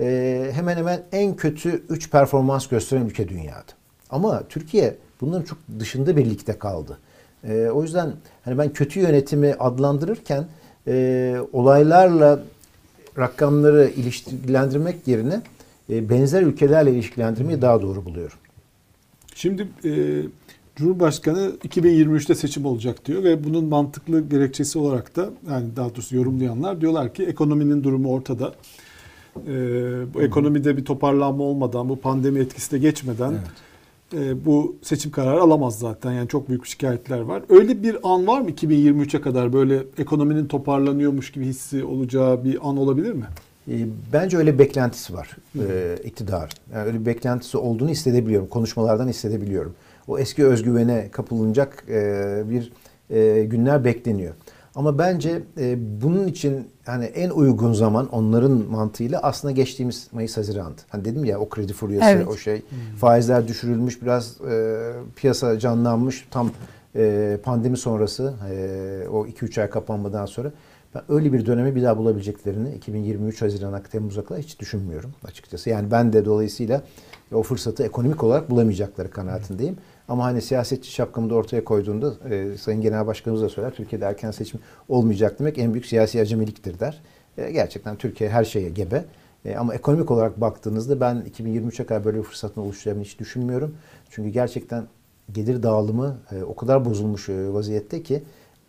e, 0.00 0.50
hemen 0.54 0.76
hemen 0.76 1.02
en 1.12 1.36
kötü 1.36 1.82
3 1.88 2.10
performans 2.10 2.66
gösteren 2.66 3.06
ülke 3.06 3.28
dünyada. 3.28 3.72
Ama 4.10 4.42
Türkiye 4.48 4.96
bunların 5.20 5.44
çok 5.44 5.58
dışında 5.78 6.16
bir 6.16 6.30
ligde 6.30 6.58
kaldı. 6.58 6.98
E, 7.44 7.68
o 7.68 7.82
yüzden 7.82 8.12
hani 8.44 8.58
ben 8.58 8.72
kötü 8.72 9.00
yönetimi 9.00 9.54
adlandırırken 9.58 10.46
e, 10.86 11.36
olaylarla 11.52 12.42
rakamları 13.18 13.90
ilişkilendirmek 13.96 15.08
yerine 15.08 15.42
benzer 15.90 16.42
ülkelerle 16.42 16.92
ilişkilendirmeyi 16.92 17.62
daha 17.62 17.82
doğru 17.82 18.04
buluyorum. 18.04 18.38
Şimdi 19.34 19.68
e, 19.84 20.22
Cumhurbaşkanı 20.76 21.52
2023'te 21.68 22.34
seçim 22.34 22.64
olacak 22.64 23.06
diyor 23.06 23.24
ve 23.24 23.44
bunun 23.44 23.64
mantıklı 23.64 24.28
gerekçesi 24.28 24.78
olarak 24.78 25.16
da 25.16 25.30
yani 25.50 25.76
daha 25.76 25.90
doğrusu 25.90 26.16
yorumlayanlar 26.16 26.80
diyorlar 26.80 27.14
ki 27.14 27.24
ekonominin 27.24 27.84
durumu 27.84 28.12
ortada. 28.12 28.54
E, 29.46 29.52
bu 30.14 30.22
ekonomide 30.22 30.76
bir 30.76 30.84
toparlanma 30.84 31.44
olmadan, 31.44 31.88
bu 31.88 32.00
pandemi 32.00 32.40
etkisi 32.40 32.72
de 32.72 32.78
geçmeden 32.78 33.34
e, 34.14 34.44
bu 34.44 34.76
seçim 34.82 35.10
kararı 35.10 35.40
alamaz 35.40 35.78
zaten. 35.78 36.12
Yani 36.12 36.28
çok 36.28 36.48
büyük 36.48 36.66
şikayetler 36.66 37.20
var. 37.20 37.42
Öyle 37.48 37.82
bir 37.82 37.96
an 38.02 38.26
var 38.26 38.40
mı 38.40 38.50
2023'e 38.50 39.20
kadar 39.20 39.52
böyle 39.52 39.82
ekonominin 39.98 40.46
toparlanıyormuş 40.46 41.32
gibi 41.32 41.44
hissi 41.44 41.84
olacağı 41.84 42.44
bir 42.44 42.68
an 42.68 42.76
olabilir 42.76 43.12
mi? 43.12 43.24
E, 43.70 43.86
Bence 44.12 44.36
öyle 44.36 44.54
bir 44.54 44.58
beklentisi 44.58 45.14
var 45.14 45.36
e, 45.58 45.96
iktidar. 46.04 46.50
Yani 46.74 46.86
öyle 46.86 47.00
bir 47.00 47.06
beklentisi 47.06 47.58
olduğunu 47.58 47.88
hissedebiliyorum. 47.88 48.48
Konuşmalardan 48.48 49.08
hissedebiliyorum. 49.08 49.74
O 50.08 50.18
eski 50.18 50.46
özgüvene 50.46 51.08
kapılınacak 51.10 51.84
e, 51.88 52.42
bir 52.50 52.72
e, 53.10 53.44
günler 53.44 53.84
bekleniyor. 53.84 54.34
Ama 54.74 54.98
bence 54.98 55.42
e, 55.58 55.76
bunun 56.02 56.26
için 56.28 56.68
hani 56.86 57.04
en 57.04 57.30
uygun 57.30 57.72
zaman 57.72 58.08
onların 58.08 58.52
mantığıyla 58.70 59.20
aslında 59.22 59.52
geçtiğimiz 59.52 60.08
Mayıs 60.12 60.36
Haziran'dı. 60.36 60.80
Hani 60.88 61.04
dedim 61.04 61.24
ya 61.24 61.38
o 61.38 61.48
kredi 61.48 61.72
furyası 61.72 62.06
Evet. 62.10 62.28
o 62.28 62.36
şey 62.36 62.62
faizler 63.00 63.48
düşürülmüş 63.48 64.02
biraz 64.02 64.40
e, 64.50 64.78
piyasa 65.16 65.58
canlanmış 65.58 66.28
tam 66.30 66.50
e, 66.96 67.36
pandemi 67.42 67.76
sonrası 67.76 68.34
e, 68.50 69.08
o 69.08 69.26
2-3 69.26 69.60
ay 69.60 69.70
kapanmadan 69.70 70.26
sonra 70.26 70.52
ben 70.94 71.02
öyle 71.08 71.32
bir 71.32 71.46
dönemi 71.46 71.74
bir 71.74 71.82
daha 71.82 71.96
bulabileceklerini 71.96 72.74
2023 72.74 73.42
Haziran'a 73.42 73.82
Temmuz'a 73.82 74.24
kadar 74.24 74.42
hiç 74.42 74.60
düşünmüyorum 74.60 75.10
açıkçası. 75.24 75.70
Yani 75.70 75.90
ben 75.90 76.12
de 76.12 76.24
dolayısıyla 76.24 76.82
o 77.32 77.42
fırsatı 77.42 77.84
ekonomik 77.84 78.24
olarak 78.24 78.50
bulamayacakları 78.50 79.10
kanaatindeyim. 79.10 79.76
Ama 80.08 80.24
hani 80.24 80.42
siyasetçi 80.42 80.92
şapkamı 80.92 81.30
da 81.30 81.34
ortaya 81.34 81.64
koyduğunda 81.64 82.14
e, 82.30 82.56
Sayın 82.58 82.80
Genel 82.80 83.06
Başkanımız 83.06 83.42
da 83.42 83.48
söyler 83.48 83.74
Türkiye'de 83.74 84.04
erken 84.04 84.30
seçim 84.30 84.60
olmayacak 84.88 85.38
demek 85.38 85.58
en 85.58 85.74
büyük 85.74 85.86
siyasi 85.86 86.20
acemiliktir 86.20 86.80
der. 86.80 87.02
E, 87.38 87.50
gerçekten 87.50 87.96
Türkiye 87.96 88.30
her 88.30 88.44
şeye 88.44 88.68
gebe. 88.68 89.04
E, 89.44 89.56
ama 89.56 89.74
ekonomik 89.74 90.10
olarak 90.10 90.40
baktığınızda 90.40 91.00
ben 91.00 91.24
2023'e 91.36 91.86
kadar 91.86 92.04
böyle 92.04 92.18
bir 92.18 92.22
fırsatın 92.22 92.60
oluşacağını 92.60 93.02
hiç 93.02 93.18
düşünmüyorum. 93.18 93.74
Çünkü 94.10 94.28
gerçekten 94.28 94.86
gelir 95.32 95.62
dağılımı 95.62 96.16
e, 96.32 96.42
o 96.42 96.56
kadar 96.56 96.84
bozulmuş 96.84 97.28
e, 97.28 97.52
vaziyette 97.52 98.02
ki 98.02 98.22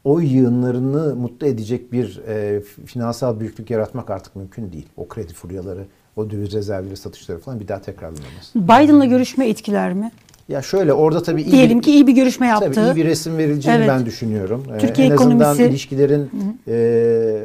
oy 0.04 0.26
yığınlarını 0.36 1.16
mutlu 1.16 1.48
edecek 1.48 1.92
bir 1.92 2.22
e, 2.28 2.62
finansal 2.86 3.40
büyüklük 3.40 3.70
yaratmak 3.70 4.10
artık 4.10 4.36
mümkün 4.36 4.72
değil. 4.72 4.86
O 4.98 5.08
kredi 5.08 5.34
furyaları, 5.34 5.86
o 6.16 6.30
döviz 6.30 6.54
rezervleri 6.54 6.98
satışları 6.98 7.40
falan 7.40 7.60
bir 7.60 7.68
daha 7.68 7.82
tekrarlanamaz. 7.82 8.52
Biden'la 8.56 9.06
görüşme 9.06 9.50
etkiler 9.50 9.94
mi? 9.94 10.12
Ya 10.50 10.62
şöyle 10.62 10.94
orada 10.94 11.24
tabii 11.24 11.42
iyi 11.42 11.52
Diyelim 11.52 11.78
bir, 11.80 11.84
ki 11.84 11.92
iyi 11.92 12.08
bir 12.08 12.14
görüşme 12.14 12.48
yaptı. 12.48 12.72
tabii 12.72 12.86
iyi 12.86 12.96
bir 12.96 13.06
resim 13.06 13.38
verileceğini 13.38 13.78
Evet. 13.80 13.90
ben 13.90 14.06
düşünüyorum. 14.06 14.64
Ee, 14.76 14.78
Türkiye 14.78 15.08
en 15.08 15.12
azından 15.12 15.40
ekonomisi- 15.42 15.70
ilişkilerin 15.70 16.30
e, 16.68 17.42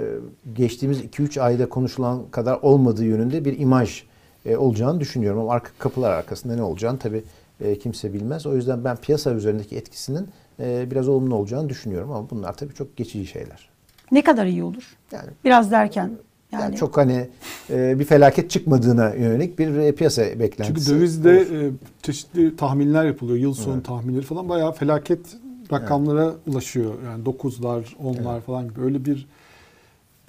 geçtiğimiz 0.55 1.01
2-3 1.01 1.41
ayda 1.41 1.69
konuşulan 1.69 2.23
kadar 2.31 2.59
olmadığı 2.62 3.05
yönünde 3.05 3.45
bir 3.45 3.59
imaj 3.59 4.03
e, 4.47 4.57
olacağını 4.57 5.01
düşünüyorum. 5.01 5.41
Ama 5.41 5.53
arka 5.53 5.70
kapılar 5.78 6.11
arkasında 6.12 6.55
ne 6.57 6.62
olacağını 6.62 6.99
tabii 6.99 7.23
e, 7.61 7.78
kimse 7.78 8.12
bilmez. 8.12 8.47
O 8.47 8.55
yüzden 8.57 8.85
ben 8.85 8.97
piyasa 8.97 9.33
üzerindeki 9.33 9.77
etkisinin 9.77 10.28
e, 10.61 10.91
biraz 10.91 11.09
olumlu 11.09 11.35
olacağını 11.35 11.69
düşünüyorum. 11.69 12.12
Ama 12.12 12.31
bunlar 12.31 12.57
tabii 12.57 12.74
çok 12.74 12.97
geçici 12.97 13.27
şeyler. 13.27 13.69
Ne 14.12 14.24
kadar 14.24 14.47
iyi 14.47 14.65
olur? 14.65 14.97
Yani 15.12 15.31
Biraz 15.45 15.70
derken. 15.70 16.11
Yani, 16.53 16.62
Yani 16.62 16.77
çok 16.77 16.97
hani 16.97 17.28
e, 17.70 17.99
bir 17.99 18.05
felaket 18.05 18.51
çıkmadığına 18.51 19.15
yönelik 19.15 19.59
bir 19.59 19.77
e, 19.77 19.93
piyasa 19.95 20.23
beklentisi. 20.23 20.87
Çünkü 20.87 20.99
dövizde 20.99 21.28
olur. 21.28 21.62
e, 21.62 21.70
çeşitli 22.03 22.57
tahminler 22.57 23.05
yapılıyor. 23.05 23.39
Yıl 23.39 23.55
sonu 23.55 23.83
tahminleri 23.83 24.23
falan 24.23 24.49
bayağı 24.49 24.73
felaket 24.73 25.37
rakamlara 25.73 26.35
ulaşıyor. 26.47 26.95
Yani 27.05 27.24
9'lar, 27.24 27.83
10'lar 28.05 28.41
falan 28.41 28.69
gibi. 28.69 28.81
Öyle 28.81 29.05
bir 29.05 29.27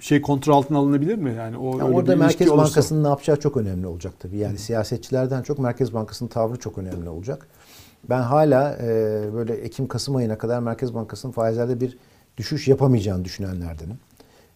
şey 0.00 0.22
kontrol 0.22 0.54
altına 0.54 0.78
alınabilir 0.78 1.14
mi? 1.14 1.34
Yani 1.38 1.56
o 1.56 1.78
Yani 1.78 1.82
öyle 1.88 1.96
orada 1.96 2.16
Merkez 2.16 2.48
olursa. 2.48 2.64
Bankası'nın 2.64 3.04
ne 3.04 3.08
yapacağı 3.08 3.40
çok 3.40 3.56
önemli 3.56 3.86
olacak 3.86 4.14
tabii. 4.18 4.36
Yani 4.36 4.58
siyasetçilerden 4.58 5.42
çok 5.42 5.58
Merkez 5.58 5.94
Bankası'nın 5.94 6.28
tavrı 6.28 6.58
çok 6.58 6.78
önemli 6.78 7.08
olacak. 7.08 7.46
Ben 8.10 8.20
hala 8.20 8.76
e, 8.82 8.86
böyle 9.34 9.54
Ekim-Kasım 9.54 10.16
ayına 10.16 10.38
kadar 10.38 10.60
Merkez 10.60 10.94
Bankası'nın 10.94 11.32
faizlerde 11.32 11.80
bir 11.80 11.98
düşüş 12.36 12.68
yapamayacağını 12.68 13.24
düşünenlerdenim. 13.24 13.98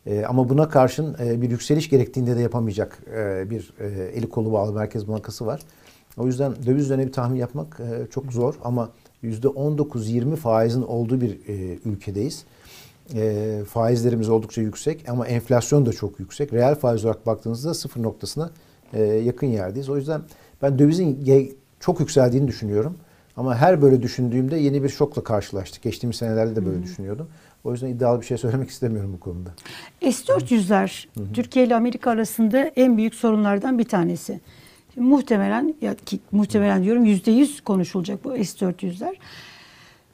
E, 0.06 0.24
ama 0.24 0.48
buna 0.48 0.68
karşın 0.68 1.16
e, 1.24 1.42
bir 1.42 1.50
yükseliş 1.50 1.90
gerektiğinde 1.90 2.36
de 2.36 2.40
yapamayacak 2.40 2.98
e, 3.16 3.50
bir 3.50 3.74
e, 3.80 3.86
eli 3.86 4.28
kolu 4.28 4.52
bağlı 4.52 4.72
Merkez 4.72 5.08
Bankası 5.08 5.46
var. 5.46 5.60
O 6.16 6.26
yüzden 6.26 6.52
döviz 6.66 6.84
üzerine 6.84 7.06
bir 7.06 7.12
tahmin 7.12 7.38
yapmak 7.38 7.80
e, 7.80 8.10
çok 8.10 8.32
zor 8.32 8.54
ama 8.64 8.90
%19-20 9.24 10.36
faizin 10.36 10.82
olduğu 10.82 11.20
bir 11.20 11.30
e, 11.48 11.78
ülkedeyiz. 11.84 12.44
E, 13.14 13.60
faizlerimiz 13.68 14.28
oldukça 14.28 14.62
yüksek 14.62 15.08
ama 15.08 15.26
enflasyon 15.26 15.86
da 15.86 15.92
çok 15.92 16.20
yüksek. 16.20 16.52
Reel 16.52 16.74
faiz 16.74 17.04
olarak 17.04 17.26
baktığınızda 17.26 17.74
sıfır 17.74 18.02
noktasına 18.02 18.50
e, 18.92 19.02
yakın 19.02 19.46
yerdeyiz. 19.46 19.88
O 19.88 19.96
yüzden 19.96 20.22
ben 20.62 20.78
dövizin 20.78 21.26
çok 21.80 22.00
yükseldiğini 22.00 22.48
düşünüyorum. 22.48 22.96
Ama 23.36 23.56
her 23.56 23.82
böyle 23.82 24.02
düşündüğümde 24.02 24.56
yeni 24.56 24.82
bir 24.82 24.88
şokla 24.88 25.24
karşılaştık. 25.24 25.82
Geçtiğimiz 25.82 26.16
senelerde 26.16 26.56
de 26.56 26.66
böyle 26.66 26.82
düşünüyordum. 26.82 27.28
O 27.64 27.72
yüzden 27.72 27.88
iddialı 27.88 28.20
bir 28.20 28.26
şey 28.26 28.38
söylemek 28.38 28.70
istemiyorum 28.70 29.12
bu 29.14 29.20
konuda. 29.20 29.50
S-400'ler 30.00 31.06
Türkiye 31.34 31.66
ile 31.66 31.74
Amerika 31.74 32.10
arasında 32.10 32.58
en 32.58 32.96
büyük 32.96 33.14
sorunlardan 33.14 33.78
bir 33.78 33.84
tanesi. 33.84 34.40
Şimdi 34.94 35.06
muhtemelen 35.06 35.74
ya 35.80 35.94
ki 35.94 36.20
muhtemelen 36.32 36.84
diyorum 36.84 37.04
yüzde 37.04 37.30
yüz 37.30 37.60
konuşulacak 37.60 38.24
bu 38.24 38.30
S-400'ler. 38.30 39.14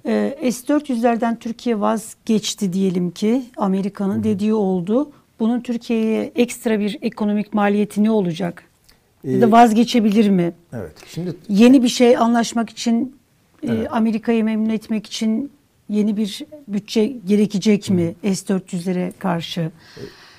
Ee, 0.07 0.51
S-400'lerden 0.53 1.39
Türkiye 1.39 1.81
vazgeçti 1.81 2.73
diyelim 2.73 3.11
ki 3.11 3.43
Amerika'nın 3.57 4.25
dediği 4.25 4.55
oldu. 4.55 5.11
Bunun 5.41 5.61
Türkiye'ye 5.61 6.33
ekstra 6.35 6.81
bir 6.81 6.99
ekonomik 7.03 7.55
maliyeti 7.55 8.05
ne 8.05 8.11
olacak? 8.11 8.65
Ya 9.25 9.41
da 9.41 9.47
Ee, 9.47 9.51
vazgeçebilir 9.53 10.31
mi? 10.31 10.53
Evet. 10.73 10.93
Şimdi 11.07 11.35
Yeni 11.49 11.83
bir 11.83 11.89
şey 11.89 12.17
anlaşmak 12.17 12.71
için 12.71 13.17
e, 13.63 13.73
Evet. 13.73 13.89
Amerika'yı 13.91 14.45
memnun 14.45 14.69
etmek 14.71 15.07
için 15.07 15.53
yeni 15.89 16.17
bir 16.17 16.45
bütçe 16.69 17.07
gerekecek 17.07 17.91
mi 17.91 18.15
S-400'lere 18.23 19.13
karşı? 19.19 19.71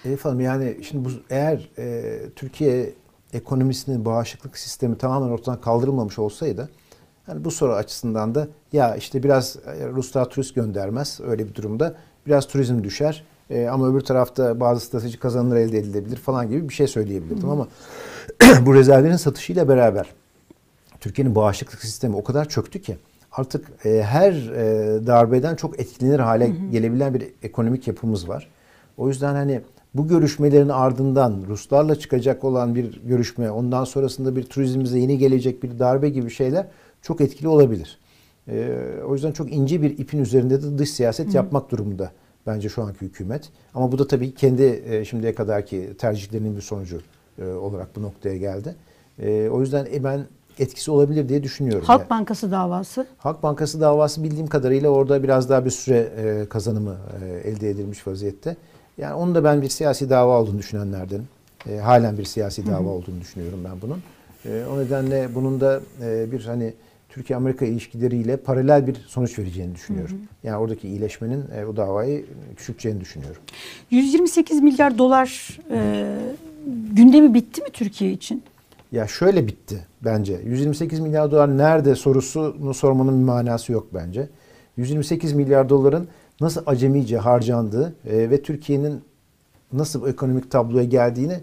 Elif 0.06 0.26
Hanım 0.26 0.40
yani 0.40 0.78
şimdi 0.82 1.06
bu 1.06 1.10
eğer 1.30 1.70
e, 1.78 2.16
Türkiye 2.36 2.94
ekonomisinin 3.34 4.06
bağışıklık 4.06 4.58
sistemi 4.58 4.98
tamamen 4.98 5.30
ortadan 5.30 5.62
kaldırılmamış 5.62 6.20
olsaydı 6.20 6.70
hani 7.26 7.46
bu 7.46 7.52
soru 7.52 7.74
açısından 7.74 8.36
da 8.36 8.48
ya 8.74 8.96
işte 8.96 9.24
biraz 9.24 9.56
e, 9.56 9.88
Ruslar 9.88 10.30
turist 10.30 10.56
göndermez 10.56 11.20
öyle 11.28 11.48
bir 11.50 11.56
durumda 11.56 11.96
biraz 12.28 12.48
turizm 12.48 12.84
düşer 12.84 13.24
e, 13.50 13.68
ama 13.68 13.88
öbür 13.90 14.02
tarafta 14.02 14.60
bazı 14.60 14.86
strateji 14.86 15.20
kazanımlar 15.20 15.56
elde 15.58 15.78
edilebilir 15.78 16.18
falan 16.18 16.50
gibi 16.50 16.70
bir 16.70 16.74
şey 16.74 16.88
söyleyebilirdim 16.88 17.50
ama 17.50 17.68
bu 18.66 18.76
rezervlerin 18.76 19.16
satışıyla 19.16 19.68
beraber 19.68 20.14
Türkiye'nin 21.00 21.36
bağışıklık 21.36 21.82
sistemi 21.82 22.16
o 22.16 22.24
kadar 22.24 22.50
çöktü 22.50 22.82
ki 22.82 22.98
artık 23.32 23.86
e, 23.86 24.04
her 24.04 24.32
e, 24.32 25.08
darbeden 25.08 25.56
çok 25.56 25.80
etkilenir 25.80 26.20
hale 26.20 26.52
gelebilen 26.72 27.14
bir 27.14 27.28
ekonomik 27.44 27.88
yapımız 27.88 28.30
var. 28.30 28.50
O 28.98 29.08
yüzden 29.08 29.36
hani 29.36 29.62
bu 29.94 30.08
görüşmelerin 30.08 30.70
ardından 30.70 31.44
Ruslarla 31.48 31.96
çıkacak 31.96 32.44
olan 32.44 32.76
bir 32.76 33.02
görüşme, 33.04 33.52
ondan 33.52 33.84
sonrasında 33.84 34.36
bir 34.36 34.44
turizmimize 34.44 35.00
yeni 35.00 35.18
gelecek 35.18 35.64
bir 35.64 35.80
darbe 35.80 36.10
gibi 36.10 36.30
şeyler 36.30 36.68
çok 37.02 37.22
etkili 37.22 37.48
olabilir. 37.48 38.00
E, 38.48 38.80
o 39.08 39.14
yüzden 39.14 39.32
çok 39.32 39.54
ince 39.54 39.82
bir 39.82 39.98
ipin 39.98 40.20
üzerinde 40.20 40.64
de 40.64 40.78
dış 40.78 40.90
siyaset 40.90 41.34
yapmak 41.34 41.72
durumunda 41.72 42.12
bence 42.48 42.70
şu 42.70 42.84
anki 42.84 43.02
hükümet. 43.02 43.50
Ama 43.74 43.92
bu 43.92 44.00
da 44.00 44.08
tabii 44.08 44.34
kendi 44.34 44.84
e, 44.90 45.06
şimdiye 45.06 45.36
kadarki 45.36 45.94
tercihlerinin 45.98 46.56
bir 46.56 46.62
sonucu 46.62 47.02
e, 47.41 47.53
olarak 47.53 47.95
bu 47.95 48.02
noktaya 48.02 48.38
geldi. 48.38 48.76
E, 49.20 49.49
o 49.49 49.61
yüzden 49.61 49.88
e, 49.94 50.03
ben 50.03 50.26
etkisi 50.60 50.91
olabilir 50.91 51.30
diye 51.30 51.44
düşünüyorum. 51.44 51.86
Halk 51.86 51.99
Yani 51.99 52.10
Bankası 52.10 52.52
davası. 52.52 53.07
Halk 53.18 53.44
Bankası 53.44 53.82
davası 53.82 54.24
bildiğim 54.24 54.48
kadarıyla 54.48 54.90
orada 54.90 55.24
biraz 55.24 55.49
daha 55.49 55.66
bir 55.66 55.70
süre 55.70 55.98
e, 55.98 56.45
kazanımı 56.49 56.98
e, 57.24 57.49
elde 57.49 57.70
edilmiş 57.70 58.07
vaziyette. 58.07 58.57
Yani 58.98 59.14
onun 59.14 59.36
da 59.36 59.44
ben 59.44 59.61
bir 59.61 59.70
siyasi 59.70 60.10
dava 60.10 60.41
olduğunu 60.41 60.57
düşünenlerdenim. 60.57 61.28
E, 61.70 61.78
halen 61.78 62.18
bir 62.18 62.26
siyasi 62.26 62.68
dava 62.68 62.90
olduğunu 62.90 63.22
düşünüyorum 63.22 63.60
ben 63.66 63.82
bunun. 63.82 64.03
E, 64.45 64.66
o 64.66 64.80
nedenle 64.80 65.36
bunun 65.36 65.61
da 65.61 65.82
e, 66.03 66.32
bir 66.32 66.45
hani 66.45 66.74
Türkiye-Amerika 67.10 67.66
ilişkileriyle 67.66 68.38
paralel 68.38 68.88
bir 68.88 68.95
sonuç 68.95 69.40
vereceğini 69.40 69.76
düşünüyorum. 69.76 70.18
Yani 70.44 70.57
oradaki 70.57 70.88
iyileşmenin 70.88 71.44
e, 71.56 71.66
o 71.66 71.76
davayı 71.76 72.26
küçülteceğini 72.57 73.02
düşünüyorum. 73.02 73.41
128 73.91 74.61
milyar 74.61 74.98
dolar 74.98 75.60
e, 75.72 76.16
gündemi 76.96 77.34
bitti 77.34 77.62
mi 77.62 77.70
Türkiye 77.74 78.12
için? 78.12 78.44
Ya 78.91 79.08
şöyle 79.08 79.48
bitti 79.48 79.86
bence. 80.06 80.41
128 80.46 81.00
milyar 81.00 81.32
dolar 81.32 81.58
nerede 81.58 81.96
sorusunu 81.96 82.74
sormanın 82.74 83.20
bir 83.20 83.26
manası 83.26 83.72
yok 83.72 83.88
bence. 83.94 84.30
128 84.78 85.34
milyar 85.34 85.70
doların 85.70 86.08
nasıl 86.41 86.62
acemice 86.66 87.18
harcandığı 87.18 87.96
e, 88.06 88.30
ve 88.30 88.41
Türkiye'nin 88.41 89.02
nasıl 89.74 90.08
ekonomik 90.08 90.52
tabloya 90.52 90.84
geldiğini 90.84 91.40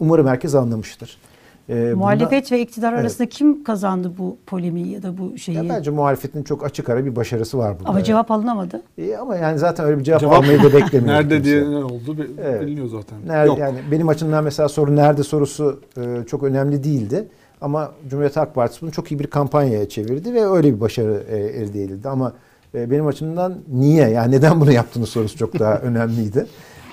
umarım 0.00 0.26
herkes 0.26 0.54
anlamıştır. 0.54 1.18
E, 1.68 1.74
bunda- 1.74 1.96
Muhalefet 1.96 2.52
ve 2.52 2.60
iktidar 2.60 2.92
Evet. 2.92 3.00
arasında 3.00 3.28
kim 3.28 3.64
kazandı 3.64 4.12
bu 4.18 4.36
polemiği 4.46 4.88
ya 4.92 5.02
da 5.02 5.18
bu 5.18 5.38
şeyi? 5.38 5.56
Ya 5.56 5.68
bence 5.68 5.90
muhalefetin 5.90 6.42
çok 6.42 6.64
açık 6.64 6.88
ara 6.90 7.04
bir 7.04 7.16
başarısı 7.16 7.58
var 7.58 7.78
burada. 7.78 7.90
Ama 7.90 8.04
cevap 8.04 8.30
alınamadı. 8.30 8.82
E, 8.98 9.16
ama 9.16 9.36
yani 9.36 9.58
zaten 9.58 9.86
öyle 9.86 9.98
bir 9.98 10.04
cevap, 10.04 10.20
Cevap 10.20 10.34
almayı 10.36 10.62
da 10.62 10.72
beklemiyor. 10.72 11.14
Nerede 11.14 11.34
kimse. 11.36 11.50
diye 11.50 11.70
ne 11.70 11.84
oldu 11.84 12.16
Evet. 12.42 12.60
biliniyor 12.62 12.86
zaten. 12.86 13.18
Nerede, 13.26 13.46
Yok. 13.48 13.58
yani 13.58 13.78
benim 13.90 14.08
açımdan 14.08 14.44
mesela 14.44 14.68
soru 14.68 14.96
nerede 14.96 15.22
sorusu 15.22 15.80
e, 15.98 16.24
çok 16.26 16.42
önemli 16.42 16.84
değildi. 16.84 17.28
Ama 17.60 17.90
Cumhuriyet 18.10 18.36
Halk 18.36 18.54
Partisi 18.54 18.82
bunu 18.82 18.90
çok 18.92 19.12
iyi 19.12 19.18
bir 19.18 19.26
kampanyaya 19.26 19.88
çevirdi 19.88 20.34
ve 20.34 20.46
öyle 20.46 20.74
bir 20.74 20.80
başarı 20.80 21.22
e, 21.30 21.36
elde 21.36 21.82
edildi. 21.84 22.08
Ama 22.08 22.32
e, 22.74 22.90
benim 22.90 23.06
açımdan 23.06 23.54
niye 23.72 24.08
yani 24.08 24.32
neden 24.34 24.60
bunu 24.60 24.72
yaptığınız 24.72 25.08
sorusu 25.08 25.38
çok 25.38 25.58
daha 25.58 25.74
önemliydi. 25.78 26.46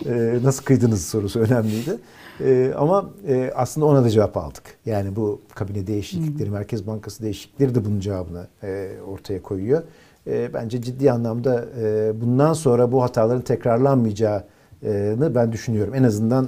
E, 0.05 0.39
nasıl 0.43 0.63
kıydınız 0.63 1.05
sorusu 1.05 1.39
önemliydi. 1.49 1.97
E, 2.45 2.73
ama 2.77 3.09
e, 3.27 3.51
aslında 3.55 3.85
ona 3.88 4.03
da 4.03 4.09
cevap 4.09 4.38
aldık. 4.38 4.63
Yani 4.85 5.15
bu 5.15 5.41
kabine 5.55 5.88
değişiklikleri, 5.88 6.49
Merkez 6.49 6.88
Bankası 6.88 7.23
değişiklikleri 7.23 7.76
de 7.76 7.85
bunun 7.85 7.99
cevabını 7.99 8.47
e, 8.63 8.89
ortaya 9.07 9.41
koyuyor. 9.41 9.84
E, 10.27 10.53
bence 10.53 10.81
ciddi 10.81 11.11
anlamda 11.11 11.65
e, 11.81 12.11
bundan 12.21 12.53
sonra 12.53 12.91
bu 12.91 13.03
hataların 13.03 13.41
tekrarlanmayacağını 13.41 15.35
ben 15.35 15.51
düşünüyorum. 15.51 15.95
En 15.95 16.03
azından 16.03 16.47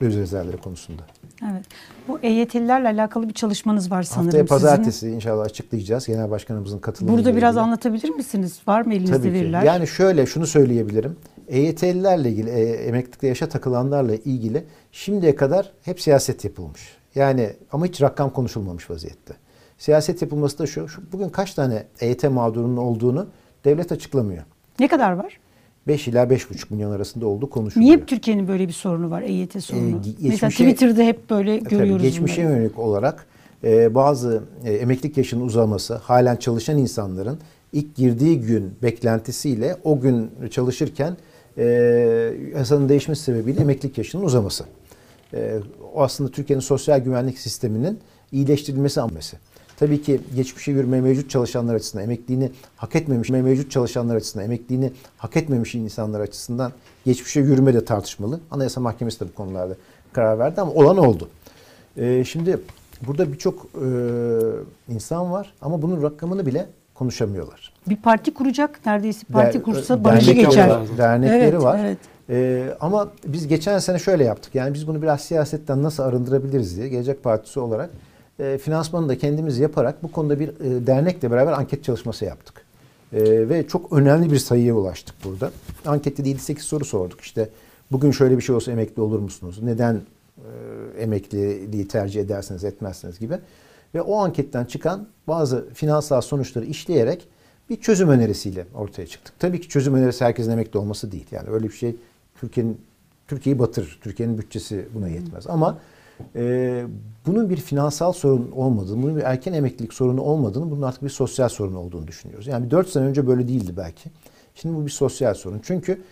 döviz 0.00 0.16
rezervleri 0.16 0.56
konusunda. 0.56 1.02
Evet. 1.52 1.64
Bu 2.08 2.18
EYT'lilerle 2.22 2.88
alakalı 2.88 3.28
bir 3.28 3.34
çalışmanız 3.34 3.90
var 3.90 4.02
sanırım 4.02 4.26
Haftaya 4.26 4.44
sizin. 4.44 4.54
pazartesi 4.54 5.10
inşallah 5.10 5.44
açıklayacağız. 5.44 6.06
Genel 6.06 6.30
Başkanımızın 6.30 6.78
katılımıyla 6.78 7.24
Burada 7.24 7.36
biraz 7.36 7.54
ilgili. 7.54 7.64
anlatabilir 7.64 8.10
misiniz? 8.10 8.58
Var 8.66 8.82
mı 8.82 8.94
elinizde 8.94 9.16
Tabii 9.16 9.28
ki. 9.28 9.32
veriler? 9.34 9.62
Yani 9.62 9.86
şöyle 9.86 10.26
şunu 10.26 10.46
söyleyebilirim. 10.46 11.16
EYT'lilerle 11.48 12.30
ilgili, 12.30 12.50
e, 12.50 12.62
emeklilikte 12.72 13.26
yaşa 13.26 13.48
takılanlarla 13.48 14.14
ilgili 14.14 14.64
şimdiye 14.92 15.34
kadar 15.34 15.72
hep 15.82 16.00
siyaset 16.00 16.44
yapılmış. 16.44 16.80
Yani 17.14 17.50
ama 17.72 17.86
hiç 17.86 18.02
rakam 18.02 18.30
konuşulmamış 18.30 18.90
vaziyette. 18.90 19.34
Siyaset 19.78 20.22
yapılması 20.22 20.58
da 20.58 20.66
şu, 20.66 20.88
şu 20.88 21.02
bugün 21.12 21.28
kaç 21.28 21.54
tane 21.54 21.84
EYT 22.00 22.24
mağdurunun 22.24 22.76
olduğunu 22.76 23.26
devlet 23.64 23.92
açıklamıyor. 23.92 24.42
Ne 24.80 24.88
kadar 24.88 25.12
var? 25.12 25.38
5 25.86 26.08
ila 26.08 26.22
5,5 26.24 26.64
milyon 26.70 26.90
arasında 26.90 27.26
olduğu 27.26 27.50
konuşuluyor. 27.50 27.86
Niye 27.86 28.06
Türkiye'nin 28.06 28.48
böyle 28.48 28.68
bir 28.68 28.72
sorunu 28.72 29.10
var 29.10 29.22
EYT 29.22 29.60
sorunu? 29.64 29.88
Ee, 29.88 29.92
ge- 29.92 30.14
Mesela 30.28 30.48
geçmişe- 30.50 30.64
Twitter'da 30.64 31.02
hep 31.02 31.30
böyle 31.30 31.54
E, 31.54 31.58
tabii 31.60 31.70
görüyoruz 31.70 32.02
geçmişe 32.02 32.42
bunları. 32.42 32.56
yönelik 32.56 32.78
olarak 32.78 33.26
e, 33.64 33.94
bazı 33.94 34.42
e, 34.64 34.72
emeklilik 34.74 35.16
yaşının 35.16 35.46
uzaması, 35.46 35.94
halen 35.94 36.36
çalışan 36.36 36.78
insanların 36.78 37.38
ilk 37.72 37.96
girdiği 37.96 38.40
gün 38.40 38.70
beklentisiyle 38.82 39.76
o 39.84 40.00
gün 40.00 40.30
çalışırken 40.50 41.16
e, 41.58 41.64
yasanın 42.56 42.88
değişmesi 42.88 43.22
sebebiyle 43.22 43.60
emeklilik 43.60 43.98
yaşının 43.98 44.24
uzaması. 44.24 44.64
E, 45.34 45.58
o 45.94 46.02
aslında 46.02 46.30
Türkiye'nin 46.30 46.60
sosyal 46.60 46.98
güvenlik 46.98 47.38
sisteminin 47.38 47.98
iyileştirilmesi 48.32 49.00
hamlesi. 49.00 49.36
Tabii 49.78 50.02
ki 50.02 50.20
geçmişe 50.36 50.72
yürüme 50.72 51.00
mevcut 51.00 51.30
çalışanlar 51.30 51.74
açısından, 51.74 52.04
emekliliğini 52.04 52.50
hak 52.76 52.96
etmemiş 52.96 53.30
mevcut 53.30 53.70
çalışanlar 53.70 54.16
açısından, 54.16 54.44
emekliliğini 54.44 54.92
hak 55.18 55.36
etmemiş 55.36 55.74
insanlar 55.74 56.20
açısından 56.20 56.72
geçmişe 57.06 57.40
yürüme 57.40 57.74
de 57.74 57.84
tartışmalı. 57.84 58.40
Anayasa 58.50 58.80
Mahkemesi 58.80 59.20
de 59.20 59.24
bu 59.28 59.34
konularda 59.34 59.76
karar 60.12 60.38
verdi 60.38 60.60
ama 60.60 60.72
olan 60.72 60.96
oldu. 60.96 61.28
Ee, 61.96 62.24
şimdi 62.24 62.60
burada 63.06 63.32
birçok 63.32 63.66
e, 63.74 63.88
insan 64.88 65.32
var 65.32 65.52
ama 65.60 65.82
bunun 65.82 66.02
rakamını 66.02 66.46
bile 66.46 66.66
konuşamıyorlar. 66.94 67.72
Bir 67.90 67.96
parti 67.96 68.34
kuracak 68.34 68.86
neredeyse 68.86 69.26
parti 69.32 69.54
Der- 69.54 69.62
kursa 69.62 70.04
barajı 70.04 70.32
geçer. 70.32 70.68
var, 70.68 70.80
Dernekleri 70.98 71.38
Evet, 71.44 71.62
var. 71.62 71.78
evet. 71.82 71.98
Ee, 72.30 72.68
ama 72.80 73.08
biz 73.26 73.48
geçen 73.48 73.78
sene 73.78 73.98
şöyle 73.98 74.24
yaptık. 74.24 74.54
Yani 74.54 74.74
biz 74.74 74.86
bunu 74.88 75.02
biraz 75.02 75.20
siyasetten 75.20 75.82
nasıl 75.82 76.02
arındırabiliriz 76.02 76.76
diye 76.76 76.88
Gelecek 76.88 77.22
Partisi 77.24 77.60
olarak 77.60 77.90
e, 78.38 78.58
finansmanı 78.58 79.08
da 79.08 79.18
kendimiz 79.18 79.58
yaparak 79.58 80.02
bu 80.02 80.12
konuda 80.12 80.40
bir 80.40 80.48
e, 80.48 80.86
dernekle 80.86 81.30
beraber 81.30 81.52
anket 81.52 81.84
çalışması 81.84 82.24
yaptık. 82.24 82.62
E, 83.12 83.48
ve 83.48 83.66
çok 83.68 83.92
önemli 83.92 84.32
bir 84.32 84.38
sayıya 84.38 84.74
ulaştık 84.74 85.14
burada. 85.24 85.50
Ankette 85.86 86.24
de 86.24 86.30
7-8 86.30 86.58
soru 86.60 86.84
sorduk. 86.84 87.20
İşte 87.20 87.48
bugün 87.92 88.10
şöyle 88.10 88.36
bir 88.36 88.42
şey 88.42 88.54
olsa 88.54 88.72
emekli 88.72 89.02
olur 89.02 89.18
musunuz? 89.18 89.58
Neden 89.62 89.94
e, 90.38 90.48
emekliliği 91.02 91.88
tercih 91.88 92.20
edersiniz 92.20 92.64
etmezsiniz 92.64 93.18
gibi. 93.18 93.34
Ve 93.94 94.02
o 94.02 94.16
anketten 94.18 94.64
çıkan 94.64 95.06
bazı 95.28 95.68
finansal 95.74 96.20
sonuçları 96.20 96.64
işleyerek 96.64 97.28
bir 97.70 97.80
çözüm 97.80 98.08
önerisiyle 98.08 98.66
ortaya 98.74 99.06
çıktık. 99.06 99.34
Tabii 99.38 99.60
ki 99.60 99.68
çözüm 99.68 99.94
önerisi 99.94 100.24
herkesin 100.24 100.50
emekli 100.50 100.78
olması 100.78 101.12
değil. 101.12 101.26
Yani 101.30 101.48
öyle 101.50 101.64
bir 101.64 101.74
şey 101.74 101.96
Türkiye'nin 102.40 102.80
Türkiye'yi 103.28 103.58
batırır. 103.58 103.98
Türkiye'nin 104.02 104.38
bütçesi 104.38 104.88
buna 104.94 105.08
yetmez. 105.08 105.46
Ama 105.46 105.78
e, 106.36 106.84
bunun 107.26 107.50
bir 107.50 107.56
finansal 107.56 108.12
sorun 108.12 108.50
olmadığını, 108.50 109.02
bunun 109.02 109.16
bir 109.16 109.22
erken 109.22 109.52
emeklilik 109.52 109.94
sorunu 109.94 110.20
olmadığını, 110.20 110.70
bunun 110.70 110.82
artık 110.82 111.02
bir 111.02 111.08
sosyal 111.08 111.48
sorun 111.48 111.74
olduğunu 111.74 112.06
düşünüyoruz. 112.06 112.46
Yani 112.46 112.66
bir 112.66 112.70
4 112.70 112.88
sene 112.88 113.04
önce 113.04 113.26
böyle 113.26 113.48
değildi 113.48 113.72
belki. 113.76 114.10
Şimdi 114.54 114.76
bu 114.76 114.86
bir 114.86 114.90
sosyal 114.90 115.34
sorun. 115.34 115.60
Çünkü 115.62 116.02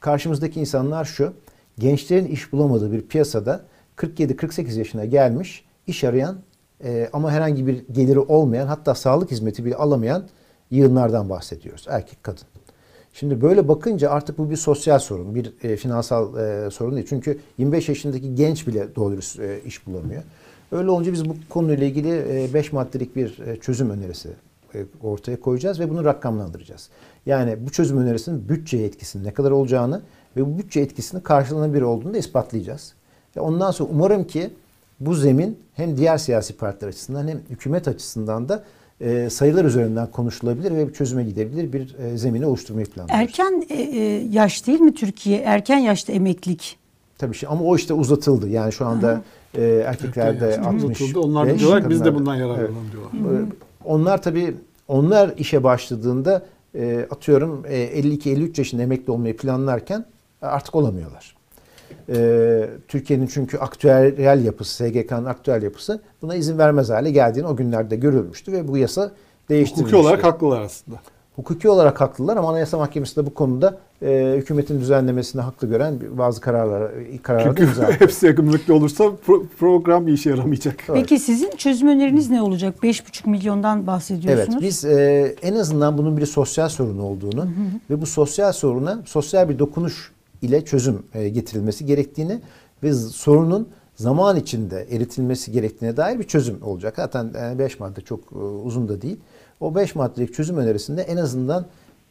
karşımızdaki 0.00 0.60
insanlar 0.60 1.04
şu. 1.04 1.32
Gençlerin 1.78 2.26
iş 2.26 2.52
bulamadığı 2.52 2.92
bir 2.92 3.02
piyasada 3.02 3.64
47-48 3.96 4.78
yaşına 4.78 5.04
gelmiş 5.04 5.64
iş 5.86 6.04
arayan 6.04 6.38
e, 6.84 7.10
ama 7.12 7.32
herhangi 7.32 7.66
bir 7.66 7.84
geliri 7.92 8.18
olmayan 8.18 8.66
hatta 8.66 8.94
sağlık 8.94 9.30
hizmeti 9.30 9.64
bile 9.64 9.76
alamayan 9.76 10.24
yığınlardan 10.70 11.30
bahsediyoruz. 11.30 11.86
Erkek 11.88 12.24
kadın. 12.24 12.44
Şimdi 13.12 13.42
böyle 13.42 13.68
bakınca 13.68 14.10
artık 14.10 14.38
bu 14.38 14.50
bir 14.50 14.56
sosyal 14.56 14.98
sorun, 14.98 15.34
bir 15.34 15.52
e, 15.62 15.76
finansal 15.76 16.36
e, 16.36 16.70
sorun 16.70 16.96
değil. 16.96 17.06
Çünkü 17.08 17.38
25 17.58 17.88
yaşındaki 17.88 18.34
genç 18.34 18.66
bile 18.66 18.96
doğru 18.96 19.18
e, 19.42 19.60
iş 19.64 19.86
bulamıyor. 19.86 20.22
Öyle 20.72 20.90
olunca 20.90 21.12
biz 21.12 21.28
bu 21.28 21.36
konuyla 21.48 21.86
ilgili 21.86 22.54
5 22.54 22.72
maddelik 22.72 23.16
bir 23.16 23.38
e, 23.38 23.56
çözüm 23.56 23.90
önerisi 23.90 24.28
e, 24.74 24.84
ortaya 25.02 25.40
koyacağız 25.40 25.80
ve 25.80 25.90
bunu 25.90 26.04
rakamlandıracağız. 26.04 26.88
Yani 27.26 27.56
bu 27.66 27.70
çözüm 27.70 27.98
önerisinin 27.98 28.48
bütçe 28.48 28.78
etkisinin 28.78 29.24
ne 29.24 29.34
kadar 29.34 29.50
olacağını 29.50 30.02
ve 30.36 30.46
bu 30.46 30.58
bütçe 30.58 30.80
etkisinin 30.80 31.20
karşılanabilir 31.22 31.82
olduğunu 31.82 32.14
da 32.14 32.18
ispatlayacağız. 32.18 32.94
Ve 33.36 33.40
ondan 33.40 33.70
sonra 33.70 33.90
umarım 33.92 34.24
ki 34.24 34.50
bu 35.00 35.14
zemin 35.14 35.58
hem 35.74 35.96
diğer 35.96 36.18
siyasi 36.18 36.56
partiler 36.56 36.88
açısından 36.88 37.28
hem 37.28 37.40
hükümet 37.50 37.88
açısından 37.88 38.48
da 38.48 38.64
e, 39.00 39.30
sayılar 39.30 39.64
üzerinden 39.64 40.10
konuşulabilir 40.10 40.70
ve 40.76 40.88
bir 40.88 40.92
çözüme 40.92 41.24
gidebilir 41.24 41.72
bir 41.72 41.94
e, 41.98 42.18
zemini 42.18 42.46
oluşturmayı 42.46 42.86
planlıyoruz. 42.86 43.22
Erken 43.22 43.64
e, 43.70 43.74
e, 43.74 44.00
yaş 44.30 44.66
değil 44.66 44.80
mi 44.80 44.94
Türkiye? 44.94 45.38
Erken 45.40 45.78
yaşta 45.78 46.12
emeklilik. 46.12 46.76
Tabii 47.18 47.34
şey 47.34 47.48
ama 47.52 47.64
o 47.64 47.76
işte 47.76 47.94
uzatıldı. 47.94 48.48
Yani 48.48 48.72
şu 48.72 48.86
anda 48.86 49.22
e, 49.54 49.64
erkeklerde 49.64 50.46
Yani 50.46 50.66
60. 50.66 50.84
unutuldu. 50.84 51.20
Onlar 51.20 51.48
da 51.50 51.58
diyorlar 51.58 51.82
ki 51.82 51.90
biz 51.90 52.04
de 52.04 52.14
bundan 52.14 52.34
yararlanalım 52.34 52.86
diyorlar. 52.92 53.40
Ee, 53.40 53.44
Onlar 53.84 54.22
tabii 54.22 54.54
onlar 54.88 55.34
işe 55.38 55.64
başladığında 55.64 56.46
e, 56.74 57.06
atıyorum 57.10 57.62
e, 57.68 58.00
52-53 58.00 58.58
yaşında 58.60 58.82
emekli 58.82 59.10
olmayı 59.12 59.36
planlarken 59.36 60.04
artık 60.42 60.74
olamıyorlar. 60.74 61.35
E, 62.08 62.68
Türkiye'nin 62.88 63.26
çünkü 63.26 63.58
aktüel 63.58 64.44
yapısı, 64.44 64.74
SGK'nın 64.74 65.24
aktüel 65.24 65.62
yapısı 65.62 66.00
buna 66.22 66.34
izin 66.34 66.58
vermez 66.58 66.90
hale 66.90 67.10
geldiğini 67.10 67.46
o 67.46 67.56
günlerde 67.56 67.96
görülmüştü 67.96 68.52
ve 68.52 68.68
bu 68.68 68.76
yasa 68.78 69.10
değiştirilmişti. 69.48 69.96
Hukuki 69.96 70.08
olarak 70.08 70.24
haklılar 70.24 70.60
aslında. 70.60 70.96
Hukuki 71.36 71.68
olarak 71.68 72.00
haklılar 72.00 72.36
ama 72.36 72.50
Anayasa 72.50 72.78
Mahkemesi 72.78 73.16
de 73.16 73.26
bu 73.26 73.34
konuda 73.34 73.78
e, 74.02 74.34
hükümetin 74.36 74.80
düzenlemesini 74.80 75.42
haklı 75.42 75.68
gören 75.68 75.94
bazı 76.18 76.40
kararlar 76.40 76.92
kararlar 77.22 77.46
Çünkü 77.48 77.64
imza 77.64 77.82
attı. 77.86 77.96
hepsi 77.98 78.26
yakınlıklı 78.26 78.74
olursa 78.74 79.04
pro- 79.04 79.46
program 79.58 80.06
bir 80.06 80.12
işe 80.12 80.30
yaramayacak. 80.30 80.74
Evet. 80.88 81.00
Peki 81.00 81.18
sizin 81.18 81.50
çözüm 81.56 81.88
öneriniz 81.88 82.30
ne 82.30 82.42
olacak? 82.42 82.74
5,5 82.82 83.30
milyondan 83.30 83.86
bahsediyorsunuz. 83.86 84.48
Evet 84.52 84.62
biz 84.62 84.84
e, 84.84 85.34
en 85.42 85.54
azından 85.54 85.98
bunun 85.98 86.16
bir 86.16 86.26
sosyal 86.26 86.68
sorun 86.68 86.98
olduğunu 86.98 87.46
ve 87.90 88.00
bu 88.00 88.06
sosyal 88.06 88.52
soruna 88.52 89.02
sosyal 89.06 89.48
bir 89.48 89.58
dokunuş 89.58 90.12
ile 90.42 90.64
çözüm 90.64 91.02
e, 91.14 91.28
getirilmesi 91.28 91.86
gerektiğini 91.86 92.40
ve 92.82 92.92
sorunun 92.92 93.68
zaman 93.94 94.36
içinde 94.36 94.86
eritilmesi 94.90 95.52
gerektiğine 95.52 95.96
dair 95.96 96.18
bir 96.18 96.24
çözüm 96.24 96.62
olacak. 96.62 96.94
Zaten 96.96 97.58
5 97.58 97.80
madde 97.80 98.00
çok 98.00 98.20
e, 98.32 98.36
uzun 98.38 98.88
da 98.88 99.02
değil. 99.02 99.16
O 99.60 99.74
5 99.74 99.94
maddelik 99.94 100.34
çözüm 100.34 100.56
önerisinde 100.56 101.02
en 101.02 101.16
azından 101.16 101.66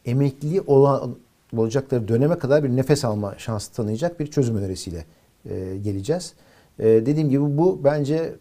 emekliliği 0.06 0.62
olan 0.62 1.16
olacakları 1.58 2.08
döneme 2.08 2.38
kadar 2.38 2.64
bir 2.64 2.70
nefes 2.70 3.06
alma 3.06 3.36
şansı 3.38 3.74
tanıyacak 3.74 4.20
bir 4.20 4.28
çözüm 4.28 4.58
önerisiyle 4.58 5.06
e, 5.50 5.78
geleceğiz. 5.84 6.34
E, 6.80 6.86
dediğim 6.86 7.30
gibi 7.30 7.58
bu 7.58 7.82
bence 7.84 8.36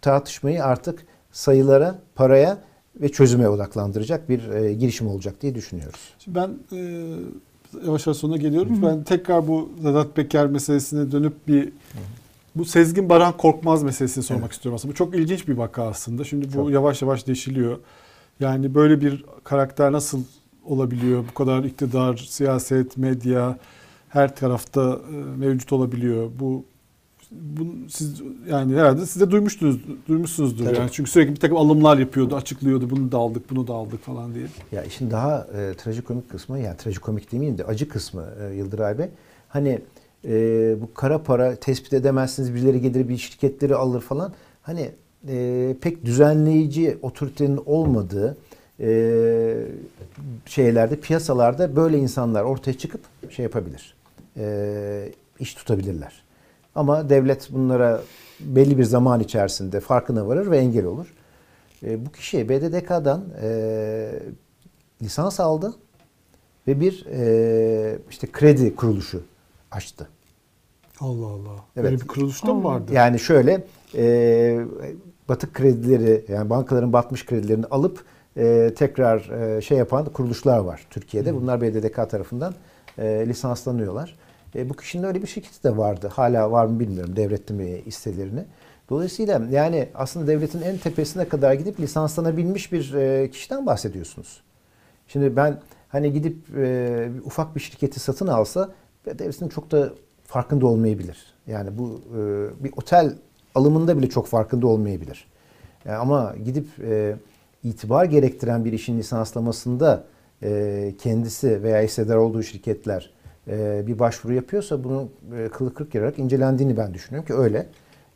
tartışmayı 0.00 0.64
artık 0.64 1.06
sayılara, 1.32 1.98
paraya 2.14 2.58
ve 3.00 3.08
çözüme 3.08 3.48
odaklandıracak 3.48 4.28
bir 4.28 4.48
e, 4.48 4.72
girişim 4.72 5.08
olacak 5.08 5.42
diye 5.42 5.54
düşünüyoruz. 5.54 6.14
Şimdi 6.18 6.38
ben 6.38 6.50
e, 6.72 7.16
yavaş 7.86 8.06
yavaş 8.06 8.16
sonuna 8.16 8.36
geliyorum. 8.36 8.82
Ben 8.82 9.04
tekrar 9.04 9.48
bu 9.48 9.68
Sedat 9.82 10.16
Peker 10.16 10.46
meselesine 10.46 11.12
dönüp 11.12 11.48
bir 11.48 11.68
bu 12.54 12.64
Sezgin 12.64 13.08
Baran 13.08 13.36
Korkmaz 13.36 13.82
meselesini 13.82 14.24
sormak 14.24 14.52
istiyorum 14.52 14.74
aslında. 14.76 14.92
Bu 14.92 14.96
çok 14.96 15.14
ilginç 15.14 15.48
bir 15.48 15.56
vaka 15.56 15.82
aslında. 15.82 16.24
Şimdi 16.24 16.48
bu 16.48 16.52
Çok. 16.52 16.70
yavaş 16.70 17.02
yavaş 17.02 17.26
deşiliyor. 17.26 17.78
Yani 18.40 18.74
böyle 18.74 19.00
bir 19.00 19.24
karakter 19.44 19.92
nasıl 19.92 20.22
olabiliyor. 20.64 21.24
Bu 21.30 21.34
kadar 21.34 21.64
iktidar, 21.64 22.16
siyaset, 22.16 22.96
medya 22.96 23.58
her 24.08 24.36
tarafta 24.36 25.00
e, 25.12 25.14
mevcut 25.14 25.72
olabiliyor. 25.72 26.30
Bu 26.40 26.64
bu 27.30 27.66
siz 27.88 28.22
yani 28.50 28.76
herhalde 28.76 29.06
siz 29.06 29.22
de 29.22 29.30
duymuştunuz 29.30 29.80
duymuşsunuzdur 30.08 30.64
Tabii. 30.64 30.76
yani 30.76 30.90
çünkü 30.92 31.10
sürekli 31.10 31.30
bir 31.30 31.40
takım 31.40 31.56
alımlar 31.56 31.98
yapıyordu, 31.98 32.36
açıklıyordu. 32.36 32.90
Bunu 32.90 33.12
da 33.12 33.18
aldık, 33.18 33.50
bunu 33.50 33.66
da 33.66 33.74
aldık 33.74 34.02
falan 34.02 34.34
diye. 34.34 34.46
Ya 34.72 34.82
işin 34.82 35.10
daha 35.10 35.46
e, 35.56 35.74
trajikomik 35.74 36.30
kısmı, 36.30 36.58
yani 36.58 36.76
trajikomik 36.76 37.32
demeyeyim 37.32 37.58
de 37.58 37.64
acı 37.64 37.88
kısmı 37.88 38.26
e, 38.42 38.54
Yıldıray 38.54 38.98
Bey. 38.98 39.08
Hani 39.48 39.80
e, 40.24 40.76
bu 40.80 40.94
kara 40.94 41.22
para 41.22 41.56
tespit 41.56 41.92
edemezsiniz, 41.92 42.54
birileri 42.54 42.80
gelir 42.80 43.08
bir 43.08 43.16
şirketleri 43.16 43.74
alır 43.74 44.00
falan. 44.00 44.32
Hani 44.62 44.90
e, 45.28 45.76
pek 45.80 46.04
düzenleyici 46.04 46.98
otoritenin 47.02 47.60
olmadığı 47.66 48.36
e, 48.80 49.66
şeylerde, 50.46 51.00
piyasalarda 51.00 51.76
böyle 51.76 51.98
insanlar 51.98 52.42
ortaya 52.42 52.78
çıkıp 52.78 53.00
şey 53.30 53.42
yapabilir. 53.42 53.94
E, 54.36 55.12
iş 55.40 55.54
tutabilirler. 55.54 56.27
Ama 56.78 57.08
devlet 57.08 57.52
bunlara 57.52 58.00
belli 58.40 58.78
bir 58.78 58.84
zaman 58.84 59.20
içerisinde 59.20 59.80
farkına 59.80 60.26
varır 60.28 60.50
ve 60.50 60.58
engel 60.58 60.84
olur. 60.84 61.14
E, 61.82 62.06
bu 62.06 62.12
kişi 62.12 62.48
BDDK'dan 62.48 63.24
e, 63.42 64.10
lisans 65.02 65.40
aldı 65.40 65.74
ve 66.66 66.80
bir 66.80 67.06
e, 67.06 67.98
işte 68.10 68.26
kredi 68.32 68.76
kuruluşu 68.76 69.22
açtı. 69.70 70.08
Allah 71.00 71.26
Allah. 71.26 71.64
Evet. 71.76 71.84
Böyle 71.84 72.00
bir 72.00 72.06
kuruluşta 72.06 72.54
mı 72.54 72.64
vardı? 72.64 72.92
Yani 72.92 73.18
şöyle 73.18 73.64
e, 73.94 74.60
batık 75.28 75.54
kredileri 75.54 76.24
yani 76.28 76.50
bankaların 76.50 76.92
batmış 76.92 77.26
kredilerini 77.26 77.66
alıp 77.66 78.04
e, 78.36 78.74
tekrar 78.76 79.30
e, 79.30 79.60
şey 79.62 79.78
yapan 79.78 80.04
kuruluşlar 80.04 80.58
var 80.58 80.86
Türkiye'de. 80.90 81.34
Bunlar 81.34 81.60
BDDK 81.60 82.10
tarafından 82.10 82.54
e, 82.98 83.24
lisanslanıyorlar. 83.28 84.14
E, 84.54 84.68
bu 84.68 84.74
kişinin 84.74 85.02
öyle 85.02 85.22
bir 85.22 85.26
şirketi 85.26 85.64
de 85.64 85.76
vardı. 85.76 86.10
Hala 86.12 86.50
var 86.50 86.66
mı 86.66 86.80
bilmiyorum 86.80 87.16
devletti 87.16 87.54
mi. 87.54 87.82
Dolayısıyla 88.90 89.42
yani 89.50 89.88
aslında 89.94 90.26
devletin 90.26 90.62
en 90.62 90.78
tepesine 90.78 91.28
kadar 91.28 91.52
gidip 91.54 91.80
lisanslanabilmiş 91.80 92.72
bir 92.72 92.94
e, 92.94 93.30
kişiden 93.30 93.66
bahsediyorsunuz. 93.66 94.40
Şimdi 95.08 95.36
ben 95.36 95.60
hani 95.88 96.12
gidip 96.12 96.56
e, 96.56 97.08
ufak 97.24 97.56
bir 97.56 97.60
şirketi 97.60 98.00
satın 98.00 98.26
alsa 98.26 98.70
devletin 99.06 99.48
çok 99.48 99.70
da 99.70 99.92
farkında 100.24 100.66
olmayabilir. 100.66 101.34
Yani 101.46 101.78
bu 101.78 102.00
e, 102.16 102.20
bir 102.64 102.72
otel 102.76 103.14
alımında 103.54 103.98
bile 103.98 104.08
çok 104.08 104.26
farkında 104.26 104.66
olmayabilir. 104.66 105.26
Yani 105.84 105.96
ama 105.96 106.34
gidip 106.44 106.66
e, 106.80 107.16
itibar 107.64 108.04
gerektiren 108.04 108.64
bir 108.64 108.72
işin 108.72 108.98
lisanslamasında 108.98 110.04
e, 110.42 110.94
kendisi 110.98 111.62
veya 111.62 111.82
hissedar 111.82 112.16
olduğu 112.16 112.42
şirketler 112.42 113.02
e, 113.02 113.17
bir 113.86 113.98
başvuru 113.98 114.34
yapıyorsa 114.34 114.84
bunun 114.84 115.10
e, 115.36 115.48
kılı 115.48 115.74
kırk 115.74 115.94
yararak 115.94 116.18
incelendiğini 116.18 116.76
ben 116.76 116.94
düşünüyorum 116.94 117.26
ki 117.26 117.34
öyle. 117.34 117.66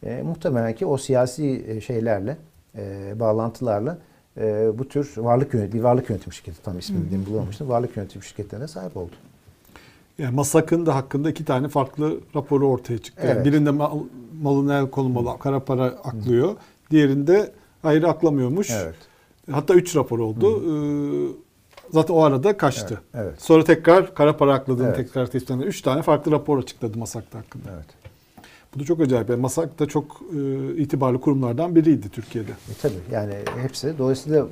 E, 0.06 0.22
muhtemelen 0.22 0.74
ki 0.74 0.86
o 0.86 0.96
siyasi 0.96 1.64
e, 1.68 1.80
şeylerle, 1.80 2.36
e, 2.76 3.12
bağlantılarla 3.20 3.98
e, 4.40 4.70
bu 4.78 4.88
tür 4.88 5.12
varlık 5.16 5.54
yönet 5.54 5.74
bir 5.74 5.80
varlık 5.80 6.10
yönetim 6.10 6.32
şirketi 6.32 6.62
tam 6.62 6.78
ismini 6.78 7.26
bulamamıştım. 7.26 7.68
Varlık 7.68 7.96
yönetim 7.96 8.22
şirketlerine 8.22 8.68
sahip 8.68 8.96
oldu. 8.96 9.12
Yani 10.18 10.34
Masak'ın 10.34 10.86
da 10.86 10.94
hakkında 10.94 11.30
iki 11.30 11.44
tane 11.44 11.68
farklı 11.68 12.20
raporu 12.36 12.68
ortaya 12.68 12.98
çıktı. 12.98 13.26
Yani 13.26 13.34
Evet. 13.36 13.46
birinde 13.46 13.70
mal, 13.70 13.98
malın 14.42 14.68
el 14.68 14.90
konulmalı, 14.90 15.38
kara 15.38 15.60
para 15.64 15.84
aklıyor. 15.84 16.56
Diğerinde 16.90 17.52
hayır 17.82 18.02
aklamıyormuş. 18.02 18.70
Evet. 18.70 18.94
Hatta 19.50 19.74
üç 19.74 19.96
rapor 19.96 20.18
oldu. 20.18 20.62
Ee, 20.62 21.32
zaten 21.92 22.14
o 22.14 22.22
arada 22.22 22.56
kaçtı. 22.56 23.00
Evet, 23.14 23.26
evet. 23.26 23.42
Sonra 23.42 23.64
tekrar 23.64 24.14
kara 24.14 24.36
para 24.36 24.54
akladığını 24.54 24.86
Evet. 24.86 24.96
tekrar 24.96 25.26
tespit 25.26 25.50
eden 25.50 25.60
üç 25.60 25.82
tane 25.82 26.02
farklı 26.02 26.32
rapor 26.32 26.58
açıkladı 26.58 26.98
Masak'ta 26.98 27.38
hakkında. 27.38 27.68
Evet. 27.74 27.86
Bu 28.74 28.80
da 28.80 28.84
çok 28.84 29.00
acayip. 29.00 29.30
Yani 29.30 29.40
Masak 29.40 29.78
da 29.78 29.86
çok 29.86 30.20
e, 30.36 30.76
itibarlı 30.76 31.20
kurumlardan 31.20 31.74
biriydi 31.76 32.08
Türkiye'de. 32.08 32.50
E, 32.50 32.74
tabii 32.82 32.94
yani 33.12 33.34
hepsi. 33.62 33.94
Dolayısıyla 33.98 34.46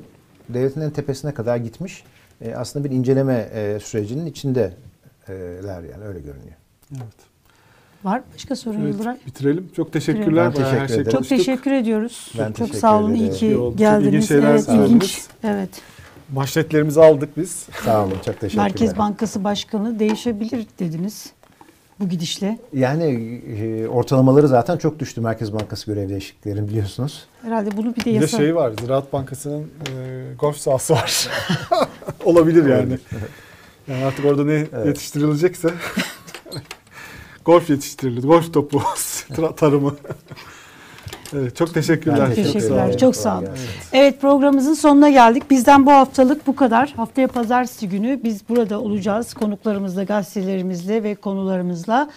devletin 0.49 0.81
en 0.81 0.91
tepesine 0.91 1.33
kadar 1.33 1.57
gitmiş. 1.57 2.03
E, 2.41 2.55
aslında 2.55 2.89
bir 2.89 2.95
inceleme 2.95 3.49
e, 3.53 3.79
sürecinin 3.79 4.25
içindeler 4.25 4.73
yani 5.67 6.03
öyle 6.05 6.19
görünüyor. 6.19 6.55
Evet. 6.91 7.31
Var 8.03 8.17
mı 8.17 8.23
başka 8.33 8.55
sorun 8.55 8.81
Evet, 8.81 8.93
Yıldıray? 8.93 9.17
bitirelim. 9.25 9.69
Çok 9.75 9.93
teşekkürler. 9.93 10.45
Ben 10.45 10.51
teşekkür 10.51 10.77
her 10.77 10.87
şeyi 10.87 10.99
ederim. 10.99 11.11
Çok 11.11 11.29
teşekkür 11.29 11.71
ediyoruz. 11.71 12.31
Ben 12.37 12.47
çok 12.47 12.55
teşekkür 12.55 12.79
sağ 12.79 12.99
olun. 12.99 13.13
iyi 13.13 13.23
ederim. 13.23 13.37
ki 13.37 13.47
İyi. 13.47 13.53
Çok 13.55 13.77
geldiniz. 13.77 14.13
ilginç 14.13 14.27
şeyler 14.27 14.49
evet, 14.51 14.69
ilginç. 14.69 15.21
Evet. 15.43 15.69
Manşetlerimizi 16.33 17.01
aldık 17.01 17.37
biz. 17.37 17.67
Sağ 17.85 18.03
olun. 18.05 18.13
Çok 18.25 18.39
teşekkürler. 18.39 18.63
Merkez 18.63 18.97
Bankası 18.97 19.43
Başkanı 19.43 19.99
değişebilir 19.99 20.67
dediniz 20.79 21.31
bu 21.99 22.09
gidişle. 22.09 22.59
Yani 22.73 23.35
e, 23.61 23.87
ortalamaları 23.87 24.47
zaten 24.47 24.77
çok 24.77 24.99
düştü 24.99 25.21
Merkez 25.21 25.53
Bankası 25.53 25.85
görev 25.85 26.09
değişikliklerin 26.09 26.67
biliyorsunuz. 26.67 27.25
Herhalde 27.41 27.77
bunu 27.77 27.95
bir 27.95 28.01
de 28.01 28.05
Bir 28.05 28.15
de 28.15 28.23
yasa. 28.23 28.37
şey 28.37 28.55
var. 28.55 28.71
Ziraat 28.81 29.13
Bankası'nın 29.13 29.61
e, 29.61 30.33
golf 30.39 30.57
sahası 30.57 30.93
var. 30.93 31.27
Olabilir 32.25 32.65
yani. 32.69 32.99
Yani 33.87 34.05
artık 34.05 34.25
orada 34.25 34.43
ne 34.45 34.67
yetiştirilecekse 34.85 35.69
golf 37.45 37.69
yetiştirilir. 37.69 38.23
Golf 38.23 38.53
topu 38.53 38.81
tarımı. 39.57 39.95
Evet, 41.33 41.55
çok 41.55 41.73
teşekkürler. 41.73 42.19
Ben 42.29 42.35
Çok 42.35 42.35
sağ 42.45 42.53
Teşekkürler. 42.53 42.87
olun. 42.89 42.97
Çok 42.97 43.15
sağ 43.15 43.37
olun. 43.37 43.45
Gelsin. 43.45 43.69
Evet 43.93 44.21
programımızın 44.21 44.73
sonuna 44.73 45.09
geldik. 45.09 45.51
Bizden 45.51 45.85
bu 45.85 45.91
haftalık 45.91 46.47
bu 46.47 46.55
kadar. 46.55 46.89
Haftaya 46.95 47.27
pazartesi 47.27 47.89
günü 47.89 48.19
biz 48.23 48.49
burada 48.49 48.79
olacağız. 48.81 49.33
Konuklarımızla, 49.33 50.03
gazetelerimizle 50.03 51.03
ve 51.03 51.15
konularımızla. 51.15 52.09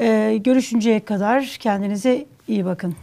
Ee, 0.00 0.40
görüşünceye 0.44 1.00
kadar 1.04 1.56
kendinize 1.60 2.26
iyi 2.48 2.64
bakın. 2.64 2.94